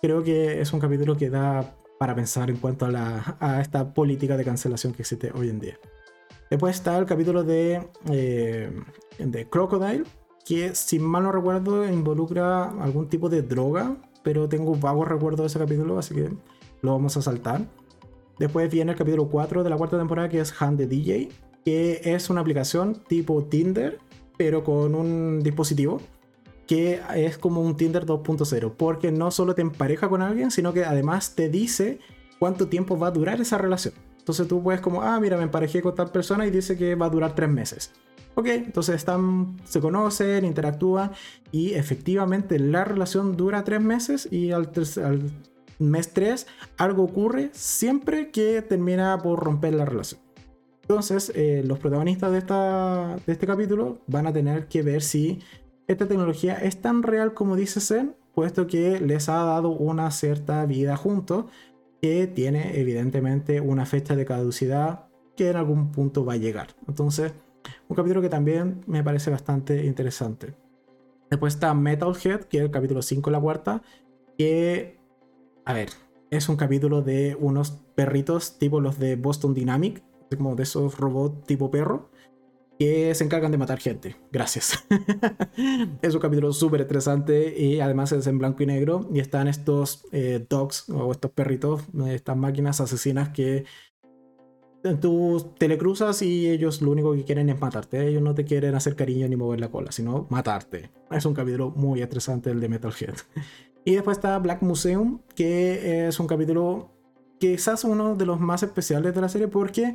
creo 0.00 0.22
que 0.22 0.60
es 0.60 0.72
un 0.72 0.80
capítulo 0.80 1.16
que 1.16 1.30
da 1.30 1.76
para 1.98 2.14
pensar 2.14 2.50
en 2.50 2.56
cuanto 2.56 2.86
a, 2.86 2.90
la, 2.90 3.36
a 3.40 3.60
esta 3.60 3.94
política 3.94 4.36
de 4.36 4.44
cancelación 4.44 4.92
que 4.92 5.02
existe 5.02 5.32
hoy 5.34 5.48
en 5.48 5.60
día. 5.60 5.78
Después 6.50 6.76
está 6.76 6.96
el 6.98 7.06
capítulo 7.06 7.42
de, 7.42 7.88
eh, 8.10 8.70
de 9.18 9.48
Crocodile, 9.48 10.04
que 10.44 10.74
si 10.74 10.98
mal 10.98 11.24
no 11.24 11.32
recuerdo 11.32 11.88
involucra 11.88 12.64
algún 12.82 13.08
tipo 13.08 13.28
de 13.28 13.42
droga 13.42 13.96
pero 14.26 14.48
tengo 14.48 14.74
vagos 14.74 15.06
recuerdos 15.06 15.42
de 15.42 15.46
ese 15.46 15.58
capítulo, 15.60 16.00
así 16.00 16.12
que 16.12 16.28
lo 16.82 16.90
vamos 16.90 17.16
a 17.16 17.22
saltar. 17.22 17.64
Después 18.40 18.68
viene 18.68 18.90
el 18.90 18.98
capítulo 18.98 19.28
4 19.28 19.62
de 19.62 19.70
la 19.70 19.76
cuarta 19.76 19.96
temporada, 19.96 20.28
que 20.28 20.40
es 20.40 20.52
Hand 20.60 20.78
the 20.78 20.88
DJ, 20.88 21.28
que 21.64 22.00
es 22.02 22.28
una 22.28 22.40
aplicación 22.40 23.04
tipo 23.06 23.44
Tinder, 23.44 24.00
pero 24.36 24.64
con 24.64 24.94
un 24.94 25.42
dispositivo 25.42 26.00
que 26.66 27.00
es 27.14 27.38
como 27.38 27.62
un 27.62 27.76
Tinder 27.76 28.04
2.0, 28.06 28.72
porque 28.76 29.12
no 29.12 29.30
solo 29.30 29.54
te 29.54 29.62
empareja 29.62 30.08
con 30.08 30.20
alguien, 30.20 30.50
sino 30.50 30.72
que 30.72 30.84
además 30.84 31.34
te 31.34 31.48
dice 31.48 32.00
cuánto 32.38 32.68
tiempo 32.68 32.98
va 32.98 33.08
a 33.08 33.12
durar 33.12 33.40
esa 33.40 33.56
relación. 33.58 33.94
Entonces 34.18 34.48
tú 34.48 34.62
puedes 34.62 34.80
como, 34.80 35.02
ah, 35.02 35.20
mira, 35.20 35.36
me 35.36 35.44
emparejé 35.44 35.80
con 35.80 35.94
tal 35.94 36.10
persona 36.10 36.46
y 36.46 36.50
dice 36.50 36.76
que 36.76 36.96
va 36.96 37.06
a 37.06 37.10
durar 37.10 37.34
tres 37.34 37.48
meses. 37.48 37.92
Ok, 38.34 38.48
entonces 38.48 38.96
están, 38.96 39.56
se 39.64 39.80
conocen, 39.80 40.44
interactúan 40.44 41.12
y 41.52 41.72
efectivamente 41.72 42.58
la 42.58 42.84
relación 42.84 43.36
dura 43.36 43.64
tres 43.64 43.80
meses 43.80 44.28
y 44.30 44.50
al, 44.50 44.70
mes 45.78 46.12
tres 46.12 46.46
algo 46.76 47.04
ocurre 47.04 47.50
siempre 47.52 48.30
que 48.30 48.60
termina 48.60 49.16
por 49.18 49.42
romper 49.42 49.74
la 49.74 49.86
relación. 49.86 50.20
Entonces 50.88 51.32
eh, 51.34 51.64
los 51.66 51.80
protagonistas 51.80 52.30
de, 52.30 52.38
esta, 52.38 53.16
de 53.26 53.32
este 53.32 53.44
capítulo 53.44 53.98
van 54.06 54.28
a 54.28 54.32
tener 54.32 54.68
que 54.68 54.82
ver 54.82 55.02
si 55.02 55.40
esta 55.88 56.06
tecnología 56.06 56.54
es 56.54 56.80
tan 56.80 57.02
real 57.02 57.34
como 57.34 57.56
dice 57.56 57.80
Zen, 57.80 58.14
puesto 58.36 58.68
que 58.68 59.00
les 59.00 59.28
ha 59.28 59.42
dado 59.42 59.70
una 59.70 60.12
cierta 60.12 60.64
vida 60.64 60.96
juntos 60.96 61.46
que 62.00 62.28
tiene 62.28 62.78
evidentemente 62.78 63.60
una 63.60 63.84
fecha 63.84 64.14
de 64.14 64.26
caducidad 64.26 65.08
que 65.36 65.50
en 65.50 65.56
algún 65.56 65.90
punto 65.90 66.24
va 66.24 66.34
a 66.34 66.36
llegar. 66.36 66.68
Entonces, 66.86 67.32
un 67.88 67.96
capítulo 67.96 68.22
que 68.22 68.28
también 68.28 68.84
me 68.86 69.02
parece 69.02 69.30
bastante 69.30 69.86
interesante. 69.86 70.54
Después 71.30 71.54
está 71.54 71.74
Metalhead, 71.74 72.42
que 72.42 72.58
es 72.58 72.62
el 72.62 72.70
capítulo 72.70 73.02
5 73.02 73.28
la 73.30 73.40
cuarta, 73.40 73.82
que, 74.38 75.00
a 75.64 75.72
ver, 75.72 75.88
es 76.30 76.48
un 76.48 76.54
capítulo 76.54 77.02
de 77.02 77.36
unos 77.40 77.72
perritos 77.96 78.56
tipo 78.58 78.80
los 78.80 79.00
de 79.00 79.16
Boston 79.16 79.52
Dynamic, 79.52 80.04
como 80.34 80.56
de 80.56 80.64
esos 80.64 80.98
robots 80.98 81.44
tipo 81.46 81.70
perro, 81.70 82.10
que 82.78 83.14
se 83.14 83.24
encargan 83.24 83.52
de 83.52 83.58
matar 83.58 83.78
gente. 83.78 84.16
Gracias. 84.30 84.84
es 86.02 86.14
un 86.14 86.20
capítulo 86.20 86.52
súper 86.52 86.82
estresante 86.82 87.58
y 87.58 87.80
además 87.80 88.12
es 88.12 88.26
en 88.26 88.38
blanco 88.38 88.62
y 88.62 88.66
negro 88.66 89.08
y 89.12 89.20
están 89.20 89.48
estos 89.48 90.04
eh, 90.12 90.44
dogs 90.48 90.88
o 90.90 91.10
estos 91.12 91.30
perritos, 91.30 91.84
estas 92.06 92.36
máquinas 92.36 92.80
asesinas 92.80 93.30
que 93.30 93.64
tú 95.00 95.52
telecruzas 95.58 96.22
y 96.22 96.48
ellos 96.48 96.80
lo 96.80 96.90
único 96.92 97.14
que 97.14 97.24
quieren 97.24 97.48
es 97.48 97.60
matarte. 97.60 98.06
Ellos 98.06 98.22
no 98.22 98.34
te 98.34 98.44
quieren 98.44 98.74
hacer 98.74 98.94
cariño 98.94 99.26
ni 99.28 99.36
mover 99.36 99.60
la 99.60 99.70
cola, 99.70 99.90
sino 99.90 100.26
matarte. 100.30 100.90
Es 101.10 101.24
un 101.24 101.34
capítulo 101.34 101.70
muy 101.70 102.02
estresante 102.02 102.50
el 102.50 102.60
de 102.60 102.68
Metalhead. 102.68 103.14
Y 103.88 103.94
después 103.94 104.18
está 104.18 104.36
Black 104.40 104.62
Museum, 104.62 105.20
que 105.36 106.08
es 106.08 106.18
un 106.18 106.26
capítulo 106.26 106.95
quizás 107.38 107.84
uno 107.84 108.14
de 108.16 108.26
los 108.26 108.40
más 108.40 108.62
especiales 108.62 109.14
de 109.14 109.20
la 109.20 109.28
serie 109.28 109.48
porque 109.48 109.94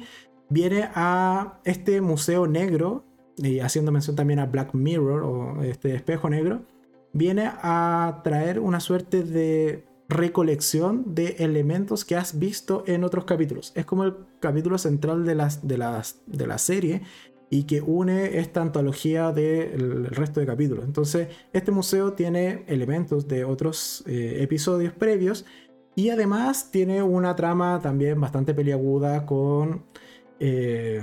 viene 0.50 0.90
a 0.94 1.60
este 1.64 2.02
museo 2.02 2.48
negro, 2.48 3.06
y 3.38 3.60
haciendo 3.60 3.92
mención 3.92 4.16
también 4.16 4.40
a 4.40 4.46
Black 4.46 4.74
Mirror 4.74 5.24
o 5.24 5.64
este 5.64 5.96
espejo 5.96 6.30
negro, 6.30 6.64
viene 7.14 7.50
a 7.62 8.22
traer 8.24 8.60
una 8.60 8.80
suerte 8.80 9.24
de 9.24 9.86
recolección 10.10 11.16
de 11.16 11.38
elementos 11.40 12.04
que 12.04 12.16
has 12.18 12.38
visto 12.38 12.84
en 12.86 13.04
otros 13.04 13.26
capítulos. 13.26 13.72
Es 13.76 13.86
como 13.86 14.04
el 14.04 14.16
capítulo 14.40 14.78
central 14.78 15.26
de, 15.26 15.36
las, 15.36 15.66
de, 15.68 15.78
las, 15.78 16.22
de 16.26 16.48
la 16.48 16.58
serie 16.58 17.02
y 17.50 17.64
que 17.64 17.82
une 17.82 18.40
esta 18.40 18.62
antología 18.62 19.32
del 19.32 20.06
resto 20.08 20.40
de 20.40 20.46
capítulos. 20.46 20.86
Entonces, 20.86 21.30
este 21.54 21.72
museo 21.72 22.14
tiene 22.14 22.64
elementos 22.68 23.28
de 23.28 23.46
otros 23.46 24.04
eh, 24.06 24.38
episodios 24.42 24.94
previos 24.94 25.46
y 25.96 26.10
además 26.10 26.70
tiene 26.72 27.04
una 27.04 27.36
trama 27.36 27.80
también 27.82 28.20
bastante 28.20 28.54
peliaguda 28.54 29.26
con, 29.26 29.84
eh, 30.40 31.02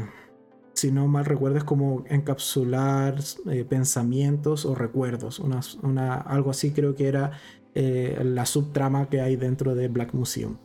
si 0.73 0.91
no 0.91 1.07
mal 1.07 1.25
recuerdo, 1.25 1.59
es 1.59 1.65
como 1.65 2.05
encapsular 2.09 3.17
eh, 3.51 3.65
pensamientos 3.65 4.65
o 4.65 4.75
recuerdos, 4.75 5.39
una, 5.41 6.15
algo 6.15 6.51
así 6.51 6.73
creo 6.73 6.95
que 6.95 7.09
era 7.09 7.33
eh, 7.75 8.19
la 8.25 8.47
subtrama 8.47 9.09
que 9.09 9.21
hay 9.21 9.37
dentro 9.37 9.75
de 9.75 9.89
Black 9.89 10.15
Museum. 10.15 10.57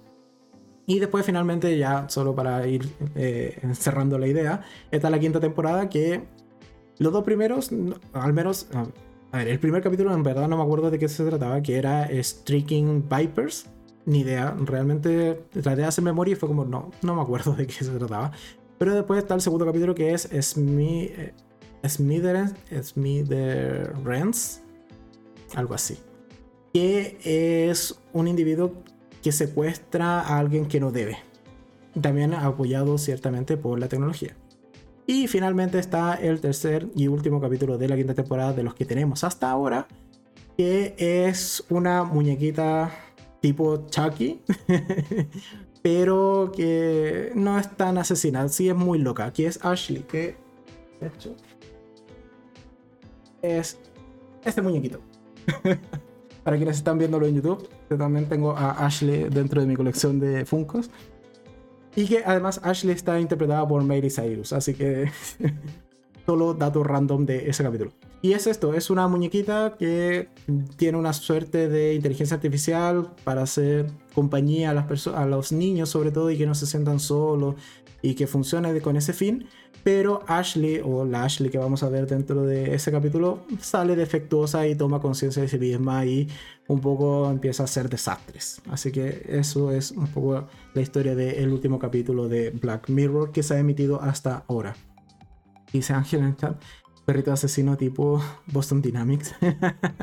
Y 0.86 1.00
después 1.00 1.26
finalmente, 1.26 1.78
ya 1.78 2.10
solo 2.10 2.36
para 2.36 2.68
ir 2.68 2.90
cerrando 3.72 4.20
la 4.20 4.28
idea, 4.28 4.64
está 4.92 5.10
la 5.10 5.18
quinta 5.18 5.40
temporada 5.40 5.88
que 5.88 6.26
los 7.00 7.12
dos 7.14 7.24
primeros, 7.24 7.72
al 8.12 8.34
menos, 8.34 8.68
a 9.32 9.38
ver, 9.38 9.48
el 9.48 9.60
primer 9.60 9.82
capítulo 9.82 10.14
en 10.14 10.24
verdad 10.24 10.48
no 10.48 10.58
me 10.58 10.64
acuerdo 10.64 10.92
de 10.92 11.00
qué 11.00 11.08
se 11.08 11.26
trataba, 11.26 11.62
que 11.62 11.78
era 11.78 12.10
Streaking 12.22 13.08
Vipers. 13.10 13.70
Ni 14.06 14.20
idea, 14.20 14.56
realmente 14.60 15.46
traté 15.52 15.82
de 15.82 15.86
hacer 15.86 16.04
memoria 16.04 16.34
y 16.34 16.36
fue 16.36 16.50
como, 16.50 16.66
no, 16.66 16.92
no 17.02 17.16
me 17.16 17.22
acuerdo 17.22 17.54
de 17.56 17.68
qué 17.68 17.84
se 17.84 17.92
trataba. 17.92 18.32
Pero 18.78 18.96
después 18.96 19.22
está 19.22 19.36
el 19.36 19.42
segundo 19.42 19.66
capítulo 19.66 19.96
que 19.96 20.14
es 20.14 20.28
eh, 20.32 20.42
Smitherens, 21.88 22.54
algo 25.56 25.74
así 25.74 25.98
que 26.74 27.70
es 27.70 28.00
un 28.14 28.28
individuo 28.28 28.74
que 29.22 29.32
secuestra 29.32 30.20
a 30.20 30.40
alguien 30.40 30.66
que 30.66 30.80
no 30.80 30.92
debe. 30.92 31.18
También 32.02 32.34
apoyado 32.34 32.98
ciertamente 32.98 33.56
por 33.56 33.80
la 33.80 33.88
tecnología. 33.88 34.36
Y 35.06 35.28
finalmente 35.28 35.78
está 35.80 36.16
el 36.16 36.42
tercer 36.42 36.88
y 36.96 37.08
último 37.08 37.40
capítulo 37.40 37.78
de 37.78 37.88
la 37.88 37.96
quinta 37.96 38.16
temporada 38.16 38.54
de 38.54 38.64
los 38.64 38.74
que 38.74 38.86
tenemos 38.86 39.24
hasta 39.24 39.52
ahora, 39.52 39.88
que 40.58 40.96
es 40.98 41.64
una 41.70 42.04
muñequita 42.04 42.92
tipo 43.44 43.86
Chucky, 43.90 44.40
pero 45.82 46.50
que 46.56 47.34
no 47.36 47.60
es 47.60 47.70
tan 47.76 47.98
asesina, 47.98 48.48
sí 48.48 48.70
es 48.70 48.76
muy 48.76 49.00
loca. 49.00 49.26
Aquí 49.26 49.44
es 49.44 49.60
Ashley, 49.66 50.04
que 50.04 50.38
de 51.02 51.08
hecho 51.08 51.36
es 53.42 53.78
este 54.46 54.62
muñequito. 54.62 55.02
Para 56.46 56.56
quienes 56.56 56.78
están 56.78 56.98
viéndolo 56.98 57.26
en 57.26 57.36
YouTube, 57.36 57.68
yo 57.90 57.98
también 57.98 58.30
tengo 58.30 58.52
a 58.52 58.86
Ashley 58.86 59.28
dentro 59.30 59.60
de 59.60 59.68
mi 59.68 59.76
colección 59.76 60.22
de 60.22 60.46
Funkos. 60.46 60.90
Y 61.98 62.06
que 62.06 62.24
además 62.26 62.62
Ashley 62.64 62.96
está 62.96 63.20
interpretada 63.20 63.68
por 63.68 63.84
Mary 63.84 64.10
Cyrus, 64.10 64.54
así 64.54 64.74
que 64.74 65.12
solo 66.26 66.54
datos 66.54 66.88
random 66.88 67.26
de 67.26 67.50
ese 67.50 67.62
capítulo. 67.62 67.92
Y 68.24 68.32
es 68.32 68.48
esto, 68.48 68.74
es 68.74 68.90
una 68.90 69.06
muñequita 69.10 69.76
que 69.78 70.30
tiene 70.78 70.98
una 70.98 71.12
suerte 71.12 71.68
de 71.68 71.94
inteligencia 71.94 72.36
artificial 72.36 73.12
para 73.26 73.42
hacer 73.42 73.92
compañía 74.16 74.70
a, 74.70 74.74
las 74.74 75.08
a 75.08 75.26
los 75.26 75.52
niños 75.52 75.90
sobre 75.90 76.10
todo 76.12 76.32
y 76.32 76.38
que 76.38 76.46
no 76.46 76.56
se 76.56 76.66
sientan 76.66 77.02
solos 77.02 77.56
y 78.02 78.14
que 78.16 78.26
funcione 78.26 78.80
con 78.80 78.96
ese 78.96 79.12
fin. 79.12 79.46
Pero 79.84 80.24
Ashley, 80.26 80.80
o 80.82 81.04
la 81.04 81.26
Ashley 81.26 81.52
que 81.52 81.58
vamos 81.58 81.84
a 81.84 81.90
ver 81.90 82.08
dentro 82.08 82.44
de 82.44 82.74
ese 82.74 82.94
capítulo, 82.94 83.46
sale 83.60 83.98
defectuosa 83.98 84.66
y 84.70 84.76
toma 84.76 85.02
conciencia 85.02 85.42
de 85.42 85.50
sí 85.50 85.60
misma 85.60 86.06
y 86.06 86.30
un 86.70 86.80
poco 86.80 87.30
empieza 87.30 87.64
a 87.64 87.66
hacer 87.66 87.90
desastres. 87.90 88.62
Así 88.72 88.94
que 88.94 89.26
eso 89.28 89.70
es 89.74 89.92
un 89.92 90.08
poco 90.08 90.48
la 90.74 90.82
historia 90.82 91.14
del 91.14 91.52
último 91.52 91.78
capítulo 91.78 92.30
de 92.30 92.52
Black 92.52 92.88
Mirror 92.88 93.34
que 93.34 93.44
se 93.44 93.56
ha 93.56 93.60
emitido 93.60 94.02
hasta 94.02 94.46
ahora. 94.48 94.78
Dice 95.74 95.92
Ángel 95.92 96.22
perrito 97.06 97.32
asesino 97.32 97.78
tipo 97.78 98.22
Boston 98.48 98.82
Dynamics. 98.82 99.36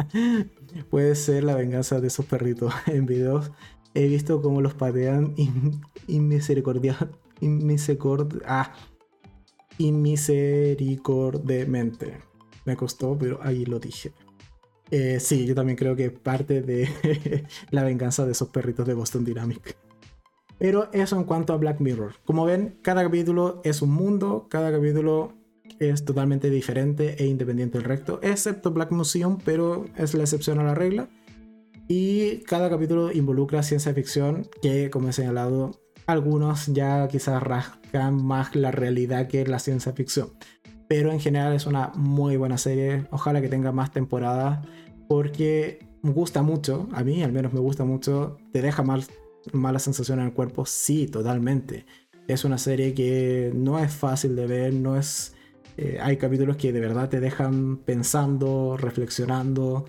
Puede 0.90 1.14
ser 1.14 1.44
la 1.44 1.54
venganza 1.54 2.00
de 2.00 2.06
esos 2.08 2.26
perritos 2.26 2.74
en 2.86 3.06
videos. 3.06 3.52
He 3.94 4.06
visto 4.06 4.42
cómo 4.42 4.60
los 4.60 4.74
patean 4.74 5.34
inmisericordia, 6.06 7.10
inmisericord, 7.40 8.42
ah, 8.46 8.74
inmisericordemente. 9.78 12.18
Me 12.64 12.76
costó, 12.76 13.18
pero 13.18 13.40
ahí 13.42 13.64
lo 13.64 13.80
dije. 13.80 14.12
Eh, 14.90 15.20
sí, 15.20 15.46
yo 15.46 15.54
también 15.54 15.76
creo 15.76 15.94
que 15.96 16.10
parte 16.10 16.62
de 16.62 16.88
la 17.70 17.84
venganza 17.84 18.26
de 18.26 18.32
esos 18.32 18.48
perritos 18.48 18.86
de 18.86 18.94
Boston 18.94 19.24
Dynamics. 19.24 19.76
Pero 20.58 20.90
eso 20.92 21.16
en 21.16 21.24
cuanto 21.24 21.54
a 21.54 21.56
Black 21.56 21.80
Mirror. 21.80 22.16
Como 22.24 22.44
ven, 22.44 22.78
cada 22.82 23.02
capítulo 23.02 23.62
es 23.64 23.80
un 23.80 23.92
mundo, 23.92 24.46
cada 24.50 24.70
capítulo 24.70 25.39
es 25.80 26.04
totalmente 26.04 26.50
diferente 26.50 27.16
e 27.18 27.26
independiente 27.26 27.78
del 27.78 27.86
resto, 27.86 28.20
excepto 28.22 28.70
Black 28.70 28.92
Museum, 28.92 29.38
pero 29.44 29.86
es 29.96 30.14
la 30.14 30.22
excepción 30.22 30.60
a 30.60 30.64
la 30.64 30.74
regla. 30.74 31.08
Y 31.88 32.42
cada 32.42 32.70
capítulo 32.70 33.10
involucra 33.10 33.64
ciencia 33.64 33.92
ficción 33.92 34.46
que, 34.62 34.90
como 34.90 35.08
he 35.08 35.12
señalado, 35.12 35.72
algunos 36.06 36.66
ya 36.66 37.08
quizás 37.08 37.42
rascan 37.42 38.24
más 38.24 38.54
la 38.54 38.70
realidad 38.70 39.26
que 39.26 39.44
la 39.44 39.58
ciencia 39.58 39.92
ficción. 39.92 40.28
Pero 40.86 41.10
en 41.10 41.18
general 41.18 41.54
es 41.54 41.66
una 41.66 41.90
muy 41.96 42.36
buena 42.36 42.58
serie. 42.58 43.06
Ojalá 43.10 43.40
que 43.40 43.48
tenga 43.48 43.72
más 43.72 43.92
temporadas 43.92 44.64
porque 45.08 45.88
me 46.02 46.12
gusta 46.12 46.42
mucho. 46.42 46.88
A 46.92 47.02
mí 47.02 47.22
al 47.22 47.32
menos 47.32 47.52
me 47.52 47.60
gusta 47.60 47.84
mucho. 47.84 48.36
Te 48.52 48.62
deja 48.62 48.82
mal, 48.82 49.04
mala 49.52 49.78
sensación 49.78 50.20
en 50.20 50.26
el 50.26 50.32
cuerpo. 50.32 50.66
Sí, 50.66 51.06
totalmente. 51.06 51.86
Es 52.28 52.44
una 52.44 52.58
serie 52.58 52.94
que 52.94 53.50
no 53.54 53.78
es 53.78 53.92
fácil 53.92 54.36
de 54.36 54.46
ver. 54.46 54.74
No 54.74 54.96
es... 54.96 55.34
Eh, 55.82 55.98
hay 55.98 56.18
capítulos 56.18 56.58
que 56.58 56.74
de 56.74 56.80
verdad 56.80 57.08
te 57.08 57.20
dejan 57.20 57.78
pensando, 57.78 58.76
reflexionando 58.76 59.86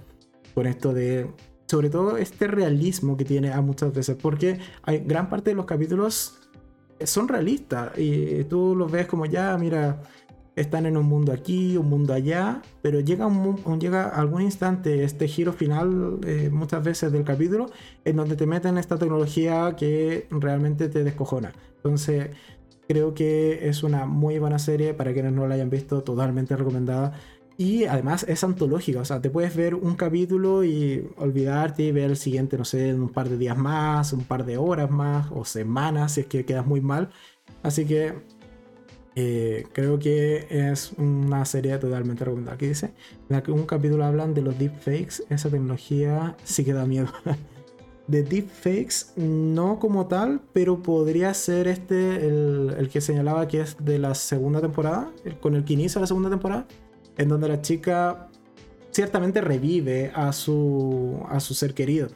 con 0.55 0.65
esto 0.65 0.93
de 0.93 1.30
sobre 1.68 1.89
todo 1.89 2.15
este 2.15 2.47
realismo 2.47 3.18
que 3.18 3.26
tiene 3.26 3.51
a 3.51 3.59
muchas 3.59 3.93
veces, 3.93 4.15
porque 4.22 4.57
hay 4.84 4.99
gran 4.99 5.30
parte 5.30 5.49
de 5.49 5.55
los 5.57 5.65
capítulos 5.65 6.39
son 7.03 7.27
realistas 7.27 7.91
y 7.97 8.45
tú 8.45 8.73
los 8.73 8.89
ves 8.89 9.05
como 9.05 9.26
ya, 9.26 9.57
mira, 9.57 10.01
están 10.55 10.85
en 10.85 10.95
un 10.95 11.07
mundo 11.07 11.34
aquí, 11.34 11.76
un 11.76 11.89
mundo 11.89 12.13
allá, 12.13 12.61
pero 12.81 13.01
llega, 13.01 13.27
un, 13.27 13.80
llega 13.80 14.07
algún 14.07 14.43
instante, 14.43 15.03
este 15.03 15.27
giro 15.27 15.51
final 15.51 16.19
eh, 16.26 16.49
muchas 16.51 16.84
veces 16.84 17.11
del 17.11 17.26
capítulo, 17.26 17.65
en 18.05 18.15
donde 18.15 18.38
te 18.38 18.45
meten 18.45 18.77
esta 18.77 18.97
tecnología 18.97 19.76
que 19.77 20.27
realmente 20.30 20.88
te 20.88 21.03
descojona. 21.03 21.51
Entonces, 21.77 22.30
creo 22.91 23.13
que 23.13 23.69
es 23.69 23.84
una 23.84 24.05
muy 24.05 24.38
buena 24.38 24.59
serie 24.59 24.93
para 24.93 25.13
quienes 25.13 25.31
no 25.31 25.47
la 25.47 25.55
hayan 25.55 25.69
visto, 25.69 26.03
totalmente 26.03 26.57
recomendada. 26.57 27.13
Y 27.55 27.85
además 27.85 28.26
es 28.27 28.43
antológica, 28.43 28.99
o 28.99 29.05
sea, 29.05 29.22
te 29.22 29.30
puedes 29.30 29.55
ver 29.55 29.76
un 29.76 29.95
capítulo 29.95 30.65
y 30.65 31.09
olvidarte 31.15 31.84
y 31.84 31.91
ver 31.93 32.09
el 32.09 32.18
siguiente, 32.18 32.57
no 32.57 32.65
sé, 32.65 32.89
en 32.89 33.01
un 33.01 33.09
par 33.09 33.30
de 33.30 33.38
días 33.38 33.57
más, 33.57 34.11
un 34.11 34.26
par 34.26 34.45
de 34.45 34.57
horas 34.57 34.91
más 34.91 35.27
o 35.31 35.45
semanas 35.45 36.13
si 36.13 36.22
es 36.22 36.27
que 36.27 36.43
quedas 36.43 36.65
muy 36.65 36.81
mal. 36.81 37.11
Así 37.63 37.85
que 37.85 38.13
eh, 39.15 39.65
creo 39.72 39.97
que 39.99 40.47
es 40.49 40.91
una 40.97 41.45
serie 41.45 41.77
totalmente 41.77 42.26
recomendada. 42.26 42.55
Aquí 42.55 42.68
dice, 42.68 42.88
en 42.88 43.38
la 43.38 43.41
que 43.41 43.53
un 43.53 43.65
capítulo 43.65 44.03
hablan 44.03 44.34
de 44.34 44.41
los 44.41 44.59
deepfakes, 44.59 45.23
esa 45.30 45.49
tecnología 45.49 46.35
sí 46.43 46.65
que 46.65 46.73
da 46.73 46.85
miedo. 46.85 47.07
de 48.07 48.23
deepfakes, 48.23 49.14
no 49.15 49.80
como 49.80 50.07
tal, 50.07 50.41
pero 50.53 50.82
podría 50.82 51.34
ser 51.34 51.68
este 51.68 52.28
el, 52.28 52.76
el, 52.78 52.90
que 52.90 52.99
señalaba 52.99 53.48
que 53.48 53.61
es 53.61 53.78
de 53.80 53.99
la 53.99 54.15
segunda 54.15 54.60
temporada, 54.60 55.11
con 55.40 55.56
el 55.56 55.64
que 55.64 55.73
inicia 55.73 56.02
la 56.02 56.07
segunda 56.07 56.30
temporada 56.30 56.68
en 57.18 57.30
donde 57.30 57.48
la 57.48 57.61
chica 57.61 58.30
ciertamente 58.91 59.41
revive 59.41 60.11
a 60.14 60.34
su, 60.34 61.19
a 61.30 61.40
su 61.40 61.53
ser 61.53 61.73
querido. 61.73 62.07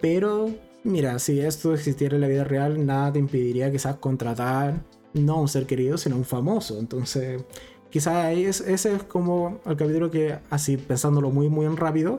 Pero, 0.00 0.50
mira, 0.84 1.18
si 1.18 1.40
esto 1.40 1.74
existiera 1.74 2.16
en 2.16 2.20
la 2.20 2.28
vida 2.28 2.44
real, 2.44 2.84
nada 2.84 3.12
te 3.12 3.18
impediría 3.18 3.70
quizás 3.70 3.96
contratar 3.96 4.82
no 5.14 5.34
a 5.34 5.40
un 5.40 5.48
ser 5.48 5.66
querido, 5.66 5.98
sino 5.98 6.16
a 6.16 6.18
un 6.18 6.24
famoso. 6.24 6.78
Entonces, 6.78 7.42
quizás 7.90 8.32
ese 8.32 8.94
es 8.94 9.02
como 9.04 9.60
el 9.66 9.76
capítulo 9.76 10.10
que, 10.10 10.38
así 10.50 10.76
pensándolo 10.76 11.30
muy, 11.30 11.48
muy 11.48 11.66
rápido, 11.68 12.18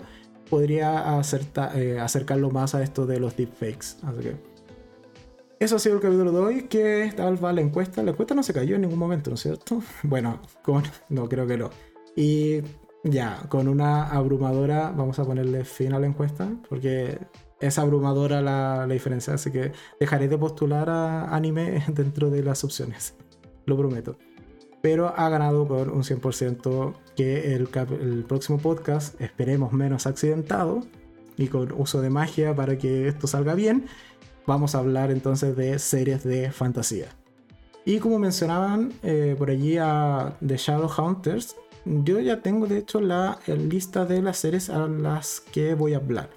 podría 0.53 1.19
eh, 1.73 1.99
acercarlo 1.99 2.51
más 2.51 2.75
a 2.75 2.83
esto 2.83 3.07
de 3.07 3.19
los 3.19 3.35
deepfakes. 3.35 3.97
Así 4.03 4.19
que 4.21 4.35
eso 5.59 5.77
ha 5.77 5.79
sido 5.79 5.95
el 5.95 6.01
capítulo 6.01 6.31
de 6.31 6.37
hoy. 6.37 6.67
¿Qué 6.69 7.11
tal 7.17 7.43
va 7.43 7.51
la 7.51 7.61
encuesta? 7.61 8.03
La 8.03 8.11
encuesta 8.11 8.35
no 8.35 8.43
se 8.43 8.53
cayó 8.53 8.75
en 8.75 8.81
ningún 8.81 8.99
momento, 8.99 9.31
¿no 9.31 9.33
es 9.33 9.41
cierto? 9.41 9.81
Bueno, 10.03 10.39
no 11.09 11.27
creo 11.27 11.47
que 11.47 11.57
no. 11.57 11.71
Y 12.15 12.61
ya, 13.03 13.41
con 13.49 13.67
una 13.67 14.09
abrumadora, 14.09 14.93
vamos 14.95 15.17
a 15.17 15.25
ponerle 15.25 15.65
fin 15.65 15.91
a 15.93 15.99
la 15.99 16.05
encuesta, 16.05 16.47
porque 16.69 17.17
es 17.59 17.79
abrumadora 17.79 18.39
la, 18.43 18.85
la 18.85 18.93
diferencia, 18.93 19.33
así 19.33 19.49
que 19.51 19.71
dejaré 19.99 20.27
de 20.27 20.37
postular 20.37 20.87
a 20.87 21.35
anime 21.35 21.83
dentro 21.87 22.29
de 22.29 22.43
las 22.43 22.63
opciones, 22.63 23.15
lo 23.65 23.75
prometo. 23.75 24.19
Pero 24.83 25.13
ha 25.17 25.29
ganado 25.29 25.65
por 25.65 25.89
un 25.89 26.03
100% 26.03 26.93
que 27.15 27.55
el, 27.55 27.69
el 28.01 28.25
próximo 28.25 28.59
podcast, 28.59 29.19
esperemos 29.21 29.71
menos 29.71 30.05
accidentado 30.05 30.81
y 31.37 31.47
con 31.47 31.71
uso 31.71 32.01
de 32.01 32.09
magia 32.09 32.53
para 32.53 32.77
que 32.77 33.07
esto 33.07 33.25
salga 33.25 33.55
bien, 33.55 33.85
vamos 34.45 34.75
a 34.75 34.79
hablar 34.79 35.09
entonces 35.09 35.55
de 35.55 35.79
series 35.79 36.25
de 36.25 36.51
fantasía. 36.51 37.07
Y 37.85 37.99
como 37.99 38.19
mencionaban 38.19 38.91
eh, 39.03 39.35
por 39.37 39.49
allí 39.49 39.77
a 39.77 40.37
The 40.45 40.57
Shadowhunters, 40.57 41.55
yo 41.85 42.19
ya 42.19 42.41
tengo 42.41 42.67
de 42.67 42.79
hecho 42.79 42.99
la 42.99 43.39
lista 43.47 44.05
de 44.05 44.21
las 44.21 44.37
series 44.37 44.69
a 44.69 44.85
las 44.87 45.39
que 45.39 45.75
voy 45.75 45.93
a 45.93 45.97
hablar. 45.97 46.29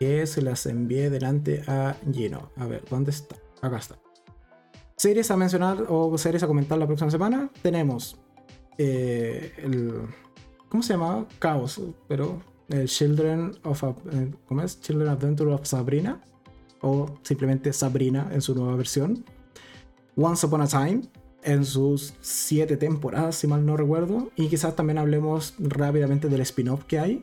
Que 0.00 0.26
se 0.26 0.42
las 0.42 0.66
envié 0.66 1.08
delante 1.08 1.62
a 1.68 1.96
Gino. 2.12 2.50
A 2.56 2.66
ver, 2.66 2.82
¿dónde 2.90 3.12
está? 3.12 3.36
Acá 3.62 3.78
está. 3.78 4.03
Series 4.96 5.30
a 5.30 5.36
mencionar 5.36 5.86
o 5.88 6.16
series 6.16 6.42
a 6.42 6.46
comentar 6.46 6.78
la 6.78 6.86
próxima 6.86 7.10
semana. 7.10 7.50
Tenemos 7.62 8.16
eh, 8.78 9.52
el. 9.58 10.02
¿Cómo 10.68 10.82
se 10.82 10.92
llamaba? 10.92 11.26
Chaos, 11.40 11.80
pero 12.06 12.40
el 12.68 12.88
Children 12.88 13.52
of. 13.64 13.82
Eh, 13.82 14.32
¿Cómo 14.46 14.62
es? 14.62 14.80
Children 14.80 15.08
Adventure 15.08 15.52
of 15.52 15.66
Sabrina. 15.66 16.20
O 16.80 17.18
simplemente 17.22 17.72
Sabrina 17.72 18.28
en 18.32 18.40
su 18.40 18.54
nueva 18.54 18.76
versión. 18.76 19.24
Once 20.16 20.46
Upon 20.46 20.60
a 20.60 20.68
Time 20.68 21.02
en 21.42 21.64
sus 21.64 22.14
siete 22.20 22.76
temporadas, 22.76 23.36
si 23.36 23.46
mal 23.46 23.66
no 23.66 23.76
recuerdo. 23.76 24.30
Y 24.36 24.48
quizás 24.48 24.76
también 24.76 24.98
hablemos 24.98 25.54
rápidamente 25.58 26.28
del 26.28 26.40
spin-off 26.42 26.84
que 26.84 26.98
hay. 26.98 27.22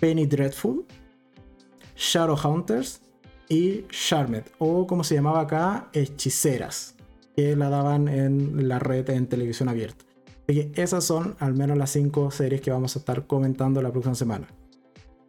Penny 0.00 0.26
Dreadful, 0.26 0.84
Shadowhunters 1.96 3.01
y 3.52 3.84
Charmed, 3.90 4.44
o 4.58 4.86
como 4.86 5.04
se 5.04 5.14
llamaba 5.14 5.42
acá, 5.42 5.90
Hechiceras, 5.92 6.94
que 7.36 7.54
la 7.54 7.68
daban 7.68 8.08
en 8.08 8.66
la 8.66 8.78
red 8.78 9.10
en 9.10 9.26
televisión 9.26 9.68
abierta. 9.68 10.06
Así 10.48 10.70
que 10.70 10.82
esas 10.82 11.04
son 11.04 11.36
al 11.38 11.52
menos 11.52 11.76
las 11.76 11.90
cinco 11.90 12.30
series 12.30 12.62
que 12.62 12.70
vamos 12.70 12.96
a 12.96 13.00
estar 13.00 13.26
comentando 13.26 13.82
la 13.82 13.92
próxima 13.92 14.14
semana. 14.14 14.48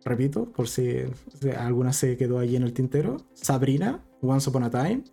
Repito, 0.06 0.46
por 0.46 0.70
si 0.70 1.02
alguna 1.58 1.92
se 1.92 2.16
quedó 2.16 2.40
allí 2.40 2.56
en 2.56 2.64
el 2.64 2.72
tintero. 2.72 3.18
Sabrina, 3.34 4.02
Once 4.22 4.50
Upon 4.50 4.64
a 4.64 4.70
Time, 4.70 5.04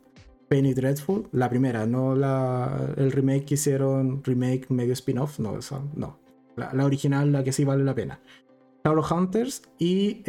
Penny 0.47 0.73
Dreadful, 0.73 1.28
la 1.32 1.51
primera, 1.51 1.87
no 1.87 2.15
la, 2.15 2.95
el 2.97 3.11
remake 3.11 3.45
que 3.45 3.55
hicieron, 3.55 4.23
remake 4.23 4.66
medio 4.69 4.93
spin-off, 4.93 5.41
no, 5.41 5.59
esa, 5.59 5.82
no. 5.97 6.20
La, 6.57 6.85
original, 6.85 7.32
la 7.32 7.43
que 7.43 7.51
sí 7.51 7.65
vale 7.65 7.82
la 7.82 7.95
pena. 7.97 8.20
Hunters 8.85 9.62
y 9.78 10.23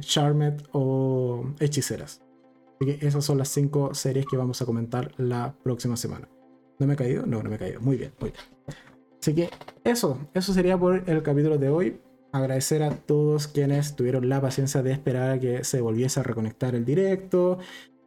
Charmed 0.00 0.62
o 0.72 1.44
Hechiceras. 1.60 2.22
Así 2.80 2.86
que 2.98 3.06
esas 3.06 3.24
son 3.24 3.38
las 3.38 3.48
cinco 3.48 3.94
series 3.94 4.26
que 4.26 4.36
vamos 4.36 4.60
a 4.60 4.66
comentar 4.66 5.12
la 5.16 5.54
próxima 5.62 5.96
semana. 5.96 6.28
¿No 6.78 6.86
me 6.86 6.94
he 6.94 6.96
caído? 6.96 7.24
No, 7.24 7.42
no 7.42 7.48
me 7.48 7.56
he 7.56 7.58
caído. 7.58 7.80
Muy 7.80 7.96
bien, 7.96 8.12
muy. 8.20 8.32
Así 9.20 9.34
que 9.34 9.48
eso, 9.84 10.18
eso 10.34 10.52
sería 10.52 10.76
por 10.76 11.08
el 11.08 11.22
capítulo 11.22 11.56
de 11.56 11.68
hoy. 11.68 12.00
Agradecer 12.32 12.82
a 12.82 12.90
todos 12.90 13.46
quienes 13.46 13.94
tuvieron 13.94 14.28
la 14.28 14.40
paciencia 14.40 14.82
de 14.82 14.90
esperar 14.90 15.30
a 15.30 15.38
que 15.38 15.62
se 15.62 15.80
volviese 15.80 16.18
a 16.18 16.24
reconectar 16.24 16.74
el 16.74 16.84
directo, 16.84 17.58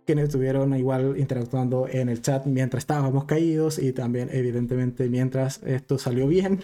quienes 0.05 0.25
estuvieron 0.25 0.75
igual 0.75 1.15
interactuando 1.17 1.87
en 1.87 2.09
el 2.09 2.21
chat 2.21 2.45
mientras 2.45 2.83
estábamos 2.83 3.23
caídos 3.23 3.79
y 3.79 3.93
también 3.93 4.29
evidentemente 4.31 5.07
mientras 5.09 5.63
esto 5.63 5.97
salió 5.97 6.27
bien. 6.27 6.59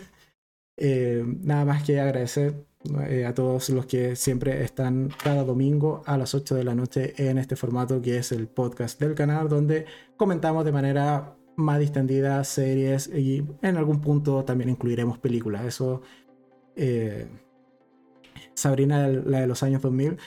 Eh, 0.78 1.24
nada 1.42 1.66
más 1.66 1.84
que 1.84 2.00
agradecer 2.00 2.66
eh, 3.08 3.26
a 3.26 3.34
todos 3.34 3.70
los 3.70 3.86
que 3.86 4.16
siempre 4.16 4.64
están 4.64 5.10
cada 5.24 5.44
domingo 5.44 6.02
a 6.06 6.18
las 6.18 6.34
8 6.34 6.56
de 6.56 6.64
la 6.64 6.76
noche 6.76 7.14
en 7.18 7.38
este 7.38 7.56
formato 7.56 8.02
que 8.02 8.18
es 8.18 8.32
el 8.32 8.48
podcast 8.48 9.00
del 9.00 9.14
canal 9.16 9.48
donde 9.48 9.86
comentamos 10.18 10.66
de 10.66 10.72
manera 10.72 11.36
más 11.56 11.80
distendida 11.80 12.44
series 12.44 13.08
y 13.08 13.46
en 13.62 13.78
algún 13.78 14.02
punto 14.02 14.44
también 14.44 14.70
incluiremos 14.70 15.18
películas. 15.20 15.66
Eso, 15.66 16.02
eh, 16.76 17.28
Sabrina, 18.54 19.08
la 19.08 19.42
de 19.42 19.48
los 19.48 19.64
años 19.64 19.82
2000, 19.82 20.18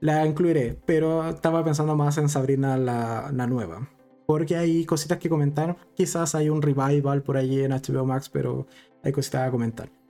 la 0.00 0.26
incluiré, 0.26 0.78
pero 0.86 1.28
estaba 1.28 1.62
pensando 1.64 1.94
más 1.94 2.18
en 2.18 2.28
Sabrina 2.28 2.76
la, 2.76 3.30
nueva. 3.46 3.88
Porque 4.30 4.54
hay 4.54 4.84
cositas 4.84 5.18
que 5.18 5.28
comentar. 5.28 5.76
Quizás 5.96 6.36
hay 6.36 6.50
un 6.50 6.62
revival 6.62 7.20
por 7.24 7.36
allí 7.36 7.64
en 7.64 7.72
HBO 7.72 8.06
Max, 8.06 8.28
pero 8.28 8.68
hay 9.02 9.10
cositas 9.10 9.48
a 9.48 9.50
comentar. 9.50 9.90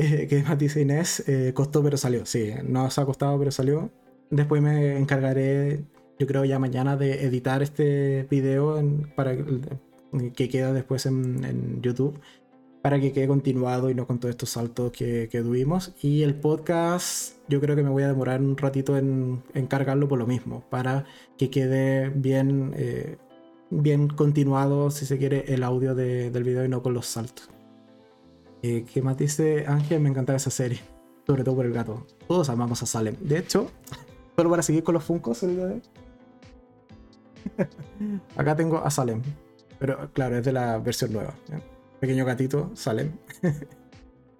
Eh, 0.00 0.28
que 0.28 0.40
más 0.44 0.56
dice 0.56 0.82
Inés, 0.82 1.24
eh, 1.26 1.52
costó 1.54 1.82
pero 1.82 1.96
salió. 1.96 2.24
Sí, 2.26 2.52
no 2.62 2.88
se 2.88 3.00
ha 3.00 3.06
costado 3.06 3.36
pero 3.38 3.50
salió. 3.50 3.90
Después 4.30 4.62
me 4.62 4.96
encargaré, 4.96 5.82
yo 6.20 6.26
creo 6.26 6.44
ya 6.44 6.58
mañana, 6.60 6.96
de 6.96 7.24
editar 7.24 7.62
este 7.62 8.24
video 8.30 8.80
para 9.16 9.34
que 9.34 10.48
quede 10.48 10.72
después 10.72 11.06
en, 11.06 11.42
en 11.42 11.82
YouTube 11.82 12.20
para 12.82 13.00
que 13.00 13.12
quede 13.12 13.26
continuado 13.28 13.90
y 13.90 13.94
no 13.94 14.06
con 14.06 14.18
todos 14.20 14.30
estos 14.30 14.50
saltos 14.50 14.92
que, 14.92 15.28
que, 15.30 15.42
tuvimos. 15.42 15.94
Y 16.00 16.22
el 16.22 16.34
podcast, 16.34 17.36
yo 17.48 17.60
creo 17.60 17.76
que 17.76 17.82
me 17.82 17.90
voy 17.90 18.02
a 18.02 18.08
demorar 18.08 18.40
un 18.40 18.56
ratito 18.56 18.96
en, 18.96 19.42
en 19.54 19.66
cargarlo 19.66 20.08
por 20.08 20.18
lo 20.18 20.26
mismo, 20.26 20.64
para 20.70 21.04
que 21.36 21.50
quede 21.50 22.10
bien, 22.10 22.72
eh, 22.76 23.16
bien 23.70 24.08
continuado, 24.08 24.90
si 24.90 25.06
se 25.06 25.18
quiere, 25.18 25.52
el 25.52 25.62
audio 25.62 25.94
del 25.94 26.42
video 26.44 26.64
y 26.64 26.68
no 26.68 26.82
con 26.82 26.94
los 26.94 27.06
saltos. 27.06 27.48
Eh, 28.62 28.84
¿Qué 28.92 29.02
más 29.02 29.16
dice 29.16 29.64
Ángel? 29.66 30.00
Me 30.00 30.08
encantaba 30.08 30.36
esa 30.36 30.50
serie, 30.50 30.80
sobre 31.26 31.44
todo 31.44 31.56
por 31.56 31.66
el 31.66 31.72
gato. 31.72 32.06
Todos 32.26 32.48
amamos 32.48 32.82
a 32.82 32.86
Salem. 32.86 33.16
De 33.20 33.38
hecho, 33.38 33.70
solo 34.36 34.50
para 34.50 34.62
seguir 34.62 34.82
con 34.82 34.94
los 34.94 35.04
Funkos, 35.04 35.44
acá 38.36 38.56
tengo 38.56 38.78
a 38.78 38.90
Salem, 38.90 39.22
pero 39.78 40.10
claro, 40.12 40.38
es 40.38 40.44
de 40.44 40.52
la 40.52 40.78
versión 40.78 41.12
nueva 41.12 41.34
pequeño 42.00 42.24
gatito, 42.24 42.70
sale. 42.74 43.10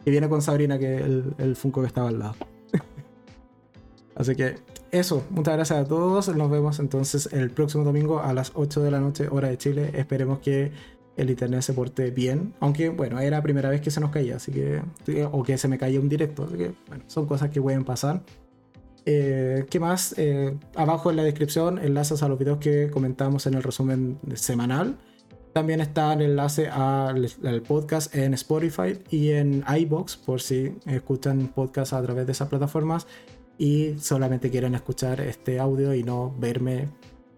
y 0.05 0.11
viene 0.11 0.29
con 0.29 0.43
Sabrina, 0.43 0.79
que 0.79 0.97
el, 0.97 1.35
el 1.39 1.57
Funko 1.57 1.81
que 1.81 1.87
estaba 1.89 2.09
al 2.09 2.19
lado. 2.19 2.35
Así 4.15 4.35
que 4.35 4.57
eso, 4.91 5.25
muchas 5.31 5.55
gracias 5.55 5.79
a 5.79 5.85
todos. 5.85 6.35
Nos 6.35 6.51
vemos 6.51 6.79
entonces 6.79 7.29
el 7.33 7.51
próximo 7.51 7.85
domingo 7.85 8.21
a 8.21 8.33
las 8.33 8.53
8 8.55 8.83
de 8.83 8.91
la 8.91 9.01
noche, 9.01 9.29
hora 9.31 9.49
de 9.49 9.59
Chile. 9.59 9.91
Esperemos 9.95 10.39
que 10.39 10.73
el 11.17 11.31
internet 11.31 11.63
se 11.63 11.73
porte 11.75 12.11
bien. 12.11 12.55
Aunque, 12.61 12.89
bueno, 12.89 13.19
era 13.19 13.39
la 13.39 13.43
primera 13.43 13.69
vez 13.69 13.81
que 13.81 13.91
se 13.91 14.01
nos 14.01 14.11
caía, 14.11 14.37
así 14.37 14.53
que. 14.53 14.81
O 15.33 15.43
que 15.43 15.59
se 15.59 15.69
me 15.69 15.79
caía 15.79 16.01
un 16.01 16.09
directo. 16.09 16.45
Así 16.45 16.57
que, 16.57 16.75
bueno, 16.89 17.05
son 17.07 17.27
cosas 17.27 17.51
que 17.51 17.61
pueden 17.61 17.85
pasar. 17.85 18.23
Eh, 19.05 19.67
¿Qué 19.71 19.81
más? 19.81 20.15
Eh, 20.17 20.57
abajo 20.75 21.11
en 21.11 21.17
la 21.17 21.23
descripción, 21.23 21.79
enlaces 21.79 22.23
a 22.23 22.29
los 22.29 22.39
videos 22.39 22.59
que 22.59 22.91
comentamos 22.91 23.47
en 23.47 23.55
el 23.55 23.63
resumen 23.63 24.19
semanal. 24.35 24.99
También 25.53 25.81
está 25.81 26.13
el 26.13 26.23
enlace 26.23 26.69
al, 26.69 27.27
podcast 27.67 28.15
en 28.15 28.35
Spotify 28.35 28.99
y 29.11 29.31
en 29.31 29.65
iBox 29.67 30.17
por 30.17 30.41
si 30.41 30.77
escuchan 30.87 31.49
podcast 31.49 31.95
a 31.95 32.03
través 32.03 32.27
de 32.27 32.33
esas 32.33 32.49
plataformas 32.49 33.07
y 33.59 33.99
solamente 33.99 34.51
quieren 34.51 34.75
escuchar 34.75 35.21
este 35.21 35.59
audio 35.59 35.93
y 35.93 36.05
no 36.05 36.35
verme 36.39 36.89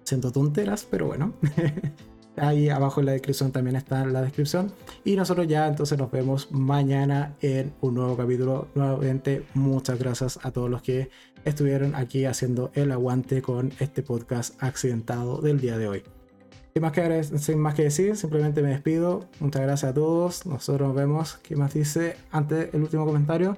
siendo 0.05 0.31
tonteras, 0.31 0.87
pero 0.89 1.07
bueno. 1.07 1.33
Ahí 2.37 2.69
abajo 2.69 3.01
en 3.01 3.07
la 3.07 3.13
descripción 3.13 3.53
también 3.53 3.77
está 3.77 4.05
la 4.07 4.23
descripción. 4.23 4.73
Y 5.05 5.17
nosotros 5.17 5.47
ya 5.47 5.67
entonces 5.67 5.99
nos 5.99 6.11
vemos 6.11 6.51
mañana 6.51 7.37
en 7.41 7.73
un 7.81 7.95
nuevo 7.95 8.17
capítulo. 8.17 8.69
Nuevamente, 8.75 9.45
muchas 9.55 9.99
gracias 9.99 10.39
a 10.43 10.51
todos 10.51 10.71
los 10.71 10.81
que 10.81 11.11
estuvieron 11.45 11.95
aquí 11.95 12.25
haciendo 12.25 12.71
el 12.75 12.93
aguante 12.93 13.43
con 13.43 13.73
este 13.79 14.03
podcast 14.03 14.63
accidentado 14.63 15.41
del 15.41 15.61
día 15.61 15.77
de 15.77 15.89
hoy. 15.89 16.03
Sin 16.73 16.83
más, 16.83 16.93
que 16.93 17.25
sin 17.25 17.59
más 17.59 17.75
que 17.75 17.83
decir, 17.85 18.17
simplemente 18.17 18.63
me 18.63 18.71
despido. 18.71 19.29
Muchas 19.41 19.63
gracias 19.63 19.91
a 19.91 19.95
todos. 19.95 20.47
Nosotros 20.47 20.89
nos 20.89 20.97
vemos. 20.97 21.39
¿Qué 21.43 21.57
más 21.57 21.75
dice? 21.75 22.17
Antes, 22.31 22.73
el 22.73 22.83
último 22.83 23.05
comentario. 23.05 23.57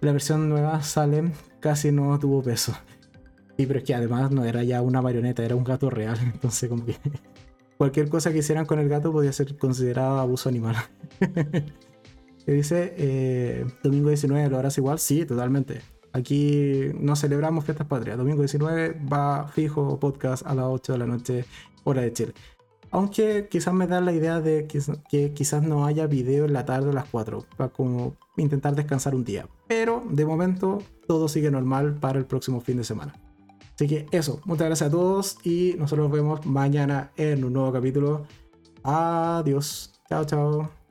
La 0.00 0.12
versión 0.12 0.48
nueva 0.48 0.82
Salem 0.82 1.32
casi 1.64 1.90
no 1.90 2.18
tuvo 2.18 2.42
peso. 2.42 2.76
Sí, 3.56 3.64
pero 3.64 3.78
es 3.78 3.86
que 3.86 3.94
además 3.94 4.30
no 4.30 4.44
era 4.44 4.62
ya 4.64 4.82
una 4.82 5.00
marioneta, 5.00 5.42
era 5.42 5.56
un 5.56 5.64
gato 5.64 5.88
real. 5.88 6.18
Entonces, 6.34 6.68
como 6.68 6.84
que 6.84 6.98
cualquier 7.78 8.10
cosa 8.10 8.32
que 8.32 8.40
hicieran 8.40 8.66
con 8.66 8.78
el 8.78 8.90
gato 8.90 9.10
podía 9.10 9.32
ser 9.32 9.56
considerado 9.56 10.18
abuso 10.18 10.50
animal. 10.50 10.76
¿Qué 12.44 12.52
dice? 12.52 12.94
Eh, 12.98 13.64
domingo 13.82 14.10
19, 14.10 14.50
¿lo 14.50 14.58
harás 14.58 14.76
igual? 14.76 14.98
Sí, 14.98 15.24
totalmente. 15.24 15.80
Aquí 16.12 16.90
no 17.00 17.16
celebramos 17.16 17.64
fiestas 17.64 17.86
patrias. 17.86 18.18
Domingo 18.18 18.42
19 18.42 19.00
va 19.10 19.48
fijo 19.48 19.98
podcast 19.98 20.46
a 20.46 20.54
las 20.54 20.66
8 20.66 20.92
de 20.92 20.98
la 20.98 21.06
noche 21.06 21.44
hora 21.84 22.02
de 22.02 22.12
Chile. 22.12 22.34
Aunque 22.94 23.48
quizás 23.50 23.74
me 23.74 23.88
da 23.88 24.00
la 24.00 24.12
idea 24.12 24.40
de 24.40 24.68
que, 24.68 25.32
quizás 25.32 25.64
no 25.64 25.84
haya 25.84 26.06
video 26.06 26.44
en 26.44 26.52
la 26.52 26.64
tarde 26.64 26.90
a 26.90 26.92
las 26.92 27.06
4, 27.06 27.44
para 27.56 27.72
como 27.72 28.14
intentar 28.36 28.76
descansar 28.76 29.16
un 29.16 29.24
día. 29.24 29.48
Pero 29.66 30.04
de 30.08 30.24
momento 30.24 30.78
todo 31.08 31.26
sigue 31.26 31.50
normal 31.50 31.96
para 31.98 32.20
el 32.20 32.24
próximo 32.24 32.60
fin 32.60 32.76
de 32.76 32.84
semana. 32.84 33.12
Así 33.74 33.88
que 33.88 34.06
eso, 34.12 34.40
muchas 34.44 34.68
gracias 34.68 34.88
a 34.88 34.92
todos 34.92 35.38
y 35.42 35.74
nosotros 35.76 36.08
nos 36.08 36.16
vemos 36.16 36.46
mañana 36.46 37.10
en 37.16 37.44
un 37.44 37.54
nuevo 37.54 37.72
capítulo. 37.72 38.26
Adiós. 38.84 40.00
Chao, 40.08 40.24
chao. 40.24 40.83